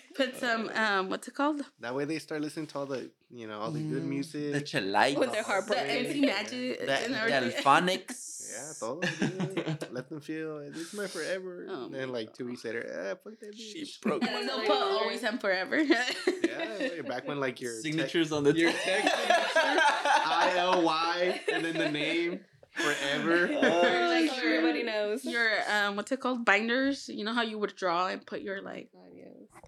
put 0.14 0.36
some 0.38 0.70
um, 0.74 1.08
what's 1.10 1.28
it 1.28 1.34
called? 1.34 1.62
that 1.80 1.94
way 1.94 2.04
they 2.04 2.18
start 2.18 2.40
listening 2.42 2.66
to 2.68 2.78
all 2.78 2.86
the 2.86 3.10
you 3.30 3.46
know 3.46 3.60
all 3.60 3.70
the 3.70 3.80
good 3.80 4.02
Mm, 4.02 4.08
music. 4.08 4.52
The 4.52 4.60
Chi-Lites. 4.60 5.18
When 5.18 5.30
they're 5.30 5.42
The 5.42 5.48
heartbroken. 5.48 5.86
MC 5.86 6.20
Magic 6.20 6.80
The, 6.86 7.04
and 7.04 7.14
the 7.14 7.20
everything. 7.20 7.62
Delfonics. 7.62 8.28
yeah, 8.52 8.72
todo. 8.78 9.00
dude. 9.00 9.86
Let 9.96 10.08
them 10.10 10.20
feel 10.20 10.58
this 10.70 10.76
is 10.88 10.94
my 10.94 11.06
forever. 11.06 11.66
Oh 11.70 11.84
and 11.84 11.92
my 11.92 11.98
then 11.98 12.08
like 12.10 12.34
two 12.34 12.46
weeks 12.46 12.64
later, 12.64 12.84
ah, 12.92 13.14
fuck 13.24 13.38
that 13.40 13.54
She 13.56 13.82
bitch. 13.82 14.00
broke 14.02 14.22
And 14.24 14.34
then 14.34 14.46
they'll 14.46 14.60
put 14.60 14.70
always 14.70 15.22
and 15.22 15.40
forever. 15.40 15.78
Yeah, 15.80 17.02
back 17.08 17.26
when 17.26 17.40
like 17.40 17.60
your 17.60 17.72
tech- 17.74 17.82
signatures 17.82 18.32
on 18.32 18.44
the 18.44 18.52
your 18.56 18.72
text 18.72 19.14
I 19.16 20.52
L 20.56 20.82
Y 20.82 21.40
and 21.52 21.64
then 21.64 21.76
the 21.78 21.90
name 21.90 22.40
forever. 22.72 23.44
Or 23.46 24.08
like 24.08 24.30
So 24.30 24.36
everybody 24.36 24.82
knows. 24.82 25.24
your 25.24 25.48
um, 25.70 25.96
what's 25.96 26.12
it 26.12 26.20
called? 26.20 26.44
Binders. 26.44 27.08
You 27.08 27.24
know 27.24 27.32
how 27.32 27.42
you 27.42 27.58
would 27.58 27.74
draw 27.76 28.08
and 28.08 28.24
put 28.26 28.42
your 28.42 28.60
like. 28.62 28.88
yeah. 29.14 29.24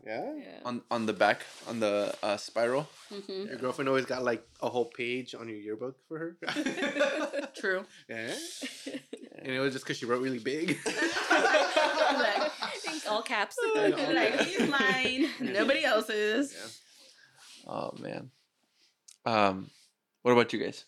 Yeah. 0.06 0.32
on 0.66 0.82
on 0.90 1.06
the 1.06 1.12
back 1.14 1.42
on 1.66 1.80
the 1.80 2.14
uh, 2.22 2.36
spiral. 2.36 2.88
hmm 3.08 3.46
Your 3.46 3.56
girlfriend 3.56 3.88
always 3.88 4.04
got 4.04 4.22
like 4.22 4.46
a 4.60 4.68
whole 4.68 4.84
page 4.86 5.34
on 5.34 5.48
your 5.48 5.56
yearbook 5.56 5.96
for 6.08 6.18
her. 6.18 6.36
True. 7.56 7.84
yeah. 8.08 8.30
And 9.38 9.52
it 9.52 9.60
was 9.60 9.72
just 9.72 9.84
because 9.84 9.96
she 9.96 10.04
wrote 10.06 10.20
really 10.22 10.38
big. 10.38 10.78
like, 11.30 12.52
All 13.08 13.22
caps. 13.22 13.56
I 13.60 13.88
know. 13.88 14.12
like 14.12 14.40
he's 14.40 14.68
mine, 14.68 15.30
nobody 15.40 15.84
else's. 15.84 16.52
Yeah. 16.52 17.72
Oh 17.72 17.94
man. 17.98 18.30
Um, 19.24 19.70
what 20.22 20.32
about 20.32 20.52
you 20.52 20.58
guys? 20.62 20.84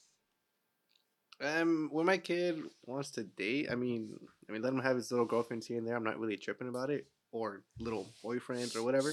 Um, 1.40 1.88
when 1.92 2.06
my 2.06 2.18
kid 2.18 2.62
wants 2.84 3.10
to 3.12 3.24
date, 3.24 3.68
I 3.70 3.74
mean, 3.74 4.18
I 4.48 4.52
mean, 4.52 4.62
let 4.62 4.72
him 4.72 4.80
have 4.80 4.96
his 4.96 5.10
little 5.10 5.26
girlfriends 5.26 5.66
here 5.66 5.78
and 5.78 5.86
there. 5.86 5.96
I'm 5.96 6.04
not 6.04 6.18
really 6.18 6.36
tripping 6.36 6.68
about 6.68 6.90
it, 6.90 7.06
or 7.32 7.62
little 7.78 8.08
boyfriends 8.24 8.76
or 8.76 8.82
whatever. 8.82 9.12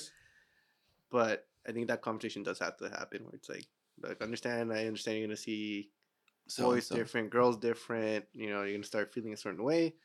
But 1.12 1.46
I 1.68 1.72
think 1.72 1.88
that 1.88 2.02
conversation 2.02 2.44
does 2.44 2.60
have 2.60 2.78
to 2.78 2.90
happen, 2.90 3.24
where 3.24 3.36
it's 3.36 3.50
like, 3.50 3.66
like 4.02 4.22
understand, 4.22 4.72
I 4.74 4.86
understand 4.86 5.18
you're 5.20 5.28
gonna 5.28 5.38
see 5.38 5.90
So, 6.48 6.64
boys 6.66 6.88
so- 6.88 6.96
different, 6.96 7.30
girls 7.30 7.58
different. 7.58 8.26
You 8.34 8.50
know, 8.50 8.64
you're 8.64 8.74
gonna 8.74 8.84
start 8.84 9.14
feeling 9.14 9.34
a 9.34 9.38
certain 9.38 9.64
way. 9.64 9.96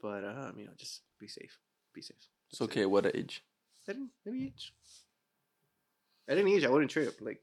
But 0.00 0.24
um, 0.24 0.54
you 0.58 0.64
know, 0.66 0.72
just 0.76 1.02
be 1.18 1.28
safe. 1.28 1.58
Be 1.94 2.02
safe. 2.02 2.16
It's 2.50 2.60
it. 2.60 2.64
okay. 2.64 2.86
What 2.86 3.06
age? 3.14 3.42
At 3.88 3.96
any, 3.96 4.44
age. 4.46 4.72
At 6.28 6.38
any 6.38 6.54
age, 6.56 6.64
I 6.64 6.68
wouldn't 6.70 6.90
trip. 6.90 7.18
Like, 7.20 7.40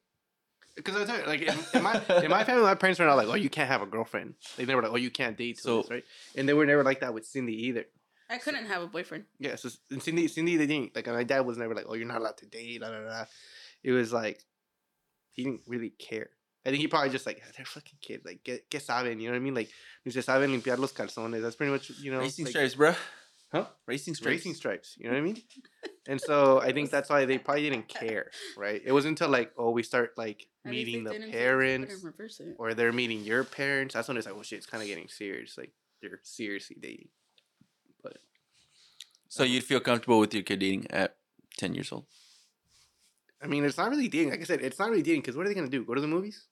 because 0.76 0.96
I 0.96 1.06
tell 1.06 1.20
you, 1.20 1.26
like 1.26 1.42
in, 1.42 1.56
in 1.74 1.84
my 1.84 2.02
in 2.24 2.30
my 2.32 2.44
family, 2.46 2.64
my 2.64 2.76
parents 2.76 3.00
were 3.00 3.06
not 3.06 3.18
like, 3.18 3.28
"Oh, 3.28 3.36
you 3.36 3.50
can't 3.50 3.68
have 3.68 3.82
a 3.82 3.86
girlfriend." 3.86 4.36
They 4.56 4.66
never 4.66 4.82
like, 4.82 4.92
"Oh, 4.92 4.96
you 4.96 5.10
can't 5.12 5.36
date." 5.38 5.60
So- 5.60 5.82
So 5.84 5.90
right, 5.96 6.06
and 6.36 6.48
they 6.48 6.54
were 6.54 6.66
never 6.66 6.84
like 6.84 7.02
that 7.02 7.14
with 7.14 7.26
Cindy 7.26 7.68
either. 7.68 7.86
I 8.30 8.38
couldn't 8.38 8.66
have 8.66 8.82
a 8.82 8.88
boyfriend. 8.88 9.26
Yeah, 9.40 9.56
so 9.56 9.70
and 9.90 10.02
Cindy, 10.02 10.28
Cindy, 10.28 10.58
they 10.58 10.68
didn't 10.68 10.96
like. 10.96 11.08
My 11.08 11.24
dad 11.24 11.46
was 11.46 11.58
never 11.58 11.74
like, 11.74 11.86
"Oh, 11.88 11.94
you're 11.94 12.08
not 12.08 12.20
allowed 12.20 12.38
to 12.38 12.46
date." 12.46 12.82
Da, 12.82 12.90
da, 12.90 13.02
da. 13.02 13.26
It 13.84 13.92
was 13.92 14.12
like 14.12 14.44
he 15.32 15.44
didn't 15.44 15.62
really 15.68 15.92
care. 15.92 16.30
I 16.66 16.70
think 16.70 16.82
he 16.82 16.88
probably 16.88 17.10
just 17.10 17.26
like 17.26 17.42
ah, 17.46 17.50
they're 17.56 17.66
fucking 17.66 18.00
kids. 18.02 18.26
Like, 18.26 18.44
get 18.44 18.70
que 18.70 18.80
saben, 18.80 19.22
you 19.22 19.28
know 19.28 19.34
what 19.34 19.38
I 19.38 19.40
mean? 19.40 19.56
Like, 19.56 19.70
ni 20.06 20.12
se 20.12 20.22
saben 20.22 20.52
limpiar 20.52 20.78
los 20.78 20.92
calzones. 20.92 21.42
That's 21.42 21.56
pretty 21.56 21.72
much 21.72 21.92
you 22.02 22.12
know. 22.12 22.20
Racing 22.20 22.46
like, 22.46 22.52
stripes, 22.52 22.76
bro. 22.76 22.94
Huh? 23.54 23.66
Racing 23.86 24.16
stripes. 24.16 24.36
Racing 24.36 24.54
stripes. 24.56 24.96
You 24.98 25.06
know 25.06 25.12
what 25.12 25.20
I 25.20 25.22
mean? 25.22 25.42
And 26.10 26.22
so 26.22 26.62
I 26.62 26.72
think 26.72 26.90
that's 26.90 27.10
why 27.10 27.26
they 27.26 27.38
probably 27.38 27.70
didn't 27.70 27.90
care, 27.90 28.32
right? 28.56 28.82
It 28.86 28.94
wasn't 28.94 29.20
until 29.20 29.28
like, 29.28 29.52
oh, 29.58 29.72
we 29.72 29.84
start 29.84 30.18
like 30.18 30.48
At 30.64 30.72
meeting 30.72 31.04
the 31.04 31.12
didn't 31.12 31.34
say 31.34 31.38
they 31.38 31.86
couldn't 31.86 32.18
parents, 32.18 32.42
or 32.58 32.74
they're 32.74 32.94
meeting 32.94 33.26
your 33.26 33.44
parents. 33.44 33.94
That's 33.94 34.08
when 34.08 34.16
it's 34.16 34.26
like, 34.26 34.34
oh 34.34 34.42
shit, 34.42 34.60
it's 34.60 34.66
kind 34.66 34.82
of 34.82 34.88
getting 34.88 35.10
serious. 35.10 35.58
Like 35.58 35.74
they're 36.02 36.22
seriously 36.24 36.78
dating. 36.80 37.10
But 39.28 39.34
So 39.34 39.44
you'd 39.44 39.64
feel 39.64 39.80
comfortable 39.80 40.20
with 40.20 40.34
your 40.34 40.44
kid 40.44 40.60
dating 40.60 40.88
at 40.92 41.18
ten 41.58 41.74
years 41.74 41.92
old? 41.92 42.06
I 43.42 43.48
mean, 43.48 43.64
it's 43.66 43.78
not 43.78 43.90
really 43.90 44.08
dating. 44.08 44.32
Like 44.32 44.42
I 44.42 44.46
said, 44.46 44.62
it's 44.62 44.80
not 44.80 44.90
really 44.90 45.04
dating 45.04 45.22
because 45.22 45.36
what 45.38 45.46
are 45.46 45.50
they 45.50 45.56
gonna 45.56 45.68
do? 45.70 45.84
Go 45.84 45.94
to 45.94 46.02
the 46.02 46.08
movies? 46.08 46.46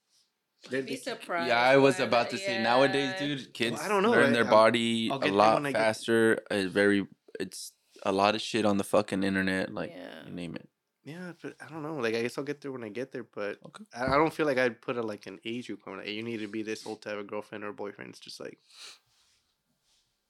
They're- 0.70 0.82
Be 0.84 0.96
surprised. 0.98 1.48
yeah, 1.48 1.60
I 1.62 1.78
was 1.78 2.00
about 2.00 2.30
to 2.32 2.38
say 2.38 2.62
nowadays, 2.62 3.14
dude, 3.20 3.54
kids 3.54 3.80
I 3.82 3.88
don't 3.88 4.04
know, 4.04 4.12
learn 4.12 4.26
right? 4.26 4.34
their 4.34 4.46
I'll- 4.46 4.50
body 4.52 5.10
I'll 5.12 5.24
a 5.24 5.30
lot 5.32 5.62
when 5.62 5.72
get- 5.72 5.80
faster. 5.80 6.44
It's 6.52 6.72
very, 6.72 7.08
it's 7.40 7.72
a 8.04 8.12
lot 8.12 8.36
of 8.36 8.42
shit 8.42 8.66
on 8.66 8.78
the 8.78 8.84
fucking 8.84 9.24
internet, 9.24 9.74
like 9.74 9.92
Yeah. 9.92 10.26
you 10.26 10.32
name 10.32 10.56
it. 10.56 10.68
Yeah, 11.04 11.34
but 11.42 11.56
I 11.62 11.68
don't 11.70 11.84
know. 11.84 11.96
Like 11.98 12.16
I 12.16 12.22
guess 12.24 12.38
I'll 12.38 12.44
get 12.44 12.62
there 12.62 12.72
when 12.72 12.84
I 12.84 12.90
get 12.90 13.12
there. 13.12 13.24
But 13.24 13.60
Okay. 13.68 13.84
I, 13.96 14.06
I 14.14 14.18
don't 14.18 14.34
feel 14.34 14.48
like 14.48 14.58
I'd 14.58 14.82
put 14.82 14.98
a 14.98 15.04
like 15.04 15.28
an 15.28 15.40
age 15.46 15.70
requirement. 15.70 16.08
Like, 16.08 16.16
you 16.16 16.24
need 16.24 16.40
to 16.40 16.48
be 16.48 16.64
this 16.64 16.86
old 16.88 17.02
to 17.04 17.10
have 17.10 17.20
a 17.20 17.24
girlfriend 17.24 17.64
or 17.64 17.72
boyfriend. 17.74 18.10
It's 18.10 18.20
just 18.20 18.40
like 18.40 18.58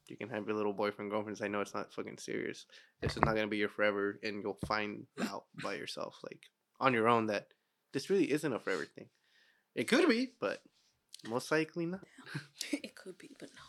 you 0.07 0.17
can 0.17 0.29
have 0.29 0.45
your 0.47 0.55
little 0.55 0.73
boyfriend 0.73 1.11
girlfriends. 1.11 1.41
I 1.41 1.47
know 1.47 1.61
it's 1.61 1.73
not 1.73 1.93
fucking 1.93 2.17
serious. 2.17 2.65
This 3.01 3.15
is 3.17 3.21
not 3.23 3.35
gonna 3.35 3.47
be 3.47 3.57
your 3.57 3.69
forever, 3.69 4.19
and 4.23 4.41
you'll 4.43 4.59
find 4.67 5.05
out 5.29 5.45
by 5.63 5.75
yourself, 5.75 6.19
like 6.23 6.41
on 6.79 6.93
your 6.93 7.07
own, 7.07 7.27
that 7.27 7.47
this 7.93 8.09
really 8.09 8.31
isn't 8.31 8.51
a 8.53 8.59
forever 8.59 8.85
thing. 8.85 9.07
It 9.75 9.87
could 9.87 10.07
be, 10.07 10.31
but 10.39 10.61
most 11.27 11.51
likely 11.51 11.85
not. 11.85 12.01
it 12.71 12.95
could 12.95 13.17
be, 13.17 13.31
but 13.39 13.49
no. 13.49 13.61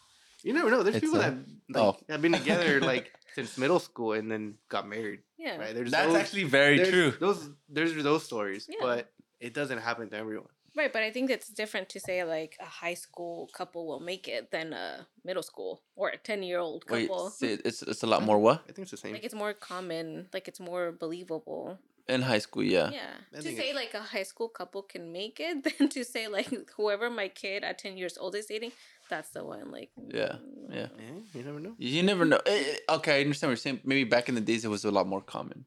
You 0.43 0.53
never 0.53 0.70
know. 0.70 0.82
There's 0.82 0.97
It's 0.97 1.05
people 1.07 1.18
a- 1.20 1.22
that 1.22 1.32
uh, 1.32 1.37
like, 1.84 1.97
oh. 1.97 1.97
have 2.09 2.22
been 2.22 2.32
together 2.32 2.80
like 2.93 3.11
since 3.34 3.59
middle 3.59 3.80
school 3.80 4.12
and 4.12 4.30
then 4.30 4.55
got 4.68 4.87
married. 4.87 5.20
Yeah. 5.39 5.57
Right? 5.57 5.74
There's 5.74 5.91
That's 5.91 6.07
those- 6.09 6.16
actually 6.16 6.45
very 6.45 6.76
there's 6.76 6.89
true. 6.91 7.11
Those 7.18 7.51
there's 7.68 7.95
those 8.03 8.22
stories, 8.24 8.66
Yeah. 8.68 8.78
but 8.80 9.11
it 9.41 9.55
doesn't 9.55 9.78
happen 9.78 10.09
to 10.11 10.16
everyone. 10.16 10.49
Right, 10.77 10.93
but 10.93 11.03
I 11.03 11.11
think 11.11 11.31
it's 11.31 11.49
different 11.49 11.89
to 11.95 11.99
say 12.01 12.22
like 12.24 12.57
a 12.61 12.66
high 12.85 12.95
school 12.95 13.49
couple 13.59 13.87
will 13.87 14.01
make 14.01 14.29
it 14.29 14.51
than 14.51 14.72
a 14.74 15.07
middle 15.24 15.43
school 15.43 15.81
or 15.97 16.09
a 16.11 16.18
ten 16.18 16.43
year 16.43 16.59
old 16.59 16.87
couple. 16.87 17.31
say 17.31 17.55
it- 17.55 17.62
it's 17.64 17.81
it's 17.83 18.03
a 18.03 18.07
lot 18.07 18.22
more 18.22 18.39
what 18.39 18.59
I 18.68 18.72
think 18.72 18.85
it's 18.87 18.91
the 18.91 18.97
same. 18.99 19.12
Like 19.14 19.24
it's 19.24 19.35
more 19.45 19.55
common, 19.55 20.29
like 20.35 20.47
it's 20.49 20.61
more 20.61 20.93
believable. 20.93 21.79
in 22.09 22.22
high 22.22 22.39
school? 22.47 22.62
Yeah. 22.62 22.91
Yeah. 22.93 23.14
I 23.33 23.37
To 23.37 23.43
say 23.43 23.70
it's- 23.70 23.74
like 23.83 23.93
a 23.95 24.05
high 24.14 24.22
school 24.33 24.49
couple 24.59 24.83
can 24.83 25.05
make 25.12 25.41
it 25.41 25.57
than 25.66 25.89
to 25.97 26.05
say 26.05 26.29
like 26.29 26.51
whoever 26.77 27.09
my 27.11 27.29
kid 27.43 27.64
at 27.64 27.79
ten 27.85 27.97
years 27.97 28.16
old 28.18 28.35
is 28.37 28.47
dating, 28.47 28.72
that's 29.09 29.31
the 29.31 29.43
one. 29.45 29.66
Like 29.72 29.91
Yeah, 30.20 30.37
mm, 30.39 30.70
yeah. 30.79 30.89
yeah, 31.05 31.18
you 31.35 31.43
never 31.49 31.61
know. 31.64 31.74
You 31.79 32.03
never 32.03 32.24
know. 32.24 32.41
Eh, 32.47 32.62
eh, 32.72 32.95
Okay, 32.97 33.12
I 33.18 33.20
understand 33.24 33.49
what 33.49 33.53
you're 33.59 33.66
saying. 33.66 33.81
Maybe 33.91 34.05
back 34.05 34.29
in 34.29 34.35
the 34.37 34.41
days 34.51 34.64
it 34.64 34.68
was 34.77 34.85
a 34.85 34.91
lot 34.99 35.07
more 35.14 35.22
common. 35.37 35.64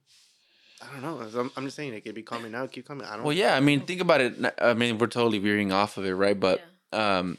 I 0.81 0.87
don't 0.91 1.01
know. 1.01 1.39
I'm, 1.39 1.51
I'm 1.57 1.65
just 1.65 1.75
saying 1.75 1.93
it 1.93 2.05
could 2.05 2.15
be 2.15 2.23
coming 2.23 2.51
now. 2.51 2.65
Keep 2.67 2.87
coming. 2.87 3.05
I 3.05 3.15
don't. 3.15 3.23
Well, 3.25 3.33
yeah. 3.33 3.55
I 3.55 3.59
mean, 3.59 3.81
think 3.81 4.01
about 4.01 4.21
it. 4.21 4.33
I 4.61 4.73
mean, 4.73 4.97
we're 4.97 5.07
totally 5.07 5.39
veering 5.39 5.71
off 5.71 5.97
of 5.97 6.05
it, 6.05 6.13
right? 6.13 6.39
But 6.39 6.63
um, 6.93 7.37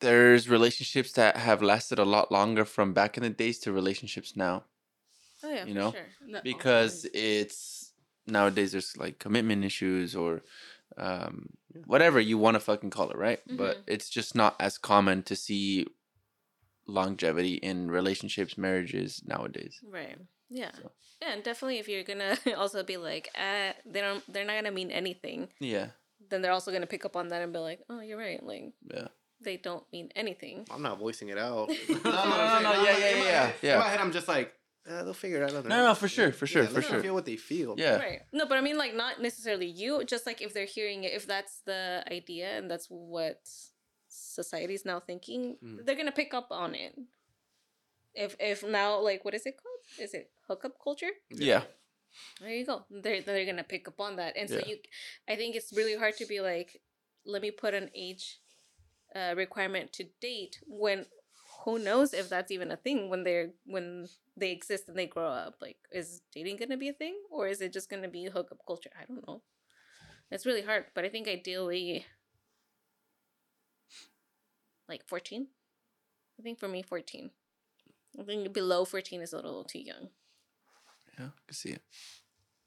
there's 0.00 0.48
relationships 0.48 1.12
that 1.12 1.36
have 1.36 1.62
lasted 1.62 1.98
a 1.98 2.04
lot 2.04 2.30
longer 2.30 2.64
from 2.64 2.92
back 2.92 3.16
in 3.16 3.22
the 3.22 3.30
days 3.30 3.58
to 3.60 3.72
relationships 3.72 4.36
now 4.36 4.64
Oh 5.44 5.50
yeah, 5.50 5.64
you 5.64 5.74
for 5.74 5.78
know, 5.78 5.90
sure. 5.92 6.06
Not 6.26 6.44
because 6.44 7.06
it's 7.12 7.92
nowadays 8.26 8.72
there's 8.72 8.96
like 8.96 9.18
commitment 9.18 9.64
issues 9.64 10.16
or 10.16 10.42
um, 10.96 11.50
whatever 11.86 12.18
you 12.18 12.38
want 12.38 12.54
to 12.54 12.60
fucking 12.60 12.90
call 12.90 13.10
it, 13.10 13.16
right? 13.16 13.40
But 13.46 13.78
Mhm. 13.78 13.82
it's 13.88 14.08
just 14.08 14.34
not 14.34 14.56
as 14.58 14.78
common 14.78 15.22
to 15.24 15.36
see 15.36 15.86
longevity 16.86 17.54
in 17.54 17.90
relationships, 17.90 18.56
marriages 18.56 19.22
nowadays. 19.26 19.80
Right. 19.82 20.18
Yeah. 20.54 20.70
So. 20.80 20.90
Yeah, 21.20 21.32
and 21.34 21.42
definitely 21.42 21.78
if 21.78 21.88
you're 21.88 22.04
gonna 22.04 22.36
also 22.56 22.82
be 22.84 22.96
like, 22.96 23.28
uh, 23.34 23.72
they 23.86 24.00
don't 24.00 24.22
they're 24.32 24.44
not 24.44 24.54
gonna 24.54 24.70
mean 24.70 24.90
anything, 24.90 25.48
Yeah, 25.58 25.88
then 26.30 26.42
they're 26.42 26.52
also 26.52 26.70
gonna 26.70 26.86
pick 26.86 27.04
up 27.04 27.16
on 27.16 27.28
that 27.28 27.42
and 27.42 27.52
be 27.52 27.58
like, 27.58 27.80
Oh, 27.90 28.00
you're 28.00 28.18
right, 28.18 28.42
like 28.42 28.72
yeah. 28.94 29.08
they 29.40 29.56
don't 29.56 29.84
mean 29.92 30.10
anything. 30.14 30.66
I'm 30.70 30.82
not 30.82 30.98
voicing 30.98 31.28
it 31.28 31.38
out. 31.38 31.68
no, 31.88 31.94
no, 31.96 32.60
no, 32.62 32.72
yeah, 32.84 32.96
yeah, 32.98 33.16
yeah, 33.32 33.52
yeah. 33.62 33.72
In 33.74 33.78
my 33.80 33.88
head, 33.88 34.00
I'm 34.00 34.12
just 34.12 34.28
like, 34.28 34.52
uh, 34.88 35.02
they'll 35.02 35.14
figure 35.14 35.42
it 35.42 35.50
out. 35.50 35.56
on 35.56 35.68
No, 35.68 35.86
no, 35.88 35.94
for 35.94 36.08
sure, 36.08 36.30
for 36.30 36.46
sure, 36.46 36.64
Yeah, 36.64 36.68
for 36.68 36.82
sure. 36.82 37.00
Feel 37.02 37.14
what 37.14 37.24
they 37.26 37.36
feel. 37.36 37.74
Yeah. 37.78 37.96
Right. 37.96 38.20
No, 38.32 38.46
but 38.46 38.58
I 38.58 38.60
mean 38.60 38.76
like 38.78 38.94
not 38.94 39.20
necessarily 39.22 39.66
you, 39.66 40.04
just 40.04 40.26
like 40.26 40.40
if 40.42 40.52
they're 40.54 40.66
hearing 40.76 41.04
it, 41.04 41.12
if 41.14 41.26
that's 41.26 41.60
the 41.64 42.04
idea 42.10 42.58
and 42.58 42.70
that's 42.70 42.86
what 42.88 43.40
society's 44.08 44.84
now 44.84 45.00
thinking, 45.00 45.56
Mm. 45.64 45.84
they're 45.84 45.96
gonna 45.96 46.12
pick 46.12 46.34
up 46.34 46.48
on 46.50 46.74
it. 46.74 46.94
If 48.14 48.36
if 48.38 48.62
now 48.62 49.00
like 49.00 49.24
what 49.24 49.34
is 49.34 49.46
it 49.46 49.56
called? 49.56 49.73
Is 49.98 50.14
it 50.14 50.30
hookup 50.48 50.74
culture? 50.82 51.10
Yeah. 51.30 51.62
There 52.40 52.50
you 52.50 52.66
go. 52.66 52.84
They're 52.90 53.22
they're 53.22 53.46
gonna 53.46 53.64
pick 53.64 53.88
up 53.88 54.00
on 54.00 54.16
that, 54.16 54.36
and 54.36 54.48
so 54.48 54.56
Yeah. 54.58 54.66
you, 54.66 54.78
I 55.28 55.36
think 55.36 55.56
it's 55.56 55.72
really 55.72 55.96
hard 55.96 56.16
to 56.18 56.26
be 56.26 56.40
like, 56.40 56.80
let 57.24 57.42
me 57.42 57.50
put 57.50 57.74
an 57.74 57.90
age, 57.94 58.40
uh, 59.14 59.34
requirement 59.36 59.92
to 59.94 60.04
date 60.20 60.60
when, 60.66 61.06
who 61.64 61.78
knows 61.78 62.12
if 62.14 62.28
that's 62.28 62.50
even 62.50 62.70
a 62.70 62.76
thing 62.76 63.08
when 63.08 63.24
they're 63.24 63.52
when 63.66 64.08
they 64.36 64.50
exist 64.52 64.88
and 64.88 64.96
they 64.98 65.06
grow 65.06 65.28
up. 65.28 65.56
Like, 65.60 65.78
is 65.92 66.22
dating 66.32 66.56
gonna 66.58 66.76
be 66.76 66.88
a 66.88 66.92
thing, 66.92 67.16
or 67.30 67.48
is 67.48 67.60
it 67.60 67.72
just 67.72 67.90
gonna 67.90 68.08
be 68.08 68.24
hookup 68.26 68.58
culture? 68.66 68.90
I 69.00 69.04
don't 69.06 69.26
know. 69.26 69.42
It's 70.30 70.46
really 70.46 70.62
hard, 70.62 70.86
but 70.94 71.04
I 71.04 71.08
think 71.08 71.28
ideally, 71.28 72.06
like 74.88 75.06
fourteen. 75.06 75.48
I 76.38 76.42
think 76.42 76.58
for 76.58 76.68
me, 76.68 76.82
fourteen. 76.82 77.30
I 78.18 78.22
think 78.22 78.52
below 78.52 78.84
fourteen 78.84 79.20
is 79.20 79.32
a 79.32 79.36
little 79.36 79.64
too 79.64 79.80
young. 79.80 80.08
Yeah, 81.18 81.26
I 81.26 81.40
can 81.46 81.54
see 81.54 81.70
it. 81.70 81.82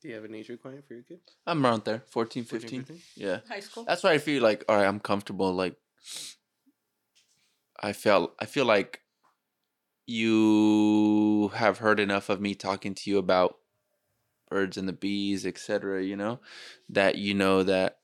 Do 0.01 0.09
you 0.09 0.15
have 0.15 0.25
an 0.25 0.35
age 0.35 0.49
requirement 0.49 0.87
for 0.87 0.93
your 0.93 1.03
kid? 1.03 1.19
I'm 1.45 1.65
around 1.65 1.83
there, 1.85 2.03
14, 2.07 2.43
14, 2.43 2.61
15. 2.61 2.83
15? 2.83 3.01
Yeah. 3.15 3.39
high 3.49 3.59
school. 3.61 3.83
That's 3.83 4.03
why 4.03 4.11
I 4.11 4.19
feel 4.19 4.43
like, 4.43 4.63
all 4.69 4.75
right, 4.77 4.85
I'm 4.85 4.99
comfortable. 4.99 5.51
Like, 5.53 5.75
I 7.81 7.93
felt, 7.93 8.35
I 8.39 8.45
feel 8.45 8.65
like 8.65 9.01
you 10.05 11.49
have 11.55 11.79
heard 11.79 11.99
enough 11.99 12.29
of 12.29 12.39
me 12.39 12.55
talking 12.55 12.93
to 12.95 13.09
you 13.09 13.17
about 13.17 13.57
birds 14.49 14.77
and 14.77 14.87
the 14.87 14.93
bees, 14.93 15.45
etc. 15.45 16.03
You 16.03 16.15
know, 16.15 16.39
that 16.89 17.15
you 17.17 17.33
know 17.33 17.63
that 17.63 17.97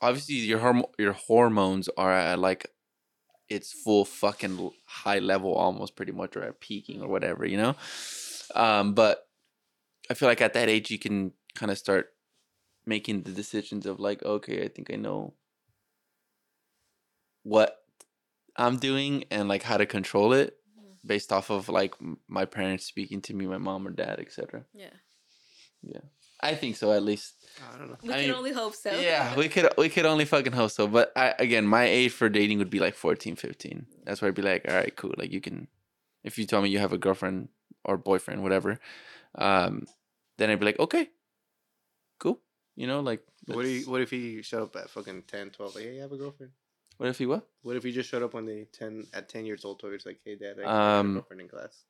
obviously 0.00 0.36
your 0.36 0.60
horm- 0.60 0.90
your 0.98 1.12
hormones 1.12 1.88
are 1.96 2.12
at 2.12 2.38
like 2.38 2.70
its 3.48 3.72
full 3.72 4.04
fucking 4.04 4.70
high 4.84 5.18
level 5.18 5.54
almost 5.54 5.96
pretty 5.96 6.12
much 6.12 6.36
or 6.36 6.42
at 6.42 6.60
peaking 6.60 7.00
or 7.02 7.08
whatever 7.08 7.46
you 7.46 7.56
know? 7.56 7.74
Um 8.54 8.94
but 8.94 9.28
i 10.10 10.14
feel 10.14 10.28
like 10.28 10.40
at 10.40 10.52
that 10.54 10.68
age 10.68 10.90
you 10.90 10.98
can 10.98 11.32
kind 11.54 11.70
of 11.72 11.78
start 11.78 12.12
making 12.86 13.22
the 13.22 13.32
decisions 13.32 13.86
of 13.86 13.98
like 13.98 14.22
okay 14.22 14.64
i 14.64 14.68
think 14.68 14.90
i 14.92 14.96
know 14.96 15.34
what 17.42 17.78
i'm 18.56 18.76
doing 18.76 19.24
and 19.30 19.48
like 19.48 19.62
how 19.62 19.76
to 19.76 19.86
control 19.86 20.32
it 20.32 20.56
based 21.04 21.32
off 21.32 21.50
of 21.50 21.68
like 21.68 21.94
my 22.28 22.44
parents 22.44 22.84
speaking 22.84 23.20
to 23.20 23.34
me 23.34 23.46
my 23.46 23.58
mom 23.58 23.86
or 23.86 23.90
dad 23.90 24.18
etc 24.20 24.64
Yeah. 24.74 24.90
Yeah, 25.82 26.00
i 26.40 26.54
think 26.54 26.76
so 26.76 26.92
at 26.92 27.02
least 27.02 27.34
I 27.74 27.78
don't 27.78 27.88
know. 27.90 27.96
we 28.02 28.12
I 28.12 28.16
can 28.20 28.26
mean, 28.26 28.34
only 28.34 28.52
hope 28.52 28.74
so. 28.74 28.90
yeah 28.90 29.34
we 29.36 29.48
could 29.48 29.68
we 29.78 29.88
could 29.88 30.04
only 30.06 30.24
fucking 30.24 30.52
hope 30.52 30.70
so 30.70 30.86
but 30.86 31.12
I, 31.16 31.34
again 31.38 31.66
my 31.66 31.84
age 31.84 32.12
for 32.12 32.28
dating 32.28 32.58
would 32.58 32.70
be 32.70 32.78
like 32.80 32.94
14 32.94 33.36
15 33.36 33.86
that's 34.04 34.20
where 34.20 34.28
i'd 34.28 34.34
be 34.34 34.42
like 34.42 34.66
all 34.68 34.74
right 34.74 34.94
cool 34.96 35.14
like 35.16 35.32
you 35.32 35.40
can 35.40 35.68
if 36.24 36.38
you 36.38 36.44
tell 36.46 36.60
me 36.62 36.68
you 36.68 36.78
have 36.78 36.92
a 36.92 36.98
girlfriend 36.98 37.48
or 37.84 37.96
boyfriend 37.96 38.42
whatever 38.42 38.78
um 39.36 39.86
then 40.38 40.50
i'd 40.50 40.60
be 40.60 40.66
like 40.66 40.78
okay 40.78 41.08
cool 42.18 42.40
you 42.76 42.86
know 42.86 43.00
like 43.00 43.22
What 43.46 43.62
do 43.62 43.68
you, 43.68 43.88
What 43.90 44.00
if 44.02 44.10
he 44.10 44.42
showed 44.42 44.64
up 44.64 44.76
at 44.76 44.90
fucking 44.90 45.22
10, 45.28 45.50
12? 45.50 45.74
Like, 45.76 45.84
hey, 45.84 45.94
you 45.94 46.00
have 46.02 46.12
a 46.12 46.16
girlfriend? 46.16 46.52
what 46.98 47.08
if 47.08 47.18
he 47.18 47.26
what 47.26 47.46
What 47.62 47.76
if 47.76 47.84
he 47.84 47.92
just 47.92 48.08
showed 48.10 48.22
up 48.24 48.34
one 48.34 48.46
day, 48.46 48.66
10 48.72 49.06
at 49.14 49.28
10 49.28 49.46
years 49.46 49.64
old, 49.64 49.78
told 49.78 49.92
you, 49.92 49.96
it's 49.96 50.06
like, 50.06 50.18
hey, 50.24 50.34
dad, 50.36 50.56
I 50.58 50.62
have 50.62 50.70
a 50.70 50.98
Um, 51.00 51.12
girlfriend 51.14 51.40
in 51.42 51.48
class. 51.48 51.84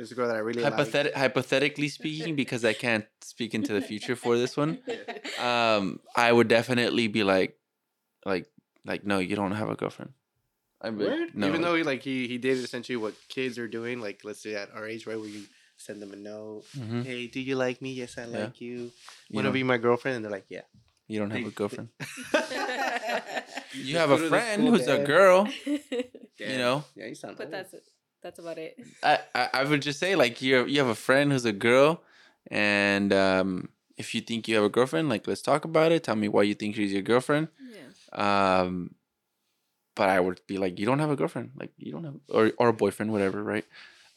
This 0.00 0.14
girl 0.14 0.28
that 0.28 0.36
I 0.36 0.38
really 0.40 0.62
like. 0.64 1.12
Hypothetically 1.14 1.88
speaking 1.88 2.34
because 2.34 2.64
i 2.64 2.72
can't 2.72 3.04
speak 3.20 3.52
into 3.54 3.74
the 3.76 3.82
future 3.82 4.16
for 4.16 4.38
this 4.38 4.56
one 4.56 4.78
um 5.38 6.00
i 6.16 6.32
would 6.32 6.48
definitely 6.48 7.06
be 7.06 7.22
like 7.22 7.58
like 8.24 8.46
like 8.84 9.04
no 9.04 9.18
you 9.18 9.36
don't 9.36 9.52
have 9.52 9.68
a 9.68 9.76
girlfriend 9.76 10.12
I'd 10.80 10.96
be 10.96 11.04
like, 11.04 11.12
Word? 11.12 11.28
no 11.34 11.46
Even 11.48 11.60
though 11.60 11.74
he, 11.76 11.82
like 11.82 12.02
he 12.02 12.26
he 12.32 12.38
did 12.38 12.56
essentially 12.64 12.96
what 12.96 13.12
kids 13.28 13.58
are 13.58 13.68
doing, 13.68 14.00
like 14.00 14.24
let's 14.24 14.40
say 14.42 14.54
at 14.54 14.72
our 14.72 14.88
age, 14.88 15.06
right, 15.06 15.20
where 15.20 15.28
you 15.28 15.44
send 15.76 16.00
them 16.00 16.12
a 16.14 16.16
note, 16.16 16.64
Mhm. 16.74 17.04
hey, 17.04 17.26
do 17.26 17.38
you 17.38 17.54
like 17.56 17.82
me? 17.84 17.92
Yes, 17.92 18.16
I 18.16 18.24
Yeah. 18.24 18.48
like 18.48 18.62
you. 18.64 18.88
you, 19.28 19.36
Want 19.36 19.44
to 19.44 19.52
be 19.52 19.62
my 19.62 19.76
girlfriend? 19.76 20.16
And 20.16 20.24
they're 20.24 20.32
like, 20.32 20.48
yeah. 20.48 20.64
you 21.06 21.20
don't 21.20 21.28
have 21.36 21.44
a 21.44 21.50
girlfriend 21.50 21.88
you 23.76 23.82
you 23.92 23.96
have 23.98 24.10
a 24.10 24.16
go 24.16 24.22
to 24.22 24.22
the 24.24 24.28
friend 24.32 24.56
school, 24.62 24.70
who's 24.72 24.88
a 24.88 24.98
girl 25.04 25.38
Yeah. 26.40 26.48
you 26.52 26.58
know 26.64 26.84
Yeah, 26.96 27.06
you 27.12 27.14
sound 27.14 27.36
but 27.36 27.52
old. 27.52 27.52
that's 27.52 27.74
it. 27.74 27.84
That's 28.22 28.38
about 28.38 28.58
it. 28.58 28.78
I, 29.02 29.18
I 29.34 29.48
I 29.54 29.64
would 29.64 29.82
just 29.82 29.98
say 29.98 30.14
like 30.16 30.42
you 30.42 30.64
you 30.66 30.78
have 30.78 30.88
a 30.88 30.94
friend 30.94 31.32
who's 31.32 31.44
a 31.44 31.52
girl, 31.52 32.02
and 32.50 33.12
um, 33.12 33.68
if 33.96 34.14
you 34.14 34.20
think 34.20 34.48
you 34.48 34.54
have 34.56 34.64
a 34.64 34.68
girlfriend, 34.68 35.08
like 35.08 35.26
let's 35.26 35.42
talk 35.42 35.64
about 35.64 35.92
it. 35.92 36.04
Tell 36.04 36.16
me 36.16 36.28
why 36.28 36.42
you 36.42 36.54
think 36.54 36.74
she's 36.74 36.92
your 36.92 37.02
girlfriend. 37.02 37.48
Yeah. 37.60 38.60
Um, 38.60 38.94
but 39.94 40.08
I 40.08 40.20
would 40.20 40.40
be 40.46 40.58
like, 40.58 40.78
you 40.78 40.86
don't 40.86 40.98
have 40.98 41.10
a 41.10 41.16
girlfriend, 41.16 41.52
like 41.56 41.72
you 41.76 41.92
don't 41.92 42.04
have 42.04 42.14
or 42.28 42.52
or 42.58 42.68
a 42.68 42.72
boyfriend, 42.72 43.12
whatever, 43.12 43.42
right? 43.42 43.66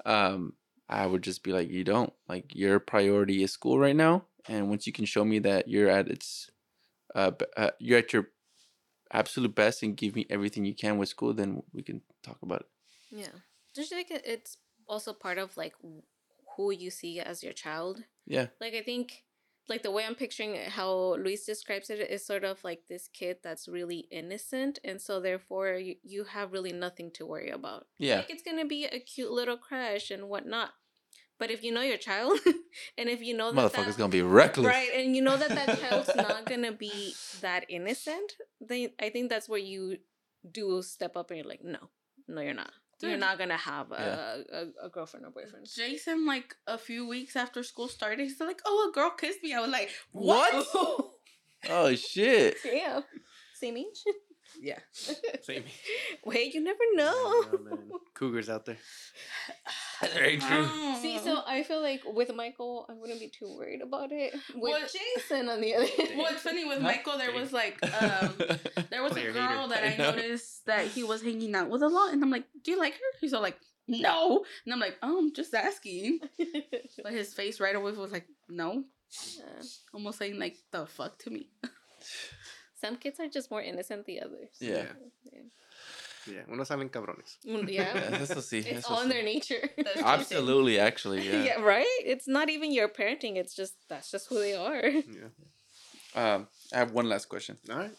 Um, 0.05 0.53
I 0.89 1.05
would 1.05 1.23
just 1.23 1.43
be 1.43 1.51
like, 1.51 1.69
you 1.69 1.83
don't 1.83 2.13
like 2.27 2.55
your 2.55 2.79
priority 2.79 3.43
is 3.43 3.51
school 3.51 3.79
right 3.79 3.95
now, 3.95 4.25
and 4.47 4.69
once 4.69 4.87
you 4.87 4.93
can 4.93 5.05
show 5.05 5.25
me 5.25 5.39
that 5.39 5.67
you're 5.67 5.89
at 5.89 6.07
its, 6.07 6.51
uh, 7.15 7.31
uh 7.57 7.71
you're 7.79 7.99
at 7.99 8.13
your 8.13 8.29
absolute 9.11 9.55
best 9.55 9.83
and 9.83 9.95
give 9.95 10.15
me 10.15 10.25
everything 10.29 10.65
you 10.65 10.73
can 10.73 10.97
with 10.97 11.09
school, 11.09 11.33
then 11.33 11.63
we 11.73 11.81
can 11.83 12.01
talk 12.23 12.37
about 12.41 12.61
it. 12.61 12.67
Yeah. 13.11 13.27
Don't 13.73 13.89
you 13.89 13.97
think 13.97 14.11
it's 14.11 14.57
also 14.87 15.13
part 15.13 15.37
of 15.37 15.55
like 15.57 15.73
who 16.55 16.71
you 16.71 16.89
see 16.89 17.19
as 17.19 17.43
your 17.43 17.53
child? 17.53 18.03
Yeah. 18.25 18.47
Like 18.61 18.73
I 18.73 18.81
think 18.81 19.23
like 19.69 19.83
the 19.83 19.91
way 19.91 20.05
I'm 20.05 20.15
picturing 20.15 20.55
it, 20.55 20.69
how 20.69 21.15
Luis 21.15 21.45
describes 21.45 21.89
it 21.89 21.99
is 21.99 22.25
sort 22.25 22.43
of 22.43 22.63
like 22.63 22.81
this 22.89 23.07
kid 23.07 23.37
that's 23.43 23.67
really 23.67 24.07
innocent 24.11 24.79
and 24.83 25.01
so 25.01 25.19
therefore 25.19 25.75
you, 25.75 25.95
you 26.03 26.25
have 26.25 26.51
really 26.51 26.73
nothing 26.73 27.11
to 27.11 27.25
worry 27.25 27.49
about. 27.49 27.87
Yeah. 27.97 28.17
Like 28.17 28.29
it's 28.29 28.43
gonna 28.43 28.65
be 28.65 28.85
a 28.85 28.99
cute 28.99 29.31
little 29.31 29.57
crush 29.57 30.11
and 30.11 30.29
whatnot. 30.29 30.71
But 31.39 31.49
if 31.49 31.63
you 31.63 31.73
know 31.73 31.81
your 31.81 31.97
child 31.97 32.39
and 32.97 33.09
if 33.09 33.21
you 33.21 33.35
know 33.35 33.51
that 33.51 33.73
Motherfucker's 33.73 33.95
that, 33.95 33.97
gonna 33.97 34.09
be 34.09 34.21
reckless. 34.21 34.67
Right, 34.67 34.89
and 34.95 35.15
you 35.15 35.21
know 35.21 35.37
that 35.37 35.49
that 35.49 35.79
child's 35.89 36.15
not 36.15 36.45
gonna 36.45 36.71
be 36.71 37.13
that 37.41 37.65
innocent. 37.69 38.33
Then 38.61 38.89
I 39.01 39.09
think 39.09 39.29
that's 39.29 39.49
where 39.49 39.59
you 39.59 39.97
do 40.49 40.81
step 40.81 41.17
up 41.17 41.31
and 41.31 41.39
you're 41.39 41.47
like, 41.47 41.63
no, 41.63 41.79
no, 42.27 42.41
you're 42.41 42.53
not. 42.53 42.71
You're 43.09 43.17
not 43.17 43.37
gonna 43.37 43.57
have 43.57 43.91
a, 43.91 44.43
Yeah. 44.51 44.59
a, 44.59 44.85
a 44.87 44.89
girlfriend 44.89 45.25
or 45.25 45.31
boyfriend. 45.31 45.67
Jason, 45.73 46.25
like 46.25 46.55
a 46.67 46.77
few 46.77 47.07
weeks 47.07 47.35
after 47.35 47.61
school 47.63 47.87
started, 47.87 48.19
he's 48.19 48.39
like, 48.39 48.61
"Oh, 48.65 48.89
a 48.89 48.93
girl 48.93 49.11
kissed 49.11 49.43
me." 49.43 49.53
I 49.53 49.59
was 49.61 49.69
like, 49.71 49.89
What? 50.11 50.53
"What?" 50.73 51.09
Oh 51.69 51.95
shit. 51.95 52.57
yeah, 52.65 52.99
same 53.53 53.77
age. 53.77 54.03
yeah. 54.61 54.79
Same. 55.41 55.63
Wait, 56.25 56.53
you 56.53 56.61
never 56.61 56.85
know. 56.93 57.41
know, 57.51 57.59
man. 57.63 57.89
Cougars 58.13 58.49
out 58.49 58.65
there. 58.65 58.77
Very 60.13 60.37
true. 60.37 60.67
See, 61.01 61.19
so 61.19 61.41
I 61.45 61.63
feel 61.63 61.81
like 61.81 62.01
with 62.05 62.33
Michael, 62.35 62.85
I 62.89 62.93
wouldn't 62.93 63.19
be 63.19 63.27
too 63.29 63.53
worried 63.57 63.81
about 63.81 64.11
it. 64.11 64.33
With 64.53 64.61
What- 64.61 64.91
Jason, 64.91 65.49
on 65.49 65.61
the 65.61 65.75
other 65.75 65.85
hand, 65.87 66.17
What's 66.17 66.41
funny 66.41 66.65
with 66.65 66.79
Huh? 66.79 66.83
Michael, 66.87 67.17
there 67.17 67.31
was 67.33 67.51
like, 67.53 67.77
um, 68.01 68.33
there 68.89 69.03
was 69.03 69.15
a 69.17 69.21
girl 69.31 69.67
hater. 69.67 69.69
that 69.69 69.83
I 69.83 69.93
I, 69.93 69.97
noticed 70.11 70.65
that 70.65 70.87
he 70.87 71.03
was 71.03 71.21
hanging 71.21 71.53
out 71.55 71.69
with 71.69 71.81
a 71.81 71.87
lot, 71.89 72.13
and 72.13 72.23
I'm 72.23 72.29
like, 72.31 72.45
"Do 72.63 72.71
you 72.71 72.79
like 72.79 72.93
her?" 72.93 72.99
He's 73.21 73.33
all 73.33 73.41
like, 73.41 73.57
"No," 73.87 74.45
and 74.65 74.73
I'm 74.73 74.79
like, 74.79 74.97
"Oh, 75.03 75.17
I'm 75.19 75.33
just 75.33 75.53
asking." 75.53 76.19
But 77.03 77.11
his 77.13 77.33
face 77.33 77.59
right 77.59 77.75
away 77.75 77.91
was 77.91 78.11
like, 78.11 78.27
"No," 78.49 78.83
Yeah. 79.37 79.61
almost 79.93 80.19
saying 80.19 80.39
like, 80.39 80.57
"The 80.71 80.85
fuck" 80.85 81.17
to 81.19 81.29
me. 81.29 81.49
Some 82.81 82.97
kids 82.97 83.19
are 83.19 83.27
just 83.29 83.49
more 83.49 83.61
innocent 83.61 84.05
than 84.05 84.19
others. 84.23 84.49
Yeah. 84.59 84.87
Yeah, 85.31 85.39
unos 86.49 86.67
salen 86.67 86.89
cabrones. 86.89 87.37
Yeah, 87.43 87.63
Yeah. 87.67 88.19
eso 88.21 88.39
sí, 88.41 88.59
It's 88.65 88.85
eso 88.85 88.93
all 88.93 89.01
in 89.03 89.07
sí. 89.09 89.11
their 89.13 89.23
nature. 89.23 89.69
That's 89.77 89.93
true. 89.93 90.03
Absolutely, 90.05 90.79
actually, 90.79 91.21
yeah. 91.29 91.43
yeah. 91.43 91.61
right? 91.61 91.99
It's 92.05 92.27
not 92.27 92.49
even 92.49 92.71
your 92.71 92.87
parenting, 92.89 93.35
it's 93.37 93.53
just 93.55 93.73
that's 93.89 94.09
just 94.11 94.27
who 94.29 94.39
they 94.39 94.55
are. 94.55 94.87
Yeah. 94.89 95.29
Um, 96.15 96.47
I 96.73 96.77
have 96.77 96.91
one 96.91 97.09
last 97.09 97.27
question, 97.27 97.57
All 97.69 97.77
right. 97.77 97.91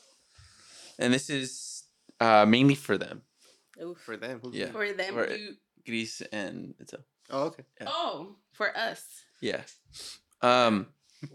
and 0.99 1.13
this 1.13 1.29
is 1.29 1.85
uh 2.21 2.47
mainly 2.47 2.75
for 2.77 2.97
them, 2.97 3.23
Oof. 3.83 3.99
For 3.99 4.17
them. 4.17 4.39
Who's 4.43 4.55
Yeah. 4.55 4.71
For 4.73 4.93
them, 4.93 5.19
Or- 5.19 5.29
you. 5.29 5.57
Gris 5.85 6.23
and 6.33 6.75
it's 6.79 6.93
a 6.95 7.05
Oh, 7.31 7.45
okay. 7.49 7.65
Yeah. 7.81 7.89
Oh, 7.91 8.37
for 8.53 8.69
us. 8.77 9.03
yeah. 9.41 9.63
Um, 10.43 10.87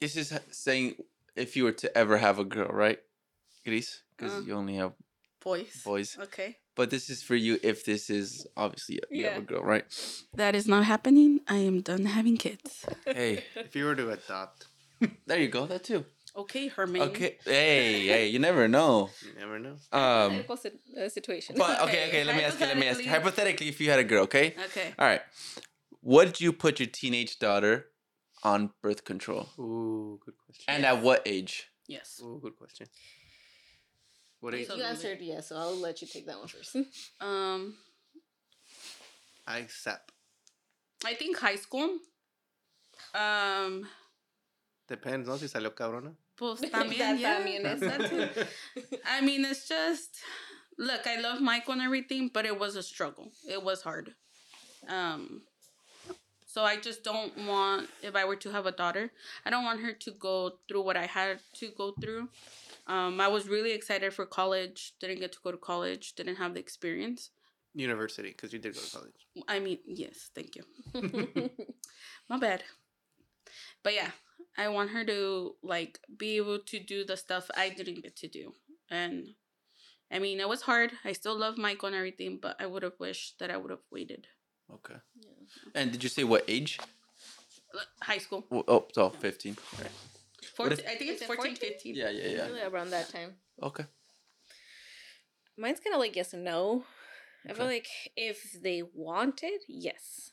this 0.00 0.16
is 0.16 0.32
saying 0.50 0.94
if 1.36 1.56
you 1.56 1.64
were 1.64 1.72
to 1.72 1.96
ever 1.96 2.18
have 2.18 2.38
a 2.38 2.44
girl, 2.44 2.68
right, 2.68 2.98
Gris? 3.64 4.02
Because 4.20 4.38
Uh. 4.38 4.46
you 4.46 4.54
only 4.54 4.74
have 4.76 4.92
Boys. 5.42 5.82
boys, 5.84 6.18
Okay. 6.20 6.58
but 6.76 6.90
this 6.90 7.08
is 7.08 7.22
for 7.22 7.34
you 7.34 7.58
if 7.62 7.82
this 7.86 8.10
is 8.10 8.46
obviously 8.58 9.00
you 9.10 9.24
have 9.24 9.38
a 9.38 9.46
girl, 9.46 9.62
right? 9.62 9.84
That 10.34 10.54
is 10.54 10.66
not 10.68 10.84
happening. 10.84 11.40
I 11.48 11.56
am 11.70 11.80
done 11.80 12.04
having 12.04 12.36
kids. 12.36 12.84
Hey, 13.06 13.44
If 13.56 13.74
you 13.74 13.86
were 13.86 13.94
to 13.96 14.10
adopt, 14.10 14.66
there 15.26 15.40
you 15.40 15.48
go. 15.48 15.64
That 15.66 15.84
too. 15.84 16.04
Okay, 16.36 16.68
Herman. 16.68 17.00
Okay. 17.08 17.38
Hey, 17.44 18.06
hey, 18.06 18.26
you 18.28 18.38
never 18.38 18.68
know. 18.68 19.08
you 19.26 19.32
never 19.40 19.58
know. 19.58 19.76
Um, 19.92 20.32
Hypothetical 20.44 21.04
uh, 21.04 21.08
situation. 21.08 21.56
but 21.56 21.80
okay, 21.80 21.88
Okay, 21.88 22.08
okay. 22.08 22.24
Let 22.24 22.36
me 22.36 22.44
ask 22.44 22.60
you. 22.60 22.66
Let 22.66 22.76
me 22.78 22.86
ask 22.86 23.02
you. 23.02 23.08
hypothetically- 23.08 23.08
Hypothetically, 23.08 23.68
if 23.68 23.80
you 23.80 23.88
had 23.90 23.98
a 23.98 24.04
girl, 24.04 24.24
okay. 24.24 24.54
Okay. 24.66 24.92
All 24.98 25.06
right. 25.08 25.22
Would 26.02 26.40
you 26.40 26.52
put 26.52 26.78
your 26.80 26.88
teenage 27.00 27.38
daughter 27.38 27.86
on 28.44 28.70
birth 28.82 29.04
control? 29.04 29.48
Ooh, 29.58 30.20
good 30.24 30.36
question. 30.44 30.64
And 30.68 30.84
at 30.84 31.00
what 31.02 31.22
age? 31.26 31.66
Yes. 31.88 32.20
Ooh, 32.22 32.38
good 32.42 32.56
question. 32.56 32.86
What 34.40 34.54
you 34.54 34.60
age? 34.60 34.70
Answered 34.70 35.18
yes, 35.20 35.48
so 35.48 35.56
I'll 35.56 35.76
let 35.76 36.00
you 36.00 36.08
take 36.08 36.26
that 36.26 36.38
one 36.38 36.48
first. 36.48 36.76
Um, 37.20 37.74
I 39.46 39.58
accept. 39.58 40.12
I 41.04 41.14
think 41.14 41.36
high 41.38 41.56
school. 41.56 41.98
Um, 43.14 43.86
Depends, 44.88 45.28
¿no? 45.28 45.36
Si 45.36 45.46
salió 45.46 45.74
cabrona. 45.74 46.14
pues 46.36 46.60
también, 46.70 47.18
yeah. 47.18 47.38
también 47.38 47.64
es- 47.64 47.80
that 47.80 48.08
too. 48.08 48.98
I 49.04 49.20
mean, 49.20 49.44
it's 49.44 49.68
just 49.68 50.16
look. 50.78 51.06
I 51.06 51.20
love 51.20 51.40
Michael 51.40 51.74
and 51.74 51.82
everything, 51.82 52.30
but 52.32 52.46
it 52.46 52.58
was 52.58 52.76
a 52.76 52.82
struggle. 52.82 53.32
It 53.48 53.62
was 53.62 53.82
hard. 53.82 54.14
Um, 54.88 55.42
so 56.46 56.64
I 56.64 56.76
just 56.76 57.04
don't 57.04 57.32
want 57.46 57.88
if 58.02 58.16
I 58.16 58.24
were 58.24 58.36
to 58.36 58.50
have 58.50 58.66
a 58.66 58.72
daughter, 58.72 59.10
I 59.44 59.50
don't 59.50 59.64
want 59.64 59.80
her 59.80 59.92
to 59.92 60.10
go 60.12 60.52
through 60.66 60.82
what 60.82 60.96
I 60.96 61.06
had 61.06 61.40
to 61.54 61.70
go 61.76 61.92
through. 62.00 62.28
Um, 62.90 63.20
I 63.20 63.28
was 63.28 63.48
really 63.48 63.70
excited 63.70 64.12
for 64.12 64.26
college. 64.26 64.94
Didn't 64.98 65.20
get 65.20 65.30
to 65.32 65.38
go 65.44 65.52
to 65.52 65.56
college. 65.56 66.14
Didn't 66.16 66.36
have 66.36 66.54
the 66.54 66.60
experience. 66.60 67.30
University, 67.72 68.30
because 68.30 68.52
you 68.52 68.58
did 68.58 68.74
go 68.74 68.80
to 68.80 68.90
college. 68.90 69.26
I 69.46 69.60
mean, 69.60 69.78
yes, 69.86 70.30
thank 70.34 70.56
you. 70.56 70.64
My 72.28 72.36
bad. 72.38 72.64
But 73.84 73.94
yeah, 73.94 74.10
I 74.58 74.68
want 74.68 74.90
her 74.90 75.04
to 75.04 75.54
like 75.62 76.00
be 76.18 76.36
able 76.36 76.58
to 76.58 76.80
do 76.80 77.04
the 77.04 77.16
stuff 77.16 77.48
I 77.56 77.68
didn't 77.68 78.02
get 78.02 78.16
to 78.16 78.28
do. 78.28 78.54
And 78.90 79.28
I 80.10 80.18
mean, 80.18 80.40
it 80.40 80.48
was 80.48 80.62
hard. 80.62 80.90
I 81.04 81.12
still 81.12 81.38
love 81.38 81.56
Michael 81.56 81.86
and 81.86 81.96
everything, 81.96 82.40
but 82.42 82.56
I 82.58 82.66
would 82.66 82.82
have 82.82 82.98
wished 82.98 83.38
that 83.38 83.52
I 83.52 83.56
would 83.56 83.70
have 83.70 83.86
waited. 83.92 84.26
Okay. 84.74 84.98
Yeah. 85.20 85.70
And 85.76 85.92
did 85.92 86.02
you 86.02 86.08
say 86.08 86.24
what 86.24 86.44
age? 86.48 86.80
High 88.02 88.18
school. 88.18 88.44
Oh, 88.50 88.88
so 88.92 89.10
15. 89.10 89.56
Right. 89.78 89.90
14, 90.56 90.78
if- 90.78 90.86
I 90.88 90.94
think 90.96 91.10
it's 91.12 91.20
Is 91.22 91.26
14, 91.26 91.54
14? 91.54 91.56
15. 91.56 91.94
Yeah, 91.94 92.10
yeah, 92.10 92.28
yeah. 92.28 92.46
Really 92.46 92.62
around 92.62 92.90
that 92.90 93.08
time. 93.10 93.34
Okay. 93.62 93.84
Mine's 95.56 95.80
kind 95.80 95.94
of 95.94 96.00
like 96.00 96.16
yes 96.16 96.32
and 96.32 96.44
no. 96.44 96.84
I 97.48 97.52
feel 97.54 97.66
like 97.66 97.88
if 98.16 98.52
they 98.62 98.82
wanted, 98.94 99.60
yes. 99.68 100.32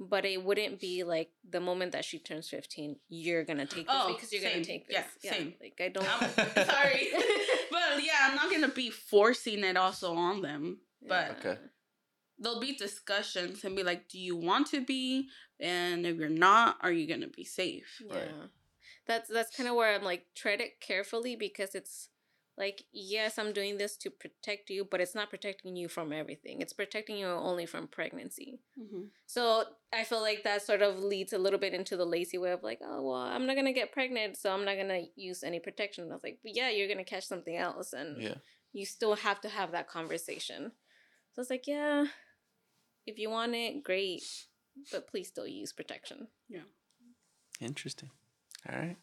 But 0.00 0.24
it 0.24 0.44
wouldn't 0.44 0.80
be 0.80 1.02
like 1.02 1.30
the 1.48 1.60
moment 1.60 1.92
that 1.92 2.04
she 2.04 2.18
turns 2.18 2.48
15, 2.48 2.96
you're 3.08 3.44
going 3.44 3.58
to 3.58 3.66
take 3.66 3.86
this 3.86 3.96
Oh, 3.98 4.12
because 4.14 4.32
you're 4.32 4.42
going 4.42 4.62
to 4.62 4.64
take 4.64 4.86
this. 4.86 5.04
Yeah, 5.22 5.32
same. 5.32 5.54
Like, 5.60 5.80
I 5.80 5.88
don't. 5.88 6.06
I'm 6.20 6.30
sorry. 6.66 7.08
but 7.70 8.04
yeah, 8.04 8.18
I'm 8.22 8.36
not 8.36 8.50
going 8.50 8.62
to 8.62 8.68
be 8.68 8.90
forcing 8.90 9.64
it 9.64 9.76
also 9.76 10.14
on 10.14 10.40
them. 10.42 10.78
But 11.06 11.38
Okay. 11.38 11.58
there'll 12.38 12.60
be 12.60 12.74
discussions 12.76 13.64
and 13.64 13.74
be 13.74 13.82
like, 13.82 14.08
do 14.08 14.18
you 14.18 14.36
want 14.36 14.68
to 14.68 14.84
be? 14.84 15.28
And 15.58 16.06
if 16.06 16.16
you're 16.16 16.28
not, 16.28 16.76
are 16.82 16.92
you 16.92 17.08
going 17.08 17.22
to 17.22 17.28
be 17.28 17.44
safe? 17.44 18.00
Yeah. 18.06 18.14
Right. 18.14 18.30
That's 19.08 19.28
that's 19.28 19.56
kind 19.56 19.68
of 19.68 19.74
where 19.74 19.94
I'm 19.94 20.04
like 20.04 20.26
tread 20.36 20.60
it 20.60 20.80
carefully 20.80 21.34
because 21.34 21.74
it's 21.74 22.10
like 22.58 22.82
yes, 22.92 23.38
I'm 23.38 23.52
doing 23.52 23.78
this 23.78 23.96
to 23.98 24.10
protect 24.10 24.68
you, 24.68 24.86
but 24.88 25.00
it's 25.00 25.14
not 25.14 25.30
protecting 25.30 25.76
you 25.76 25.88
from 25.88 26.12
everything. 26.12 26.60
It's 26.60 26.74
protecting 26.74 27.16
you 27.16 27.26
only 27.26 27.64
from 27.66 27.88
pregnancy. 27.88 28.60
Mm-hmm. 28.78 29.04
So 29.26 29.64
I 29.92 30.04
feel 30.04 30.20
like 30.20 30.42
that 30.44 30.62
sort 30.62 30.82
of 30.82 30.98
leads 31.02 31.32
a 31.32 31.38
little 31.38 31.58
bit 31.58 31.72
into 31.72 31.96
the 31.96 32.04
lazy 32.04 32.36
way 32.36 32.50
of 32.52 32.62
like, 32.62 32.80
oh 32.84 33.02
well, 33.02 33.20
I'm 33.22 33.46
not 33.46 33.56
gonna 33.56 33.72
get 33.72 33.92
pregnant, 33.92 34.36
so 34.36 34.52
I'm 34.52 34.66
not 34.66 34.76
gonna 34.76 35.02
use 35.16 35.42
any 35.42 35.58
protection. 35.58 36.04
And 36.04 36.12
I 36.12 36.16
was 36.16 36.24
like, 36.24 36.40
but 36.42 36.54
yeah, 36.54 36.68
you're 36.68 36.88
gonna 36.88 37.04
catch 37.04 37.26
something 37.26 37.56
else, 37.56 37.94
and 37.94 38.22
Yeah. 38.22 38.34
you 38.72 38.84
still 38.84 39.16
have 39.16 39.40
to 39.40 39.48
have 39.48 39.72
that 39.72 39.88
conversation. 39.88 40.72
So 41.32 41.40
it's 41.40 41.50
like, 41.50 41.66
yeah, 41.66 42.06
if 43.06 43.18
you 43.18 43.30
want 43.30 43.54
it, 43.54 43.82
great, 43.82 44.22
but 44.92 45.08
please 45.08 45.28
still 45.28 45.46
use 45.46 45.72
protection. 45.72 46.28
Yeah 46.48 46.62
interesting. 47.60 48.10
All 48.70 48.78
right. 48.78 48.96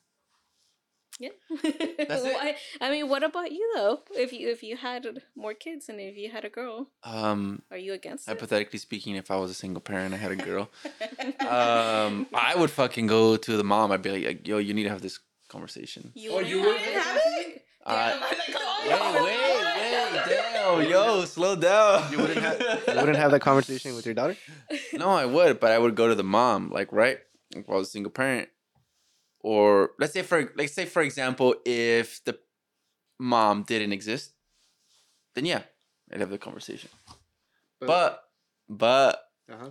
Yeah. 1.17 1.29
That's 1.63 1.63
it? 2.25 2.33
Why- 2.33 2.55
I 2.81 2.91
mean, 2.91 3.07
what 3.07 3.23
about 3.23 3.51
you 3.51 3.71
though? 3.75 4.01
If 4.15 4.33
you 4.33 4.49
if 4.49 4.61
you 4.63 4.75
had 4.75 5.21
more 5.35 5.53
kids 5.53 5.87
and 5.87 5.99
if 5.99 6.17
you 6.17 6.29
had 6.29 6.43
a 6.43 6.49
girl, 6.49 6.89
Um, 7.03 7.61
are 7.71 7.77
you 7.77 7.93
against 7.93 8.27
it? 8.27 8.31
hypothetically 8.31 8.79
speaking, 8.79 9.15
if 9.15 9.31
I 9.31 9.37
was 9.37 9.49
a 9.49 9.53
single 9.53 9.79
parent, 9.81 10.13
I 10.13 10.17
had 10.17 10.31
a 10.31 10.35
girl, 10.35 10.69
um, 11.39 12.27
I 12.33 12.53
would 12.55 12.69
fucking 12.69 13.07
go 13.07 13.37
to 13.37 13.57
the 13.57 13.63
mom. 13.63 13.91
I'd 13.93 14.01
be 14.01 14.11
like, 14.25 14.45
"Yo, 14.47 14.57
you 14.57 14.73
need 14.73 14.83
to 14.83 14.89
have 14.89 15.01
this 15.01 15.19
conversation." 15.47 16.11
You 16.15 16.33
Oh, 16.33 16.39
you 16.39 16.57
wouldn't 16.61 16.79
wouldn't 16.85 16.95
have 17.03 17.21
it? 17.25 17.65
Uh, 17.85 18.17
like, 18.19 18.55
oh, 18.57 19.23
wait, 19.23 19.37
wait, 19.37 19.55
wait, 19.75 20.25
damn. 20.27 20.81
Damn, 20.81 20.89
yo, 20.89 21.23
slow 21.25 21.55
down. 21.55 22.11
You 22.11 22.17
wouldn't 22.17 22.39
have 22.41 22.59
you 22.59 22.95
wouldn't 22.99 23.17
have 23.17 23.31
that 23.31 23.39
conversation 23.41 23.95
with 23.95 24.05
your 24.05 24.15
daughter. 24.15 24.35
no, 24.93 25.09
I 25.11 25.25
would, 25.25 25.59
but 25.61 25.71
I 25.71 25.77
would 25.79 25.95
go 25.95 26.07
to 26.09 26.15
the 26.15 26.23
mom, 26.23 26.71
like 26.71 26.91
right, 26.91 27.19
if 27.55 27.69
I 27.69 27.73
was 27.73 27.87
a 27.87 27.91
single 27.91 28.11
parent, 28.11 28.49
or 29.45 29.91
let's 29.99 30.13
say 30.13 30.23
for 30.23 30.51
let's 30.57 30.73
say 30.73 30.85
for 30.85 31.03
example, 31.03 31.53
if 31.65 32.23
the 32.25 32.33
mom 33.19 33.61
didn't 33.63 33.93
exist, 33.93 34.33
then 35.35 35.45
yeah, 35.45 35.61
I'd 36.11 36.19
have 36.19 36.31
the 36.31 36.39
conversation. 36.39 36.89
But 37.79 38.23
but 38.67 39.21
uh-huh. 39.51 39.69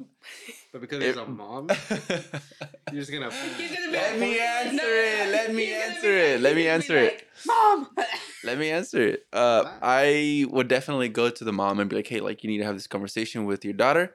but 0.72 0.80
because 0.80 0.98
It- 0.98 1.14
there's 1.16 1.16
a 1.16 1.26
mom, 1.26 1.66
you're 2.92 3.02
just 3.02 3.10
gonna. 3.10 3.30
He's 3.32 3.74
gonna 3.74 3.90
let 3.90 4.18
me 4.20 4.38
"No." 4.38 4.42
answer 4.44 4.94
it. 5.10 5.32
Let 5.32 5.52
me 5.54 5.72
answer 5.72 6.00
be 6.02 6.08
it. 6.30 6.40
Let 6.40 6.54
me 6.54 6.62
he's 6.62 6.66
gonna 6.68 6.74
answer 6.74 6.96
it. 6.98 7.28
Mom. 7.46 7.88
Let 8.44 8.58
me 8.58 8.70
answer 8.70 9.02
it. 9.02 9.26
Uh, 9.32 9.62
Wow. 9.64 9.78
I 9.82 10.44
would 10.50 10.68
definitely 10.68 11.08
go 11.08 11.30
to 11.30 11.44
the 11.44 11.52
mom 11.52 11.80
and 11.80 11.90
be 11.90 11.96
like, 11.96 12.06
"Hey, 12.06 12.20
like 12.20 12.44
you 12.44 12.50
need 12.50 12.58
to 12.58 12.64
have 12.64 12.76
this 12.76 12.86
conversation 12.86 13.44
with 13.46 13.64
your 13.64 13.74
daughter." 13.74 14.14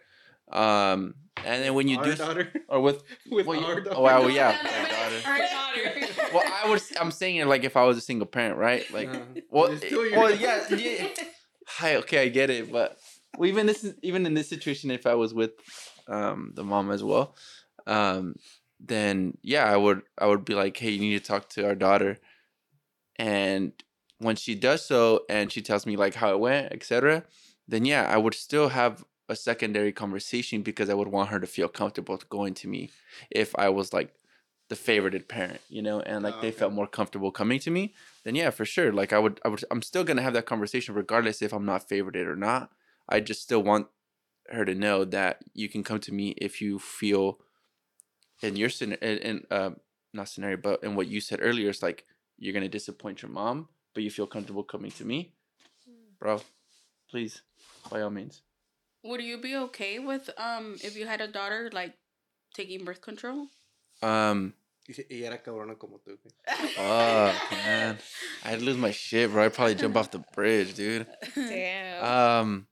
Um, 0.51 1.15
and 1.45 1.63
then 1.63 1.73
when 1.73 1.87
you 1.87 1.97
our 1.97 2.03
do, 2.03 2.15
daughter 2.15 2.51
or 2.67 2.81
with 2.81 3.03
with 3.31 3.45
well, 3.45 3.57
you- 3.59 3.65
our 3.65 3.79
daughter. 3.79 3.95
oh, 3.97 4.01
wow, 4.01 4.21
No, 4.23 4.27
yeah, 4.27 4.57
no, 4.63 4.69
no, 4.71 4.77
our 4.77 4.87
daughter. 4.89 5.21
Our 5.25 5.37
daughter. 5.37 6.07
well, 6.33 6.43
I 6.63 6.67
was. 6.69 6.91
I'm 6.99 7.11
saying 7.11 7.37
it 7.37 7.47
like 7.47 7.63
if 7.63 7.77
I 7.77 7.83
was 7.83 7.97
a 7.97 8.01
single 8.01 8.27
parent, 8.27 8.57
right? 8.57 8.89
Like, 8.91 9.09
Uh, 9.09 9.19
well, 9.49 9.65
it- 9.71 10.17
well, 10.17 10.33
yeah, 10.35 10.67
yeah. 10.75 11.07
Hi, 11.67 11.95
okay, 11.97 12.23
I 12.23 12.29
get 12.29 12.49
it, 12.49 12.71
but 12.71 12.97
well, 13.37 13.47
even 13.47 13.67
this 13.67 13.83
is 13.83 13.93
even 14.01 14.25
in 14.25 14.33
this 14.33 14.49
situation, 14.49 14.89
if 14.91 15.05
I 15.05 15.13
was 15.15 15.33
with 15.33 15.51
um 16.07 16.51
the 16.55 16.63
mom 16.63 16.89
as 16.91 17.03
well, 17.03 17.35
um, 17.87 18.35
then 18.79 19.37
yeah, 19.43 19.65
I 19.71 19.77
would 19.77 20.01
I 20.17 20.25
would 20.25 20.43
be 20.45 20.55
like, 20.55 20.75
hey, 20.77 20.89
you 20.89 20.99
need 20.99 21.19
to 21.19 21.23
talk 21.25 21.47
to 21.49 21.65
our 21.65 21.75
daughter, 21.75 22.17
and 23.17 23.71
when 24.17 24.35
she 24.35 24.55
does 24.55 24.85
so, 24.85 25.21
and 25.29 25.51
she 25.51 25.61
tells 25.61 25.85
me 25.85 25.95
like 25.95 26.15
how 26.15 26.31
it 26.31 26.39
went, 26.39 26.73
etc., 26.73 27.23
then 27.67 27.85
yeah, 27.85 28.05
I 28.09 28.17
would 28.17 28.33
still 28.33 28.69
have 28.69 29.05
a 29.29 29.35
secondary 29.35 29.91
conversation 29.91 30.61
because 30.63 30.89
I 30.89 30.95
would 30.95 31.07
want 31.07 31.29
her 31.29 31.39
to 31.39 31.47
feel 31.47 31.67
comfortable 31.67 32.19
going 32.29 32.55
to 32.55 32.67
me 32.67 32.89
if 33.29 33.55
I 33.57 33.69
was 33.69 33.93
like 33.93 34.13
the 34.69 34.75
favorited 34.75 35.27
parent, 35.27 35.61
you 35.69 35.81
know, 35.81 35.99
and 36.01 36.23
like 36.23 36.35
Oh, 36.37 36.41
they 36.41 36.51
felt 36.51 36.73
more 36.73 36.87
comfortable 36.87 37.31
coming 37.31 37.59
to 37.61 37.71
me, 37.71 37.93
then 38.23 38.35
yeah, 38.35 38.49
for 38.49 38.65
sure. 38.65 38.91
Like 38.91 39.13
I 39.13 39.19
would, 39.19 39.39
I 39.45 39.47
would, 39.47 39.63
I'm 39.71 39.81
still 39.81 40.03
gonna 40.03 40.21
have 40.21 40.33
that 40.33 40.45
conversation 40.45 40.93
regardless 40.95 41.41
if 41.41 41.53
I'm 41.53 41.65
not 41.65 41.87
favorited 41.87 42.27
or 42.27 42.35
not. 42.35 42.71
I 43.07 43.19
just 43.19 43.41
still 43.41 43.63
want 43.63 43.87
her 44.49 44.65
to 44.65 44.75
know 44.75 45.05
that 45.05 45.43
you 45.53 45.69
can 45.69 45.83
come 45.83 45.99
to 46.01 46.13
me 46.13 46.29
if 46.37 46.61
you 46.61 46.79
feel 46.79 47.39
in 48.41 48.55
your 48.55 48.69
scenario, 48.69 48.99
in, 49.01 49.17
in 49.17 49.43
uh, 49.51 49.71
not 50.13 50.29
scenario, 50.29 50.57
but 50.57 50.83
in 50.83 50.95
what 50.95 51.07
you 51.07 51.21
said 51.21 51.39
earlier, 51.41 51.69
it's 51.69 51.83
like 51.83 52.05
you're 52.37 52.53
gonna 52.53 52.69
disappoint 52.69 53.21
your 53.21 53.31
mom, 53.31 53.69
but 53.93 54.03
you 54.03 54.09
feel 54.11 54.27
comfortable 54.27 54.63
coming 54.63 54.91
to 54.91 55.05
me, 55.05 55.33
bro. 56.19 56.41
Please, 57.09 57.41
by 57.91 58.01
all 58.01 58.11
means. 58.11 58.41
Would 59.03 59.21
you 59.21 59.37
be 59.37 59.55
okay 59.55 59.99
with 59.99 60.29
um 60.37 60.75
if 60.83 60.95
you 60.97 61.05
had 61.07 61.21
a 61.21 61.27
daughter 61.27 61.69
like 61.71 61.93
taking 62.53 62.83
birth 62.85 63.01
control? 63.01 63.47
Um, 64.01 64.53
Y 64.87 64.95
y 65.09 65.23
era 65.23 65.37
cabrona 65.37 65.75
como 65.77 65.99
tú. 65.99 66.17
güey. 66.17 66.31
oh 66.79 67.31
man, 67.51 67.97
I'd 68.43 68.61
lose 68.61 68.77
my 68.77 68.91
shit, 68.91 69.31
bro. 69.31 69.45
I'd 69.45 69.53
probably 69.53 69.75
jump 69.75 69.95
off 69.95 70.09
the 70.09 70.19
bridge, 70.33 70.73
dude. 70.73 71.05
Damn. 71.35 72.03
Um, 72.03 72.67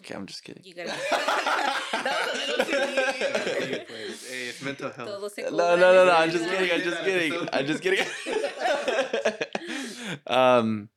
okay, 0.00 0.14
I'm 0.14 0.26
just 0.26 0.44
kidding. 0.44 0.62
you 0.64 0.74
gotta. 0.74 0.88
that 1.10 2.32
was 2.32 2.34
a 2.42 2.46
little 2.46 2.64
too 2.64 2.72
Sí, 2.72 3.70
deep. 3.70 3.88
pues, 3.88 4.30
hey, 4.30 4.46
it's 4.48 4.62
mental 4.62 4.90
health. 4.90 5.32
No, 5.50 5.74
no, 5.76 5.92
no, 5.92 6.04
no. 6.04 6.12
I'm 6.12 6.30
just 6.30 6.44
kidding. 6.48 6.70
I'm 6.72 6.80
just 6.82 7.02
kidding. 7.02 7.48
I'm 7.52 7.66
just 7.66 7.82
kidding. 7.82 8.06
um, 10.28 10.88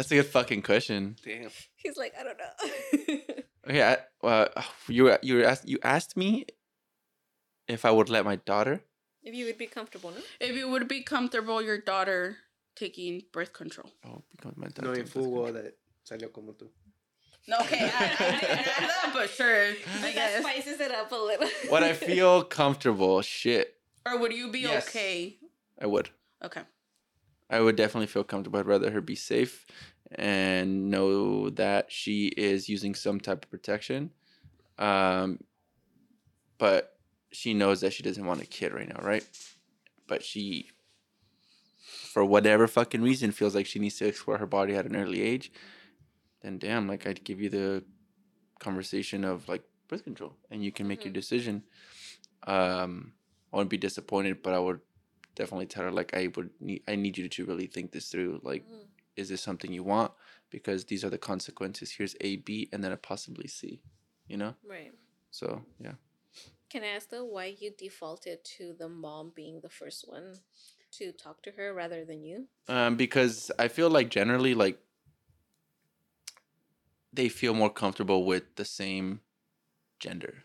that's 0.00 0.10
a 0.12 0.14
good 0.16 0.26
fucking 0.26 0.62
question. 0.62 1.16
Damn. 1.24 1.50
He's 1.76 1.96
like, 1.96 2.12
I 2.18 2.22
don't 2.24 2.38
know. 2.38 3.34
Okay, 3.68 3.82
I, 3.82 4.26
uh, 4.26 4.48
you 4.88 5.14
you 5.22 5.44
asked 5.44 5.68
you 5.68 5.78
asked 5.84 6.16
me 6.16 6.46
if 7.68 7.84
I 7.84 7.90
would 7.90 8.08
let 8.08 8.24
my 8.24 8.36
daughter. 8.36 8.80
if 9.22 9.34
you 9.34 9.44
would 9.46 9.58
be 9.58 9.66
comfortable, 9.66 10.10
no? 10.10 10.22
If 10.40 10.56
you 10.56 10.68
would 10.70 10.88
be 10.88 11.02
comfortable 11.02 11.60
your 11.62 11.78
daughter 11.78 12.38
taking 12.74 13.22
birth 13.32 13.52
control. 13.52 13.90
Oh, 14.04 14.22
become 14.34 14.54
my 14.56 14.68
No 14.80 14.94
daughter. 14.94 15.02
infugo 15.04 15.52
that 15.52 15.74
salió 16.08 16.32
como 16.32 16.52
tú. 16.52 16.68
No, 17.46 17.58
okay, 17.60 17.84
I, 17.84 18.04
I 18.18 18.30
didn't 18.40 18.44
add 18.48 18.88
that, 18.90 19.10
but 19.12 19.28
sure, 19.30 19.66
I 19.66 20.00
That 20.00 20.14
guess. 20.14 20.40
spices 20.42 20.80
it 20.80 20.90
up 20.90 21.12
a 21.12 21.16
little. 21.16 21.48
When 21.68 21.84
I 21.84 21.92
feel 21.92 22.42
comfortable, 22.44 23.20
shit, 23.22 23.74
Or 24.06 24.18
would 24.18 24.32
you 24.32 24.50
be 24.50 24.60
Yes. 24.60 24.88
okay? 24.88 25.36
I 25.80 25.86
would. 25.86 26.08
Okay. 26.42 26.62
I 27.50 27.60
would 27.60 27.76
definitely 27.76 28.06
feel 28.06 28.24
comfortable. 28.24 28.60
I'd 28.60 28.66
rather 28.66 28.90
her 28.92 29.00
be 29.00 29.16
safe 29.16 29.66
and 30.12 30.90
know 30.90 31.50
that 31.50 31.90
she 31.90 32.28
is 32.28 32.68
using 32.68 32.94
some 32.94 33.20
type 33.20 33.44
of 33.44 33.50
protection. 33.50 34.12
Um, 34.78 35.40
but 36.58 36.98
she 37.32 37.54
knows 37.54 37.80
that 37.80 37.92
she 37.92 38.02
doesn't 38.02 38.24
want 38.26 38.42
a 38.42 38.46
kid 38.46 38.72
right 38.72 38.88
now, 38.88 39.00
right? 39.02 39.26
But 40.06 40.24
she, 40.24 40.70
for 42.12 42.24
whatever 42.24 42.66
fucking 42.68 43.02
reason, 43.02 43.32
feels 43.32 43.54
like 43.54 43.66
she 43.66 43.78
needs 43.78 43.96
to 43.96 44.06
explore 44.06 44.38
her 44.38 44.46
body 44.46 44.74
at 44.76 44.86
an 44.86 44.96
early 44.96 45.22
age. 45.22 45.52
Then 46.42 46.58
damn, 46.58 46.88
like 46.88 47.06
I'd 47.06 47.24
give 47.24 47.40
you 47.40 47.50
the 47.50 47.84
conversation 48.58 49.24
of 49.24 49.48
like 49.48 49.62
birth 49.88 50.04
control, 50.04 50.36
and 50.50 50.64
you 50.64 50.72
can 50.72 50.86
make 50.88 51.04
your 51.04 51.12
Mhm. 51.12 51.14
decision. 51.14 51.64
Um, 52.44 53.14
I 53.52 53.56
wouldn't 53.56 53.70
be 53.70 53.78
disappointed, 53.78 54.42
but 54.42 54.54
I 54.54 54.58
would 54.58 54.80
definitely 55.34 55.66
tell 55.66 55.84
her 55.84 55.90
like 55.90 56.14
I 56.14 56.28
would 56.36 56.50
need 56.60 56.82
I 56.88 56.96
need 56.96 57.18
you 57.18 57.28
to 57.28 57.44
really 57.44 57.66
think 57.66 57.92
this 57.92 58.08
through. 58.10 58.40
Like, 58.42 58.68
Mhm. 58.68 58.86
is 59.16 59.28
this 59.28 59.42
something 59.42 59.72
you 59.72 59.82
want? 59.82 60.12
Because 60.50 60.84
these 60.84 61.04
are 61.04 61.10
the 61.10 61.18
consequences. 61.18 61.92
Here's 61.92 62.16
A, 62.20 62.36
B, 62.36 62.68
and 62.72 62.82
then 62.82 62.92
a 62.92 62.96
possibly 62.96 63.48
C. 63.48 63.82
You 64.28 64.36
know? 64.36 64.54
Right. 64.62 64.92
So 65.30 65.64
yeah. 65.78 65.94
Can 66.68 66.84
I 66.84 66.88
ask 66.88 67.10
though 67.10 67.24
why 67.24 67.46
you 67.46 67.72
defaulted 67.76 68.44
to 68.56 68.74
the 68.78 68.88
mom 68.88 69.32
being 69.34 69.60
the 69.60 69.68
first 69.68 70.08
one 70.08 70.38
to 70.92 71.12
talk 71.12 71.42
to 71.42 71.50
her 71.52 71.74
rather 71.74 72.04
than 72.04 72.22
you? 72.22 72.48
Um, 72.68 72.96
because 72.96 73.50
I 73.58 73.68
feel 73.68 73.90
like 73.90 74.08
generally 74.08 74.54
like 74.54 74.78
they 77.12 77.28
feel 77.28 77.54
more 77.54 77.70
comfortable 77.70 78.24
with 78.24 78.54
the 78.54 78.64
same 78.64 79.20
gender. 79.98 80.44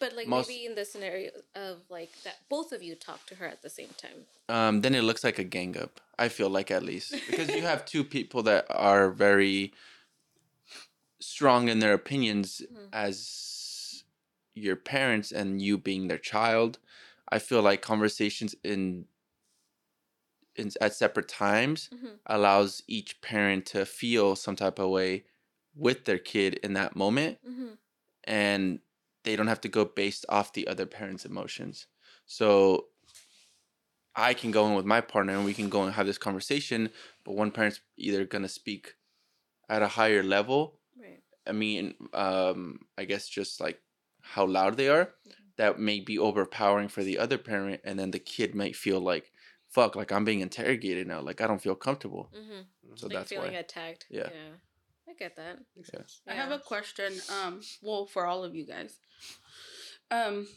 But 0.00 0.16
like 0.16 0.26
Most- 0.26 0.48
maybe 0.48 0.64
in 0.66 0.74
the 0.74 0.84
scenario 0.84 1.30
of 1.54 1.82
like 1.90 2.10
that 2.24 2.36
both 2.48 2.72
of 2.72 2.82
you 2.82 2.94
talk 2.96 3.24
to 3.26 3.34
her 3.36 3.46
at 3.46 3.62
the 3.62 3.70
same 3.70 3.90
time. 3.96 4.26
um, 4.48 4.80
then 4.80 4.94
it 4.96 5.02
looks 5.02 5.22
like 5.22 5.38
a 5.38 5.44
gang 5.44 5.76
up. 5.76 6.00
I 6.18 6.28
feel 6.28 6.50
like 6.50 6.70
at 6.72 6.82
least 6.82 7.12
because 7.28 7.48
you 7.50 7.62
have 7.62 7.84
two 7.84 8.02
people 8.02 8.42
that 8.44 8.66
are 8.70 9.10
very 9.10 9.72
strong 11.20 11.68
in 11.68 11.78
their 11.78 11.92
opinions 11.92 12.62
Mhm. 12.72 12.88
as 12.92 14.04
your 14.54 14.76
parents 14.76 15.30
and 15.32 15.60
you 15.62 15.78
being 15.78 16.08
their 16.08 16.18
child. 16.18 16.78
I 17.28 17.38
feel 17.38 17.62
like 17.62 17.80
conversations 17.82 18.54
in 18.64 19.06
in 20.56 20.70
at 20.80 20.94
separate 20.94 21.28
times 21.28 21.88
Mhm. 21.94 22.18
allows 22.26 22.82
each 22.88 23.20
parent 23.20 23.66
to 23.66 23.86
feel 23.86 24.34
some 24.36 24.56
type 24.56 24.78
of 24.80 24.90
way 24.90 25.24
with 25.74 26.04
their 26.06 26.18
kid 26.18 26.54
in 26.64 26.72
that 26.74 26.96
moment 26.96 27.38
Mm-hmm. 27.48 27.74
and 28.24 28.80
they 29.24 29.36
don't 29.36 29.48
have 29.48 29.60
to 29.62 29.68
go 29.68 29.84
based 29.84 30.24
off 30.28 30.52
the 30.52 30.66
other 30.66 30.86
parent's 30.86 31.24
emotions. 31.24 31.86
So 32.26 32.86
I 34.14 34.34
can 34.34 34.50
go 34.50 34.66
in 34.66 34.74
with 34.74 34.86
my 34.86 35.00
partner 35.00 35.34
and 35.34 35.44
we 35.44 35.54
can 35.54 35.68
go 35.68 35.82
and 35.82 35.92
have 35.94 36.06
this 36.06 36.18
conversation, 36.18 36.90
but 37.24 37.34
one 37.34 37.50
parent's 37.50 37.80
either 37.96 38.24
going 38.24 38.42
to 38.42 38.48
speak 38.48 38.94
at 39.68 39.82
a 39.82 39.88
higher 39.88 40.22
level. 40.22 40.78
Right. 41.00 41.22
I 41.46 41.52
mean, 41.52 41.94
um, 42.12 42.80
I 42.98 43.04
guess 43.04 43.28
just 43.28 43.60
like 43.60 43.80
how 44.22 44.46
loud 44.46 44.76
they 44.76 44.88
are, 44.88 45.10
that 45.56 45.78
may 45.78 46.00
be 46.00 46.18
overpowering 46.18 46.88
for 46.88 47.02
the 47.02 47.18
other 47.18 47.38
parent, 47.38 47.80
and 47.84 47.98
then 47.98 48.10
the 48.10 48.18
kid 48.18 48.54
might 48.54 48.74
feel 48.74 49.00
like, 49.00 49.30
"Fuck!" 49.68 49.94
Like 49.94 50.10
I'm 50.10 50.24
being 50.24 50.40
interrogated 50.40 51.06
now. 51.06 51.20
Like 51.20 51.40
I 51.40 51.46
don't 51.46 51.62
feel 51.62 51.74
comfortable. 51.74 52.32
Mm-hmm. 52.34 52.94
So 52.94 53.06
like 53.06 53.14
that's 53.14 53.30
feeling 53.30 53.52
why. 53.52 53.58
attacked. 53.58 54.06
Yeah. 54.10 54.28
I 54.28 54.30
get 55.20 55.36
that. 55.36 55.58
Makes 55.76 55.90
sense. 55.90 56.20
I 56.26 56.32
have 56.34 56.50
a 56.50 56.58
question. 56.58 57.12
Um, 57.44 57.60
well, 57.82 58.06
for 58.06 58.26
all 58.26 58.42
of 58.42 58.54
you 58.56 58.66
guys. 58.66 58.96
Um, 60.10 60.48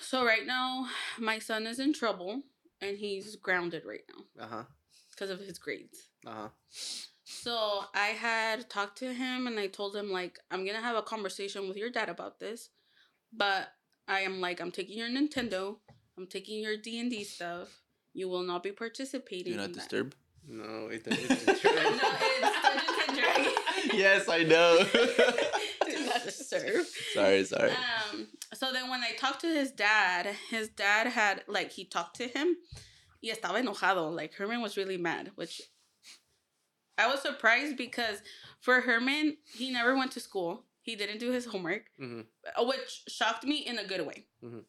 so 0.00 0.24
right 0.24 0.46
now, 0.46 0.86
my 1.18 1.38
son 1.38 1.66
is 1.66 1.78
in 1.78 1.92
trouble, 1.94 2.42
and 2.82 2.98
he's 2.98 3.36
grounded 3.36 3.84
right 3.86 4.04
now 4.10 4.44
Uh 4.44 4.48
huh. 4.48 4.62
because 5.10 5.30
of 5.30 5.40
his 5.40 5.58
grades. 5.58 6.08
Uh 6.26 6.32
huh. 6.32 6.48
So 7.24 7.84
I 7.94 8.08
had 8.08 8.68
talked 8.68 8.98
to 8.98 9.12
him, 9.14 9.46
and 9.46 9.58
I 9.58 9.66
told 9.68 9.96
him 9.96 10.10
like 10.10 10.38
I'm 10.50 10.66
gonna 10.66 10.80
have 10.82 10.96
a 10.96 11.02
conversation 11.02 11.68
with 11.68 11.76
your 11.76 11.90
dad 11.90 12.08
about 12.08 12.38
this, 12.40 12.70
but 13.32 13.68
I 14.06 14.20
am 14.20 14.40
like 14.40 14.60
I'm 14.60 14.70
taking 14.72 14.98
your 14.98 15.08
Nintendo, 15.08 15.76
I'm 16.16 16.26
taking 16.26 16.60
your 16.62 16.76
D 16.76 16.98
and 17.00 17.10
D 17.10 17.24
stuff. 17.24 17.68
You 18.14 18.28
will 18.28 18.42
not 18.42 18.62
be 18.62 18.72
participating. 18.72 19.52
You're 19.54 19.62
not 19.62 19.70
in 19.70 19.76
that." 19.76 20.12
No, 20.50 20.88
it, 20.90 21.02
it's, 21.06 21.30
it's 21.48 21.64
no, 21.64 21.70
it's 21.74 22.62
Dungeons 22.62 22.98
and 23.06 23.16
Dragons. 23.18 23.54
Yes, 23.92 24.28
I 24.28 24.42
know. 24.44 24.78
Do 25.86 26.06
not 26.06 26.22
disturb. 26.24 26.84
sorry, 27.14 27.44
sorry. 27.44 27.70
Um, 27.70 28.26
so 28.54 28.72
then 28.72 28.90
when 28.90 29.00
I 29.02 29.12
talked 29.18 29.40
to 29.42 29.46
his 29.48 29.70
dad, 29.70 30.26
his 30.50 30.68
dad 30.68 31.06
had 31.08 31.44
like 31.48 31.70
he 31.72 31.84
talked 31.84 32.16
to 32.16 32.28
him. 32.28 32.56
Y 33.22 33.30
estaba 33.34 33.60
enojado. 33.62 34.14
Like 34.14 34.34
Herman 34.34 34.60
was 34.62 34.76
really 34.76 34.96
mad, 34.96 35.32
which 35.34 35.60
I 36.96 37.06
was 37.08 37.20
surprised 37.22 37.76
because 37.76 38.22
for 38.60 38.80
Herman, 38.80 39.36
he 39.54 39.70
never 39.70 39.96
went 39.96 40.12
to 40.12 40.20
school. 40.20 40.64
He 40.82 40.96
didn't 40.96 41.18
do 41.18 41.30
his 41.32 41.44
homework, 41.46 41.84
Mhm. 42.00 42.24
uh, 42.56 42.64
which 42.64 43.02
shocked 43.08 43.44
me 43.44 43.58
in 43.66 43.78
a 43.78 43.84
good 43.84 44.06
way. 44.06 44.26
Mhm. 44.42 44.64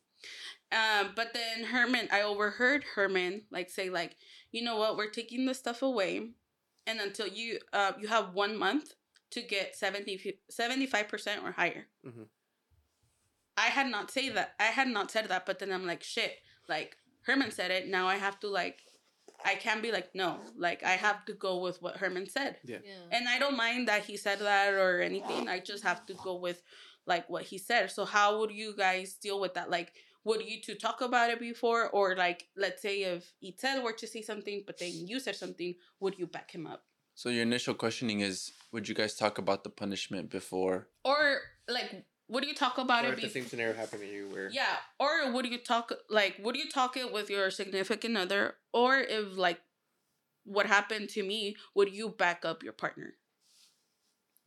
Um, 0.71 1.13
but 1.15 1.33
then 1.33 1.63
Herman, 1.63 2.09
I 2.11 2.21
overheard 2.23 2.83
Herman 2.95 3.45
like 3.51 3.69
say 3.69 3.89
like, 3.89 4.15
you 4.51 4.61
know 4.63 4.75
what, 4.75 4.97
we're 4.97 5.09
taking 5.09 5.45
this 5.45 5.57
stuff 5.59 5.81
away, 5.81 6.31
and 6.85 6.99
until 6.99 7.27
you 7.27 7.59
uh 7.73 7.93
you 7.99 8.07
have 8.07 8.33
one 8.33 8.57
month 8.57 8.93
to 9.31 9.41
get 9.41 9.75
75 9.75 11.07
percent 11.07 11.43
or 11.43 11.51
higher. 11.51 11.87
Mhm. 12.05 12.27
I 13.57 13.67
had 13.67 13.87
not 13.87 14.09
say 14.09 14.29
that. 14.29 14.55
I 14.59 14.65
had 14.65 14.87
not 14.87 15.11
said 15.11 15.27
that, 15.27 15.45
but 15.45 15.59
then 15.59 15.71
I'm 15.71 15.85
like, 15.85 16.03
shit. 16.03 16.37
Like 16.67 16.97
Herman 17.23 17.51
said 17.51 17.71
it. 17.71 17.87
Now 17.87 18.07
I 18.07 18.15
have 18.15 18.39
to 18.41 18.47
like, 18.47 18.79
I 19.43 19.55
can't 19.55 19.81
be 19.83 19.91
like 19.91 20.13
no. 20.15 20.39
Like 20.57 20.83
I 20.83 20.91
have 20.91 21.25
to 21.25 21.33
go 21.33 21.59
with 21.59 21.81
what 21.81 21.97
Herman 21.97 22.29
said. 22.29 22.57
Yeah. 22.63 22.77
And 23.11 23.27
I 23.27 23.37
don't 23.39 23.57
mind 23.57 23.87
that 23.87 24.05
he 24.05 24.17
said 24.17 24.39
that 24.39 24.73
or 24.73 25.01
anything. 25.01 25.47
I 25.47 25.59
just 25.59 25.83
have 25.83 26.05
to 26.07 26.13
go 26.13 26.35
with 26.35 26.61
like 27.05 27.29
what 27.29 27.43
he 27.43 27.57
said. 27.57 27.91
So 27.91 28.05
how 28.05 28.39
would 28.39 28.51
you 28.51 28.75
guys 28.75 29.15
deal 29.15 29.39
with 29.39 29.55
that? 29.55 29.69
Like, 29.69 29.93
would 30.25 30.45
you 30.45 30.61
two 30.61 30.75
talk 30.75 31.01
about 31.01 31.29
it 31.29 31.39
before, 31.39 31.89
or 31.89 32.15
like, 32.15 32.47
let's 32.55 32.81
say 32.81 33.03
if 33.03 33.33
Itzel 33.43 33.81
were 33.83 33.93
to 33.93 34.05
say 34.07 34.21
something, 34.21 34.63
but 34.67 34.77
then 34.77 34.91
you 34.93 35.19
said 35.19 35.35
something, 35.35 35.73
would 36.01 36.19
you 36.19 36.27
back 36.27 36.51
him 36.51 36.67
up? 36.67 36.83
So 37.19 37.27
your 37.27 37.41
initial 37.43 37.73
questioning 37.73 38.21
is, 38.21 38.53
would 38.71 38.87
you 38.87 38.95
guys 38.95 39.13
talk 39.13 39.39
about 39.39 39.65
the 39.65 39.69
punishment 39.69 40.29
before? 40.29 40.87
Or 41.03 41.39
like, 41.67 42.05
would 42.29 42.45
you 42.45 42.53
talk 42.55 42.77
about 42.77 43.03
Or 43.03 43.09
it 43.09 43.15
if 43.15 43.21
the 43.23 43.29
same 43.29 43.45
scenario 43.45 43.73
happened 43.73 44.03
to 44.03 44.07
you 44.07 44.29
where 44.29 44.49
Yeah. 44.49 44.77
Or 45.01 45.29
would 45.33 45.45
you 45.45 45.57
talk 45.57 45.91
like 46.09 46.37
would 46.41 46.55
you 46.55 46.69
talk 46.69 46.95
it 46.95 47.11
with 47.11 47.29
your 47.29 47.51
significant 47.51 48.15
other? 48.15 48.55
Or 48.71 48.95
if 48.99 49.37
like 49.37 49.59
what 50.45 50.65
happened 50.67 51.09
to 51.09 51.21
me, 51.23 51.57
would 51.75 51.93
you 51.93 52.07
back 52.07 52.45
up 52.45 52.63
your 52.63 52.71
partner? 52.71 53.15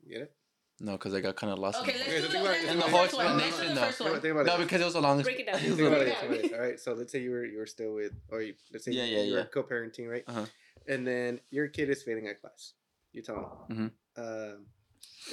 you 0.02 0.14
get 0.14 0.22
it? 0.22 0.32
No, 0.80 0.92
because 0.92 1.12
I 1.12 1.20
got 1.20 1.36
kind 1.36 1.52
of 1.52 1.58
lost. 1.58 1.82
Okay, 1.82 1.92
in 1.92 1.98
let's 1.98 2.08
the 2.08 2.28
do 2.28 2.38
the, 2.38 2.42
let's 2.42 2.60
do 2.62 2.66
the 2.68 2.74
the 2.74 2.80
first 2.84 3.14
whole 3.14 3.24
one. 3.26 3.36
Let's 3.36 3.60
do 3.60 3.66
the 3.66 3.82
explanation, 3.82 3.84
first 3.84 3.98
Think 3.98 4.00
about- 4.00 4.12
one. 4.12 4.20
think 4.22 4.32
about 4.32 4.46
no, 4.46 4.64
because 4.64 4.80
it 4.80 4.84
was 4.86 4.94
a 4.94 5.00
long. 5.00 5.22
Break 5.22 5.40
it 5.40 5.46
down. 5.46 5.58
Think 5.60 5.80
about 5.80 6.00
it, 6.00 6.16
Break 6.26 6.44
it 6.44 6.50
down. 6.50 6.60
All 6.60 6.66
right, 6.66 6.80
so 6.80 6.94
let's 6.94 7.12
say 7.12 7.20
you 7.20 7.32
were 7.32 7.44
you 7.44 7.58
were 7.58 7.66
still 7.66 7.92
with, 8.00 8.12
or 8.30 8.40
you, 8.40 8.54
let's 8.72 8.86
say 8.86 8.92
Yeah, 8.92 9.04
you, 9.04 9.16
yeah, 9.18 9.22
you 9.24 9.34
were 9.34 9.44
co-parenting, 9.44 10.08
right? 10.08 10.24
Uh-huh. 10.26 10.46
And 10.88 11.06
then 11.06 11.40
your 11.50 11.68
kid 11.68 11.90
is 11.90 12.02
failing 12.02 12.26
at 12.26 12.40
class. 12.40 12.74
You 13.12 13.22
tell 13.22 13.66
him. 13.68 13.92
Mhm. 14.16 14.60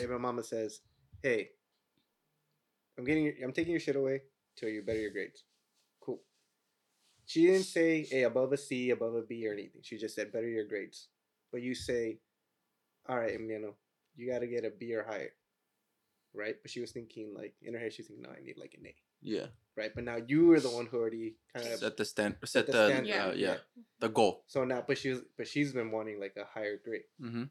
Um, 0.07 0.21
mama 0.21 0.43
says, 0.43 0.81
"Hey, 1.23 1.51
I'm 2.97 3.05
getting, 3.05 3.25
your, 3.25 3.33
I'm 3.43 3.53
taking 3.53 3.71
your 3.71 3.79
shit 3.79 3.95
away 3.95 4.23
till 4.55 4.69
you 4.69 4.81
better 4.83 4.99
your 4.99 5.11
grades." 5.11 5.43
Cool. 5.99 6.21
She 7.25 7.45
didn't 7.45 7.63
say, 7.63 8.03
"Hey, 8.03 8.23
above 8.23 8.53
a 8.53 8.57
C, 8.57 8.89
above 8.91 9.15
a 9.15 9.21
B, 9.21 9.47
or 9.47 9.53
anything." 9.53 9.81
She 9.83 9.97
just 9.97 10.15
said, 10.15 10.31
"Better 10.31 10.47
your 10.47 10.65
grades." 10.65 11.09
But 11.51 11.61
you 11.61 11.73
say, 11.73 12.19
"All 13.07 13.17
right, 13.17 13.37
Emiliano, 13.39 13.75
you 14.15 14.27
got 14.27 14.39
to 14.39 14.47
get 14.47 14.65
a 14.65 14.69
B 14.71 14.93
or 14.93 15.03
higher." 15.03 15.33
Right? 16.33 16.55
But 16.61 16.69
she 16.71 16.79
was 16.81 16.91
thinking 16.91 17.33
like 17.33 17.55
in 17.61 17.73
her 17.73 17.79
head, 17.79 17.93
she's 17.93 18.07
thinking, 18.07 18.23
"No, 18.23 18.31
I 18.31 18.41
need 18.41 18.57
like 18.57 18.75
an 18.75 18.85
A." 18.87 18.95
Yeah. 19.21 19.47
right? 19.79 19.91
But 19.95 20.03
now 20.03 20.17
you 20.27 20.47
were 20.47 20.59
the 20.59 20.69
one 20.69 20.85
who 20.85 20.97
already 20.97 21.35
kind 21.55 21.67
of 21.67 21.79
Set 21.79 21.97
the 21.97 22.05
stand. 22.05 22.35
Set 22.45 22.65
the 22.67 22.71
the, 22.71 22.87
standard, 22.87 23.07
yeah. 23.07 23.25
Uh, 23.25 23.31
yeah. 23.31 23.33
yeah. 23.35 23.57
The 23.99 24.09
goal. 24.09 24.43
So 24.47 24.63
now, 24.63 24.83
but 24.85 24.97
she 24.97 25.09
was, 25.09 25.21
but 25.37 25.47
she's 25.47 25.73
been 25.73 25.91
wanting 25.91 26.19
like 26.19 26.35
a 26.37 26.45
higher 26.45 26.79
grade. 26.83 27.03
Mm-hmm. 27.21 27.43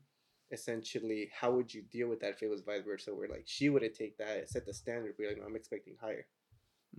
Essentially, 0.51 1.31
how 1.39 1.53
would 1.53 1.73
you 1.75 1.83
deal 1.83 2.09
with 2.09 2.21
that 2.21 2.35
if 2.35 2.43
it 2.43 2.51
was 2.51 2.63
vice 2.63 2.83
versa? 2.85 3.15
Where 3.15 3.29
like 3.29 3.45
she 3.47 3.69
would 3.69 3.83
have 3.83 3.95
take 3.95 4.17
that, 4.19 4.49
set 4.49 4.67
the 4.67 4.75
standard, 4.75 5.17
be 5.17 5.27
like, 5.27 5.39
no, 5.39 5.45
I'm 5.45 5.57
expecting 5.57 5.97
higher. 6.01 6.27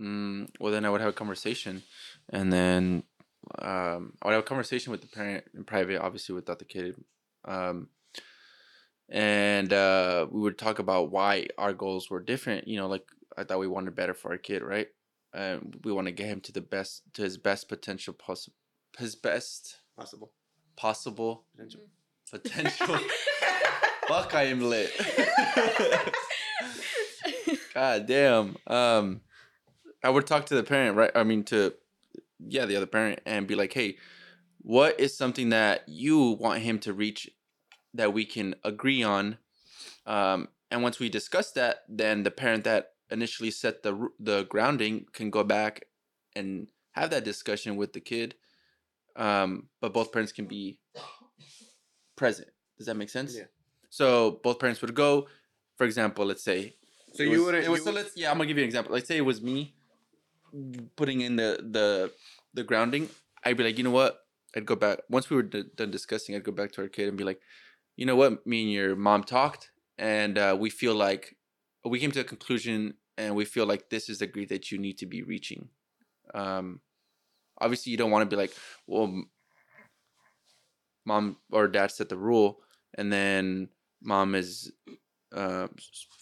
Mm, 0.00 0.50
well, 0.60 0.72
then 0.72 0.84
I 0.84 0.90
would 0.90 1.00
have 1.00 1.10
a 1.10 1.14
conversation, 1.14 1.82
and 2.28 2.52
then 2.52 3.02
um, 3.58 4.12
I 4.22 4.28
would 4.28 4.34
have 4.34 4.44
a 4.44 4.46
conversation 4.46 4.92
with 4.92 5.00
the 5.00 5.08
parent 5.08 5.44
in 5.54 5.64
private, 5.64 6.00
obviously 6.00 6.34
without 6.34 6.60
the 6.60 6.64
kid, 6.64 6.94
um, 7.44 7.88
and 9.08 9.72
uh, 9.72 10.26
we 10.30 10.40
would 10.40 10.58
talk 10.58 10.78
about 10.78 11.10
why 11.10 11.48
our 11.58 11.72
goals 11.72 12.08
were 12.08 12.20
different. 12.20 12.68
You 12.68 12.78
know, 12.78 12.86
like 12.86 13.04
I 13.36 13.44
thought 13.44 13.58
we 13.58 13.68
wanted 13.68 13.94
better 13.94 14.14
for 14.14 14.30
our 14.32 14.38
kid, 14.38 14.62
right? 14.62 14.88
And 15.32 15.78
we 15.84 15.92
want 15.92 16.06
to 16.08 16.12
get 16.12 16.26
him 16.26 16.40
to 16.42 16.52
the 16.52 16.60
best, 16.60 17.02
to 17.14 17.22
his 17.22 17.36
best 17.38 17.68
potential 17.68 18.12
possible, 18.14 18.56
his 18.98 19.14
best 19.14 19.76
Possible. 19.96 20.32
possible 20.76 21.44
Potential. 21.56 21.82
potential. 22.30 22.98
Fuck, 24.08 24.34
I 24.34 24.44
am 24.44 24.60
lit. 24.60 24.90
God 27.74 28.06
damn. 28.06 28.56
Um, 28.66 29.20
I 30.02 30.10
would 30.10 30.26
talk 30.26 30.46
to 30.46 30.54
the 30.54 30.62
parent, 30.64 30.96
right? 30.96 31.10
I 31.14 31.22
mean, 31.24 31.44
to 31.44 31.74
yeah, 32.40 32.64
the 32.66 32.76
other 32.76 32.86
parent, 32.86 33.20
and 33.26 33.46
be 33.46 33.54
like, 33.54 33.72
"Hey, 33.72 33.98
what 34.62 34.98
is 34.98 35.16
something 35.16 35.50
that 35.50 35.84
you 35.86 36.30
want 36.40 36.62
him 36.62 36.78
to 36.80 36.92
reach 36.92 37.30
that 37.94 38.12
we 38.12 38.24
can 38.24 38.54
agree 38.64 39.02
on?" 39.02 39.38
Um, 40.06 40.48
and 40.70 40.82
once 40.82 40.98
we 40.98 41.08
discuss 41.08 41.52
that, 41.52 41.82
then 41.88 42.22
the 42.22 42.30
parent 42.30 42.64
that 42.64 42.92
initially 43.10 43.50
set 43.50 43.82
the 43.82 44.08
the 44.18 44.44
grounding 44.44 45.06
can 45.12 45.30
go 45.30 45.44
back 45.44 45.84
and 46.36 46.68
have 46.92 47.10
that 47.10 47.24
discussion 47.24 47.76
with 47.76 47.92
the 47.92 48.00
kid. 48.00 48.34
Um, 49.16 49.68
but 49.80 49.92
both 49.92 50.12
parents 50.12 50.32
can 50.32 50.46
be 50.46 50.78
present. 52.16 52.48
Does 52.78 52.86
that 52.86 52.94
make 52.94 53.10
sense? 53.10 53.36
Yeah. 53.36 53.44
So 53.90 54.40
both 54.42 54.58
parents 54.58 54.80
would 54.80 54.94
go. 54.94 55.26
For 55.76 55.84
example, 55.84 56.24
let's 56.26 56.44
say 56.44 56.76
So 57.14 57.22
you 57.22 57.44
wouldn't. 57.44 57.64
It 57.64 57.70
was, 57.70 57.84
so 57.84 57.90
let's 57.90 58.16
yeah. 58.16 58.30
I'm 58.30 58.36
gonna 58.36 58.46
give 58.46 58.56
you 58.56 58.62
an 58.62 58.68
example. 58.68 58.92
Let's 58.94 59.08
say 59.08 59.16
it 59.16 59.24
was 59.24 59.42
me 59.42 59.74
putting 60.96 61.20
in 61.20 61.36
the 61.36 61.58
the 61.70 62.12
the 62.54 62.64
grounding. 62.64 63.08
I'd 63.44 63.56
be 63.56 63.64
like, 63.64 63.78
you 63.78 63.84
know 63.84 63.90
what? 63.90 64.18
I'd 64.54 64.66
go 64.66 64.76
back 64.76 64.98
once 65.08 65.30
we 65.30 65.36
were 65.36 65.42
d- 65.42 65.64
done 65.74 65.90
discussing. 65.90 66.34
I'd 66.34 66.44
go 66.44 66.52
back 66.52 66.72
to 66.72 66.82
our 66.82 66.88
kid 66.88 67.08
and 67.08 67.16
be 67.16 67.24
like, 67.24 67.40
you 67.96 68.06
know 68.06 68.16
what? 68.16 68.46
Me 68.46 68.62
and 68.62 68.72
your 68.72 68.96
mom 68.96 69.24
talked, 69.24 69.70
and 69.98 70.38
uh, 70.38 70.56
we 70.58 70.70
feel 70.70 70.94
like 70.94 71.36
we 71.84 71.98
came 71.98 72.10
to 72.12 72.20
a 72.20 72.24
conclusion, 72.24 72.94
and 73.16 73.34
we 73.34 73.44
feel 73.44 73.66
like 73.66 73.88
this 73.90 74.08
is 74.08 74.18
the 74.18 74.26
grade 74.26 74.48
that 74.50 74.70
you 74.70 74.78
need 74.78 74.98
to 74.98 75.06
be 75.06 75.22
reaching. 75.22 75.68
Um, 76.34 76.80
obviously, 77.60 77.90
you 77.92 77.96
don't 77.98 78.10
want 78.10 78.28
to 78.28 78.34
be 78.34 78.40
like, 78.40 78.54
well, 78.86 79.22
mom 81.06 81.36
or 81.50 81.68
dad 81.68 81.90
set 81.90 82.08
the 82.08 82.16
rule, 82.16 82.60
and 82.96 83.12
then 83.12 83.68
mom 84.02 84.34
is, 84.34 84.72
uh, 85.34 85.68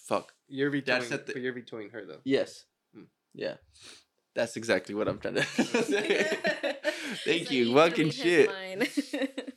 fuck. 0.07 0.33
you're 0.49 0.71
vetoing, 0.71 1.03
set 1.03 1.27
the- 1.27 1.39
you're 1.41 1.53
vetoing 1.53 1.91
her 1.91 2.05
though. 2.07 2.21
Yes. 2.25 2.65
Hmm. 2.95 3.05
Yeah. 3.35 3.55
That's 4.35 4.57
exactly 4.57 4.95
what 4.95 5.09
I'm 5.09 5.19
trying 5.19 5.35
to 5.35 5.43
say. 5.83 6.25
Thank 7.25 7.49
So 7.49 7.55
you. 7.55 7.65
can 7.67 7.75
Fucking 7.75 8.11
shit. 8.11 8.51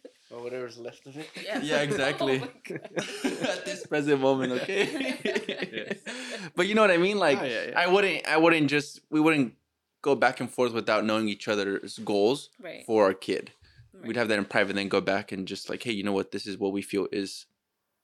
mind. 0.42 0.54
Or 0.54 0.58
whatever's 0.58 0.78
left 0.78 1.06
of 1.08 1.18
it. 1.18 1.30
Yeah. 1.44 1.62
Yeah, 1.62 1.82
exactly. 1.82 2.42
Oh. 2.70 3.30
At 3.54 3.66
this 3.66 3.86
present 3.88 4.22
moment, 4.22 4.54
okay. 4.62 5.18
but 6.56 6.68
you 6.68 6.76
know 6.76 6.82
what 6.82 6.92
I 6.92 6.98
mean? 6.98 7.18
Like 7.18 7.40
Oh, 7.42 7.46
yeah, 7.46 7.64
yeah. 7.70 7.80
I 7.80 7.88
wouldn't 7.88 8.28
I 8.28 8.38
wouldn't 8.38 8.70
just 8.70 9.00
we 9.10 9.20
wouldn't 9.20 9.54
go 10.02 10.16
back 10.16 10.40
and 10.40 10.50
forth 10.50 10.74
without 10.74 11.06
knowing 11.06 11.28
each 11.30 11.48
other's 11.48 12.00
goals 12.00 12.50
right. 12.62 12.84
for 12.86 13.06
our 13.06 13.14
kid. 13.14 13.52
right. 13.94 14.08
We'd 14.08 14.16
have 14.16 14.28
that 14.30 14.40
in 14.40 14.46
private, 14.46 14.76
then 14.76 14.90
go 14.90 15.02
back 15.02 15.32
and 15.32 15.48
just 15.48 15.70
like, 15.70 15.84
hey, 15.84 15.92
you 15.92 16.04
know 16.04 16.14
what? 16.14 16.32
This 16.32 16.48
is 16.48 16.58
what 16.58 16.72
we 16.74 16.82
feel 16.82 17.08
is 17.12 17.46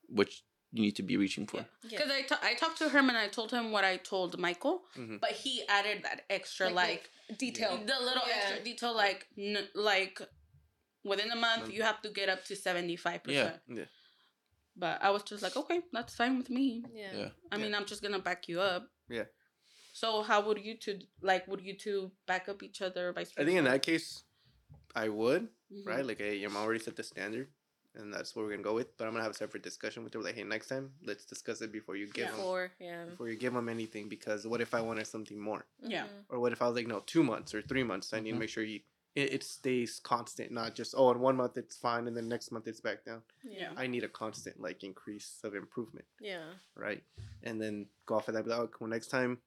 which 0.10 0.44
you 0.74 0.82
need 0.84 0.96
to 0.98 1.04
be 1.04 1.18
reaching 1.18 1.48
for. 1.48 1.58
Yeah. 1.58 1.64
Yeah. 1.84 1.98
Because 2.22 2.40
I, 2.44 2.50
I 2.52 2.54
talked 2.54 2.78
to 2.80 2.90
him 2.90 3.10
and 3.10 3.18
I 3.18 3.28
told 3.30 3.52
him 3.52 3.72
what 3.72 3.84
I 3.84 3.98
told 3.98 4.38
Michael, 4.38 4.84
Mhm. 4.98 5.20
but 5.20 5.32
he 5.32 5.64
added 5.70 6.04
that 6.04 6.22
extra 6.30 6.70
like, 6.70 7.10
detail. 7.38 7.78
the 7.78 7.98
little 8.10 8.24
Yeah. 8.28 8.36
extra 8.38 8.64
detail 8.64 8.94
like 8.96 9.28
n- 9.38 9.70
like 9.74 10.22
within 11.08 11.32
a 11.32 11.36
month 11.36 11.62
Month. 11.64 11.74
you 11.74 11.84
have 11.84 12.02
to 12.02 12.10
get 12.10 12.30
up 12.30 12.44
to 12.46 12.54
75% 12.56 13.22
Yeah. 13.28 13.52
yeah. 13.68 13.86
But 14.76 15.02
I 15.02 15.10
was 15.10 15.24
just 15.24 15.42
like, 15.42 15.56
okay, 15.58 15.82
that's 15.92 16.16
fine 16.16 16.38
with 16.38 16.50
me. 16.50 16.84
Yeah. 16.94 17.12
Yeah. 17.16 17.30
I 17.52 17.58
mean, 17.58 17.74
I'm 17.74 17.86
just 17.86 18.02
gonna 18.04 18.20
back 18.20 18.48
you 18.48 18.62
up. 18.62 18.88
Yeah. 19.10 19.24
So 19.94 20.22
how 20.22 20.42
would 20.46 20.60
you 20.64 20.76
two 20.78 21.00
like? 21.22 21.48
Would 21.48 21.62
you 21.62 21.74
two 21.74 22.12
back 22.28 22.48
up 22.48 22.62
each 22.62 22.82
other? 22.84 23.12
Vice 23.14 23.32
I 23.38 23.44
think 23.46 23.58
in 23.58 23.64
that 23.64 23.82
case, 23.82 24.24
I 24.96 25.10
would. 25.10 25.48
Mhm. 25.74 25.86
Right? 25.86 26.06
Like, 26.06 26.20
hey, 26.20 26.36
your 26.36 26.52
mom 26.52 26.64
already 26.64 26.80
set 26.80 26.96
the 26.96 27.02
standard, 27.04 27.48
and 27.96 28.14
that's 28.14 28.36
what 28.36 28.46
we're 28.46 28.52
gonna 28.52 28.62
go 28.62 28.76
with. 28.76 28.96
But 28.98 29.06
I'm 29.08 29.14
gonna 29.14 29.24
have 29.24 29.32
a 29.32 29.36
separate 29.36 29.64
discussion 29.64 30.04
with 30.04 30.14
her. 30.14 30.22
Like, 30.22 30.36
hey, 30.36 30.44
next 30.44 30.68
time, 30.68 30.94
let's 31.04 31.26
discuss 31.26 31.62
it 31.62 31.72
before 31.72 31.96
you 31.96 32.06
give 32.06 32.26
Yeah. 32.26 32.28
them 32.28 32.36
Before, 32.38 32.72
yeah. 32.80 33.06
before 33.06 33.30
you 33.30 33.36
give 33.36 33.54
them 33.54 33.68
anything. 33.70 34.08
Because 34.10 34.46
what 34.46 34.62
if 34.62 34.76
I 34.76 34.82
wanted 34.82 35.08
something 35.08 35.40
more? 35.40 35.66
Yeah. 35.82 36.06
Mhm. 36.06 36.26
Or 36.30 36.40
what 36.40 36.52
if 36.52 36.62
I 36.62 36.68
was 36.68 36.76
like, 36.76 36.86
no, 36.88 37.00
two 37.00 37.24
months 37.24 37.56
or 37.56 37.64
three 37.64 37.84
months? 37.84 38.14
I 38.14 38.20
need 38.20 38.30
Mhm. 38.30 38.36
to 38.36 38.40
make 38.42 38.50
sure 38.50 38.64
you 38.64 38.82
it, 39.18 39.34
it 39.34 39.44
stays 39.44 40.00
constant, 40.04 40.52
not 40.52 40.76
just 40.76 40.94
oh, 40.98 41.10
in 41.12 41.20
one 41.20 41.36
month 41.36 41.58
it's 41.58 41.76
fine 41.76 42.08
and 42.08 42.16
then 42.16 42.28
next 42.28 42.52
month 42.52 42.68
it's 42.68 42.80
back 42.88 43.04
down. 43.04 43.22
Yeah. 43.44 43.72
I 43.76 43.88
need 43.88 44.04
a 44.04 44.08
constant 44.24 44.62
like 44.62 44.84
increase 44.84 45.40
of 45.44 45.56
improvement, 45.56 46.06
Yeah. 46.22 46.46
right? 46.76 47.04
And 47.44 47.60
then 47.62 47.88
go 48.06 48.16
off 48.16 48.28
of 48.28 48.36
that. 48.36 48.46
Like, 48.48 48.60
oh, 48.60 48.70
well, 48.80 48.90
next 48.90 49.08
time 49.08 49.40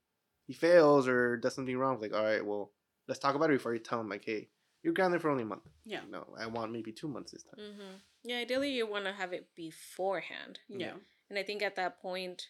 he 0.47 0.52
fails 0.55 1.06
or 1.06 1.36
does 1.36 1.55
something 1.55 1.78
wrong, 1.78 2.01
like 2.01 2.12
all 2.12 2.24
right, 2.24 2.44
well, 2.44 2.72
let's 3.06 3.20
talk 3.20 3.34
about 3.36 3.51
it 3.51 3.59
before 3.59 3.72
you 3.74 3.78
tell 3.80 4.01
him 4.01 4.09
like, 4.09 4.24
hey, 4.24 4.48
you're 4.82 4.92
grounded 4.94 5.20
for 5.22 5.30
only 5.30 5.44
a 5.44 5.47
month. 5.47 5.68
Yeah. 5.84 6.01
No, 6.10 6.26
I 6.38 6.47
want 6.47 6.72
maybe 6.72 6.90
two 6.92 7.09
months 7.09 7.30
this 7.32 7.44
time. 7.44 7.60
Mm-hmm. 7.60 7.94
Yeah. 8.24 8.38
Ideally, 8.38 8.72
you 8.72 8.86
want 8.90 9.05
to 9.05 9.12
have 9.12 9.32
it 9.32 9.48
beforehand, 9.55 10.59
Yeah. 10.68 10.94
and 11.28 11.38
I 11.38 11.42
think 11.44 11.62
at 11.62 11.76
that 11.76 12.01
point, 12.02 12.48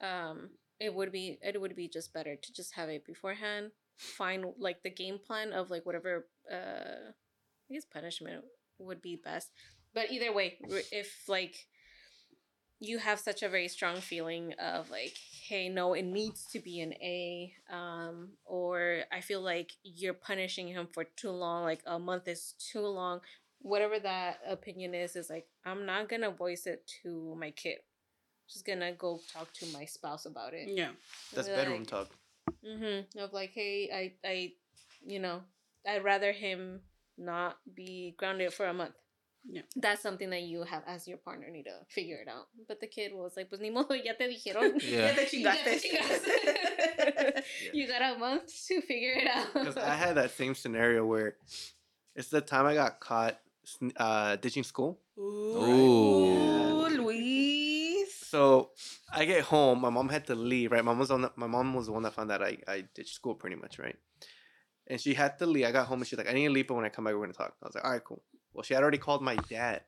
um, 0.00 0.50
it 0.78 0.94
would 0.94 1.12
be 1.12 1.38
it 1.42 1.60
would 1.60 1.76
be 1.76 1.88
just 1.88 2.12
better 2.12 2.36
to 2.36 2.52
just 2.52 2.74
have 2.74 2.88
it 2.90 3.04
beforehand. 3.06 3.70
Find 4.00 4.46
like 4.58 4.82
the 4.82 4.90
game 4.90 5.18
plan 5.18 5.52
of 5.52 5.70
like 5.70 5.84
whatever 5.84 6.26
uh, 6.50 7.12
I 7.70 7.74
guess 7.74 7.84
punishment 7.84 8.44
would 8.78 9.02
be 9.02 9.20
best. 9.22 9.50
But 9.94 10.10
either 10.10 10.32
way, 10.32 10.56
if 10.90 11.28
like 11.28 11.66
you 12.80 12.98
have 12.98 13.20
such 13.20 13.42
a 13.42 13.48
very 13.48 13.68
strong 13.68 13.96
feeling 13.96 14.54
of 14.54 14.90
like, 14.90 15.14
hey, 15.46 15.68
no, 15.68 15.92
it 15.92 16.04
needs 16.04 16.46
to 16.46 16.58
be 16.58 16.80
an 16.80 16.94
A, 16.94 17.52
um, 17.70 18.30
or 18.46 19.02
I 19.12 19.20
feel 19.20 19.42
like 19.42 19.72
you're 19.82 20.14
punishing 20.14 20.68
him 20.68 20.88
for 20.92 21.04
too 21.04 21.30
long, 21.30 21.64
like 21.64 21.82
a 21.86 21.98
month 21.98 22.26
is 22.26 22.54
too 22.58 22.86
long. 22.86 23.20
Whatever 23.60 23.98
that 23.98 24.38
opinion 24.48 24.94
is, 24.94 25.14
is 25.14 25.28
like 25.28 25.46
I'm 25.66 25.84
not 25.84 26.08
gonna 26.08 26.30
voice 26.30 26.66
it 26.66 26.90
to 27.02 27.36
my 27.38 27.50
kid. 27.50 27.78
Just 28.48 28.64
gonna 28.64 28.92
go 28.92 29.20
talk 29.32 29.52
to 29.54 29.66
my 29.66 29.84
spouse 29.84 30.24
about 30.24 30.54
it. 30.54 30.70
Yeah. 30.74 30.92
That's 31.34 31.48
Be 31.48 31.54
bedroom 31.54 31.80
like, 31.80 31.88
talk. 31.88 32.08
Mm-hmm. 32.66 33.18
Of 33.18 33.32
like, 33.32 33.52
hey, 33.52 33.90
I, 33.92 34.28
I, 34.28 34.52
you 35.06 35.18
know, 35.18 35.42
I'd 35.86 36.04
rather 36.04 36.32
him 36.32 36.80
not 37.18 37.58
be 37.74 38.14
grounded 38.18 38.52
for 38.52 38.66
a 38.66 38.74
month. 38.74 38.94
Yeah. 39.48 39.62
That's 39.74 40.02
something 40.02 40.28
that 40.30 40.42
you 40.42 40.62
have 40.64 40.82
as 40.86 41.08
your 41.08 41.16
partner 41.16 41.48
need 41.50 41.64
to 41.64 41.78
figure 41.88 42.18
it 42.20 42.28
out. 42.28 42.48
But 42.68 42.80
the 42.80 42.86
kid 42.86 43.12
was 43.14 43.32
like, 43.36 43.48
pues 43.48 43.60
ni 43.60 43.70
modo, 43.70 43.94
ya 43.94 44.12
te 44.18 44.28
dijeron. 44.28 44.82
Yeah. 44.82 45.06
Ya 45.06 45.14
te 45.14 45.38
Ya 45.40 45.52
te 45.52 45.78
chingaste. 45.78 45.82
chingaste. 45.82 47.42
You 47.72 47.88
got 47.88 48.16
a 48.16 48.18
month 48.18 48.52
to 48.68 48.80
figure 48.82 49.14
it 49.16 49.26
out. 49.26 49.52
Because 49.54 49.76
I 49.76 49.94
had 49.94 50.16
that 50.16 50.30
same 50.32 50.54
scenario 50.54 51.06
where 51.06 51.36
it's 52.14 52.28
the 52.28 52.40
time 52.40 52.66
I 52.66 52.74
got 52.74 53.00
caught 53.00 53.38
uh, 53.96 54.36
ditching 54.36 54.62
school. 54.62 55.00
Ooh, 55.18 56.88
Luis. 56.90 58.14
So 58.14 58.70
I 59.12 59.24
get 59.24 59.44
home. 59.44 59.80
My 59.80 59.90
mom 59.90 60.08
had 60.08 60.26
to 60.26 60.34
leave. 60.34 60.72
Right, 60.72 60.84
mom 60.84 60.98
was 60.98 61.10
on. 61.10 61.22
The, 61.22 61.32
my 61.36 61.46
mom 61.46 61.74
was 61.74 61.86
the 61.86 61.92
one 61.92 62.02
that 62.04 62.14
found 62.14 62.30
out 62.30 62.42
I 62.42 62.58
I 62.68 62.84
ditched 62.94 63.14
school 63.14 63.34
pretty 63.34 63.56
much. 63.56 63.78
Right, 63.78 63.96
and 64.86 65.00
she 65.00 65.14
had 65.14 65.38
to 65.38 65.46
leave. 65.46 65.66
I 65.66 65.72
got 65.72 65.86
home 65.86 66.00
and 66.00 66.06
she's 66.06 66.18
like, 66.18 66.28
I 66.28 66.32
need 66.32 66.46
to 66.46 66.52
leave, 66.52 66.66
but 66.66 66.74
when 66.74 66.84
I 66.84 66.88
come 66.88 67.04
back, 67.04 67.14
we're 67.14 67.20
gonna 67.20 67.32
talk. 67.32 67.54
I 67.62 67.66
was 67.66 67.74
like, 67.74 67.84
all 67.84 67.92
right, 67.92 68.04
cool. 68.04 68.22
Well, 68.52 68.64
she 68.64 68.74
had 68.74 68.82
already 68.82 68.98
called 68.98 69.22
my 69.22 69.36
dad. 69.48 69.82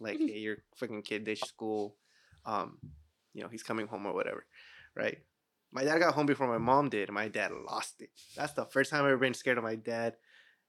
Like, 0.00 0.18
hey, 0.18 0.38
your 0.38 0.56
freaking 0.80 1.04
kid 1.04 1.24
ditched 1.24 1.46
school. 1.46 1.96
Um, 2.44 2.78
you 3.32 3.42
know, 3.42 3.48
he's 3.48 3.62
coming 3.62 3.86
home 3.86 4.06
or 4.06 4.12
whatever. 4.12 4.44
Right. 4.96 5.18
My 5.72 5.84
dad 5.84 5.98
got 5.98 6.14
home 6.14 6.26
before 6.26 6.46
my 6.46 6.58
mom 6.58 6.88
did, 6.88 7.08
and 7.08 7.14
my 7.14 7.28
dad 7.28 7.52
lost 7.66 8.00
it. 8.00 8.10
That's 8.36 8.52
the 8.52 8.64
first 8.64 8.90
time 8.90 9.00
I've 9.04 9.12
ever 9.12 9.18
been 9.18 9.34
scared 9.34 9.58
of 9.58 9.64
my 9.64 9.76
dad. 9.76 10.16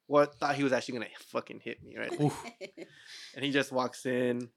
What 0.07 0.35
thought 0.35 0.55
he 0.55 0.63
was 0.63 0.73
actually 0.73 0.99
gonna 0.99 1.09
fucking 1.27 1.61
hit 1.63 1.83
me, 1.83 1.97
right? 1.97 2.11
and 3.35 3.43
he 3.43 3.51
just 3.51 3.71
walks 3.71 4.05
in. 4.05 4.49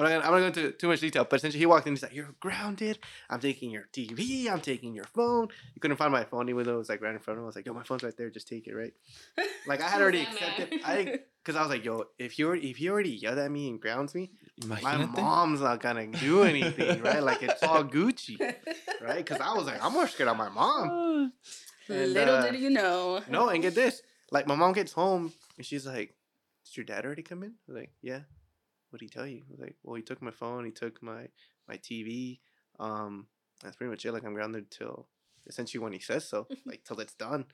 I'm 0.00 0.10
not 0.10 0.22
gonna, 0.22 0.24
I'm 0.26 0.32
not 0.32 0.38
going 0.40 0.52
to 0.52 0.60
go 0.60 0.66
into 0.66 0.78
too 0.78 0.88
much 0.88 1.00
detail, 1.00 1.26
but 1.28 1.36
essentially 1.36 1.58
he 1.60 1.66
walked 1.66 1.86
in. 1.86 1.90
And 1.90 1.98
he's 1.98 2.02
like, 2.02 2.14
"You're 2.14 2.34
grounded. 2.40 2.98
I'm 3.28 3.40
taking 3.40 3.70
your 3.70 3.86
TV. 3.92 4.48
I'm 4.50 4.60
taking 4.60 4.94
your 4.94 5.04
phone." 5.04 5.48
He 5.74 5.80
couldn't 5.80 5.96
find 5.98 6.10
my 6.12 6.24
phone, 6.24 6.48
even 6.48 6.64
though 6.64 6.74
it 6.74 6.78
was 6.78 6.88
like 6.88 7.02
right 7.02 7.12
in 7.12 7.18
front 7.20 7.38
of 7.38 7.42
him. 7.42 7.44
I 7.44 7.46
was 7.46 7.56
like, 7.56 7.66
"Yo, 7.66 7.74
my 7.74 7.82
phone's 7.82 8.02
right 8.02 8.16
there. 8.16 8.30
Just 8.30 8.48
take 8.48 8.66
it." 8.66 8.74
Right? 8.74 8.94
Like 9.66 9.80
I 9.82 9.88
had 9.88 10.00
already 10.02 10.22
accepted. 10.22 10.70
man? 10.70 10.80
I 10.84 11.18
because 11.44 11.56
I 11.56 11.60
was 11.60 11.70
like, 11.70 11.84
"Yo, 11.84 12.04
if 12.18 12.38
you 12.38 12.46
already 12.46 12.70
if 12.70 12.78
he 12.78 12.88
already 12.88 13.10
yelled 13.10 13.38
at 13.38 13.50
me 13.50 13.68
and 13.68 13.80
grounds 13.80 14.14
me, 14.14 14.30
my 14.66 14.80
Imagínate. 14.80 15.16
mom's 15.16 15.60
not 15.60 15.80
gonna 15.80 16.06
do 16.06 16.42
anything, 16.54 17.02
right? 17.02 17.22
Like 17.22 17.42
it's 17.42 17.62
all 17.62 17.84
Gucci, 17.84 18.38
right? 19.02 19.18
Because 19.18 19.40
I 19.40 19.52
was 19.54 19.66
like, 19.66 19.82
I'm 19.84 19.92
more 19.92 20.08
scared 20.08 20.28
of 20.30 20.36
my 20.36 20.48
mom. 20.48 21.32
And, 21.88 22.12
Little 22.14 22.36
uh, 22.36 22.50
did 22.50 22.60
you 22.60 22.70
know. 22.70 23.20
No, 23.28 23.48
and 23.48 23.60
get 23.60 23.74
this. 23.74 24.00
Like 24.30 24.46
my 24.46 24.54
mom 24.54 24.72
gets 24.74 24.92
home 24.92 25.32
and 25.56 25.66
she's 25.66 25.84
like, 25.84 26.14
Did 26.64 26.76
your 26.76 26.84
dad 26.86 27.04
already 27.04 27.22
come 27.22 27.42
in? 27.42 27.48
I 27.50 27.52
was 27.66 27.76
like, 27.80 27.90
Yeah. 28.00 28.20
What 28.90 29.00
did 29.00 29.06
he 29.06 29.10
tell 29.10 29.26
you? 29.26 29.42
I 29.48 29.50
was 29.50 29.60
like, 29.60 29.76
Well, 29.82 29.96
he 29.96 30.02
took 30.02 30.20
my 30.20 30.30
phone, 30.30 30.64
he 30.64 30.72
took 30.72 31.02
my 31.02 31.28
my 31.68 31.76
TV. 31.76 32.40
Um, 32.78 33.26
that's 33.62 33.76
pretty 33.76 33.90
much 33.90 34.04
it. 34.04 34.12
Like 34.12 34.24
I'm 34.24 34.34
grounded 34.34 34.70
till 34.70 35.08
essentially 35.46 35.82
when 35.82 35.92
he 35.92 36.00
says 36.00 36.28
so, 36.28 36.46
like 36.66 36.84
till 36.84 37.00
it's 37.00 37.14
done. 37.14 37.46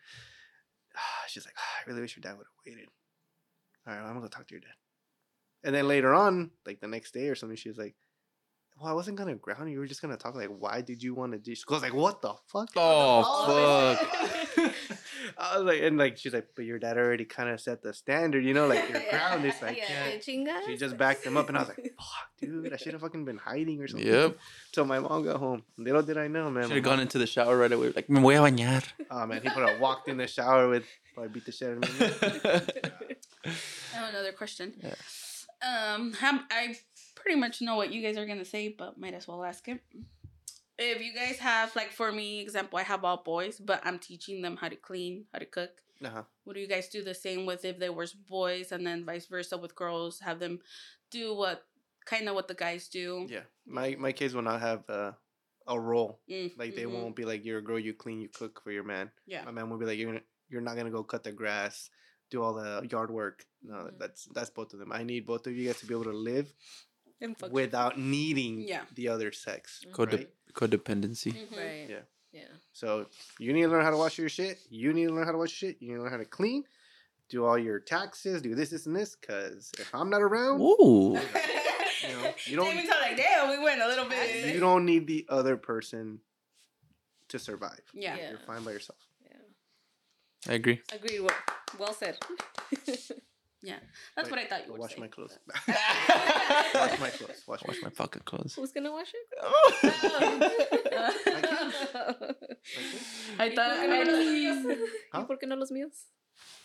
She's 1.28 1.44
like, 1.44 1.54
"Ah, 1.58 1.80
I 1.80 1.88
really 1.88 2.00
wish 2.00 2.16
your 2.16 2.22
dad 2.22 2.38
would 2.38 2.46
have 2.46 2.64
waited. 2.66 2.88
All 3.86 3.94
right, 3.94 4.00
I'm 4.00 4.08
gonna 4.08 4.20
go 4.20 4.28
talk 4.28 4.46
to 4.48 4.54
your 4.54 4.60
dad. 4.60 4.74
And 5.64 5.74
then 5.74 5.88
later 5.88 6.14
on, 6.14 6.52
like 6.64 6.80
the 6.80 6.88
next 6.88 7.12
day 7.12 7.28
or 7.28 7.34
something, 7.34 7.56
she 7.56 7.68
was 7.68 7.78
like, 7.78 7.96
Well, 8.78 8.90
I 8.90 8.92
wasn't 8.92 9.16
gonna 9.16 9.34
ground 9.36 9.68
you. 9.68 9.74
You 9.74 9.78
were 9.80 9.86
just 9.86 10.02
gonna 10.02 10.16
talk. 10.18 10.34
Like, 10.34 10.50
why 10.50 10.82
did 10.82 11.02
you 11.02 11.14
want 11.14 11.32
to 11.32 11.38
do? 11.38 11.52
I 11.68 11.72
was 11.72 11.82
like, 11.82 11.94
What 11.94 12.20
the 12.20 12.34
fuck? 12.46 12.68
Oh, 12.76 13.96
fuck. 14.56 14.74
I 15.38 15.58
was 15.58 15.66
like, 15.66 15.82
and 15.82 15.98
like 15.98 16.16
she's 16.18 16.32
like, 16.32 16.48
but 16.54 16.64
your 16.64 16.78
dad 16.78 16.96
already 16.96 17.24
kind 17.24 17.48
of 17.50 17.60
set 17.60 17.82
the 17.82 17.92
standard, 17.92 18.44
you 18.44 18.54
know, 18.54 18.66
like 18.66 18.88
your 18.88 19.02
ground 19.10 19.44
is 19.44 19.60
like, 19.60 19.76
yeah, 19.76 20.18
yeah. 20.26 20.60
She 20.66 20.76
just 20.76 20.96
backed 20.96 21.24
him 21.24 21.36
up, 21.36 21.48
and 21.48 21.56
I 21.56 21.60
was 21.60 21.68
like, 21.68 21.78
fuck, 21.98 22.30
dude, 22.40 22.72
I 22.72 22.76
should 22.76 22.92
have 22.92 23.00
fucking 23.02 23.24
been 23.24 23.38
hiding 23.38 23.80
or 23.82 23.88
something. 23.88 24.06
Yep. 24.06 24.36
So 24.72 24.84
my 24.84 24.98
mom 24.98 25.24
got 25.24 25.36
home. 25.38 25.62
Little 25.78 26.02
did 26.02 26.18
I 26.18 26.28
know, 26.28 26.50
man. 26.50 26.64
Should 26.64 26.68
my 26.70 26.74
have 26.76 26.84
mom- 26.84 26.92
gone 26.96 27.00
into 27.00 27.16
the 27.16 27.26
shower 27.26 27.56
right 27.56 27.72
away. 27.72 27.92
Like, 27.96 28.10
me 28.10 28.20
voy 28.20 28.36
a 28.36 28.40
bañar. 28.50 28.84
Oh 29.10 29.26
man, 29.26 29.40
he 29.42 29.48
would 29.48 29.66
have 29.66 29.80
walked 29.80 30.06
in 30.08 30.18
the 30.18 30.26
shower 30.26 30.68
with, 30.68 30.84
probably 31.14 31.30
beat 31.32 31.46
the 31.46 31.52
shit 31.52 31.70
out 31.70 31.82
of 31.82 32.00
me. 32.00 32.06
I 33.44 33.96
have 33.96 34.10
another 34.10 34.32
question. 34.32 34.74
Yeah. 34.82 34.94
Um, 35.94 36.12
how, 36.12 36.40
I 36.50 36.76
pretty 37.26 37.40
much 37.40 37.60
know 37.60 37.74
what 37.74 37.92
you 37.92 38.00
guys 38.02 38.16
are 38.16 38.24
gonna 38.26 38.44
say, 38.44 38.68
but 38.68 38.96
might 39.00 39.12
as 39.14 39.26
well 39.26 39.42
ask 39.44 39.66
it. 39.66 39.80
If 40.78 41.02
you 41.02 41.12
guys 41.12 41.38
have, 41.38 41.74
like, 41.74 41.90
for 41.90 42.12
me, 42.12 42.40
example, 42.40 42.78
I 42.78 42.82
have 42.84 43.02
all 43.04 43.16
boys, 43.24 43.58
but 43.58 43.80
I'm 43.84 43.98
teaching 43.98 44.42
them 44.42 44.56
how 44.56 44.68
to 44.68 44.76
clean, 44.76 45.24
how 45.32 45.40
to 45.40 45.46
cook. 45.46 45.70
Uh-huh. 46.04 46.22
Would 46.44 46.56
you 46.56 46.68
guys 46.68 46.88
do 46.88 47.02
the 47.02 47.14
same 47.14 47.46
with 47.46 47.64
if 47.64 47.78
they 47.80 47.88
were 47.88 48.06
boys, 48.28 48.70
and 48.70 48.86
then 48.86 49.04
vice 49.04 49.26
versa 49.26 49.56
with 49.58 49.74
girls? 49.74 50.20
Have 50.20 50.38
them 50.38 50.60
do 51.10 51.34
what 51.34 51.64
kind 52.04 52.28
of 52.28 52.36
what 52.36 52.46
the 52.46 52.54
guys 52.54 52.86
do? 52.88 53.26
Yeah, 53.28 53.40
my 53.66 53.96
my 53.98 54.12
kids 54.12 54.34
will 54.34 54.42
not 54.42 54.60
have 54.60 54.88
uh, 54.88 55.12
a 55.66 55.80
role. 55.80 56.20
Mm, 56.30 56.52
Like 56.56 56.76
they 56.76 56.84
mhm. 56.84 56.92
won't 56.92 57.16
be 57.16 57.24
like 57.24 57.44
you're 57.44 57.58
a 57.58 57.64
girl, 57.64 57.78
you 57.80 57.94
clean, 57.94 58.20
you 58.20 58.28
cook 58.28 58.60
for 58.62 58.70
your 58.70 58.84
man. 58.84 59.10
Yeah. 59.26 59.42
My 59.44 59.50
man 59.50 59.68
will 59.70 59.78
be 59.78 59.86
like 59.86 59.98
you're 59.98 60.12
gonna, 60.12 60.24
you're 60.50 60.60
not 60.60 60.76
gonna 60.76 60.90
go 60.92 61.02
cut 61.02 61.24
the 61.24 61.32
grass, 61.32 61.90
do 62.30 62.42
all 62.42 62.52
the 62.54 62.86
yard 62.90 63.10
work. 63.10 63.44
No, 63.64 63.74
Mhm. 63.74 63.98
that's 63.98 64.26
that's 64.34 64.50
both 64.50 64.74
of 64.74 64.78
them. 64.78 64.92
I 64.92 65.02
need 65.02 65.26
both 65.26 65.46
of 65.48 65.56
you 65.56 65.66
guys 65.66 65.80
to 65.80 65.86
be 65.86 65.94
able 65.94 66.04
to 66.04 66.12
live 66.12 66.46
And 66.46 66.52
fuck- 66.52 66.95
without 67.50 67.98
needing 67.98 68.66
Yeah. 68.68 68.82
the 68.94 69.08
other 69.08 69.32
sex. 69.32 69.84
Code- 69.92 70.12
right? 70.12 70.30
Codependency. 70.52 71.32
Mhm. 71.32 71.56
Right. 71.56 71.86
Yeah. 71.88 72.00
Yeah. 72.32 72.48
So 72.72 73.08
you 73.38 73.52
need 73.52 73.62
to 73.62 73.68
learn 73.68 73.84
how 73.84 73.90
to 73.90 73.96
wash 73.96 74.18
your 74.18 74.28
shit. 74.28 74.58
You 74.68 74.92
need 74.92 75.06
to 75.08 75.14
learn 75.14 75.24
how 75.24 75.32
to 75.32 75.38
wash 75.38 75.60
your 75.62 75.70
shit. 75.72 75.80
You 75.82 75.88
need 75.88 75.94
to 75.96 76.02
learn 76.02 76.10
how 76.12 76.18
to 76.18 76.24
clean, 76.24 76.64
do 77.28 77.44
all 77.44 77.58
your 77.58 77.78
taxes, 77.80 78.42
do 78.42 78.54
this, 78.54 78.70
this, 78.70 78.86
and 78.86 78.94
this. 78.96 79.14
Cause 79.16 79.70
if 79.78 79.94
I'm 79.94 80.10
not 80.10 80.22
around, 80.22 80.60
Ooh. 80.60 81.18
you 82.02 82.08
know, 82.08 82.34
you 82.44 82.56
don't 82.56 82.66
David's 82.74 82.90
all 82.92 83.00
like, 83.00 83.16
damn, 83.16 83.48
we 83.50 83.58
went 83.62 83.80
a 83.80 83.88
little 83.88 84.04
bit. 84.08 84.54
you 84.54 84.60
don't 84.60 84.84
need 84.84 85.06
the 85.06 85.26
other 85.28 85.56
person 85.56 86.20
to 87.28 87.38
survive. 87.38 87.80
Yeah. 87.94 88.16
Yeah. 88.16 88.30
You're 88.30 88.38
fine 88.40 88.62
by 88.64 88.72
yourself. 88.72 88.98
Yeah. 89.24 89.36
I 90.48 90.54
agree. 90.54 90.80
Agreed. 90.92 91.20
Well, 91.20 91.34
well 91.78 91.92
said. 91.94 92.18
Yeah, 93.66 93.80
that's 94.14 94.30
Wait, 94.30 94.36
what 94.36 94.40
I 94.44 94.46
thought 94.46 94.60
you 94.62 94.66
Go 94.66 94.72
would 94.74 94.80
wash 94.82 94.94
say. 94.94 95.00
my 95.00 95.08
clothes. 95.08 95.38
wash 95.66 97.00
my 97.00 97.10
clothes. 97.10 97.42
Wash 97.48 97.62
my 97.66 97.68
Wash 97.72 97.82
my 97.82 97.90
fucking 97.90 98.22
clothes. 98.24 98.54
Who's 98.54 98.70
gonna 98.70 98.92
wash 98.92 99.10
it? 99.12 99.26
I 103.38 103.50
¿Y 103.50 103.54
thought. 103.54 103.76
por 103.76 103.86
qué 103.88 104.04
no 104.04 104.12
los 104.12 104.20
I, 104.20 104.26
míos? 104.30 104.58
Huh? 105.12 105.20
¿Y 105.20 105.24
por 105.26 105.38
qué 105.38 105.46
no 105.48 105.56
los 105.56 105.70
míos? 105.72 106.06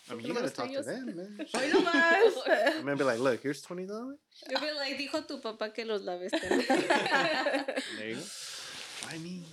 I 0.08 0.14
mean, 0.14 0.22
¿Por 0.22 0.22
qué 0.22 0.28
you 0.28 0.28
no 0.28 0.34
gotta 0.34 0.42
los 0.46 0.52
talk 0.52 0.66
to 0.66 0.72
tuyos? 0.72 0.86
them, 0.86 1.06
man. 1.16 1.46
Hoy 1.54 1.70
nomás. 1.70 2.76
I'm 2.76 2.84
gonna 2.84 2.96
be 2.96 3.04
like, 3.04 3.18
look, 3.20 3.42
here's 3.42 3.62
twenty 3.62 3.86
dollars. 3.86 4.18
Yo 4.50 4.58
veo 4.60 4.74
like 4.76 4.96
dijo 4.98 5.26
tu 5.26 5.40
papá 5.40 5.72
que 5.74 5.84
los 5.84 6.02
laves. 6.02 6.30
There 6.30 8.08
you 8.08 8.14
go. 8.16 8.22
I 9.10 9.18
mean, 9.18 9.44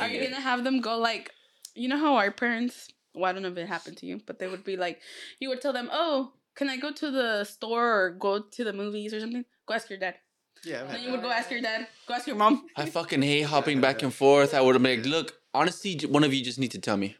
Are 0.00 0.08
you 0.08 0.22
gonna 0.24 0.40
have 0.40 0.64
them 0.64 0.80
go 0.80 0.98
like, 0.98 1.30
you 1.74 1.88
know 1.88 1.98
how 1.98 2.16
our 2.16 2.30
parents? 2.30 2.88
Well, 3.14 3.26
I 3.26 3.32
don't 3.32 3.42
know 3.42 3.48
if 3.50 3.56
it 3.58 3.66
happened 3.68 3.96
to 3.98 4.06
you, 4.06 4.20
but 4.26 4.38
they 4.38 4.46
would 4.48 4.64
be 4.64 4.76
like, 4.76 5.00
you 5.40 5.48
would 5.48 5.60
tell 5.60 5.72
them, 5.72 5.88
oh, 5.92 6.32
can 6.58 6.68
I 6.68 6.76
go 6.76 6.90
to 7.02 7.10
the 7.18 7.44
store 7.44 7.86
or 8.00 8.10
go 8.10 8.32
to 8.56 8.64
the 8.68 8.72
movies 8.82 9.14
or 9.14 9.20
something? 9.20 9.44
Go 9.66 9.74
ask 9.74 9.88
your 9.88 9.98
dad. 10.04 10.16
yeah. 10.64 10.80
And 10.80 10.88
man. 10.94 11.02
you 11.02 11.10
would 11.12 11.22
go 11.22 11.30
ask 11.30 11.50
your 11.54 11.60
dad. 11.62 11.86
Go 12.08 12.14
ask 12.14 12.26
your 12.26 12.36
mom. 12.36 12.66
I 12.76 12.86
fucking 12.86 13.22
hate 13.22 13.42
hopping 13.54 13.80
back 13.80 14.02
and 14.02 14.12
forth. 14.12 14.54
I 14.54 14.60
would 14.60 14.74
have 14.74 14.82
been 14.82 14.96
like, 15.02 15.06
look, 15.16 15.28
honestly, 15.54 15.92
one 16.16 16.24
of 16.24 16.34
you 16.34 16.42
just 16.50 16.58
need 16.58 16.72
to 16.72 16.80
tell 16.88 16.96
me, 17.04 17.16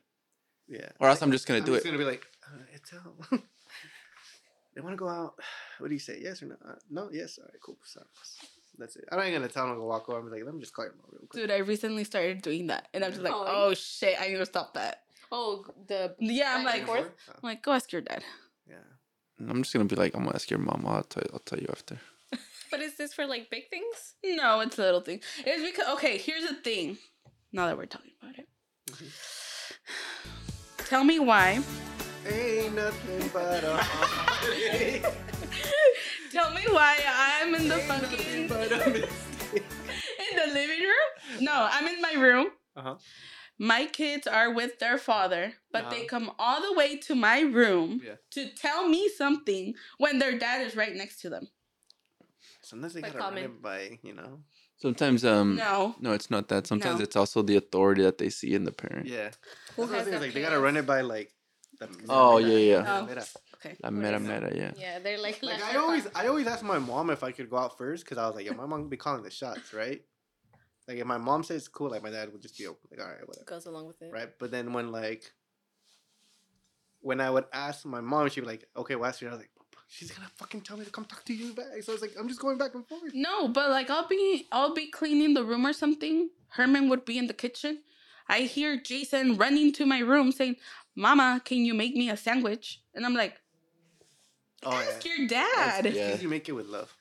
Yeah. 0.79 0.89
or 1.01 1.09
else 1.09 1.23
I'm 1.23 1.31
just 1.37 1.47
gonna 1.47 1.61
I'm 1.61 1.67
do 1.67 1.75
just 1.75 1.87
it. 1.87 1.89
gonna 1.91 2.03
be 2.05 2.11
like, 2.15 2.27
uh, 2.47 2.75
it's 2.75 2.93
out. 2.93 3.15
they 4.75 4.81
want 4.81 4.93
to 4.93 4.97
go 5.05 5.09
out. 5.09 5.35
What 5.79 5.89
do 5.91 5.95
you 5.95 6.01
say? 6.01 6.19
Yes 6.21 6.43
or 6.43 6.47
no? 6.47 6.57
Uh, 6.69 6.75
no. 6.91 7.09
Yes. 7.13 7.39
All 7.39 7.45
right. 7.45 7.61
Cool. 7.63 7.79
So, 7.85 8.03
that's 8.79 8.97
it. 8.97 9.05
I'm 9.13 9.19
not 9.21 9.31
gonna 9.31 9.47
tell 9.47 9.69
them 9.69 9.77
to 9.77 9.83
walk 9.85 10.09
over. 10.09 10.19
I'm 10.19 10.29
like, 10.29 10.43
let 10.45 10.53
me 10.53 10.61
just 10.61 10.75
call 10.75 10.87
your 10.87 10.95
mom 10.95 11.07
real 11.13 11.21
quick. 11.29 11.41
Dude, 11.41 11.53
I 11.53 11.59
recently 11.59 12.03
started 12.03 12.43
doing 12.43 12.67
that, 12.67 12.89
and 12.93 13.05
I'm 13.05 13.13
just 13.13 13.23
like, 13.23 13.33
Oh. 13.33 13.45
oh 13.71 13.75
shit, 13.75 14.21
I 14.21 14.27
need 14.27 14.39
to 14.39 14.47
stop 14.47 14.75
that. 14.75 15.03
Oh, 15.31 15.65
the 15.87 16.17
Yeah, 16.19 16.57
I'm 16.57 16.65
like, 16.65 16.85
forth? 16.85 17.07
Oh, 17.29 17.33
I'm 17.37 17.47
like, 17.51 17.63
go 17.63 17.71
ask 17.79 17.93
your 17.93 18.03
dad. 18.03 18.25
yeah. 18.69 18.75
I'm 19.41 19.63
just 19.63 19.73
gonna 19.73 19.85
be 19.87 19.97
like, 19.97 20.15
I'm 20.15 20.25
gonna 20.25 20.35
ask 20.35 20.51
your 20.51 20.59
mom. 20.61 20.85
I'll 20.87 21.03
tell 21.03 21.23
you. 21.23 21.31
I'll 21.33 21.39
tell 21.41 21.59
you 21.59 21.69
after. 21.71 21.99
But 22.71 22.81
is 22.81 22.97
this 22.97 23.15
for 23.15 23.27
like 23.27 23.49
big 23.49 23.71
things? 23.71 24.15
No, 24.23 24.61
it's 24.61 24.79
a 24.79 24.83
little 24.83 25.01
thing. 25.01 25.21
It's 25.39 25.65
because 25.65 25.89
okay, 25.97 26.19
here's 26.19 26.47
the 26.47 26.55
thing. 26.55 26.99
Now 27.51 27.67
that 27.67 27.79
we're 27.79 27.87
talking 27.87 28.13
about 28.23 28.39
it, 28.39 28.47
tell 30.87 31.03
me 31.05 31.19
why. 31.19 31.61
Ain't 32.27 32.75
nothing 32.75 33.31
but 33.33 33.65
a 33.65 33.77
heartache. 33.79 35.03
Tell 36.33 36.53
me 36.53 36.61
why 36.69 36.99
I'm 37.07 37.55
in 37.55 37.69
the 37.69 37.77
Ain't 37.77 37.85
fucking 37.85 38.49
but 38.49 38.71
a 38.71 38.95
in 40.27 40.37
the 40.37 40.53
living 40.53 40.81
room. 40.81 41.41
No, 41.41 41.69
I'm 41.71 41.87
in 41.87 42.03
my 42.03 42.13
room, 42.21 42.49
Uh-huh. 42.77 42.97
My 43.59 43.87
kids 43.87 44.27
are 44.27 44.51
with 44.53 44.79
their 44.79 44.99
father, 44.99 45.55
but 45.73 45.91
they 45.91 45.99
Uh-huh. 46.07 46.07
come 46.09 46.33
all 46.39 46.63
the 46.63 46.73
way 46.73 46.97
to 46.97 47.15
my 47.15 47.41
room 47.41 48.01
Yeah. 48.05 48.17
to 48.31 48.49
tell 48.55 48.89
me 48.89 49.09
something 49.09 49.75
when 49.99 50.19
their 50.19 50.39
dad 50.39 50.67
is 50.67 50.77
right 50.77 50.95
next 50.95 51.21
to 51.23 51.29
them. 51.31 51.49
Sometimes 52.63 52.95
they 52.95 53.01
By 53.03 53.09
gotta 53.11 53.19
run 53.19 53.39
it 53.39 53.63
by, 53.63 53.99
you 54.03 54.15
know. 54.15 54.43
Sometimes 54.77 55.25
um 55.25 55.57
no. 55.57 55.97
no, 56.01 56.13
it's 56.13 56.31
not 56.31 56.49
that. 56.49 56.67
Sometimes 56.67 56.99
No. 57.01 57.05
it's 57.05 57.17
also 57.17 57.43
the 57.43 57.57
authority 57.57 58.03
that 58.03 58.19
they 58.19 58.31
see 58.31 58.55
in 58.55 58.65
the 58.65 58.73
parent. 58.73 59.07
Yeah. 59.07 59.31
Who 59.75 59.87
That's 59.87 59.91
what 59.91 59.91
I 59.91 59.99
has 59.99 60.05
think, 60.09 60.21
like 60.23 60.35
they 60.35 60.41
gotta 60.41 60.61
run 60.61 60.77
it 60.77 60.87
by 60.87 61.01
like. 61.01 61.33
The 61.81 61.89
Oh, 62.09 62.39
mera, 62.39 62.51
yeah, 62.51 62.59
yeah. 62.59 62.83
mera, 62.83 62.99
Oh. 63.03 63.07
mera. 63.07 63.25
Okay. 63.55 63.77
La 63.83 63.91
What 63.91 63.93
mera 63.93 64.17
is 64.17 64.23
mera, 64.23 64.53
yeah. 64.55 64.73
Yeah, 64.77 64.99
they're 64.99 65.19
like. 65.19 65.41
Like 65.43 65.63
I 65.63 65.77
always, 65.77 66.09
I 66.15 66.27
always 66.27 66.47
ask 66.49 66.65
my 66.65 66.79
mom 66.81 67.11
if 67.11 67.23
I 67.23 67.31
could 67.31 67.49
go 67.49 67.57
out 67.57 67.79
first 67.79 68.05
because 68.05 68.19
I 68.19 68.27
was 68.27 68.35
like, 68.35 68.47
yo, 68.47 68.53
my 68.55 68.67
mom 68.67 68.81
would 68.83 68.91
be 68.91 68.97
calling 68.97 69.23
the 69.23 69.31
shots, 69.31 69.73
right? 69.73 70.03
Like 70.89 70.97
if 70.99 71.07
my 71.07 71.19
mom 71.19 71.45
says 71.45 71.59
it's 71.59 71.69
cool, 71.69 71.91
like 71.91 72.03
my 72.03 72.11
dad 72.11 72.33
would 72.33 72.41
just 72.41 72.57
be 72.57 72.67
like, 72.67 72.77
all 72.99 73.07
right, 73.07 73.29
whatever, 73.29 73.45
goes 73.45 73.67
along 73.67 73.87
with 73.89 74.01
it. 74.01 74.11
right? 74.11 74.31
But 74.39 74.51
then 74.51 74.73
when 74.73 74.91
like, 74.91 75.31
when 77.01 77.21
I 77.21 77.29
would 77.31 77.45
ask 77.53 77.85
my 77.85 78.01
mom, 78.01 78.31
she'd 78.31 78.41
be 78.41 78.47
like, 78.47 78.67
okay, 78.75 78.97
what's 78.97 79.21
your? 79.21 79.31
I 79.31 79.35
was 79.35 79.43
like, 79.43 79.51
she's 79.87 80.11
gonna 80.11 80.31
fucking 80.37 80.63
tell 80.63 80.79
me 80.79 80.87
to 80.87 80.91
come 80.91 81.05
talk 81.05 81.25
to 81.27 81.35
you 81.35 81.53
back. 81.53 81.67
So 81.83 81.93
I 81.93 81.95
was 81.95 82.01
like, 82.01 82.15
I'm 82.19 82.27
just 82.27 82.41
going 82.41 82.57
back 82.57 82.75
and 82.75 82.87
forth. 82.89 83.13
No, 83.13 83.49
but 83.49 83.69
like 83.69 83.91
I'll 83.91 84.09
be 84.09 84.49
I'll 84.51 84.73
be 84.73 84.91
cleaning 84.91 85.35
the 85.35 85.45
room 85.45 85.67
or 85.67 85.75
something. 85.75 86.31
Herman 86.49 86.89
would 86.89 87.05
be 87.05 87.19
in 87.19 87.27
the 87.27 87.35
kitchen. 87.35 87.83
I 88.27 88.41
hear 88.41 88.81
Jason 88.81 89.37
running 89.37 89.73
to 89.75 89.85
my 89.85 89.99
room 90.01 90.33
saying, 90.33 90.57
"Mama, 90.97 91.43
can 91.45 91.59
you 91.59 91.75
make 91.75 91.95
me 91.95 92.09
a 92.09 92.17
sandwich?" 92.17 92.81
And 92.95 93.05
I'm 93.05 93.15
like, 93.15 93.39
Oh 94.63 94.73
"Ask 94.73 95.05
yeah. 95.05 95.13
your 95.19 95.29
dad." 95.29 95.85
It's 95.87 95.99
Yeah. 95.99 96.11
'cause 96.13 96.23
you 96.23 96.29
make 96.31 96.49
it 96.49 96.53
with 96.53 96.67
love. 96.67 96.95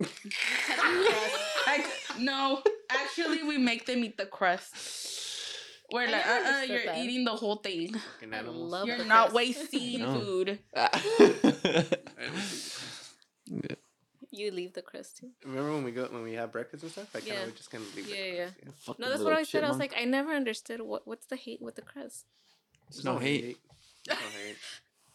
I, 1.66 1.84
no, 2.18 2.62
actually, 2.90 3.42
we 3.42 3.58
make 3.58 3.86
them 3.86 4.04
eat 4.04 4.16
the 4.16 4.26
crust. 4.26 4.74
We're 5.92 6.06
I 6.06 6.10
like, 6.12 6.26
uh, 6.26 6.30
uh 6.30 6.62
you're 6.62 6.84
that. 6.84 6.98
eating 6.98 7.24
the 7.24 7.34
whole 7.34 7.56
thing. 7.56 7.94
I 8.22 8.24
animals. 8.36 8.70
love 8.72 8.86
You're 8.86 9.04
not 9.04 9.30
crust. 9.30 9.34
wasting 9.34 10.00
No. 10.00 10.14
food. 10.14 10.58
You 14.32 14.52
leave 14.52 14.74
the 14.74 14.82
crust 14.82 15.16
too. 15.18 15.30
Remember 15.44 15.72
when 15.72 15.82
we 15.82 15.90
go 15.90 16.04
when 16.08 16.22
we 16.22 16.34
have 16.34 16.52
breakfast 16.52 16.84
and 16.84 16.92
stuff? 16.92 17.08
I 17.14 17.18
kind 17.18 17.32
Yeah. 17.32 17.40
of 17.40 17.46
would 17.46 17.56
just 17.56 17.68
kind 17.70 17.84
of 17.84 17.94
leave. 17.96 18.06
the 18.06 18.16
Yeah, 18.16 18.32
yeah. 18.32 18.48
No, 18.98 19.08
that's 19.10 19.24
what 19.24 19.32
I 19.32 19.42
said. 19.42 19.64
I 19.64 19.68
was 19.68 19.78
like, 19.80 19.92
I 19.98 20.04
never 20.04 20.30
understood 20.32 20.80
what 20.82 21.04
what's 21.06 21.26
the 21.26 21.34
hate 21.36 21.60
with 21.60 21.74
the 21.74 21.82
crust. 21.82 22.26
It's 22.88 23.02
no 23.02 23.18
hate. 23.18 23.56
There's 24.06 24.20
no 24.20 24.26
hate. 24.38 24.56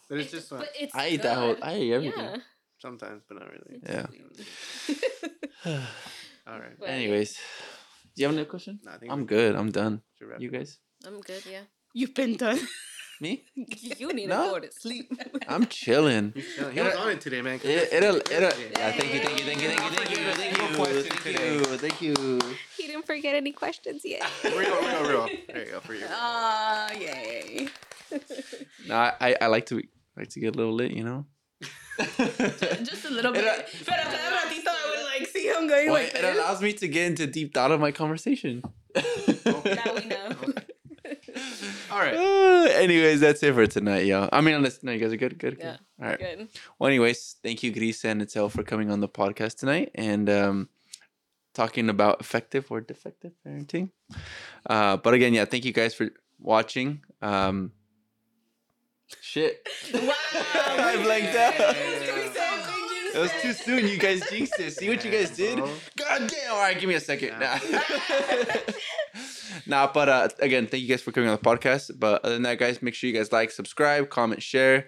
But 0.09 0.17
it's 0.19 0.31
just 0.31 0.51
uh, 0.53 0.57
but 0.57 0.69
it's 0.79 0.93
I 0.93 1.05
ate 1.05 1.21
that 1.23 1.37
whole. 1.37 1.55
I 1.63 1.77
eat 1.77 1.93
everything. 1.93 2.23
Yeah. 2.23 2.37
sometimes, 2.77 3.23
but 3.27 3.39
not 3.39 3.49
really. 3.49 3.81
Yeah. 5.65 5.85
All 6.47 6.59
right. 6.59 6.77
But- 6.79 6.89
Anyways, 6.89 7.37
do 8.15 8.21
you 8.21 8.27
have 8.27 8.35
any 8.37 8.45
question? 8.45 8.79
No, 8.83 8.91
I 8.91 8.97
think 8.97 9.11
I'm 9.11 9.19
we 9.21 9.25
good. 9.25 9.55
I'm 9.55 9.71
done. 9.71 10.01
You 10.39 10.49
guys? 10.51 10.77
I'm 11.05 11.19
good. 11.21 11.43
Yeah. 11.49 11.61
You've 11.93 12.13
been 12.13 12.35
done. 12.37 12.59
Me? 13.21 13.45
You 13.55 14.11
need 14.11 14.27
No. 14.27 14.43
to 14.55 14.59
go 14.59 14.67
to 14.67 14.71
sleep. 14.73 15.09
I'm 15.47 15.65
chilling. 15.67 16.33
Chilling. 16.33 16.73
He 16.73 16.81
was 16.81 16.95
on 16.95 17.09
it 17.11 17.21
today, 17.21 17.41
man. 17.41 17.61
It, 17.63 17.87
it'll, 17.93 18.17
it'll, 18.17 18.31
Yeah, 18.33 18.51
yeah, 18.75 18.91
thank 18.91 19.13
you, 19.13 19.19
thank 19.21 19.39
you, 19.39 19.45
thank 19.45 19.61
you, 19.61 19.69
thank 19.69 19.81
you, 19.81 19.95
thank 19.95 20.09
you, 20.11 20.17
thank 20.33 20.57
you, 20.59 21.03
thank 21.23 21.69
you, 21.71 21.77
thank 21.77 22.01
you. 22.01 22.39
he 22.75 22.87
didn't 22.87 23.05
forget 23.05 23.33
any 23.35 23.53
questions 23.53 24.01
yet. 24.03 24.21
Real, 24.43 24.53
real, 24.81 25.03
real. 25.09 25.29
There 25.47 25.65
you 25.65 25.71
go 25.71 25.79
for 25.79 25.93
you. 25.95 26.05
Ah, 26.09 26.91
yay. 26.91 27.69
No, 28.85 28.95
I, 28.95 29.13
I, 29.21 29.35
I 29.41 29.47
like 29.47 29.65
to 29.67 29.81
like 30.17 30.29
to 30.31 30.39
get 30.41 30.53
a 30.53 30.57
little 30.57 30.73
lit, 30.73 30.91
you 30.91 31.03
know. 31.05 31.25
Just 32.83 33.05
a 33.05 33.09
little 33.09 33.31
bit. 33.31 33.45
It, 33.45 33.47
uh, 33.47 33.63
Pero 33.85 34.03
ratito 34.03 34.19
I 34.19 34.27
would 34.27 34.43
like 34.43 34.74
see 35.53 35.59
him 35.59 35.67
going 35.67 35.85
Well, 35.91 36.03
like 36.03 36.13
it 36.15 36.21
this. 36.21 36.35
allows 36.37 36.61
me 36.61 36.73
to 36.73 36.87
get 36.87 37.05
into 37.07 37.27
deep 37.27 37.53
thought 37.53 37.71
of 37.71 37.79
my 37.79 37.91
conversation. 37.91 38.63
now 38.95 39.01
we 39.95 40.05
know. 40.05 40.35
All 41.91 41.99
right. 41.99 42.15
Uh, 42.15 42.67
anyways, 42.71 43.19
that's 43.19 43.43
it 43.43 43.53
for 43.53 43.67
tonight, 43.67 44.05
y'all. 44.05 44.29
I 44.31 44.41
mean, 44.41 44.55
unless 44.55 44.81
no, 44.83 44.91
you 44.91 44.99
guys 44.99 45.13
are 45.13 45.17
good, 45.17 45.37
good, 45.37 45.57
good. 45.57 45.63
Yeah, 45.65 45.77
All 46.01 46.07
right. 46.09 46.19
Good. 46.19 46.47
Well, 46.79 46.87
anyways, 46.87 47.35
thank 47.43 47.61
you, 47.63 47.71
Gris 47.71 48.03
and 48.05 48.21
Itzel, 48.21 48.49
for 48.49 48.63
coming 48.63 48.89
on 48.91 48.99
the 49.01 49.07
podcast 49.07 49.57
tonight 49.57 49.91
and 49.95 50.29
um, 50.29 50.69
talking 51.53 51.89
about 51.89 52.21
effective 52.21 52.71
or 52.71 52.81
defective 52.81 53.33
parenting. 53.45 53.91
Uh, 54.67 54.97
but 54.97 55.13
again, 55.13 55.33
yeah, 55.33 55.45
thank 55.45 55.63
you 55.65 55.73
guys 55.73 55.93
for 55.93 56.09
watching. 56.39 57.01
Um, 57.21 57.71
shit. 59.21 59.67
Wow. 59.93 60.11
I 60.33 60.99
blanked 61.03 61.35
out. 61.35 62.44
It 63.15 63.19
was 63.19 63.31
too 63.41 63.53
soon. 63.53 63.87
You 63.87 63.97
guys 63.97 64.21
jinxed 64.29 64.59
it. 64.59 64.71
See 64.71 64.89
what 64.89 65.05
you 65.05 65.11
guys 65.11 65.29
did? 65.31 65.57
God 65.95 66.29
damn. 66.29 66.51
All 66.51 66.59
right, 66.59 66.77
give 66.77 66.89
me 66.89 66.95
a 66.95 66.99
second. 66.99 67.39
Nah. 67.39 67.59
nah, 69.65 69.91
but 69.91 70.09
uh, 70.09 70.27
again, 70.39 70.67
thank 70.67 70.83
you 70.83 70.89
guys 70.89 71.01
for 71.01 71.13
coming 71.13 71.29
on 71.29 71.37
the 71.37 71.41
podcast. 71.41 71.97
But 71.97 72.25
other 72.25 72.33
than 72.33 72.43
that, 72.43 72.59
guys, 72.59 72.81
make 72.81 72.93
sure 72.93 73.09
you 73.09 73.15
guys 73.15 73.31
like, 73.31 73.51
subscribe, 73.51 74.09
comment, 74.09 74.43
share. 74.43 74.87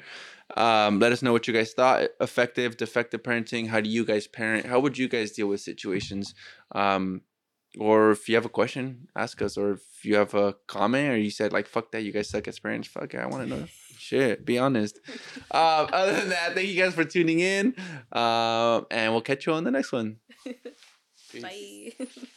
Um, 0.58 0.99
let 0.99 1.14
us 1.14 1.22
know 1.22 1.32
what 1.32 1.48
you 1.48 1.54
guys 1.54 1.72
thought. 1.72 2.10
Effective, 2.20 2.76
defective 2.76 3.24
parenting. 3.24 3.68
How 3.68 3.80
do 3.80 3.90
you 3.90 4.04
guys 4.04 4.28
parent? 4.28 4.66
How 4.66 4.82
would 4.82 4.98
you 4.98 5.08
guys 5.08 5.32
deal 5.32 5.48
with 5.48 5.62
situations? 5.62 6.36
Um, 6.74 7.22
or 7.80 8.12
if 8.12 8.28
you 8.28 8.36
have 8.36 8.45
a 8.45 8.49
question, 8.49 9.08
ask 9.16 9.41
us. 9.41 9.58
Or 9.58 9.74
if 9.74 10.04
you 10.04 10.16
have 10.16 10.34
a 10.34 10.56
comment, 10.68 11.14
or 11.14 11.18
you 11.18 11.30
said 11.30 11.54
like, 11.54 11.68
"Fuck 11.68 11.91
that, 11.91 12.04
you 12.04 12.12
guys 12.12 12.30
suck 12.30 12.48
as 12.48 12.60
parents." 12.60 12.88
Fuck, 12.88 13.14
it, 13.14 13.20
I 13.20 13.28
want 13.28 13.48
to 13.48 13.56
know. 13.56 13.66
Shit, 14.08 14.46
be 14.46 14.58
honest. 14.58 15.02
Um, 15.52 15.90
other 15.92 16.14
than 16.14 16.30
that, 16.30 16.56
thank 16.56 16.70
you 16.70 16.82
guys 16.82 16.94
for 16.94 17.04
tuning 17.04 17.42
in. 17.42 17.76
Um, 18.14 18.86
and 18.90 19.12
we'll 19.12 19.20
catch 19.20 19.46
you 19.46 19.52
on 19.52 19.66
the 19.66 19.72
next 19.72 19.92
one. 19.92 20.20
Peace. 21.32 21.42
Bye. 21.42 22.08